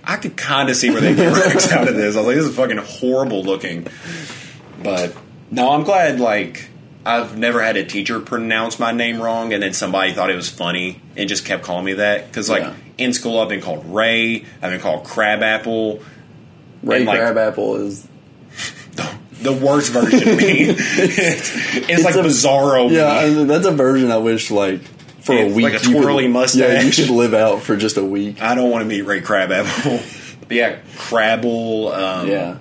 "I 0.03 0.17
could 0.17 0.35
kind 0.35 0.69
of 0.69 0.75
see 0.75 0.89
where 0.89 0.99
they 0.99 1.15
get 1.15 1.31
Rex 1.45 1.71
out 1.71 1.87
of 1.87 1.95
this." 1.95 2.15
I 2.15 2.19
was 2.19 2.27
like, 2.27 2.35
"This 2.35 2.45
is 2.47 2.55
fucking 2.55 2.77
horrible 2.79 3.43
looking." 3.43 3.87
But 4.83 5.15
no, 5.51 5.71
I'm 5.71 5.83
glad. 5.83 6.19
Like, 6.19 6.67
I've 7.05 7.37
never 7.37 7.63
had 7.63 7.77
a 7.77 7.85
teacher 7.85 8.19
pronounce 8.19 8.77
my 8.77 8.91
name 8.91 9.21
wrong, 9.21 9.53
and 9.53 9.63
then 9.63 9.71
somebody 9.71 10.11
thought 10.11 10.29
it 10.29 10.35
was 10.35 10.49
funny 10.49 11.01
and 11.15 11.29
just 11.29 11.45
kept 11.45 11.63
calling 11.63 11.85
me 11.85 11.93
that. 11.93 12.27
Because 12.27 12.49
like 12.49 12.63
Yeah. 12.63 12.73
In 12.97 13.13
school, 13.13 13.39
I've 13.39 13.49
been 13.49 13.61
called 13.61 13.85
Ray, 13.93 14.45
I've 14.61 14.71
been 14.71 14.79
called 14.81 15.05
Crabapple. 15.05 16.01
Ray 16.83 16.97
And, 16.97 17.05
like- 17.05 17.19
Crabapple 17.19 17.75
is 17.77 18.07
the 19.41 19.53
worst 19.53 19.91
version 19.91 20.19
of 20.29 20.37
me. 20.37 20.61
it's, 20.69 21.51
it's 21.89 22.03
like 22.03 22.15
a- 22.15 22.19
Bizarro. 22.19 22.89
yeah. 22.91 23.07
I 23.07 23.29
mean, 23.29 23.47
that's 23.47 23.65
a 23.65 23.71
version 23.71 24.11
I 24.11 24.17
wish 24.17 24.49
like 24.51 24.81
for 25.21 25.33
a 25.33 25.47
week 25.51 25.63
like 25.63 25.73
a 25.73 25.85
you 25.87 25.93
could- 25.95 26.01
twirly 26.03 26.27
Yeah, 26.53 26.81
you 26.81 26.91
should 26.91 27.09
live 27.09 27.33
out 27.33 27.61
for 27.63 27.75
just 27.75 27.97
a 27.97 28.03
week. 28.05 28.41
I 28.41 28.55
don't 28.55 28.69
want 28.69 28.83
to 28.83 28.87
meet 28.87 29.01
Ray 29.01 29.21
Crabapple. 29.21 29.99
but 30.41 30.51
yeah, 30.55 30.77
Crabble. 30.97 31.91
Um, 31.93 32.27
Yeah, 32.29 32.57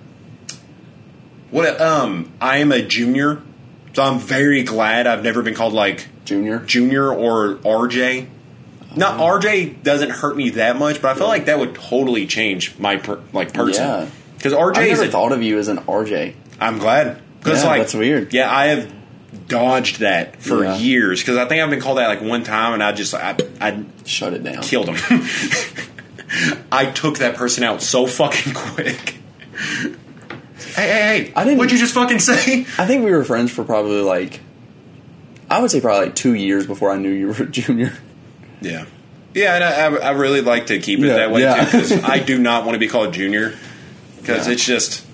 What? 1.50 1.80
Um, 1.80 2.32
I 2.40 2.58
am 2.58 2.72
a 2.72 2.82
junior, 2.82 3.40
so 3.92 4.02
I'm 4.02 4.18
very 4.18 4.62
glad 4.64 5.06
I've 5.06 5.22
never 5.22 5.42
been 5.42 5.54
called 5.54 5.72
like 5.74 6.08
Junior. 6.24 6.60
junior 6.60 7.12
or 7.12 7.56
RJ. 7.56 8.26
Not 8.96 9.14
Uh-huh. 9.14 9.38
RJ 9.38 9.82
doesn't 9.82 10.10
hurt 10.10 10.36
me 10.36 10.50
that 10.50 10.76
much, 10.78 11.00
but 11.02 11.10
I 11.10 11.14
feel 11.18 11.28
like 11.28 11.46
that 11.46 11.58
would 11.58 11.74
totally 11.74 12.26
change 12.26 12.74
my 12.78 12.96
per, 12.96 13.18
like 13.32 13.48
Yeah. 13.54 13.60
person. 13.64 14.10
Because 14.36 14.52
RJ 14.52 14.76
I 14.76 14.82
is 14.84 14.98
never 14.98 15.08
a, 15.08 15.12
thought 15.12 15.32
of 15.32 15.42
you 15.42 15.58
as 15.58 15.68
an 15.68 15.78
RJ. 15.88 16.34
I'm 16.60 16.78
glad. 16.78 17.18
Because 17.42 17.62
Yeah, 17.62 17.68
like 17.68 17.80
that's 17.82 17.94
weird. 17.94 18.32
Yeah, 18.34 18.54
I 18.54 18.66
have 18.66 18.92
dodged 19.48 20.00
that 20.00 20.40
for 20.42 20.64
Yeah. 20.64 20.76
years 20.76 21.20
because 21.20 21.36
I 21.36 21.46
think 21.46 21.62
I've 21.62 21.70
been 21.70 21.80
called 21.80 21.98
that 21.98 22.08
like 22.08 22.22
one 22.22 22.44
time, 22.44 22.72
and 22.74 22.82
I 22.82 22.92
just 22.92 23.14
I, 23.14 23.36
I 23.60 23.78
Shut 24.04 24.32
it 24.34 24.42
down. 24.44 24.62
killed 24.62 24.88
him. 24.88 25.22
I 26.72 26.86
took 26.86 27.18
that 27.18 27.34
person 27.36 27.64
out 27.64 27.82
so 27.82 28.06
fucking 28.06 28.54
quick. 28.54 29.16
Hey, 30.74 30.88
hey, 30.88 30.88
hey! 30.88 31.32
I 31.36 31.44
didn't- 31.44 31.58
What'd 31.58 31.72
you 31.72 31.78
just 31.78 31.94
fucking 31.94 32.18
say? 32.18 32.60
I 32.78 32.86
think 32.86 33.04
we 33.04 33.12
were 33.12 33.22
friends 33.24 33.50
for 33.52 33.62
probably 33.64 34.00
like, 34.00 34.40
I 35.50 35.60
would 35.60 35.70
say 35.70 35.80
probably 35.80 36.06
like 36.06 36.14
two 36.16 36.34
years 36.34 36.66
before 36.66 36.90
I 36.90 36.96
knew 36.96 37.10
you 37.10 37.28
were 37.28 37.42
a 37.44 37.46
junior. 37.46 37.92
Yeah, 38.64 38.86
yeah, 39.34 39.54
and 39.54 39.64
I, 39.64 40.06
I, 40.06 40.08
I 40.08 40.10
really 40.12 40.40
like 40.40 40.66
to 40.68 40.78
keep 40.78 40.98
it 41.00 41.06
Yeah, 41.06 41.14
that 41.16 41.30
way 41.30 41.42
yeah. 41.42 41.64
too 41.64 41.78
because 41.78 41.92
I 42.04 42.18
do 42.18 42.38
not 42.38 42.64
want 42.64 42.74
to 42.74 42.78
be 42.78 42.88
called 42.88 43.12
junior 43.14 43.54
because 44.20 44.46
Yeah. 44.46 44.52
it's 44.54 44.64
just 44.64 45.04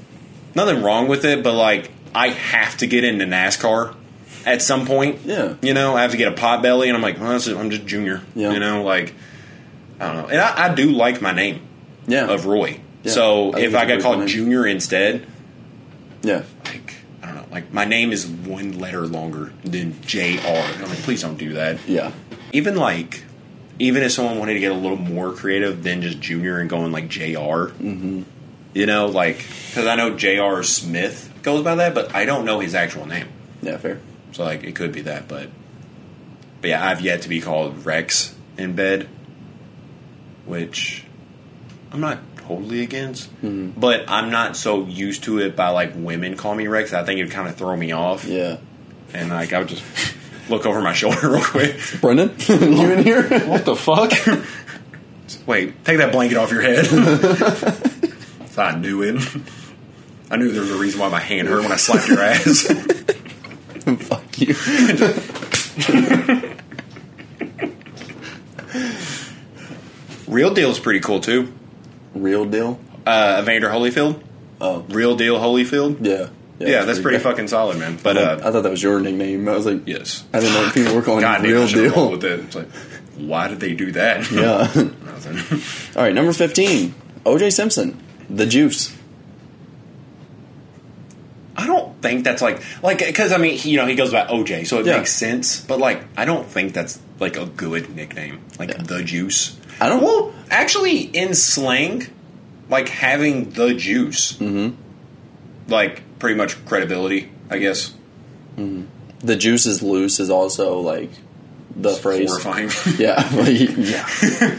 nothing 0.55 0.82
wrong 0.82 1.09
with 1.09 1.24
it, 1.24 1.43
but 1.43 1.55
like 1.55 1.90
I 2.14 2.28
have 2.28 2.77
to 2.78 2.86
get 2.86 3.05
into 3.05 3.24
NASCAR 3.24 3.94
at 4.47 4.62
some 4.62 4.86
point. 4.86 5.20
Yeah. 5.24 5.55
you 5.62 5.74
know, 5.74 5.94
I 5.97 6.02
have 6.02 6.10
to 6.12 6.16
get 6.16 6.28
a 6.28 6.32
pot 6.35 6.62
belly, 6.62 6.89
and 6.89 6.97
I'm 6.97 7.02
like, 7.02 7.18
well, 7.20 7.31
that's 7.31 7.47
it, 7.47 7.56
I'm 7.56 7.70
just 7.70 7.86
junior. 7.86 8.22
Yeah. 8.35 8.52
you 8.52 8.60
know, 8.60 8.82
like 8.85 9.14
I 10.01 10.06
don't 10.12 10.16
know, 10.22 10.28
and 10.28 10.40
I, 10.40 10.70
I 10.70 10.74
do 10.74 10.90
like 10.93 11.20
my 11.20 11.32
name 11.32 11.60
Yeah. 12.06 12.27
of 12.28 12.47
Roy. 12.47 12.81
Yeah. 13.02 13.12
So 13.12 13.48
I 13.51 13.52
think 13.52 13.64
if 13.66 13.74
it's 13.74 13.77
I 13.77 13.85
a 13.85 13.89
got 13.89 14.02
called 14.02 14.18
name. 14.20 14.28
junior 14.28 14.66
instead, 14.66 15.27
yeah. 16.22 16.43
like 16.66 16.94
I 17.22 17.27
don't 17.27 17.35
know, 17.36 17.44
like 17.51 17.72
my 17.72 17.85
name 17.86 18.12
is 18.12 18.27
one 18.27 18.78
letter 18.78 19.06
longer 19.06 19.52
than 19.64 20.01
Jr. 20.02 20.40
I'm 20.44 20.82
like, 20.89 20.98
please 20.98 21.22
don't 21.22 21.39
do 21.39 21.55
that. 21.55 21.78
Yeah. 21.89 22.12
Even 22.52 22.77
like, 22.77 23.22
even 23.81 24.02
if 24.05 24.12
someone 24.12 24.39
wanted 24.39 24.55
to 24.55 24.61
get 24.61 24.70
a 24.70 24.77
little 24.77 24.97
more 24.98 25.32
creative 25.32 25.82
than 25.82 26.02
just 26.02 26.20
Junior 26.20 26.59
and 26.59 26.70
going 26.70 26.93
like 26.93 27.09
Jr. 27.09 27.73
Mm-hmm. 27.73 28.23
You 28.74 28.86
know, 28.86 29.07
like 29.07 29.39
because 29.39 29.86
I 29.86 29.97
know 29.97 30.16
Jr. 30.16 30.62
Smith 30.62 31.32
goes 31.43 31.65
by 31.65 31.74
that, 31.77 31.94
but 31.94 32.15
I 32.15 32.24
don't 32.24 32.44
know 32.44 32.61
his 32.61 32.74
actual 32.77 33.07
name. 33.07 33.27
Yeah, 33.62 33.78
fair. 33.78 34.01
So 34.32 34.44
like, 34.44 34.62
it 34.62 34.77
could 34.77 34.93
be 34.93 35.01
that, 35.02 35.27
but 35.27 35.48
but 36.61 36.70
yeah, 36.70 36.86
I've 36.86 37.01
yet 37.01 37.23
to 37.23 37.28
be 37.28 37.40
called 37.40 37.85
Rex 37.85 38.35
in 38.59 38.74
bed, 38.77 39.09
which 40.47 41.05
I'm 41.90 42.01
not 42.01 42.19
totally 42.36 42.82
against, 42.82 43.28
but 43.43 44.05
I'm 44.09 44.31
not 44.31 44.57
so 44.57 44.85
used 44.86 45.24
to 45.24 45.39
it 45.40 45.57
by 45.57 45.70
like 45.70 45.93
women 45.94 46.36
calling 46.36 46.59
me 46.59 46.66
Rex. 46.66 46.93
I 46.93 47.02
think 47.05 47.19
it 47.19 47.24
would 47.24 47.32
kind 47.32 47.48
of 47.48 47.57
throw 47.57 47.77
me 47.77 47.93
off, 47.93 48.24
Yeah. 48.24 48.59
and 49.15 49.31
like 49.31 49.52
I 49.52 49.59
would 49.61 49.69
just 49.69 49.82
look 50.51 50.66
over 50.66 50.81
my 50.81 50.93
shoulder 50.93 51.18
real 51.31 51.43
quick. 51.43 51.77
Brendan, 52.01 52.35
you 52.48 52.93
in 52.93 53.02
here? 53.05 53.22
What 53.48 53.64
the 53.64 53.77
fuck? 53.77 54.12
Wait, 55.47 55.85
take 55.85 55.98
that 55.98 56.12
blanket 56.12 56.36
off 56.36 56.51
your 56.51 56.62
head. 56.62 56.86
so 58.51 58.62
I 58.62 58.77
knew 58.77 59.02
it. 59.02 59.16
I 60.31 60.36
knew 60.36 60.51
there 60.52 60.62
was 60.62 60.70
a 60.70 60.78
reason 60.78 61.01
why 61.01 61.09
my 61.09 61.20
hand 61.20 61.48
hurt 61.48 61.62
when 61.62 61.72
I 61.72 61.77
slapped 61.77 62.09
your 62.09 62.20
ass. 62.20 62.66
Fuck 64.06 64.39
you. 64.39 64.55
Real 70.28 70.55
Deal's 70.55 70.78
pretty 70.78 71.01
cool 71.01 71.20
too. 71.20 71.52
Real 72.14 72.44
deal? 72.44 72.78
Uh, 73.06 73.39
Evander 73.43 73.68
Holyfield. 73.68 74.22
Oh. 74.60 74.85
Real 74.89 75.16
Deal 75.16 75.39
Holyfield. 75.39 76.05
Yeah. 76.06 76.28
Yeah, 76.61 76.85
that's 76.85 77.01
pretty 77.01 77.19
great. 77.19 77.23
fucking 77.32 77.49
solid, 77.49 77.78
man. 77.78 77.99
But 78.03 78.16
uh, 78.19 78.39
I 78.45 78.51
thought 78.53 78.62
that 78.62 78.70
was 78.70 78.82
your 78.82 79.01
nickname. 79.01 79.49
I 79.49 79.53
was 79.57 79.65
like, 79.66 79.87
yes, 79.87 80.24
I 80.32 80.41
didn't 80.41 80.55
know 80.55 80.66
if 80.66 80.74
people 80.74 80.95
were 80.95 81.03
calling 81.03 81.23
God 81.23 81.41
I 81.41 81.45
real 81.45 81.66
deal. 81.66 82.11
with 82.11 82.24
it. 82.24 82.41
It's 82.41 82.55
like, 82.55 82.69
why 83.16 83.49
did 83.49 83.61
they 83.61 83.74
do 83.74 83.93
that? 83.93 84.31
Yeah. 84.31 84.59
Nothing. 84.74 85.97
All 85.97 86.03
right, 86.05 86.15
number 86.15 86.32
15. 86.32 86.95
OJ 87.24 87.53
Simpson. 87.53 87.99
The 88.28 88.47
Juice. 88.47 88.95
I 91.57 91.66
don't 91.66 92.01
think 92.01 92.24
that's 92.24 92.41
like 92.41 92.62
like 92.82 92.99
because 92.99 93.32
I 93.32 93.37
mean 93.39 93.57
he, 93.59 93.70
you 93.70 93.77
know 93.77 93.87
he 93.87 93.95
goes 93.95 94.12
by 94.12 94.27
OJ, 94.27 94.66
so 94.66 94.78
it 94.81 94.87
Yeah. 94.87 94.99
makes 94.99 95.12
sense. 95.12 95.61
But 95.61 95.78
like 95.78 96.05
I 96.16 96.24
don't 96.24 96.47
think 96.47 96.73
that's 96.73 96.99
like 97.19 97.37
a 97.37 97.45
good 97.47 97.95
nickname, 97.95 98.41
like 98.59 98.70
Yeah. 98.70 98.82
the 98.82 99.03
Juice. 99.03 99.57
I 99.81 99.89
don't- 99.89 100.03
Well, 100.03 100.32
actually, 100.51 101.01
in 101.01 101.35
slang, 101.35 102.07
like 102.69 102.89
having 102.89 103.51
the 103.51 103.74
juice, 103.74 104.32
Mm-hmm. 104.35 104.74
like 105.70 106.03
pretty 106.20 106.36
much 106.36 106.64
credibility, 106.66 107.32
I 107.51 107.59
guess. 107.59 107.92
The 108.56 109.36
Juice 109.36 109.66
is 109.66 109.82
loose 109.82 110.20
is 110.20 110.30
also 110.30 110.80
like 110.80 111.10
the 111.74 111.92
phrase. 111.92 112.28
Horrifying. 112.28 112.70
Yeah. 112.98 113.28
yeah. 113.44 114.59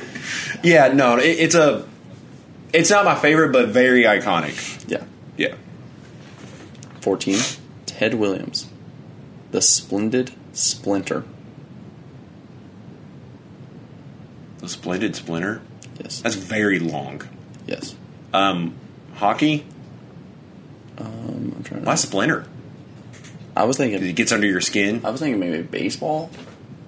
yeah, 0.64 0.94
no, 0.94 1.18
it, 1.18 1.40
it's 1.40 1.56
a. 1.56 1.88
It's 2.74 2.90
not 2.90 3.06
my 3.06 3.16
favorite, 3.16 3.52
but 3.52 3.70
very 3.70 4.04
iconic. 4.04 4.90
Yeah. 4.90 5.04
Yeah. 5.38 5.56
14. 7.02 7.38
Ted 7.86 8.14
Williams. 8.14 8.68
The 9.52 9.62
Splendid 9.62 10.32
Splinter. 10.54 11.26
The 14.60 14.70
Splendid 14.70 15.16
Splinter. 15.16 15.62
Yes. 16.02 16.22
That's 16.22 16.36
very 16.36 16.80
long. 16.80 17.24
Yes. 17.68 17.96
Um, 18.34 18.76
hockey. 19.16 19.66
Um, 21.02 21.54
I'm 21.58 21.64
trying 21.64 21.82
to. 21.82 21.86
Why 21.88 21.96
Splinter? 21.96 22.46
I 23.56 23.66
was 23.66 23.78
thinking 23.78 24.02
It 24.04 24.14
gets 24.16 24.32
under 24.32 24.48
your 24.48 24.62
skin. 24.62 25.02
I 25.04 25.10
was 25.10 25.20
thinking 25.20 25.40
maybe 25.40 25.62
baseball, 25.62 26.30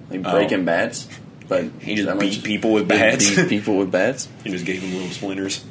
like 0.10 0.22
Oh. 0.26 0.32
breaking 0.32 0.66
bats. 0.66 1.08
But 1.48 1.66
He 1.82 1.96
just 1.96 2.08
that 2.08 2.20
beat 2.20 2.38
much- 2.38 2.44
people 2.44 2.72
with 2.72 2.88
bats. 2.88 3.36
Beat 3.36 3.50
people 3.50 3.78
with 3.78 3.92
bats. 3.92 4.30
You 4.46 4.52
just 4.52 4.66
gave 4.66 4.82
him 4.82 4.94
little 4.94 5.10
splinters. 5.10 5.64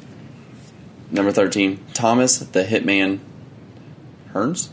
Number 1.11 1.31
thirteen, 1.31 1.79
Thomas 1.93 2.37
the 2.39 2.63
Hitman 2.63 3.19
Hearns. 4.33 4.69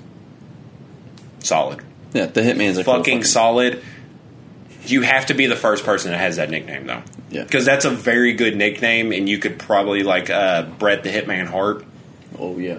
Solid. 1.40 1.80
Yeah, 2.12 2.26
the 2.26 2.40
Hitman's 2.42 2.78
a 2.78 2.84
cool 2.84 2.94
Fucking 2.96 3.24
solid. 3.24 3.82
You 4.84 5.02
have 5.02 5.26
to 5.26 5.34
be 5.34 5.46
the 5.46 5.56
first 5.56 5.84
person 5.84 6.10
that 6.10 6.18
has 6.18 6.36
that 6.36 6.50
nickname, 6.50 6.86
though. 6.86 7.02
Yeah. 7.30 7.42
Because 7.44 7.64
that's 7.64 7.84
a 7.84 7.90
very 7.90 8.32
good 8.32 8.56
nickname, 8.56 9.12
and 9.12 9.28
you 9.28 9.38
could 9.38 9.58
probably, 9.58 10.02
like, 10.02 10.30
uh, 10.30 10.62
Brett 10.78 11.02
the 11.02 11.10
Hitman 11.10 11.46
Hart. 11.46 11.84
Oh 12.38 12.58
yeah, 12.58 12.78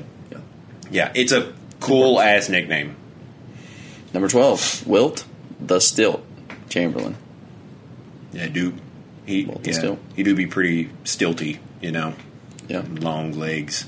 yeah. 0.92 1.12
It's 1.16 1.32
a 1.32 1.54
cool 1.80 2.20
ass 2.20 2.50
nickname. 2.50 2.96
Number 4.14 4.28
twelve, 4.28 4.86
Wilt 4.86 5.26
the 5.60 5.80
Stilt 5.80 6.22
Chamberlain. 6.70 7.16
Yeah, 8.34 8.48
dude. 8.48 8.80
He, 9.26 9.46
Well, 9.46 9.62
yeah, 9.64 9.74
still. 9.74 10.00
he 10.16 10.24
do 10.24 10.36
be 10.36 10.48
pretty 10.48 10.86
stilty, 11.04 11.60
you 11.82 11.92
know? 11.92 12.14
Yeah, 12.68 12.84
Long 12.90 13.34
legs. 13.34 13.86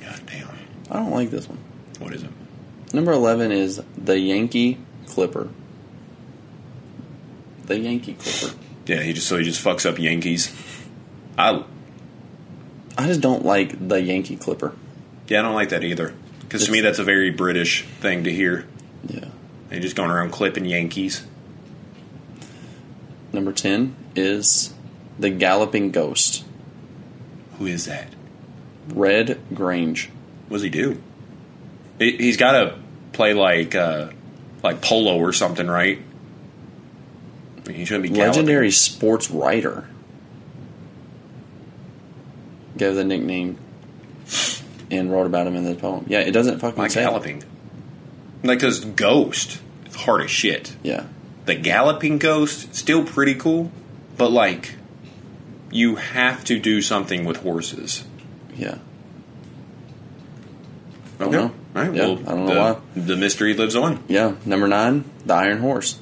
God 0.00 0.20
damn. 0.26 0.48
I 0.90 0.94
don't 0.96 1.10
like 1.10 1.30
this 1.30 1.46
one. 1.48 1.58
What 1.98 2.14
is 2.14 2.22
it? 2.22 2.30
Number 2.92 3.12
eleven 3.12 3.52
is 3.52 3.80
the 3.98 4.18
Yankee 4.18 4.78
Clipper. 5.06 5.48
The 7.66 7.78
Yankee 7.78 8.14
Clipper. 8.14 8.56
Yeah, 8.86 9.02
he 9.02 9.12
just 9.12 9.28
so 9.28 9.36
he 9.36 9.44
just 9.44 9.62
fucks 9.64 9.88
up 9.88 9.98
Yankees. 9.98 10.52
I 11.38 11.64
I 12.98 13.06
just 13.06 13.20
don't 13.20 13.44
like 13.44 13.88
the 13.88 14.00
Yankee 14.02 14.36
Clipper. 14.36 14.74
Yeah, 15.30 15.38
I 15.38 15.42
don't 15.42 15.54
like 15.54 15.68
that 15.68 15.84
either. 15.84 16.12
Because 16.40 16.66
to 16.66 16.72
me, 16.72 16.80
that's 16.80 16.98
a 16.98 17.04
very 17.04 17.30
British 17.30 17.84
thing 18.00 18.24
to 18.24 18.32
hear. 18.32 18.66
Yeah. 19.06 19.26
They 19.68 19.78
just 19.78 19.94
going 19.94 20.10
around 20.10 20.32
clipping 20.32 20.64
Yankees. 20.64 21.24
Number 23.32 23.52
10 23.52 23.94
is 24.16 24.74
the 25.20 25.30
Galloping 25.30 25.92
Ghost, 25.92 26.44
Who 27.58 27.66
is 27.66 27.84
that? 27.84 28.08
Red 28.88 29.40
Grange. 29.54 30.10
What 30.48 30.56
does 30.56 30.62
he 30.62 30.70
do? 30.70 31.00
He, 32.00 32.16
he's 32.16 32.36
got 32.36 32.52
to 32.52 32.78
play 33.12 33.32
like 33.32 33.76
uh, 33.76 34.10
like 34.64 34.80
polo 34.80 35.18
or 35.18 35.32
something, 35.32 35.68
right? 35.68 36.02
I 37.58 37.68
mean, 37.68 37.76
he 37.76 37.84
shouldn't 37.84 38.02
be 38.02 38.08
galloping. 38.08 38.32
Legendary 38.32 38.70
sports 38.72 39.30
writer. 39.30 39.86
Gave 42.76 42.96
the 42.96 43.04
nickname 43.04 43.58
and 44.90 45.10
wrote 45.10 45.26
about 45.26 45.46
him 45.46 45.56
in 45.56 45.64
the 45.64 45.74
poem. 45.74 46.06
Yeah, 46.08 46.20
it 46.20 46.32
doesn't 46.32 46.58
fucking 46.58 46.78
Why 46.78 46.88
say. 46.88 47.00
it. 47.00 47.04
galloping? 47.04 47.44
Like, 48.42 48.58
because 48.58 48.84
Ghost, 48.84 49.60
hard 49.94 50.22
as 50.22 50.30
shit. 50.30 50.76
Yeah. 50.82 51.04
The 51.46 51.54
Galloping 51.54 52.18
Ghost, 52.18 52.74
still 52.74 53.04
pretty 53.04 53.34
cool, 53.34 53.70
but 54.16 54.30
like, 54.30 54.76
you 55.70 55.96
have 55.96 56.44
to 56.44 56.58
do 56.58 56.82
something 56.82 57.24
with 57.24 57.38
horses. 57.38 58.04
Yeah. 58.54 58.78
Okay. 61.20 61.30
know. 61.30 61.52
All 61.76 61.82
right. 61.82 61.94
Yeah, 61.94 62.06
well, 62.06 62.18
I 62.18 62.22
don't 62.22 62.46
know 62.46 62.54
the, 62.54 62.60
why. 62.60 63.00
The 63.00 63.16
mystery 63.16 63.54
lives 63.54 63.76
on. 63.76 64.02
Yeah. 64.08 64.34
Number 64.44 64.66
nine, 64.66 65.04
the 65.24 65.34
Iron 65.34 65.58
Horse. 65.58 65.98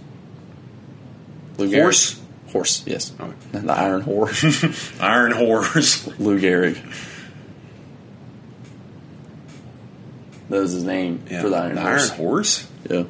Lou 1.56 1.68
Gehrig. 1.68 1.80
Horse? 1.82 2.20
Horse, 2.52 2.84
yes. 2.86 3.12
Oh. 3.18 3.32
The 3.52 3.72
Iron 3.72 4.02
Horse. 4.02 4.94
Iron 5.00 5.32
Horse. 5.32 6.06
Lou 6.18 6.38
Gehrig. 6.38 6.78
That 10.48 10.60
was 10.60 10.72
his 10.72 10.84
name 10.84 11.20
Yeah. 11.30 11.42
for 11.42 11.48
the 11.50 11.56
Iron 11.56 11.74
the 11.74 11.80
Horse. 11.82 12.08
Iron 12.10 12.18
Horse? 12.18 12.66
Yeah. 12.90 13.04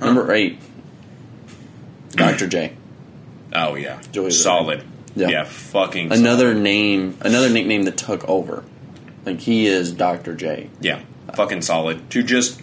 Number 0.00 0.32
eight, 0.32 0.58
Dr. 2.12 2.46
J. 2.46 2.72
Oh, 3.52 3.74
yeah. 3.74 4.00
Joey 4.12 4.30
Solid. 4.30 4.82
Yeah. 5.16 5.28
Yeah, 5.28 5.44
fucking 5.44 6.12
Another 6.12 6.52
solid. 6.52 6.62
name, 6.62 7.16
another 7.22 7.48
nickname 7.50 7.82
that 7.84 7.96
took 7.96 8.28
over. 8.28 8.62
Like 9.26 9.40
he 9.40 9.66
is 9.66 9.90
Dr. 9.92 10.34
J. 10.34 10.70
Yeah, 10.80 11.00
fucking 11.34 11.62
solid. 11.62 12.08
To 12.10 12.22
just 12.22 12.60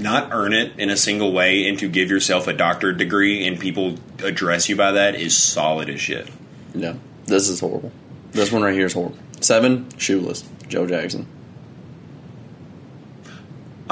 not 0.00 0.30
earn 0.32 0.52
it 0.52 0.72
in 0.78 0.90
a 0.90 0.96
single 0.96 1.32
way 1.32 1.68
and 1.68 1.78
to 1.78 1.88
give 1.88 2.10
yourself 2.10 2.48
a 2.48 2.52
doctorate 2.52 2.96
degree 2.98 3.46
and 3.46 3.60
people 3.60 3.96
address 4.24 4.68
you 4.68 4.74
by 4.74 4.90
that 4.92 5.14
is 5.14 5.36
solid 5.36 5.88
as 5.88 6.00
shit. 6.00 6.28
Yeah. 6.74 6.94
This 7.26 7.48
is 7.48 7.60
horrible. 7.60 7.92
This 8.32 8.50
one 8.50 8.62
right 8.62 8.74
here 8.74 8.86
is 8.86 8.94
horrible. 8.94 9.18
Seven, 9.40 9.86
Shoeless. 9.98 10.42
Joe 10.68 10.86
Jackson. 10.86 11.26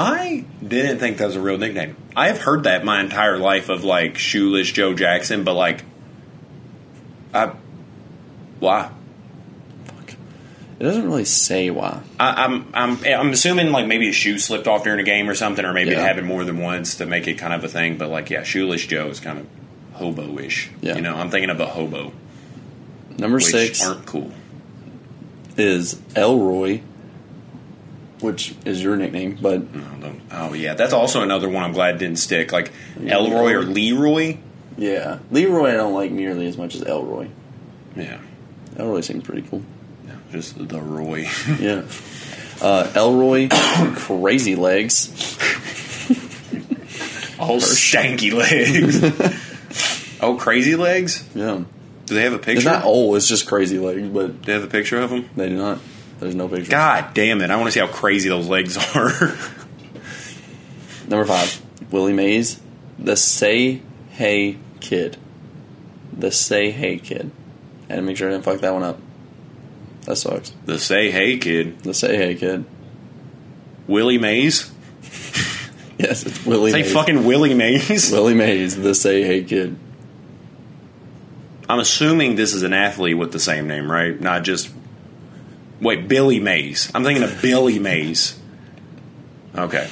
I 0.01 0.45
didn't 0.67 0.99
think 0.99 1.19
that 1.19 1.27
was 1.27 1.37
a 1.37 1.41
real 1.41 1.59
nickname. 1.59 1.97
I 2.17 2.29
have 2.29 2.39
heard 2.41 2.65
that 2.65 2.85
my 2.85 3.01
entire 3.01 3.39
life 3.39 3.69
of 3.69 3.85
like 3.85 4.19
shoeless 4.19 4.71
Joe 4.71 4.95
Jackson, 4.95 5.45
but 5.45 5.55
like, 5.55 5.85
I 7.33 7.53
why? 8.59 8.91
Fuck. 9.85 10.15
It 10.79 10.83
doesn't 10.85 11.05
really 11.05 11.25
say 11.25 11.71
why. 11.71 12.03
I, 12.19 12.45
I'm 12.45 12.67
I'm 12.75 13.05
I'm 13.05 13.31
assuming 13.31 13.73
like 13.73 13.87
maybe 13.87 14.09
a 14.09 14.13
shoe 14.13 14.39
slipped 14.39 14.67
off 14.69 14.85
during 14.85 15.01
a 15.01 15.05
game 15.05 15.29
or 15.29 15.35
something, 15.35 15.65
or 15.65 15.73
maybe 15.73 15.91
it 15.91 15.99
happened 15.99 16.27
more 16.27 16.45
than 16.45 16.59
once 16.59 16.97
to 16.97 17.07
make 17.07 17.27
it 17.27 17.35
kind 17.35 17.53
of 17.53 17.65
a 17.65 17.69
thing. 17.69 17.99
But 17.99 18.09
like, 18.11 18.31
yeah, 18.31 18.43
shoeless 18.43 18.85
Joe 18.87 19.09
is 19.09 19.21
kind 19.21 19.39
of 19.41 19.47
hobo-ish. 19.95 20.71
Yeah. 20.81 20.97
You 20.97 21.03
know, 21.03 21.15
I'm 21.15 21.31
thinking 21.31 21.51
of 21.51 21.61
a 21.61 21.67
hobo, 21.67 22.13
Number 23.19 23.41
six 23.41 23.85
aren't 23.87 24.07
cool. 24.07 24.33
is 25.57 26.01
Elroy, 26.17 26.81
which 28.23 28.55
is 28.65 28.83
your 28.83 28.97
nickname, 28.97 29.39
but 29.41 29.63
Oh. 29.63 30.13
Oh 30.33 30.53
yeah, 30.53 30.75
that's 30.75 30.93
also 30.93 31.23
another 31.23 31.49
one. 31.49 31.65
I'm 31.65 31.73
glad 31.73 31.99
didn't 31.99 32.19
stick. 32.19 32.53
Like 32.53 32.73
Elroy 33.05 33.53
or 33.55 33.63
Leroy. 33.63 34.39
yeah. 34.77 35.19
Leroy 35.31 35.69
I 35.71 35.73
don't 35.77 35.95
like 35.95 36.11
nearly 36.11 36.47
as 36.47 36.57
much 36.57 36.75
as 36.75 36.83
Elroy. 36.83 37.29
Yeah, 37.97 38.19
Elroy 38.79 39.01
seems 39.01 39.25
pretty 39.25 39.43
cool. 39.49 39.63
yeah 40.07 40.15
just 40.31 40.57
the 40.69 40.81
Roy. 40.81 41.29
Yeah. 41.59 41.83
Uh, 42.63 42.91
Elroy, 42.95 43.49
crazy 43.97 44.55
legs. 44.55 45.09
Oh, 47.43 47.57
stanky 47.57 48.33
legs. 48.35 49.01
oh, 50.21 50.37
crazy 50.37 50.77
legs. 50.77 51.27
Yeah. 51.35 51.63
Do 52.05 52.15
they 52.15 52.25
have 52.25 52.35
a 52.35 52.39
picture? 52.39 52.69
not 52.69 52.85
old, 52.85 53.17
it's 53.17 53.29
just 53.29 53.47
crazy 53.47 53.79
legs, 53.79 54.07
but 54.09 54.43
Do 54.43 54.47
they 54.47 54.53
have 54.53 54.65
a 54.65 54.67
picture 54.67 55.01
of 55.01 55.09
them? 55.11 55.31
they 55.37 55.49
do 55.49 55.57
not. 55.57 55.79
There's 56.21 56.35
no 56.35 56.49
picture. 56.49 56.71
God 56.71 57.15
damn 57.15 57.41
it! 57.41 57.51
I 57.51 57.57
want 57.57 57.69
to 57.69 57.73
see 57.73 57.81
how 57.81 57.87
crazy 57.89 58.29
those 58.29 58.47
legs 58.49 58.77
are. 58.97 59.11
Number 61.09 61.25
five, 61.25 61.61
Willie 61.91 62.13
Mays, 62.13 62.61
the 62.99 63.17
Say 63.17 63.83
Hey 64.11 64.59
Kid. 64.81 65.17
The 66.13 66.31
Say 66.31 66.71
Hey 66.71 66.99
Kid. 66.99 67.31
I 67.89 67.95
had 67.95 67.97
to 67.97 68.03
make 68.03 68.17
sure 68.17 68.29
I 68.29 68.33
didn't 68.33 68.45
fuck 68.45 68.61
that 68.61 68.73
one 68.73 68.83
up. 68.85 68.99
That 70.03 70.17
sucks. 70.17 70.53
the 70.65 70.79
say 70.79 71.11
hey 71.11 71.37
kid, 71.39 71.81
The 71.81 71.93
Say 71.93 72.17
Hey 72.17 72.35
Kid. 72.35 72.65
Willie 73.87 74.19
Mays. 74.19 74.71
Yes, 75.99 76.25
it's 76.25 76.47
Willie 76.47 76.71
Say 76.71 76.81
Mays. 76.81 76.93
fucking 76.95 77.25
Willie 77.27 77.53
Mays. 77.53 78.11
Willie 78.13 78.33
Mays, 78.33 78.75
the 78.75 78.95
Say 78.95 79.23
Hey 79.23 79.45
Kid. 79.45 79.77
I'm 81.69 81.79
assuming 81.79 82.37
this 82.37 82.55
is 82.55 82.63
an 82.63 82.73
athlete 82.73 83.19
with 83.19 83.33
the 83.33 83.39
same 83.39 83.67
name, 83.69 83.91
right? 83.93 84.19
Not 84.19 84.43
just 84.43 84.71
wait, 85.81 86.09
Billy 86.09 86.41
Mays. 86.41 86.91
I'm 86.95 87.05
thinking 87.05 87.25
of 87.25 87.41
Billy 87.43 87.79
Mays. 87.79 88.39
Okay. 89.57 89.89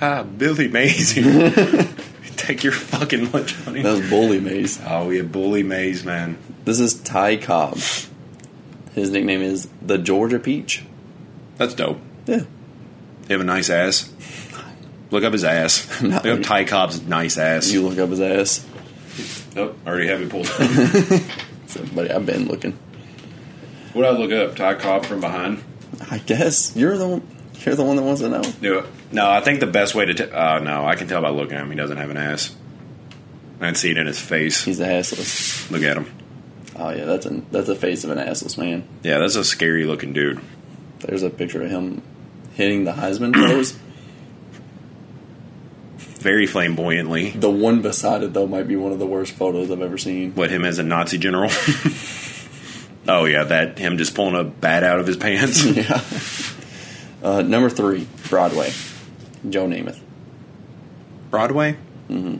Ah, 0.00 0.22
Billy 0.22 0.68
Mays. 0.68 1.14
Take 2.36 2.62
your 2.62 2.72
fucking 2.72 3.32
lunch 3.32 3.66
money. 3.66 3.82
That's 3.82 4.00
was 4.00 4.08
Bully 4.10 4.40
Mays. 4.40 4.80
Oh 4.86 5.10
yeah, 5.10 5.22
Bully 5.22 5.62
Mays, 5.62 6.04
man. 6.04 6.38
This 6.64 6.78
is 6.78 6.94
Ty 6.94 7.36
Cobb. 7.36 7.78
His 8.94 9.10
nickname 9.10 9.42
is 9.42 9.68
the 9.82 9.98
Georgia 9.98 10.38
Peach. 10.38 10.84
That's 11.56 11.74
dope. 11.74 12.00
Yeah. 12.26 12.42
They 13.22 13.34
have 13.34 13.40
a 13.40 13.44
nice 13.44 13.70
ass. 13.70 14.12
Look 15.10 15.24
up 15.24 15.32
his 15.32 15.44
ass. 15.44 16.00
No. 16.02 16.16
Look 16.16 16.26
up 16.26 16.42
Ty 16.42 16.64
Cobb's 16.64 17.02
nice 17.02 17.38
ass. 17.38 17.70
You 17.72 17.86
look 17.86 17.98
up 17.98 18.10
his 18.10 18.20
ass. 18.20 18.64
Nope, 19.56 19.76
already 19.86 20.06
have 20.06 20.20
it 20.22 20.30
pulled 20.30 20.46
up. 20.46 21.22
So, 21.68 21.84
buddy, 21.84 22.10
I've 22.10 22.24
been 22.24 22.46
looking. 22.48 22.78
What 23.98 24.06
I 24.06 24.10
look 24.10 24.30
up? 24.32 24.56
Ty 24.56 24.74
Cobb 24.74 25.04
from 25.04 25.20
behind. 25.20 25.62
I 26.10 26.18
guess 26.18 26.74
you're 26.76 26.96
the 26.96 27.06
one. 27.08 27.26
You're 27.64 27.74
the 27.74 27.84
one 27.84 27.96
that 27.96 28.02
wants 28.02 28.20
to 28.20 28.28
know. 28.28 28.42
Do 28.42 28.78
it. 28.78 28.86
No, 29.10 29.28
I 29.28 29.40
think 29.40 29.58
the 29.58 29.66
best 29.66 29.94
way 29.94 30.04
to. 30.06 30.14
T- 30.14 30.30
uh, 30.30 30.60
no, 30.60 30.86
I 30.86 30.94
can 30.94 31.08
tell 31.08 31.20
by 31.20 31.30
looking 31.30 31.56
at 31.56 31.62
him. 31.62 31.70
He 31.70 31.76
doesn't 31.76 31.96
have 31.96 32.08
an 32.08 32.16
ass. 32.16 32.54
I 33.60 33.66
can 33.66 33.74
see 33.74 33.90
it 33.90 33.98
in 33.98 34.06
his 34.06 34.20
face. 34.20 34.64
He's 34.64 34.78
the 34.78 34.84
assless. 34.84 35.68
Look 35.70 35.82
at 35.82 35.96
him. 35.96 36.06
Oh 36.76 36.90
yeah, 36.90 37.06
that's 37.06 37.26
a 37.26 37.42
that's 37.50 37.68
a 37.68 37.74
face 37.74 38.04
of 38.04 38.10
an 38.10 38.18
assless 38.18 38.56
man. 38.56 38.86
Yeah, 39.02 39.18
that's 39.18 39.34
a 39.34 39.42
scary 39.44 39.84
looking 39.84 40.12
dude. 40.12 40.40
There's 41.00 41.24
a 41.24 41.30
picture 41.30 41.62
of 41.62 41.70
him 41.70 42.02
hitting 42.54 42.84
the 42.84 42.92
Heisman 42.92 43.34
pose. 43.34 43.72
Very 45.98 46.46
flamboyantly. 46.46 47.30
The 47.30 47.50
one 47.50 47.82
beside 47.82 48.22
it 48.22 48.32
though 48.32 48.46
might 48.46 48.68
be 48.68 48.76
one 48.76 48.92
of 48.92 49.00
the 49.00 49.06
worst 49.06 49.32
photos 49.32 49.72
I've 49.72 49.82
ever 49.82 49.98
seen. 49.98 50.34
What 50.34 50.50
him 50.50 50.64
as 50.64 50.78
a 50.78 50.84
Nazi 50.84 51.18
general? 51.18 51.50
oh 53.08 53.24
yeah, 53.24 53.44
that 53.44 53.78
him 53.78 53.98
just 53.98 54.14
pulling 54.14 54.36
a 54.36 54.44
bat 54.44 54.84
out 54.84 55.00
of 55.00 55.06
his 55.06 55.16
pants. 55.16 55.64
yeah. 55.64 56.02
Uh, 57.22 57.42
number 57.42 57.68
three, 57.68 58.06
Broadway. 58.28 58.70
Joe 59.48 59.66
Namath. 59.66 59.98
Broadway. 61.30 61.76
Mm-hmm. 62.08 62.36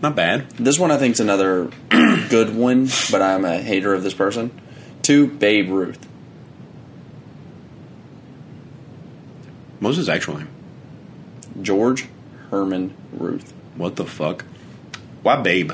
Not 0.00 0.16
bad. 0.16 0.50
This 0.52 0.78
one 0.78 0.90
I 0.90 0.96
think 0.96 1.14
is 1.14 1.20
another 1.20 1.70
good 1.90 2.54
one, 2.54 2.88
but 3.10 3.22
I'm 3.22 3.44
a 3.44 3.58
hater 3.58 3.94
of 3.94 4.02
this 4.02 4.14
person. 4.14 4.58
Two, 5.02 5.26
Babe 5.26 5.70
Ruth. 5.70 6.06
What 9.80 9.88
was 9.88 9.96
his 9.98 10.08
actual 10.08 10.38
name? 10.38 10.48
George 11.60 12.06
Herman 12.50 12.94
Ruth. 13.12 13.52
What 13.76 13.96
the 13.96 14.06
fuck? 14.06 14.44
Why 15.22 15.40
Babe? 15.40 15.72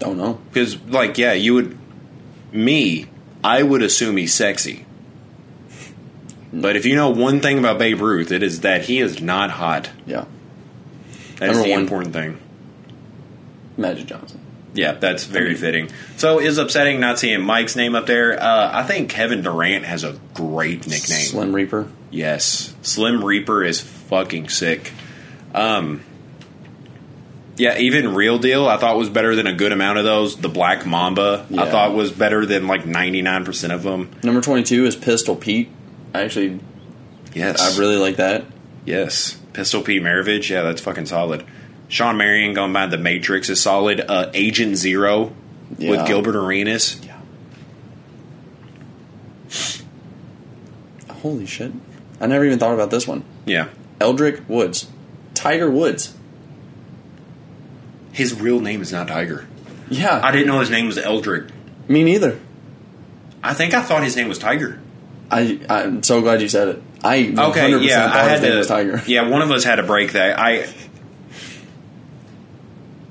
Don't 0.00 0.16
know. 0.16 0.40
Because, 0.48 0.80
like, 0.82 1.18
yeah, 1.18 1.34
you 1.34 1.54
would. 1.54 1.78
Me, 2.52 3.06
I 3.44 3.62
would 3.62 3.82
assume 3.82 4.16
he's 4.16 4.34
sexy. 4.34 4.86
But 6.52 6.74
if 6.74 6.84
you 6.84 6.96
know 6.96 7.10
one 7.10 7.40
thing 7.40 7.58
about 7.58 7.78
Babe 7.78 8.00
Ruth, 8.00 8.32
it 8.32 8.42
is 8.42 8.62
that 8.62 8.82
he 8.86 8.98
is 8.98 9.22
not 9.22 9.50
hot. 9.50 9.90
Yeah. 10.04 10.24
That's 11.36 11.62
the 11.62 11.70
one. 11.70 11.80
important 11.80 12.12
thing. 12.12 12.40
Magic 13.76 14.06
Johnson. 14.06 14.40
Yeah, 14.72 14.92
that's 14.92 15.24
very 15.24 15.54
fitting. 15.54 15.90
So, 16.16 16.40
is 16.40 16.58
upsetting 16.58 16.98
not 16.98 17.18
seeing 17.18 17.42
Mike's 17.42 17.76
name 17.76 17.94
up 17.94 18.06
there. 18.06 18.40
Uh, 18.40 18.70
I 18.72 18.82
think 18.84 19.10
Kevin 19.10 19.42
Durant 19.42 19.84
has 19.84 20.02
a 20.02 20.18
great 20.34 20.86
nickname. 20.86 21.24
Slim 21.24 21.54
Reaper. 21.54 21.88
Yes, 22.10 22.74
Slim 22.82 23.24
Reaper 23.24 23.64
is 23.64 23.80
fucking 23.80 24.48
sick. 24.48 24.92
Um, 25.54 26.02
Yeah, 27.60 27.76
even 27.76 28.14
Real 28.14 28.38
Deal, 28.38 28.66
I 28.66 28.78
thought 28.78 28.96
was 28.96 29.10
better 29.10 29.36
than 29.36 29.46
a 29.46 29.52
good 29.52 29.70
amount 29.70 29.98
of 29.98 30.04
those. 30.04 30.34
The 30.36 30.48
Black 30.48 30.86
Mamba, 30.86 31.46
I 31.58 31.68
thought 31.70 31.92
was 31.92 32.10
better 32.10 32.46
than 32.46 32.66
like 32.66 32.84
99% 32.84 33.70
of 33.74 33.82
them. 33.82 34.10
Number 34.22 34.40
22 34.40 34.86
is 34.86 34.96
Pistol 34.96 35.36
Pete. 35.36 35.68
I 36.14 36.22
actually, 36.22 36.58
Yes. 37.34 37.60
I 37.60 37.78
really 37.78 37.96
like 37.96 38.16
that. 38.16 38.46
Yes. 38.86 39.34
Pistol 39.52 39.82
Pete 39.82 40.02
Maravich, 40.02 40.48
yeah, 40.48 40.62
that's 40.62 40.80
fucking 40.80 41.04
solid. 41.04 41.44
Shawn 41.88 42.16
Marion 42.16 42.54
going 42.54 42.72
by 42.72 42.86
The 42.86 42.96
Matrix 42.96 43.50
is 43.50 43.60
solid. 43.60 44.00
Uh, 44.00 44.30
Agent 44.32 44.76
Zero 44.76 45.32
Yeah. 45.76 45.90
with 45.90 46.06
Gilbert 46.06 46.36
Arenas. 46.36 46.98
Yeah. 47.04 47.18
Holy 51.16 51.44
shit. 51.44 51.72
I 52.20 52.26
never 52.26 52.44
even 52.46 52.58
thought 52.58 52.72
about 52.74 52.90
this 52.90 53.06
one. 53.06 53.22
Yeah. 53.44 53.68
Eldrick 54.00 54.48
Woods. 54.48 54.86
Tiger 55.34 55.70
Woods. 55.70 56.14
His 58.12 58.38
real 58.40 58.60
name 58.60 58.82
is 58.82 58.92
not 58.92 59.08
Tiger. 59.08 59.46
Yeah. 59.88 60.20
I 60.22 60.30
didn't 60.32 60.46
know 60.48 60.60
his 60.60 60.70
name 60.70 60.86
was 60.86 60.98
Eldrick. 60.98 61.50
me 61.88 62.02
neither. 62.04 62.38
I 63.42 63.54
think 63.54 63.72
I 63.74 63.82
thought 63.82 64.02
his 64.02 64.16
name 64.16 64.28
was 64.28 64.38
Tiger. 64.38 64.80
I, 65.30 65.60
I'm 65.68 66.02
so 66.02 66.20
glad 66.20 66.42
you 66.42 66.48
said 66.48 66.68
it. 66.68 66.82
I 67.02 67.18
100% 67.18 67.50
Okay, 67.50 67.78
yeah, 67.78 68.06
thought 68.08 68.16
I 68.16 68.22
his 68.22 68.30
had 68.32 68.42
name 68.42 68.52
to. 68.52 68.58
was 68.58 68.66
Tiger. 68.66 69.02
Yeah, 69.06 69.28
one 69.28 69.42
of 69.42 69.50
us 69.50 69.64
had 69.64 69.76
to 69.76 69.82
break 69.84 70.12
that. 70.12 70.38
I. 70.38 70.68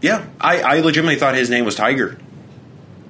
Yeah, 0.01 0.25
I, 0.39 0.61
I 0.61 0.79
legitimately 0.81 1.17
thought 1.19 1.35
his 1.35 1.49
name 1.49 1.65
was 1.65 1.75
Tiger. 1.75 2.17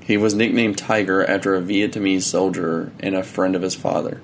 He 0.01 0.17
was 0.17 0.33
nicknamed 0.33 0.77
Tiger 0.77 1.23
after 1.23 1.55
a 1.55 1.61
Vietnamese 1.61 2.23
soldier 2.23 2.91
and 2.99 3.15
a 3.15 3.21
friend 3.23 3.55
of 3.55 3.61
his 3.61 3.75
father, 3.75 4.21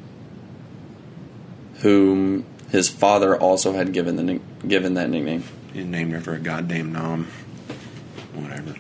whom 1.82 2.46
his 2.72 2.90
father 2.90 3.36
also 3.38 3.74
had 3.74 3.94
given 3.94 4.16
the 4.16 4.40
given 4.68 4.96
that 4.96 5.10
nickname. 5.10 5.44
He's 5.74 5.86
named 5.86 6.14
after 6.16 6.34
a 6.34 6.40
goddamn 6.40 6.92
nom. 6.94 7.28
Whatever. 8.36 8.76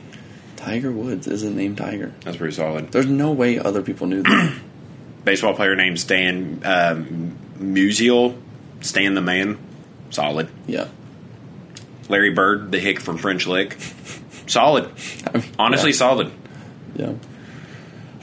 Tiger 0.57 0.91
Woods 0.91 1.27
isn't 1.27 1.55
named 1.55 1.77
Tiger. 1.77 2.13
That's 2.21 2.37
pretty 2.37 2.55
solid. 2.55 2.91
There's 2.91 3.05
no 3.07 3.31
way 3.31 3.59
other 3.59 3.81
people 3.81 4.07
knew 4.07 4.23
that. 4.23 4.57
Baseball 5.25 5.53
player 5.55 5.75
named 5.75 5.99
Stan 5.99 6.61
um, 6.63 7.37
Musial. 7.59 8.37
Stan 8.81 9.13
the 9.15 9.21
man. 9.21 9.57
Solid. 10.11 10.49
yeah. 10.67 10.87
Larry 12.07 12.31
Bird, 12.31 12.71
the 12.71 12.79
hick 12.79 12.99
from 12.99 13.17
French 13.17 13.47
Lick. 13.47 13.75
Solid. 14.45 14.91
I 15.33 15.37
mean, 15.39 15.49
Honestly, 15.57 15.91
solid. 15.91 16.31
yeah. 16.95 17.13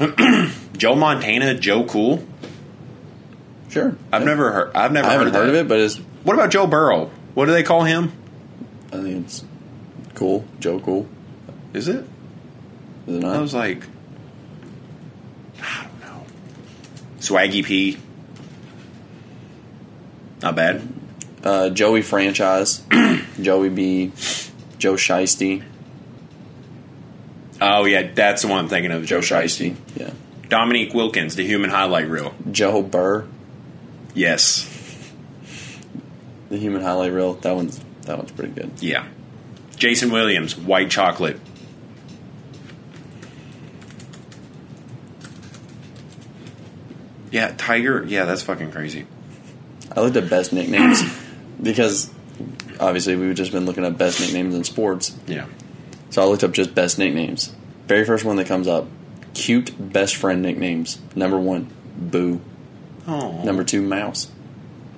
yeah. 0.00 0.50
Joe 0.76 0.94
Montana, 0.94 1.54
Joe 1.58 1.84
Cool. 1.84 2.24
Sure. 3.70 3.96
I've 4.12 4.24
never 4.24 4.52
heard. 4.52 4.72
I've 4.76 4.92
never 4.92 5.08
I 5.08 5.12
heard 5.14 5.18
haven't 5.18 5.28
of, 5.28 5.34
heard 5.34 5.48
of 5.48 5.54
that. 5.54 5.60
it, 5.62 5.68
but 5.68 5.80
it's 5.80 5.96
What 6.24 6.34
about 6.34 6.50
Joe 6.50 6.66
Burrow? 6.66 7.10
What 7.34 7.46
do 7.46 7.52
they 7.52 7.62
call 7.62 7.82
him? 7.84 8.12
I 8.92 8.96
think 9.00 9.24
it's 9.26 9.44
cool. 10.14 10.44
Joe 10.60 10.78
Cool. 10.78 11.08
Is 11.74 11.88
it? 11.88 12.04
Is 13.06 13.16
it 13.16 13.24
I 13.24 13.38
was 13.40 13.54
like, 13.54 13.82
I 15.60 15.84
don't 15.84 16.00
know. 16.00 16.26
Swaggy 17.18 17.64
P. 17.64 17.98
Not 20.42 20.56
bad. 20.56 20.82
Uh, 21.42 21.70
Joey 21.70 22.02
Franchise. 22.02 22.82
Joey 23.40 23.68
B. 23.68 24.12
Joe 24.78 24.94
Shiesty. 24.94 25.62
Oh 27.60 27.84
yeah, 27.84 28.10
that's 28.12 28.42
the 28.42 28.48
one 28.48 28.58
I'm 28.58 28.68
thinking 28.68 28.90
of. 28.90 29.06
Joe 29.06 29.20
Shiesty. 29.20 29.76
Yeah. 29.96 30.10
Dominique 30.48 30.92
Wilkins, 30.92 31.36
the 31.36 31.46
human 31.46 31.70
highlight 31.70 32.08
reel. 32.08 32.34
Joe 32.50 32.82
Burr. 32.82 33.26
Yes. 34.14 34.68
The 36.48 36.58
human 36.58 36.82
highlight 36.82 37.12
reel. 37.12 37.34
That 37.34 37.54
one's 37.54 37.80
that 38.02 38.18
one's 38.18 38.32
pretty 38.32 38.52
good. 38.52 38.72
Yeah. 38.80 39.06
Jason 39.76 40.10
Williams, 40.10 40.56
white 40.56 40.90
chocolate. 40.90 41.40
Yeah, 47.32 47.52
Tiger. 47.56 48.04
Yeah, 48.04 48.26
that's 48.26 48.42
fucking 48.42 48.70
crazy. 48.70 49.06
I 49.96 50.00
looked 50.00 50.16
at 50.16 50.30
best 50.30 50.52
nicknames 50.52 51.02
because 51.62 52.10
obviously 52.78 53.16
we've 53.16 53.34
just 53.34 53.52
been 53.52 53.66
looking 53.66 53.84
at 53.84 53.98
best 53.98 54.20
nicknames 54.20 54.54
in 54.54 54.62
sports. 54.64 55.16
Yeah. 55.26 55.46
So 56.10 56.22
I 56.22 56.26
looked 56.26 56.44
up 56.44 56.52
just 56.52 56.74
best 56.74 56.98
nicknames. 56.98 57.54
Very 57.86 58.04
first 58.04 58.24
one 58.24 58.36
that 58.36 58.46
comes 58.46 58.68
up: 58.68 58.86
cute 59.34 59.74
best 59.92 60.14
friend 60.14 60.42
nicknames. 60.42 61.00
Number 61.16 61.38
one, 61.38 61.70
Boo. 61.96 62.40
Oh. 63.08 63.42
Number 63.42 63.64
two, 63.64 63.82
Mouse. 63.82 64.30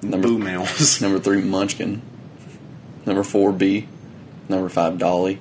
Number 0.03 0.29
Boo 0.29 0.39
Mouse. 0.39 1.01
number 1.01 1.21
three, 1.21 1.41
Munchkin. 1.41 2.03
Number 3.07 3.23
four, 3.23 3.53
B. 3.53 3.87
Number 4.49 4.69
five, 4.69 4.99
Dolly. 4.99 5.39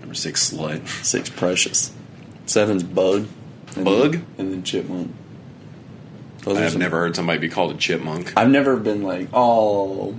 Number 0.00 0.14
six, 0.14 0.52
slut. 0.52 0.86
Six, 1.04 1.30
Precious. 1.30 1.92
Seven's 2.44 2.82
Bug. 2.82 3.26
And 3.74 3.84
Bug? 3.84 4.12
Then, 4.12 4.26
and 4.38 4.52
then 4.52 4.62
Chipmunk. 4.62 5.14
Those 6.54 6.58
I've 6.58 6.72
some- 6.72 6.80
never 6.80 6.98
heard 6.98 7.14
somebody 7.16 7.38
be 7.40 7.48
called 7.48 7.72
a 7.72 7.76
chipmunk. 7.76 8.32
I've 8.36 8.48
never 8.50 8.76
been 8.76 9.02
like, 9.02 9.28
oh, 9.34 10.14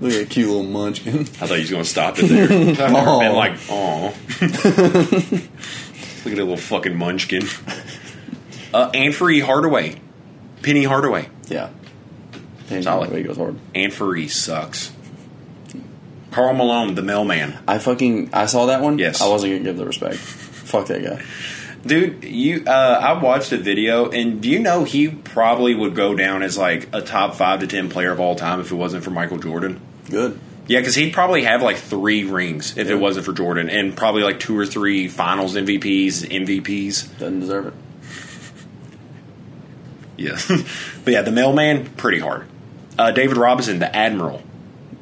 look 0.00 0.12
at 0.12 0.18
that 0.18 0.30
cute 0.30 0.48
little 0.48 0.64
Munchkin. 0.64 1.20
I 1.20 1.24
thought 1.24 1.54
you 1.54 1.60
was 1.60 1.70
going 1.70 1.82
to 1.84 1.88
stop 1.88 2.18
it 2.18 2.26
there. 2.26 2.44
I've 2.86 2.92
never 2.92 2.96
Aw. 3.08 3.20
been 3.20 3.32
like, 3.34 3.58
oh. 3.70 4.14
Look 6.24 6.32
at 6.32 6.36
that 6.38 6.44
little 6.44 6.56
fucking 6.56 6.96
munchkin. 6.96 7.42
Uh, 8.72 8.90
Anfree 8.92 9.42
Hardaway. 9.42 10.00
Penny 10.62 10.84
Hardaway. 10.84 11.28
yeah. 11.48 11.70
And 12.70 12.82
Solid. 12.82 13.12
He 13.12 13.22
goes 13.22 13.36
hard. 13.36 13.56
Anfree 13.74 14.30
sucks. 14.30 14.90
Karl 16.30 16.54
Malone, 16.54 16.94
the 16.94 17.02
mailman. 17.02 17.58
I 17.68 17.78
fucking 17.78 18.30
I 18.32 18.46
saw 18.46 18.66
that 18.66 18.80
one. 18.80 18.98
Yes. 18.98 19.20
I 19.20 19.28
wasn't 19.28 19.52
gonna 19.52 19.64
give 19.64 19.76
the 19.76 19.84
respect. 19.84 20.16
Fuck 20.16 20.86
that 20.86 21.04
guy. 21.04 21.22
Dude, 21.86 22.24
you, 22.24 22.64
uh, 22.66 22.70
I 22.70 23.12
watched 23.22 23.52
a 23.52 23.58
video, 23.58 24.10
and 24.10 24.40
do 24.40 24.48
you 24.48 24.58
know 24.58 24.84
he 24.84 25.08
probably 25.08 25.74
would 25.74 25.94
go 25.94 26.14
down 26.14 26.42
as 26.42 26.56
like 26.56 26.88
a 26.94 27.02
top 27.02 27.34
five 27.34 27.60
to 27.60 27.66
ten 27.66 27.90
player 27.90 28.10
of 28.10 28.20
all 28.20 28.36
time 28.36 28.60
if 28.60 28.72
it 28.72 28.74
wasn't 28.74 29.04
for 29.04 29.10
Michael 29.10 29.38
Jordan? 29.38 29.80
Good. 30.08 30.40
Yeah, 30.66 30.80
because 30.80 30.94
he'd 30.94 31.12
probably 31.12 31.44
have 31.44 31.60
like 31.60 31.76
three 31.76 32.24
rings 32.24 32.78
if 32.78 32.86
Yeah. 32.88 32.94
it 32.94 33.00
wasn't 33.00 33.26
for 33.26 33.34
Jordan, 33.34 33.68
and 33.68 33.94
probably 33.94 34.22
like 34.22 34.40
two 34.40 34.56
or 34.58 34.64
three 34.64 35.08
Finals 35.08 35.56
MVPs, 35.56 36.24
MVPs. 36.30 37.18
Doesn't 37.18 37.40
deserve 37.40 37.66
it. 37.66 37.74
Yeah, 40.16 40.38
but 41.04 41.12
yeah, 41.12 41.22
the 41.22 41.32
mailman 41.32 41.86
pretty 41.96 42.20
hard. 42.20 42.46
Uh, 42.98 43.10
David 43.10 43.36
Robinson, 43.36 43.78
the 43.80 43.94
admiral. 43.94 44.42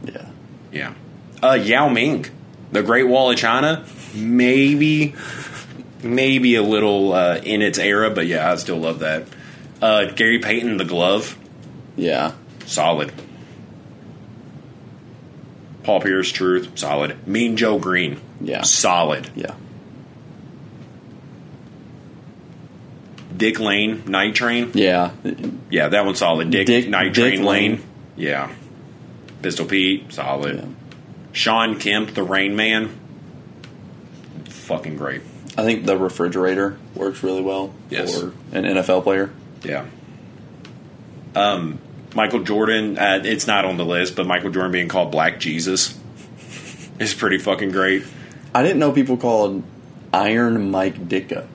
Yeah. 0.05 0.27
Yeah. 0.73 0.95
Uh, 1.43 1.53
Yao 1.55 1.89
Ming, 1.89 2.27
the 2.73 2.83
Great 2.83 3.07
Wall 3.07 3.31
of 3.31 3.37
China. 3.37 3.85
Maybe, 4.15 5.15
maybe 6.03 6.55
a 6.57 6.63
little 6.63 7.13
uh, 7.13 7.37
in 7.43 7.63
its 7.63 7.79
era, 7.79 8.11
but 8.11 8.27
yeah, 8.27 8.51
I 8.51 8.57
still 8.57 8.79
love 8.79 9.01
that. 9.01 9.25
Uh, 9.81 10.07
Gary 10.07 10.39
Payton, 10.39 10.77
the 10.77 10.85
glove, 10.85 11.37
Yeah. 11.97 12.33
solid. 12.67 13.13
Paul 15.83 16.01
Pierce, 16.01 16.31
truth, 16.31 16.71
solid. 16.79 17.27
Mean 17.27 17.57
Joe 17.57 17.79
Greene, 17.79 18.21
Yeah. 18.41 18.63
solid. 18.63 19.29
Yeah. 19.35 19.55
Dick 23.37 23.59
Lane, 23.59 24.03
Night 24.07 24.35
Train, 24.35 24.71
Yeah. 24.75 25.11
yeah, 25.71 25.89
that 25.89 26.05
one's 26.05 26.19
solid. 26.19 26.51
Dick, 26.51 26.67
Dick- 26.67 26.89
Night 26.89 27.15
Dick 27.15 27.35
Train 27.35 27.45
Lane. 27.45 27.71
Lane. 27.73 27.83
yeah. 28.17 28.51
Pistol 29.41 29.67
Pete, 29.67 30.13
solid. 30.13 30.57
Yeah. 30.57 30.65
Shawn 31.33 31.79
Kemp, 31.81 32.15
the 32.15 32.23
Rain 32.23 32.55
Man, 32.55 32.91
fucking 34.49 34.97
great. 34.97 35.23
I 35.57 35.65
think 35.65 35.85
the 35.85 35.97
refrigerator 35.99 36.79
works 36.95 37.23
really 37.23 37.43
well 37.43 37.75
Yes. 37.91 38.19
for 38.19 38.33
an 38.53 38.65
NFL 38.65 39.03
player. 39.03 39.31
Yeah. 39.63 39.85
Um, 41.35 41.79
Michael 42.15 42.43
Jordan, 42.43 42.99
uh, 42.99 43.21
it's 43.25 43.47
not 43.47 43.65
on 43.65 43.77
the 43.77 43.85
list, 43.85 44.17
but 44.17 44.27
Michael 44.27 44.51
Jordan 44.51 44.73
being 44.73 44.89
called 44.89 45.11
Black 45.13 45.41
Jesus 45.41 45.99
is 46.99 47.15
pretty 47.15 47.39
fucking 47.39 47.71
great. 47.71 48.03
I 48.55 48.63
didn't 48.63 48.79
know 48.79 48.93
people 48.93 49.17
called 49.17 49.63
Iron 50.13 50.71
Mike 50.71 51.09
Ditka. 51.09 51.47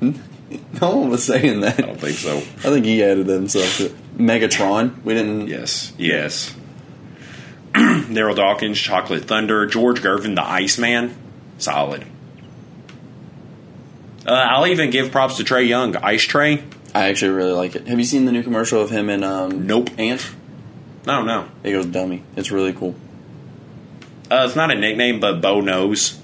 no 0.00 0.96
one 0.96 1.10
was 1.10 1.24
saying 1.24 1.60
that. 1.60 1.78
I 1.78 1.82
don't 1.86 2.00
think 2.00 2.16
so. 2.18 2.36
I 2.38 2.72
think 2.72 2.84
he 2.84 3.02
added 3.02 3.26
himself 3.26 3.76
to 3.78 3.86
it. 3.86 4.18
Megatron. 4.18 5.02
We 5.04 5.14
didn't. 5.14 5.48
Yes, 5.48 5.92
yes. 5.98 6.54
Darryl 7.72 8.36
Dawkins, 8.36 8.78
Chocolate 8.78 9.24
Thunder, 9.24 9.66
George 9.66 10.02
Gervin, 10.02 10.34
the 10.34 10.44
Iceman, 10.44 11.14
solid. 11.58 12.04
Uh, 14.26 14.32
I'll 14.32 14.66
even 14.68 14.90
give 14.90 15.10
props 15.10 15.36
to 15.38 15.44
Trae 15.44 15.66
Young, 15.66 15.96
Ice 15.96 16.26
Trae. 16.26 16.62
I 16.94 17.08
actually 17.08 17.32
really 17.32 17.52
like 17.52 17.74
it. 17.74 17.88
Have 17.88 17.98
you 17.98 18.04
seen 18.04 18.24
the 18.24 18.32
new 18.32 18.42
commercial 18.42 18.80
of 18.80 18.90
him 18.90 19.08
and 19.08 19.24
um, 19.24 19.66
Nope. 19.66 19.90
Ant? 19.98 20.30
No, 21.06 21.22
no, 21.22 21.48
It 21.64 21.72
goes 21.72 21.86
dummy. 21.86 22.22
It's 22.36 22.52
really 22.52 22.72
cool. 22.72 22.94
uh, 24.30 24.44
it's 24.46 24.54
not 24.54 24.70
a 24.70 24.76
nickname, 24.76 25.18
but 25.18 25.40
Bo 25.40 25.60
knows. 25.60 26.20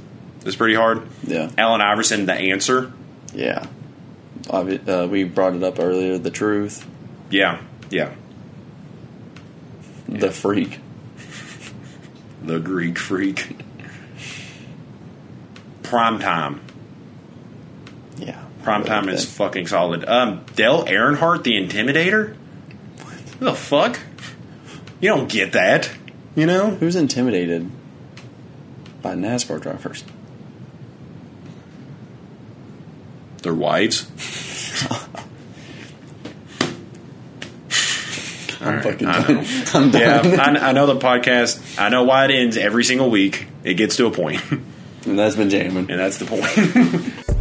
It's 0.46 0.55
pretty 0.55 0.76
hard. 0.76 1.02
Yeah. 1.24 1.50
Allen 1.59 1.80
Iverson, 1.80 2.26
the 2.26 2.34
answer. 2.34 2.92
Yeah. 3.34 3.66
Uh, 4.48 5.09
we 5.10 5.24
brought 5.24 5.55
it 5.55 5.62
up 5.64 5.80
earlier. 5.80 6.16
The 6.18 6.30
truth. 6.30 6.86
Yeah, 7.30 7.60
yeah. 7.90 8.14
The 10.09 10.30
freak. 10.30 10.78
the 12.44 12.60
Greek 12.60 12.98
Freak. 12.98 13.59
Prime 15.89 16.19
time. 16.19 16.60
Yeah. 18.19 18.44
Prime 18.62 18.85
time 18.85 19.09
is 19.09 19.24
fucking 19.24 19.66
solid. 19.66 20.05
Um, 20.05 20.44
Dale 20.55 20.85
Earnhardt, 20.85 21.44
the 21.44 21.52
Intimidator. 21.52 22.35
What 22.35 23.40
the 23.40 23.55
fuck? 23.55 23.98
You 25.01 25.10
don't 25.10 25.28
get 25.31 25.52
that, 25.52 25.90
you 26.35 26.44
know? 26.44 26.70
Who's 26.70 26.97
intimidated 26.97 27.70
by 29.01 29.15
NASCAR 29.15 29.60
drivers? 29.60 30.05
Their 33.43 33.55
wives. 33.55 34.10
I'm 38.60 38.82
fucking 38.82 39.06
I 39.06 39.23
done. 39.23 39.47
I'm 39.73 39.90
done. 39.90 39.93
Yeah, 39.93 40.43
I, 40.43 40.70
I 40.70 40.73
know 40.73 40.86
the 40.86 40.97
podcast. 40.97 41.81
I 41.81 41.89
know 41.89 42.02
why 42.02 42.24
it 42.24 42.31
ends 42.32 42.56
every 42.56 42.85
single 42.85 43.09
week. 43.10 43.47
It 43.65 43.74
gets 43.74 43.97
to 43.97 44.06
a 44.06 44.10
point, 44.10 44.43
And 45.09 45.18
that's 45.18 45.36
been 45.36 45.48
jamming. 45.48 45.90
and 45.90 45.98
that's 45.98 46.18
the 46.18 46.26
point. 46.26 47.35